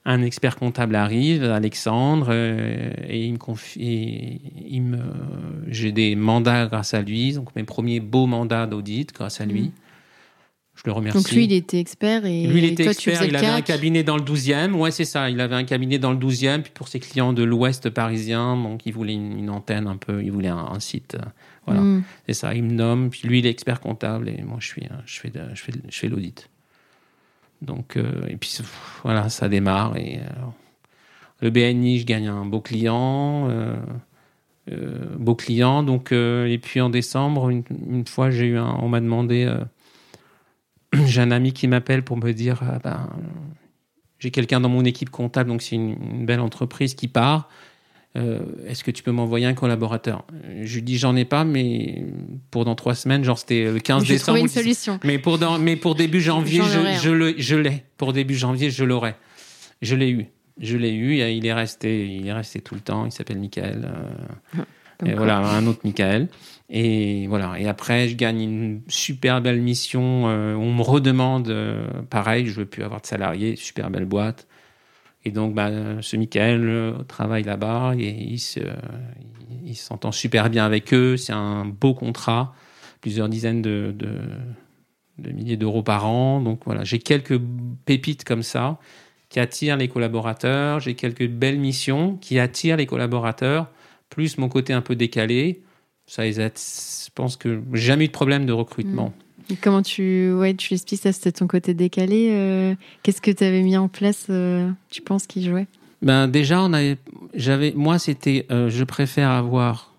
Un 0.04 0.22
expert 0.22 0.56
comptable 0.56 0.94
arrive, 0.94 1.44
Alexandre, 1.44 2.28
euh, 2.30 2.90
et 3.08 3.26
il 3.26 3.32
me 3.34 3.38
confie, 3.38 4.40
il 4.66 4.82
me, 4.82 5.00
j'ai 5.66 5.92
des 5.92 6.16
mandats 6.16 6.66
grâce 6.66 6.94
à 6.94 7.02
lui, 7.02 7.32
donc 7.32 7.54
mes 7.56 7.64
premiers 7.64 8.00
beaux 8.00 8.26
mandats 8.26 8.66
d'audit 8.66 9.12
grâce 9.12 9.40
à 9.40 9.44
lui. 9.44 9.62
Mm. 9.62 9.72
Je 10.78 10.82
le 10.86 10.92
remercie. 10.92 11.18
Donc 11.18 11.30
lui, 11.32 11.44
il 11.44 11.52
était 11.52 11.80
expert 11.80 12.24
et 12.24 12.46
lui, 12.46 12.58
il 12.58 12.64
était 12.64 12.84
toi, 12.84 12.92
expert. 12.92 13.24
il 13.24 13.34
avait 13.34 13.46
un 13.46 13.62
cabinet 13.62 14.04
dans 14.04 14.16
le 14.16 14.22
12e. 14.22 14.72
Ouais, 14.72 14.92
c'est 14.92 15.04
ça. 15.04 15.28
Il 15.28 15.40
avait 15.40 15.56
un 15.56 15.64
cabinet 15.64 15.98
dans 15.98 16.12
le 16.12 16.18
12e. 16.18 16.62
Puis 16.62 16.72
pour 16.72 16.86
ses 16.86 17.00
clients 17.00 17.32
de 17.32 17.42
l'Ouest 17.42 17.90
parisien, 17.90 18.56
donc 18.56 18.86
il 18.86 18.92
voulait 18.92 19.14
une, 19.14 19.50
antenne 19.50 19.88
un 19.88 19.96
peu, 19.96 20.22
il 20.22 20.30
voulait 20.30 20.48
un, 20.48 20.78
site. 20.78 21.16
Euh, 21.16 21.26
voilà, 21.66 21.80
mm. 21.80 22.04
c'est 22.26 22.34
ça. 22.34 22.54
Il 22.54 22.62
me 22.62 22.72
nomme. 22.72 23.10
Puis 23.10 23.26
lui, 23.26 23.40
il 23.40 23.46
est 23.46 23.50
expert 23.50 23.80
comptable 23.80 24.28
et 24.28 24.40
moi, 24.42 24.58
je 24.60 24.68
suis, 24.68 24.88
je 25.04 25.20
fais, 25.20 25.32
je 25.54 25.60
fais, 25.60 25.72
je 25.88 25.98
fais 25.98 26.08
l'audit. 26.08 26.48
Donc, 27.62 27.96
euh, 27.96 28.26
et 28.28 28.36
puis 28.36 28.58
voilà, 29.02 29.28
ça 29.28 29.48
démarre. 29.48 29.96
Et, 29.96 30.18
euh, 30.18 30.44
le 31.40 31.50
BNI, 31.50 32.00
je 32.00 32.06
gagne 32.06 32.28
un 32.28 32.44
beau 32.44 32.60
client. 32.60 33.48
Euh, 33.48 33.76
beau 35.16 35.34
client. 35.34 35.82
Donc, 35.82 36.12
et 36.12 36.58
puis 36.62 36.80
en 36.80 36.90
décembre, 36.90 37.50
une, 37.50 38.06
fois, 38.06 38.30
j'ai 38.30 38.46
eu 38.46 38.58
un, 38.58 38.76
on 38.80 38.88
m'a 38.88 39.00
demandé, 39.00 39.50
j'ai 41.07 41.20
un 41.20 41.30
ami 41.30 41.53
qui 41.53 41.68
m'appelle 41.68 42.03
pour 42.03 42.16
me 42.16 42.32
dire, 42.32 42.61
ah 42.62 42.78
ben, 42.82 43.11
j'ai 44.18 44.30
quelqu'un 44.30 44.61
dans 44.61 44.68
mon 44.68 44.84
équipe 44.84 45.11
comptable, 45.11 45.51
donc 45.51 45.62
c'est 45.62 45.76
une, 45.76 46.26
belle 46.26 46.41
entreprise 46.41 46.95
qui 46.95 47.09
part. 47.09 47.49
Euh, 48.16 48.41
est-ce 48.66 48.82
que 48.82 48.91
tu 48.91 49.03
peux 49.03 49.12
m'envoyer 49.12 49.47
un 49.47 49.55
collaborateur? 49.55 50.24
Je 50.62 50.76
lui 50.76 50.82
dis 50.82 50.99
j'en 50.99 51.14
ai 51.14 51.24
pas, 51.24 51.45
mais 51.45 52.05
pour 52.51 52.64
dans 52.64 52.74
trois 52.74 52.95
semaines, 52.95 53.22
genre 53.22 53.39
c'était 53.39 53.70
le 53.70 53.78
15 53.78 54.05
décembre. 54.05 54.39
une 54.39 54.49
solution. 54.49 54.99
Mais 55.05 55.18
pour, 55.18 55.39
dans, 55.39 55.59
mais 55.59 55.76
pour 55.76 55.95
début 55.95 56.20
janvier, 56.20 56.62
je, 56.62 57.34
je 57.36 57.57
l'ai. 57.57 57.84
Pour 57.97 58.12
début 58.12 58.34
janvier, 58.34 58.70
je 58.70 58.84
l'aurai. 58.84 59.14
Je 59.82 59.95
l'ai 59.95 60.11
eu. 60.11 60.26
Je 60.61 60.76
l'ai 60.76 60.93
eu. 60.93 61.18
Il 61.18 61.47
est 61.47 61.53
resté, 61.53 62.07
il 62.09 62.26
est 62.26 62.32
resté 62.32 62.61
tout 62.61 62.74
le 62.74 62.80
temps. 62.80 63.05
Il 63.07 63.12
s'appelle 63.12 63.39
Michael. 63.39 63.89
Euh, 64.57 64.62
Et 65.05 65.14
voilà, 65.14 65.38
un 65.38 65.66
autre 65.66 65.80
Michael. 65.84 66.28
Et 66.70 67.26
voilà. 67.28 67.59
Et 67.59 67.68
après, 67.68 68.09
je 68.09 68.16
gagne 68.16 68.40
une 68.40 68.82
super 68.88 69.40
belle 69.40 69.61
mission. 69.61 70.24
on 70.24 70.74
me 70.74 70.82
redemande, 70.82 71.55
pareil, 72.11 72.46
je 72.46 72.61
veux 72.61 72.66
plus 72.66 72.82
avoir 72.82 73.01
de 73.01 73.07
salariés, 73.07 73.57
super 73.57 73.90
belle 73.90 74.05
boîte. 74.07 74.46
Et 75.24 75.30
donc, 75.30 75.55
bah, 75.55 75.70
ce 76.01 76.16
Michael 76.16 76.94
travaille 77.07 77.44
là-bas 77.44 77.94
et 77.96 78.09
il, 78.09 78.38
se, 78.38 78.61
il 79.64 79.76
s'entend 79.76 80.12
super 80.12 80.51
bien 80.51 80.64
avec 80.64 80.92
eux. 80.94 81.16
C'est 81.16 81.32
un 81.32 81.64
beau 81.64 81.94
contrat, 81.94 82.55
plusieurs 83.01 83.28
dizaines 83.28 83.62
de, 83.62 83.94
de, 83.96 85.32
milliers 85.32 85.57
d'euros 85.57 85.82
par 85.82 86.07
an. 86.07 86.40
Donc 86.40 86.61
voilà, 86.64 86.84
j'ai 86.84 86.99
quelques 86.99 87.38
pépites 87.84 88.24
comme 88.24 88.42
ça 88.42 88.78
qui 89.28 89.40
attirent 89.40 89.76
les 89.76 89.88
collaborateurs. 89.88 90.80
J'ai 90.80 90.94
quelques 90.94 91.28
belles 91.28 91.59
missions 91.59 92.16
qui 92.16 92.38
attirent 92.38 92.76
les 92.76 92.86
collaborateurs, 92.86 93.68
plus 94.09 94.38
mon 94.38 94.48
côté 94.48 94.72
un 94.72 94.80
peu 94.80 94.96
décalé. 94.96 95.62
Ça 96.06 96.24
les 96.24 96.34
Je 96.34 97.11
pense 97.14 97.36
que 97.36 97.61
j'ai 97.74 97.80
jamais 97.80 98.04
eu 98.06 98.09
de 98.09 98.12
problème 98.12 98.46
de 98.46 98.52
recrutement. 98.52 99.12
Mmh. 99.50 99.54
comment 99.61 99.82
tu, 99.82 100.32
ouais, 100.32 100.54
tu 100.54 100.72
expliques 100.74 101.00
ça 101.00 101.12
C'était 101.12 101.32
ton 101.32 101.46
côté 101.46 101.74
décalé. 101.74 102.30
Euh, 102.32 102.74
qu'est-ce 103.02 103.20
que 103.20 103.30
tu 103.30 103.44
avais 103.44 103.62
mis 103.62 103.76
en 103.76 103.88
place 103.88 104.26
euh, 104.30 104.70
Tu 104.90 105.02
penses 105.02 105.26
qu'il 105.26 105.44
jouait? 105.44 105.66
Ben 106.00 106.28
déjà, 106.28 106.62
on 106.62 106.72
avait, 106.72 106.96
j'avais, 107.34 107.72
moi, 107.72 107.98
c'était, 107.98 108.46
euh, 108.50 108.70
je 108.70 108.84
préfère 108.84 109.30
avoir 109.30 109.94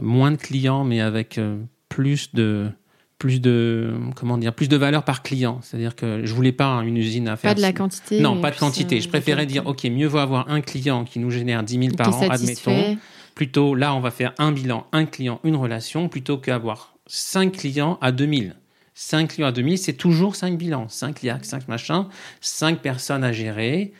moins 0.00 0.30
de 0.30 0.36
clients, 0.36 0.84
mais 0.84 1.00
avec 1.00 1.40
plus 1.88 2.32
de, 2.34 2.70
plus 3.18 3.40
de, 3.40 3.94
comment 4.14 4.36
dire, 4.36 4.52
plus 4.52 4.68
de 4.68 4.76
valeur 4.76 5.02
par 5.02 5.22
client. 5.22 5.60
C'est-à-dire 5.62 5.96
que 5.96 6.24
je 6.24 6.34
voulais 6.34 6.52
pas 6.52 6.82
une 6.82 6.96
usine 6.96 7.28
à 7.28 7.36
faire. 7.36 7.50
Pas 7.50 7.54
de 7.54 7.62
la 7.62 7.72
quantité. 7.72 8.20
Non, 8.20 8.40
pas 8.40 8.50
de 8.50 8.56
quantité. 8.56 9.00
Je 9.00 9.08
préférais 9.08 9.46
dire, 9.46 9.66
ok, 9.66 9.84
mieux 9.84 10.06
vaut 10.06 10.18
avoir 10.18 10.50
un 10.50 10.60
client 10.60 11.04
qui 11.04 11.18
nous 11.18 11.30
génère 11.30 11.62
10 11.62 11.78
000 11.78 11.96
par 11.96 12.14
an, 12.14 12.28
admettons. 12.28 12.98
Plutôt, 13.34 13.74
là, 13.74 13.94
on 13.94 14.00
va 14.00 14.10
faire 14.10 14.32
un 14.38 14.52
bilan, 14.52 14.86
un 14.92 15.04
client, 15.04 15.40
une 15.44 15.56
relation, 15.56 16.08
plutôt 16.08 16.38
qu'avoir 16.38 16.94
5 17.06 17.52
clients 17.52 17.98
à 18.00 18.12
2000. 18.12 18.56
5 18.94 19.28
clients 19.28 19.48
à 19.48 19.52
2000, 19.52 19.76
c'est 19.76 19.92
toujours 19.92 20.36
5 20.36 20.56
bilans. 20.56 20.88
5 20.88 21.22
liacs, 21.22 21.44
5 21.44 21.68
machins, 21.68 22.06
5 22.40 22.80
personnes 22.80 23.24
à 23.24 23.32
gérer 23.32 23.92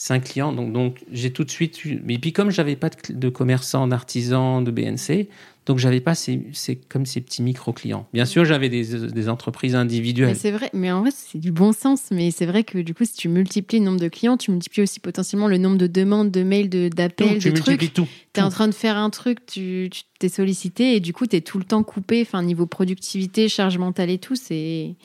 cinq 0.00 0.24
clients. 0.24 0.52
Donc, 0.52 0.72
donc 0.72 1.04
j'ai 1.12 1.30
tout 1.30 1.44
de 1.44 1.50
suite 1.50 1.84
eu. 1.84 2.00
Mais 2.04 2.16
puis, 2.18 2.32
comme 2.32 2.50
j'avais 2.50 2.74
pas 2.74 2.88
de, 2.88 2.96
de 3.12 3.28
commerçants, 3.28 3.86
d'artisans, 3.86 4.64
de 4.64 4.70
BNC, 4.70 5.28
donc 5.70 5.78
j'avais 5.78 6.00
pas 6.00 6.16
ces, 6.16 6.42
c'est 6.52 6.74
comme 6.74 7.06
ces 7.06 7.20
petits 7.20 7.42
micro-clients. 7.42 8.08
Bien 8.12 8.24
sûr, 8.24 8.44
j'avais 8.44 8.68
des, 8.68 8.82
des, 9.06 9.28
entreprises 9.28 9.76
individuelles. 9.76 10.34
C'est 10.34 10.50
vrai, 10.50 10.68
mais 10.72 10.90
en 10.90 11.02
vrai, 11.02 11.10
c'est 11.14 11.38
du 11.38 11.52
bon 11.52 11.72
sens. 11.72 12.08
Mais 12.10 12.32
c'est 12.32 12.44
vrai 12.44 12.64
que 12.64 12.78
du 12.78 12.92
coup, 12.92 13.04
si 13.04 13.14
tu 13.14 13.28
multiplies 13.28 13.78
le 13.78 13.84
nombre 13.84 14.00
de 14.00 14.08
clients, 14.08 14.36
tu 14.36 14.50
multiplies 14.50 14.82
aussi 14.82 14.98
potentiellement 14.98 15.46
le 15.46 15.58
nombre 15.58 15.78
de 15.78 15.86
demandes, 15.86 16.32
de 16.32 16.42
mails, 16.42 16.68
de, 16.68 16.88
d'appels, 16.88 17.38
de 17.38 17.50
trucs. 17.52 17.92
Tu 17.92 18.02
es 18.34 18.42
en 18.42 18.48
train 18.48 18.66
de 18.66 18.74
faire 18.74 18.96
un 18.96 19.10
truc, 19.10 19.46
tu, 19.46 19.90
tu 19.92 20.02
t'es 20.18 20.28
sollicité 20.28 20.96
et 20.96 20.98
du 20.98 21.12
coup, 21.12 21.28
tu 21.28 21.36
es 21.36 21.40
tout 21.40 21.58
le 21.58 21.64
temps 21.64 21.84
coupé. 21.84 22.22
Enfin, 22.22 22.42
niveau 22.42 22.66
productivité, 22.66 23.48
charge 23.48 23.78
mentale 23.78 24.10
et 24.10 24.18
tout, 24.18 24.34
c'est. 24.34 24.96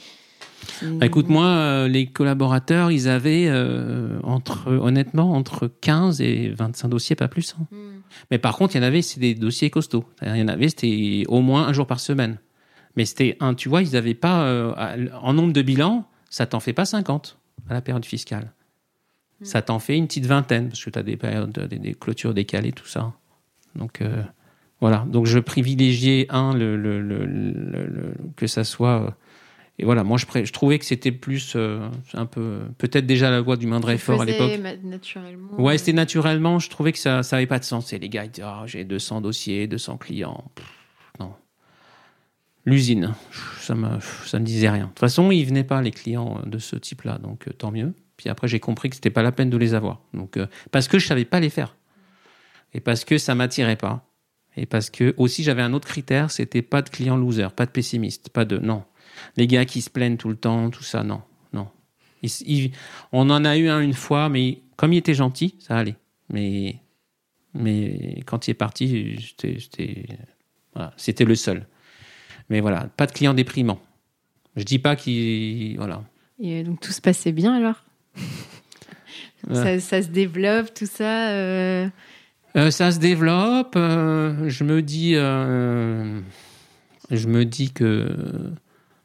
Bah, 0.83 1.05
écoute, 1.05 1.29
moi, 1.29 1.45
euh, 1.45 1.87
les 1.87 2.07
collaborateurs, 2.07 2.91
ils 2.91 3.07
avaient 3.07 3.47
euh, 3.47 4.19
entre, 4.23 4.71
honnêtement, 4.71 5.33
entre 5.33 5.67
15 5.67 6.21
et 6.21 6.49
25 6.49 6.87
dossiers, 6.89 7.15
pas 7.15 7.27
plus. 7.27 7.55
Hein. 7.59 7.65
Hmm. 7.71 8.01
Mais 8.31 8.37
par 8.37 8.55
contre, 8.57 8.75
il 8.75 8.79
y 8.79 8.81
en 8.81 8.87
avait, 8.87 9.01
c'est 9.01 9.19
des 9.19 9.35
dossiers 9.35 9.69
costauds. 9.69 10.05
Il 10.21 10.35
y 10.35 10.41
en 10.41 10.47
avait, 10.47 10.69
c'était 10.69 11.23
au 11.27 11.41
moins 11.41 11.67
un 11.67 11.73
jour 11.73 11.87
par 11.87 11.99
semaine. 11.99 12.37
Mais 12.95 13.05
c'était 13.05 13.37
un, 13.39 13.53
tu 13.53 13.69
vois, 13.69 13.81
ils 13.81 13.91
n'avaient 13.91 14.13
pas, 14.13 14.43
euh, 14.43 15.07
en 15.21 15.33
nombre 15.33 15.53
de 15.53 15.61
bilans, 15.61 16.05
ça 16.29 16.45
t'en 16.45 16.59
fait 16.59 16.73
pas 16.73 16.85
50 16.85 17.37
à 17.69 17.73
la 17.73 17.81
période 17.81 18.05
fiscale. 18.05 18.51
Hmm. 19.41 19.45
Ça 19.45 19.61
t'en 19.61 19.79
fait 19.79 19.97
une 19.97 20.07
petite 20.07 20.25
vingtaine, 20.25 20.69
parce 20.69 20.83
que 20.83 20.89
tu 20.89 20.99
as 20.99 21.03
des 21.03 21.17
périodes, 21.17 21.51
des, 21.51 21.93
clôtures 21.93 22.33
décalées, 22.33 22.71
tout 22.71 22.87
ça. 22.87 23.13
Donc, 23.75 24.01
voilà. 24.79 25.05
Donc, 25.09 25.25
je 25.25 25.39
privilégiais, 25.39 26.27
un, 26.29 26.53
le, 26.53 26.77
le, 26.77 27.01
le 27.01 27.25
que 28.37 28.47
ça 28.47 28.63
soit 28.63 29.15
et 29.77 29.83
voilà, 29.83 30.03
moi 30.03 30.17
je, 30.17 30.25
je 30.45 30.53
trouvais 30.53 30.79
que 30.79 30.85
c'était 30.85 31.11
plus 31.11 31.53
euh, 31.55 31.89
un 32.13 32.25
peu 32.25 32.61
peut-être 32.77 33.05
déjà 33.05 33.29
la 33.29 33.41
voix 33.41 33.57
du 33.57 33.67
moindre 33.67 33.89
effort 33.89 34.21
à 34.21 34.25
l'époque. 34.25 34.51
naturellement. 34.83 35.59
Ouais, 35.59 35.77
c'était 35.77 35.93
naturellement. 35.93 36.59
Je 36.59 36.69
trouvais 36.69 36.93
que 36.93 36.99
ça 36.99 37.23
ça 37.23 37.35
avait 37.35 37.45
pas 37.45 37.59
de 37.59 37.65
sens. 37.65 37.91
Et 37.91 37.99
les 37.99 38.07
gars 38.07 38.23
ils 38.23 38.31
disaient 38.31 38.47
ah, 38.47 38.63
j'ai 38.67 38.85
200 38.85 39.21
dossiers, 39.21 39.67
200 39.67 39.97
clients. 39.97 40.45
non. 41.19 41.33
L'usine, 42.65 43.13
ça 43.59 43.75
me 43.75 43.99
ça 44.25 44.39
me 44.39 44.45
disait 44.45 44.69
rien. 44.69 44.85
De 44.85 44.89
toute 44.89 44.99
façon, 44.99 45.29
ils 45.29 45.43
venaient 45.43 45.65
pas 45.65 45.81
les 45.81 45.91
clients 45.91 46.41
de 46.45 46.57
ce 46.57 46.77
type-là, 46.77 47.17
donc 47.17 47.47
euh, 47.47 47.51
tant 47.51 47.71
mieux. 47.71 47.93
Puis 48.15 48.29
après 48.29 48.47
j'ai 48.47 48.61
compris 48.61 48.89
que 48.89 48.95
c'était 48.95 49.09
pas 49.09 49.23
la 49.23 49.33
peine 49.33 49.49
de 49.49 49.57
les 49.57 49.73
avoir. 49.73 50.01
Donc 50.13 50.37
euh, 50.37 50.47
parce 50.71 50.87
que 50.87 50.99
je 50.99 51.05
savais 51.05 51.25
pas 51.25 51.41
les 51.41 51.49
faire 51.49 51.75
et 52.73 52.79
parce 52.79 53.03
que 53.03 53.17
ça 53.17 53.35
m'attirait 53.35 53.75
pas 53.75 54.09
et 54.55 54.65
parce 54.65 54.89
que 54.89 55.13
aussi 55.17 55.43
j'avais 55.43 55.61
un 55.61 55.73
autre 55.73 55.87
critère, 55.87 56.31
c'était 56.31 56.61
pas 56.61 56.81
de 56.81 56.89
clients 56.89 57.17
loser, 57.17 57.49
pas 57.53 57.65
de 57.65 57.71
pessimiste, 57.71 58.29
pas 58.29 58.45
de 58.45 58.57
non 58.57 58.85
les 59.37 59.47
gars 59.47 59.65
qui 59.65 59.81
se 59.81 59.89
plaignent 59.89 60.17
tout 60.17 60.29
le 60.29 60.35
temps, 60.35 60.69
tout 60.69 60.83
ça, 60.83 61.03
non, 61.03 61.21
non. 61.53 61.67
on 63.11 63.29
en 63.29 63.45
a 63.45 63.57
eu 63.57 63.69
un 63.69 63.81
une 63.81 63.93
fois, 63.93 64.29
mais 64.29 64.61
comme 64.75 64.93
il 64.93 64.97
était 64.97 65.13
gentil, 65.13 65.55
ça 65.59 65.77
allait. 65.77 65.95
Mais, 66.29 66.77
mais 67.53 68.21
quand 68.25 68.47
il 68.47 68.51
est 68.51 68.55
parti, 68.55 69.17
c'était 70.97 71.25
le 71.25 71.35
seul. 71.35 71.67
Mais 72.49 72.61
voilà, 72.61 72.89
pas 72.97 73.05
de 73.05 73.11
client 73.11 73.33
déprimant. 73.33 73.79
Je 74.55 74.63
dis 74.63 74.79
pas 74.79 74.95
qu'il. 74.95 75.77
Voilà. 75.77 76.03
Et 76.39 76.63
donc 76.63 76.79
tout 76.79 76.91
se 76.91 77.01
passait 77.01 77.31
bien 77.31 77.53
alors? 77.55 77.83
Ça, 79.53 80.01
se 80.01 80.07
développe, 80.07 80.73
tout 80.73 80.87
ça 80.87 81.29
euh? 81.29 81.87
Euh, 82.55 82.71
Ça 82.71 82.91
se 82.91 82.97
développe. 82.97 83.75
Euh, 83.75 84.49
je 84.49 84.63
me 84.63 84.81
dis. 84.81 85.13
je 85.13 86.21
me 87.27 87.45
dis 87.45 87.71
que 87.71 88.51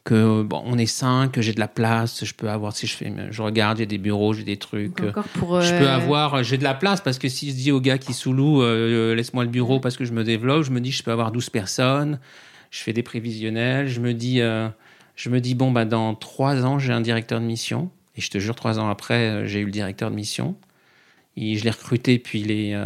que 0.05 0.43
bon, 0.43 0.63
on 0.65 0.79
est 0.79 0.87
cinq, 0.87 1.33
que 1.33 1.43
j'ai 1.43 1.53
de 1.53 1.61
la 1.61 1.69
place, 1.69 2.25
je 2.25 2.33
peux 2.35 2.49
avoir 2.49 2.75
si 2.75 2.87
je 2.87 2.97
fais, 2.97 3.13
je 3.31 3.43
regarde, 3.43 3.79
j'ai 3.79 3.87
des 3.87 3.99
bureaux, 3.99 4.33
j'ai 4.33 4.45
des 4.45 4.57
trucs. 4.57 4.97
Pour, 5.35 5.61
Je 5.61 5.71
peux 5.71 5.87
euh, 5.87 5.95
avoir, 5.95 6.43
j'ai 6.43 6.59
de 6.59 6.65
la 6.65 6.75
place 6.75 7.01
parce 7.01 7.19
que 7.19 7.29
si 7.29 7.51
je 7.51 7.55
dis 7.55 7.73
au 7.73 7.81
gars 7.81 7.99
qui 7.99 8.15
sous 8.15 8.33
loue, 8.33 8.63
euh, 8.63 9.15
laisse-moi 9.15 9.45
le 9.45 9.51
bureau 9.51 9.79
parce 9.79 9.97
que 9.97 10.05
je 10.05 10.13
me 10.13 10.25
développe, 10.25 10.65
je 10.65 10.71
me 10.71 10.81
dis 10.81 10.91
je 10.91 11.03
peux 11.03 11.13
avoir 11.13 11.33
12 11.33 11.51
personnes, 11.51 12.19
je 12.71 12.81
fais 12.81 12.93
des 12.93 13.03
prévisionnels, 13.03 13.89
je 13.89 14.01
me 14.01 14.15
dis, 14.15 14.41
euh, 14.41 14.69
je 15.17 15.29
me 15.29 15.41
dis 15.41 15.55
bon 15.55 15.71
bah 15.71 15.85
dans 15.85 16.15
trois 16.15 16.65
ans 16.65 16.79
j'ai 16.79 16.93
un 16.93 17.03
directeur 17.03 17.41
de 17.41 17.45
mission 17.45 17.91
et 18.17 18.21
je 18.23 18.31
te 18.31 18.39
jure 18.39 18.55
trois 18.55 18.79
ans 18.79 18.89
après 18.89 19.47
j'ai 19.47 19.61
eu 19.61 19.67
le 19.67 19.71
directeur 19.71 20.11
de 20.11 20.17
mission, 20.17 20.57
et 21.37 21.57
je 21.57 21.65
l'ai 21.65 21.71
recruté 21.71 22.19
puis 22.19 22.41
il 22.41 22.81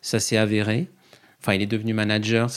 ça 0.00 0.18
s'est 0.18 0.36
avéré. 0.36 0.88
Enfin, 1.44 1.54
il 1.54 1.62
est 1.62 1.66
devenu 1.66 1.92
manager. 1.92 2.48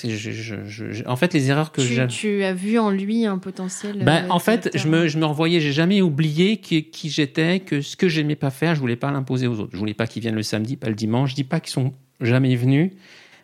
en 1.07 1.15
fait, 1.15 1.33
les 1.33 1.49
erreurs 1.49 1.71
que 1.71 1.81
j'ai. 1.81 2.05
Tu 2.05 2.43
as 2.43 2.53
vu 2.53 2.77
en 2.77 2.91
lui 2.91 3.25
un 3.25 3.39
potentiel. 3.39 4.03
Ben, 4.03 4.29
en 4.29 4.37
fait, 4.37 4.69
je 4.75 4.87
me, 4.87 5.07
je 5.07 5.17
me 5.17 5.59
j'ai 5.59 5.71
jamais 5.71 6.03
oublié 6.03 6.57
qui, 6.57 6.83
qui 6.83 7.09
j'étais, 7.09 7.61
que 7.61 7.81
ce 7.81 7.95
que 7.95 8.07
j'aimais 8.07 8.35
pas 8.35 8.51
faire, 8.51 8.75
je 8.75 8.79
voulais 8.79 8.95
pas 8.95 9.11
l'imposer 9.11 9.47
aux 9.47 9.59
autres. 9.59 9.71
Je 9.73 9.77
voulais 9.77 9.95
pas 9.95 10.05
qu'ils 10.05 10.21
viennent 10.21 10.35
le 10.35 10.43
samedi, 10.43 10.75
pas 10.77 10.89
le 10.89 10.93
dimanche. 10.93 11.31
Je 11.31 11.35
dis 11.35 11.43
pas 11.43 11.59
qu'ils 11.59 11.71
sont 11.71 11.93
jamais 12.21 12.55
venus, 12.55 12.91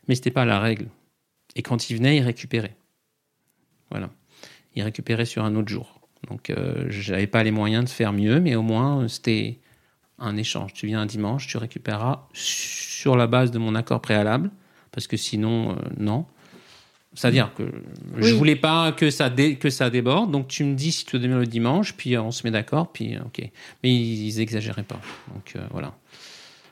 mais 0.07 0.13
c'était 0.13 0.29
pas 0.29 0.45
la 0.45 0.59
règle. 0.59 0.85
Et 1.55 1.63
quand 1.63 1.89
ils 1.89 1.95
venaient, 1.95 2.17
ils 2.17 2.23
récupéraient. 2.23 2.75
Voilà. 3.89 4.11
Ils 4.75 4.83
récupéraient 4.83 5.25
sur 5.25 5.43
un 5.43 5.55
autre 5.55 5.69
jour. 5.69 6.01
Donc, 6.29 6.51
euh, 6.51 6.85
j'avais 6.89 7.25
pas 7.25 7.41
les 7.41 7.49
moyens 7.49 7.85
de 7.85 7.89
faire 7.89 8.13
mieux, 8.13 8.39
mais 8.39 8.53
au 8.53 8.61
moins, 8.61 9.07
c'était 9.07 9.57
un 10.19 10.37
échange. 10.37 10.73
Tu 10.73 10.85
viens 10.85 11.01
un 11.01 11.07
dimanche, 11.07 11.47
tu 11.47 11.57
récupéreras 11.57 12.27
sur 12.31 13.17
la 13.17 13.25
base 13.25 13.49
de 13.49 13.57
mon 13.57 13.73
accord 13.73 14.01
préalable 14.01 14.51
parce 14.91 15.07
que 15.07 15.17
sinon, 15.17 15.71
euh, 15.71 15.75
non. 15.97 16.25
C'est-à-dire 17.13 17.53
que 17.53 17.63
je 18.19 18.33
voulais 18.33 18.55
pas 18.55 18.93
que 18.93 19.09
ça, 19.09 19.29
que 19.29 19.69
ça 19.69 19.89
déborde, 19.89 20.31
donc 20.31 20.47
tu 20.47 20.63
me 20.63 20.75
dis 20.75 20.93
si 20.93 21.05
tu 21.05 21.17
veux 21.17 21.27
le 21.27 21.45
dimanche, 21.45 21.93
puis 21.93 22.15
euh, 22.15 22.21
on 22.21 22.31
se 22.31 22.47
met 22.47 22.51
d'accord, 22.51 22.91
puis 22.93 23.15
euh, 23.15 23.21
ok. 23.25 23.49
Mais 23.83 23.93
ils, 23.93 24.39
exagéraient 24.39 24.83
pas. 24.83 25.01
Donc 25.33 25.57
voilà. 25.71 25.93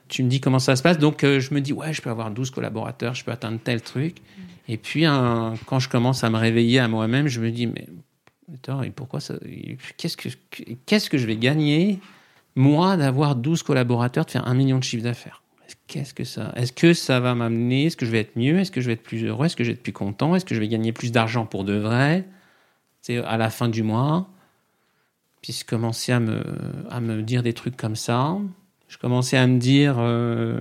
Tu 0.07 0.24
me 0.24 0.30
dis 0.30 0.39
comment 0.39 0.59
ça 0.59 0.76
se 0.76 0.82
passe, 0.82 0.97
donc 0.97 1.24
je 1.24 1.53
me 1.53 1.59
dis 1.59 1.74
ouais, 1.74 1.93
je 1.93 2.01
peux 2.01 2.09
avoir 2.09 2.32
12 2.32 2.51
collaborateurs, 2.51 3.15
je 3.15 3.24
peux 3.24 3.32
atteindre 3.32 3.59
tel 3.61 3.82
truc. 3.82 4.17
Et 4.70 4.78
puis 4.78 5.03
quand 5.03 5.80
je 5.80 5.89
commence 5.89 6.24
à 6.24 6.30
me 6.30 6.38
réveiller 6.38 6.80
à 6.80 6.88
moi-même, 6.88 7.28
je 7.28 7.41
me 7.41 7.51
dis 7.51 7.67
mais 7.67 7.88
attends, 8.53 8.82
et 8.82 8.91
pourquoi 8.91 9.20
ça 9.20 9.36
Qu'est-ce 9.97 10.17
que 10.17 10.30
qu'est-ce 10.86 11.09
que 11.09 11.17
je 11.17 11.28
vais 11.28 11.36
gagner 11.36 11.99
moi 12.55 12.97
d'avoir 12.97 13.36
12 13.36 13.61
collaborateurs, 13.61 14.26
de 14.26 14.32
faire 14.32 14.47
un 14.47 14.53
million 14.53 14.80
de 14.80 14.84
chiffre 14.84 15.03
d'affaires? 15.03 15.43
Qu'est-ce 15.89 16.13
que 16.13 16.23
ça? 16.23 16.53
Est-ce 16.55 16.71
que 16.71 16.93
ça 16.93 17.19
va 17.19 17.35
m'amener? 17.35 17.87
Est-ce 17.87 17.97
que 17.97 18.05
je 18.05 18.11
vais 18.11 18.19
être 18.19 18.37
mieux? 18.37 18.59
Est-ce 18.59 18.71
que 18.71 18.79
je 18.79 18.87
vais 18.87 18.93
être 18.93 19.03
plus 19.03 19.25
heureux? 19.25 19.47
Est-ce 19.47 19.55
que 19.55 19.63
je 19.63 19.71
vais 19.71 19.73
être 19.73 19.83
plus 19.83 19.91
content? 19.91 20.35
Est-ce 20.35 20.45
que 20.45 20.55
je 20.55 20.59
vais 20.59 20.67
gagner 20.67 20.93
plus 20.93 21.11
d'argent 21.11 21.45
pour 21.45 21.65
de 21.65 21.73
vrai? 21.73 22.25
C'est 23.01 23.17
à 23.17 23.35
la 23.37 23.49
fin 23.49 23.67
du 23.67 23.83
mois. 23.83 24.29
Puis 25.41 25.53
je 25.53 25.65
commençais 25.65 26.11
à 26.11 26.19
me, 26.19 26.41
à 26.89 27.01
me 27.01 27.21
dire 27.23 27.43
des 27.43 27.53
trucs 27.53 27.75
comme 27.75 27.95
ça. 27.95 28.37
Je 28.87 28.97
commençais 28.97 29.37
à 29.37 29.47
me 29.47 29.57
dire, 29.57 29.95
euh, 29.97 30.59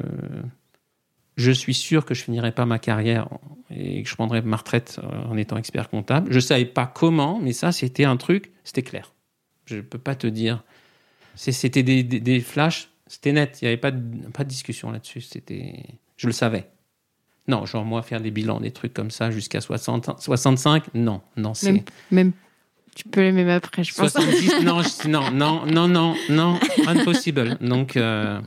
je 1.36 1.52
suis 1.52 1.74
sûr 1.74 2.04
que 2.04 2.14
je 2.14 2.24
finirai 2.24 2.52
pas 2.52 2.64
ma 2.64 2.78
carrière 2.78 3.28
et 3.70 4.02
que 4.02 4.08
je 4.08 4.14
prendrai 4.14 4.40
ma 4.42 4.56
retraite 4.56 4.98
en 5.28 5.36
étant 5.36 5.56
expert 5.56 5.90
comptable. 5.90 6.32
Je 6.32 6.40
savais 6.40 6.64
pas 6.64 6.86
comment, 6.86 7.38
mais 7.40 7.52
ça 7.52 7.70
c'était 7.72 8.04
un 8.04 8.16
truc, 8.16 8.50
c'était 8.64 8.82
clair. 8.82 9.12
Je 9.66 9.80
peux 9.80 9.98
pas 9.98 10.14
te 10.14 10.26
dire. 10.26 10.64
C'était 11.34 11.82
des, 11.82 12.02
des 12.02 12.40
flashs 12.40 12.90
c'était 13.08 13.32
net. 13.32 13.58
Il 13.60 13.64
n'y 13.64 13.68
avait 13.68 13.76
pas 13.76 13.90
de, 13.90 14.28
pas 14.32 14.44
de 14.44 14.48
discussion 14.48 14.90
là-dessus. 14.90 15.20
C'était, 15.22 15.84
je 16.16 16.26
le 16.26 16.32
savais. 16.32 16.68
Non, 17.48 17.64
genre 17.66 17.84
moi 17.84 18.02
faire 18.02 18.20
des 18.20 18.30
bilans, 18.30 18.60
des 18.60 18.70
trucs 18.70 18.92
comme 18.92 19.10
ça 19.10 19.30
jusqu'à 19.30 19.60
60, 19.62 20.20
65, 20.20 20.94
non, 20.94 21.22
non, 21.36 21.54
c'est 21.54 21.72
Même, 21.72 21.82
même, 22.10 22.32
tu 22.94 23.04
peux 23.04 23.22
les 23.22 23.32
même 23.32 23.48
après, 23.48 23.84
je 23.84 23.94
pense. 23.94 24.12
70, 24.12 24.60
non, 24.64 24.82
je- 24.82 25.08
non, 25.08 25.30
non, 25.30 25.64
non, 25.64 25.88
non, 25.88 26.14
non, 26.28 26.58
impossible. 26.86 27.56
Donc, 27.62 27.96
euh, 27.96 28.38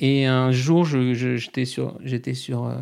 et 0.00 0.26
un 0.26 0.50
jour, 0.50 0.84
je- 0.84 1.14
je- 1.14 1.36
j'étais 1.36 1.64
sur, 1.64 1.96
j'étais 2.02 2.34
sur 2.34 2.66
euh, 2.66 2.76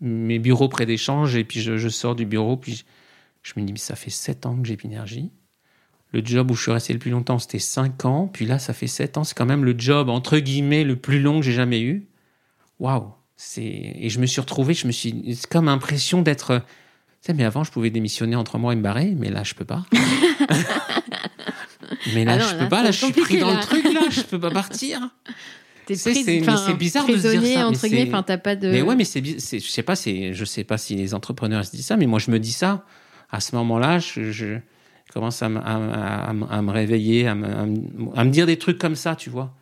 mes 0.00 0.40
bureaux 0.40 0.68
près 0.68 0.86
d'échange 0.86 1.36
et 1.36 1.44
puis 1.44 1.60
je, 1.60 1.88
sors 1.88 2.16
du 2.16 2.26
bureau, 2.26 2.56
puis 2.56 2.84
je, 3.42 3.52
me 3.56 3.64
dis, 3.64 3.72
mais 3.72 3.78
ça 3.78 3.94
fait 3.94 4.10
7 4.10 4.44
ans 4.46 4.56
que 4.60 4.66
j'ai 4.66 4.76
Énergie. 4.84 5.30
Le 6.16 6.24
job 6.24 6.50
où 6.50 6.54
je 6.54 6.62
suis 6.62 6.70
resté 6.72 6.94
le 6.94 6.98
plus 6.98 7.10
longtemps, 7.10 7.38
c'était 7.38 7.58
5 7.58 8.06
ans. 8.06 8.30
Puis 8.32 8.46
là, 8.46 8.58
ça 8.58 8.72
fait 8.72 8.86
7 8.86 9.18
ans. 9.18 9.24
C'est 9.24 9.36
quand 9.36 9.44
même 9.44 9.66
le 9.66 9.74
job, 9.76 10.08
entre 10.08 10.38
guillemets, 10.38 10.82
le 10.82 10.96
plus 10.96 11.20
long 11.20 11.40
que 11.40 11.44
j'ai 11.44 11.52
jamais 11.52 11.82
eu. 11.82 12.06
Waouh! 12.80 13.12
Et 13.58 14.08
je 14.08 14.18
me 14.18 14.24
suis 14.24 14.40
retrouvé, 14.40 14.72
je 14.72 14.86
me 14.86 14.92
suis. 14.92 15.34
C'est 15.36 15.46
comme 15.50 15.68
impression 15.68 16.22
d'être. 16.22 16.58
Tu 17.20 17.26
sais, 17.26 17.34
mais 17.34 17.44
avant, 17.44 17.64
je 17.64 17.70
pouvais 17.70 17.90
démissionner 17.90 18.34
entre 18.34 18.56
moi 18.56 18.72
et 18.72 18.76
me 18.76 18.80
barrer, 18.82 19.14
mais 19.14 19.28
là, 19.28 19.42
je 19.44 19.52
peux 19.52 19.66
pas. 19.66 19.84
mais 22.14 22.24
là, 22.24 22.32
Ah 22.32 22.38
non, 22.38 22.44
je 22.48 22.54
là, 22.54 22.62
peux 22.62 22.68
pas. 22.70 22.82
Là, 22.82 22.90
je 22.92 23.04
suis 23.04 23.12
pris 23.12 23.38
dans 23.38 23.50
là. 23.50 23.56
le 23.56 23.60
truc, 23.60 23.84
là. 23.84 24.00
Je 24.10 24.22
peux 24.22 24.40
pas 24.40 24.50
partir. 24.50 25.00
C'est- 25.94 26.24
mais 26.26 26.40
bizarre 26.40 27.06
de 27.06 27.12
se 27.12 27.18
dire 27.18 27.30
prisonnier, 27.30 27.54
ça, 27.54 27.58
mais 27.60 27.62
entre 27.64 28.08
enfin, 28.08 28.22
t'as 28.24 28.38
pas 28.38 28.56
de. 28.56 28.68
Mais 28.68 28.82
ouais, 28.82 28.96
mais 28.96 29.04
c'est, 29.04 29.22
je 29.24 29.38
sais 29.68 29.84
pas, 29.84 29.94
c'est, 29.94 30.32
je 30.34 30.44
sais 30.44 30.64
pas 30.64 30.78
si 30.78 30.96
les 30.96 31.14
entrepreneurs 31.14 31.64
se 31.64 31.70
disent 31.70 31.86
ça, 31.86 31.96
mais 31.96 32.06
moi 32.06 32.18
je 32.18 32.30
me 32.32 32.40
dis 32.40 32.50
ça. 32.52 32.84
À 33.30 33.38
ce 33.38 33.54
moment-là, 33.54 34.00
je, 34.00 34.32
je 34.32 34.58
commence 35.12 35.42
à, 35.42 35.48
me- 35.48 35.60
à, 35.60 35.74
à- 35.76 36.30
à 36.30 36.32
me- 36.32 36.46
à 36.50 36.62
me 36.62 36.70
réveiller, 36.70 37.26
à 37.26 37.34
me, 37.34 37.46
à 38.16 38.24
dire 38.30 38.46
des 38.46 38.58
trucs 38.58 38.78
comme 38.78 38.96
ça, 38.96 39.16
tu 39.16 39.30
vois. 39.30 39.54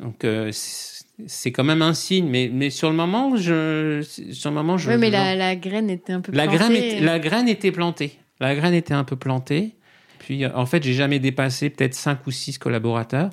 Donc 0.00 0.24
euh, 0.24 0.50
c'est, 0.52 1.52
quand 1.52 1.64
même 1.64 1.82
un 1.82 1.94
signe, 1.94 2.28
mais, 2.28 2.50
mais 2.52 2.70
sur 2.70 2.90
le 2.90 2.96
moment, 2.96 3.36
je, 3.36 4.02
sur 4.32 4.50
le 4.50 4.54
moment, 4.56 4.76
je. 4.76 4.90
Ouais, 4.90 4.96
mais 4.98 5.06
je- 5.08 5.12
la, 5.12 5.34
la 5.36 5.56
graine 5.56 5.88
était 5.90 6.12
un 6.12 6.20
peu 6.20 6.32
la 6.32 6.44
plantée. 6.44 6.58
graine, 6.58 6.72
était, 6.76 7.00
la 7.00 7.18
graine 7.18 7.48
était 7.48 7.72
plantée. 7.72 8.18
La 8.40 8.54
graine 8.56 8.74
était 8.74 8.94
un 8.94 9.04
peu 9.04 9.16
plantée. 9.16 9.76
Puis, 10.18 10.44
euh, 10.44 10.50
en 10.54 10.66
fait, 10.66 10.82
j'ai 10.82 10.94
jamais 10.94 11.18
dépassé 11.20 11.70
peut-être 11.70 11.94
cinq 11.94 12.26
ou 12.26 12.30
six 12.30 12.58
collaborateurs 12.58 13.30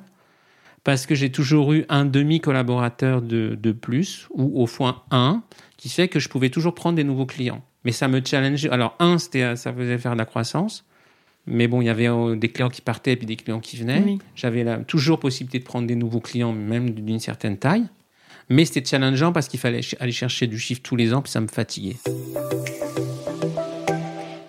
parce 0.84 1.06
que 1.06 1.14
j'ai 1.14 1.30
toujours 1.32 1.72
eu 1.72 1.84
un 1.88 2.04
demi-collaborateur 2.04 3.22
de, 3.22 3.56
de 3.60 3.72
plus 3.72 4.28
ou 4.32 4.60
au 4.62 4.66
fois 4.66 5.04
un 5.10 5.42
qui 5.76 5.88
fait 5.88 6.08
que 6.08 6.20
je 6.20 6.28
pouvais 6.28 6.50
toujours 6.50 6.74
prendre 6.74 6.96
des 6.96 7.04
nouveaux 7.04 7.26
clients. 7.26 7.62
Mais 7.84 7.92
ça 7.92 8.06
me 8.08 8.20
challengeait. 8.24 8.70
Alors, 8.70 8.94
un, 9.00 9.16
euh, 9.34 9.56
ça 9.56 9.72
faisait 9.72 9.98
faire 9.98 10.12
de 10.12 10.18
la 10.18 10.24
croissance. 10.24 10.84
Mais 11.46 11.66
bon, 11.66 11.80
il 11.82 11.86
y 11.86 11.88
avait 11.90 12.08
euh, 12.08 12.36
des 12.36 12.48
clients 12.48 12.68
qui 12.68 12.80
partaient 12.82 13.12
et 13.12 13.16
puis 13.16 13.26
des 13.26 13.36
clients 13.36 13.58
qui 13.60 13.76
venaient. 13.76 14.02
Oui. 14.04 14.18
J'avais 14.36 14.62
la- 14.64 14.78
toujours 14.78 15.18
possibilité 15.18 15.58
de 15.58 15.64
prendre 15.64 15.86
des 15.88 15.96
nouveaux 15.96 16.20
clients, 16.20 16.52
même 16.52 16.90
d'une 16.90 17.18
certaine 17.18 17.56
taille. 17.58 17.84
Mais 18.48 18.64
c'était 18.64 18.84
challengeant 18.88 19.32
parce 19.32 19.48
qu'il 19.48 19.58
fallait 19.60 19.80
aller 20.00 20.12
chercher 20.12 20.46
du 20.46 20.58
chiffre 20.58 20.82
tous 20.82 20.96
les 20.96 21.12
ans, 21.14 21.22
puis 21.22 21.32
ça 21.32 21.40
me 21.40 21.48
fatiguait. 21.48 21.96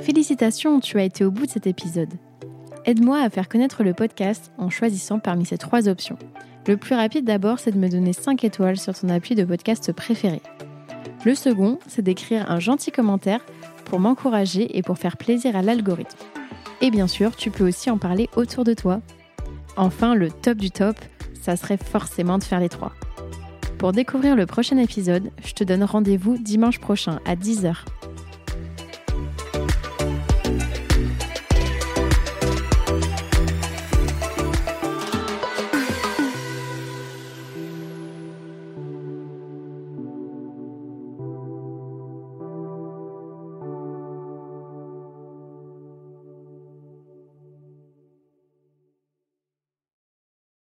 Félicitations, 0.01 0.79
tu 0.79 0.99
as 0.99 1.03
été 1.03 1.23
au 1.25 1.31
bout 1.31 1.45
de 1.45 1.51
cet 1.51 1.67
épisode. 1.67 2.09
Aide-moi 2.85 3.21
à 3.21 3.29
faire 3.29 3.47
connaître 3.47 3.83
le 3.83 3.93
podcast 3.93 4.51
en 4.57 4.69
choisissant 4.69 5.19
parmi 5.19 5.45
ces 5.45 5.57
trois 5.57 5.87
options. 5.87 6.17
Le 6.67 6.77
plus 6.77 6.95
rapide 6.95 7.25
d'abord, 7.25 7.59
c'est 7.59 7.71
de 7.71 7.77
me 7.77 7.89
donner 7.89 8.13
5 8.13 8.43
étoiles 8.43 8.77
sur 8.77 8.93
ton 8.97 9.09
appui 9.09 9.35
de 9.35 9.43
podcast 9.45 9.91
préféré. 9.93 10.41
Le 11.25 11.35
second, 11.35 11.79
c'est 11.87 12.01
d'écrire 12.01 12.49
un 12.51 12.59
gentil 12.59 12.91
commentaire 12.91 13.39
pour 13.85 13.99
m'encourager 13.99 14.77
et 14.77 14.81
pour 14.81 14.97
faire 14.97 15.15
plaisir 15.17 15.55
à 15.55 15.61
l'algorithme. 15.61 16.17
Et 16.83 16.91
bien 16.91 17.07
sûr, 17.07 17.33
tu 17.33 17.49
peux 17.49 17.65
aussi 17.65 17.89
en 17.89 17.97
parler 17.97 18.29
autour 18.35 18.65
de 18.65 18.73
toi. 18.73 18.99
Enfin, 19.77 20.15
le 20.15 20.29
top 20.29 20.57
du 20.57 20.69
top, 20.69 20.97
ça 21.41 21.55
serait 21.55 21.77
forcément 21.77 22.37
de 22.37 22.43
faire 22.43 22.59
les 22.59 22.67
trois. 22.67 22.91
Pour 23.77 23.93
découvrir 23.93 24.35
le 24.35 24.45
prochain 24.45 24.77
épisode, 24.77 25.31
je 25.45 25.53
te 25.53 25.63
donne 25.63 25.85
rendez-vous 25.85 26.37
dimanche 26.37 26.79
prochain 26.79 27.21
à 27.25 27.37
10h 27.37 27.85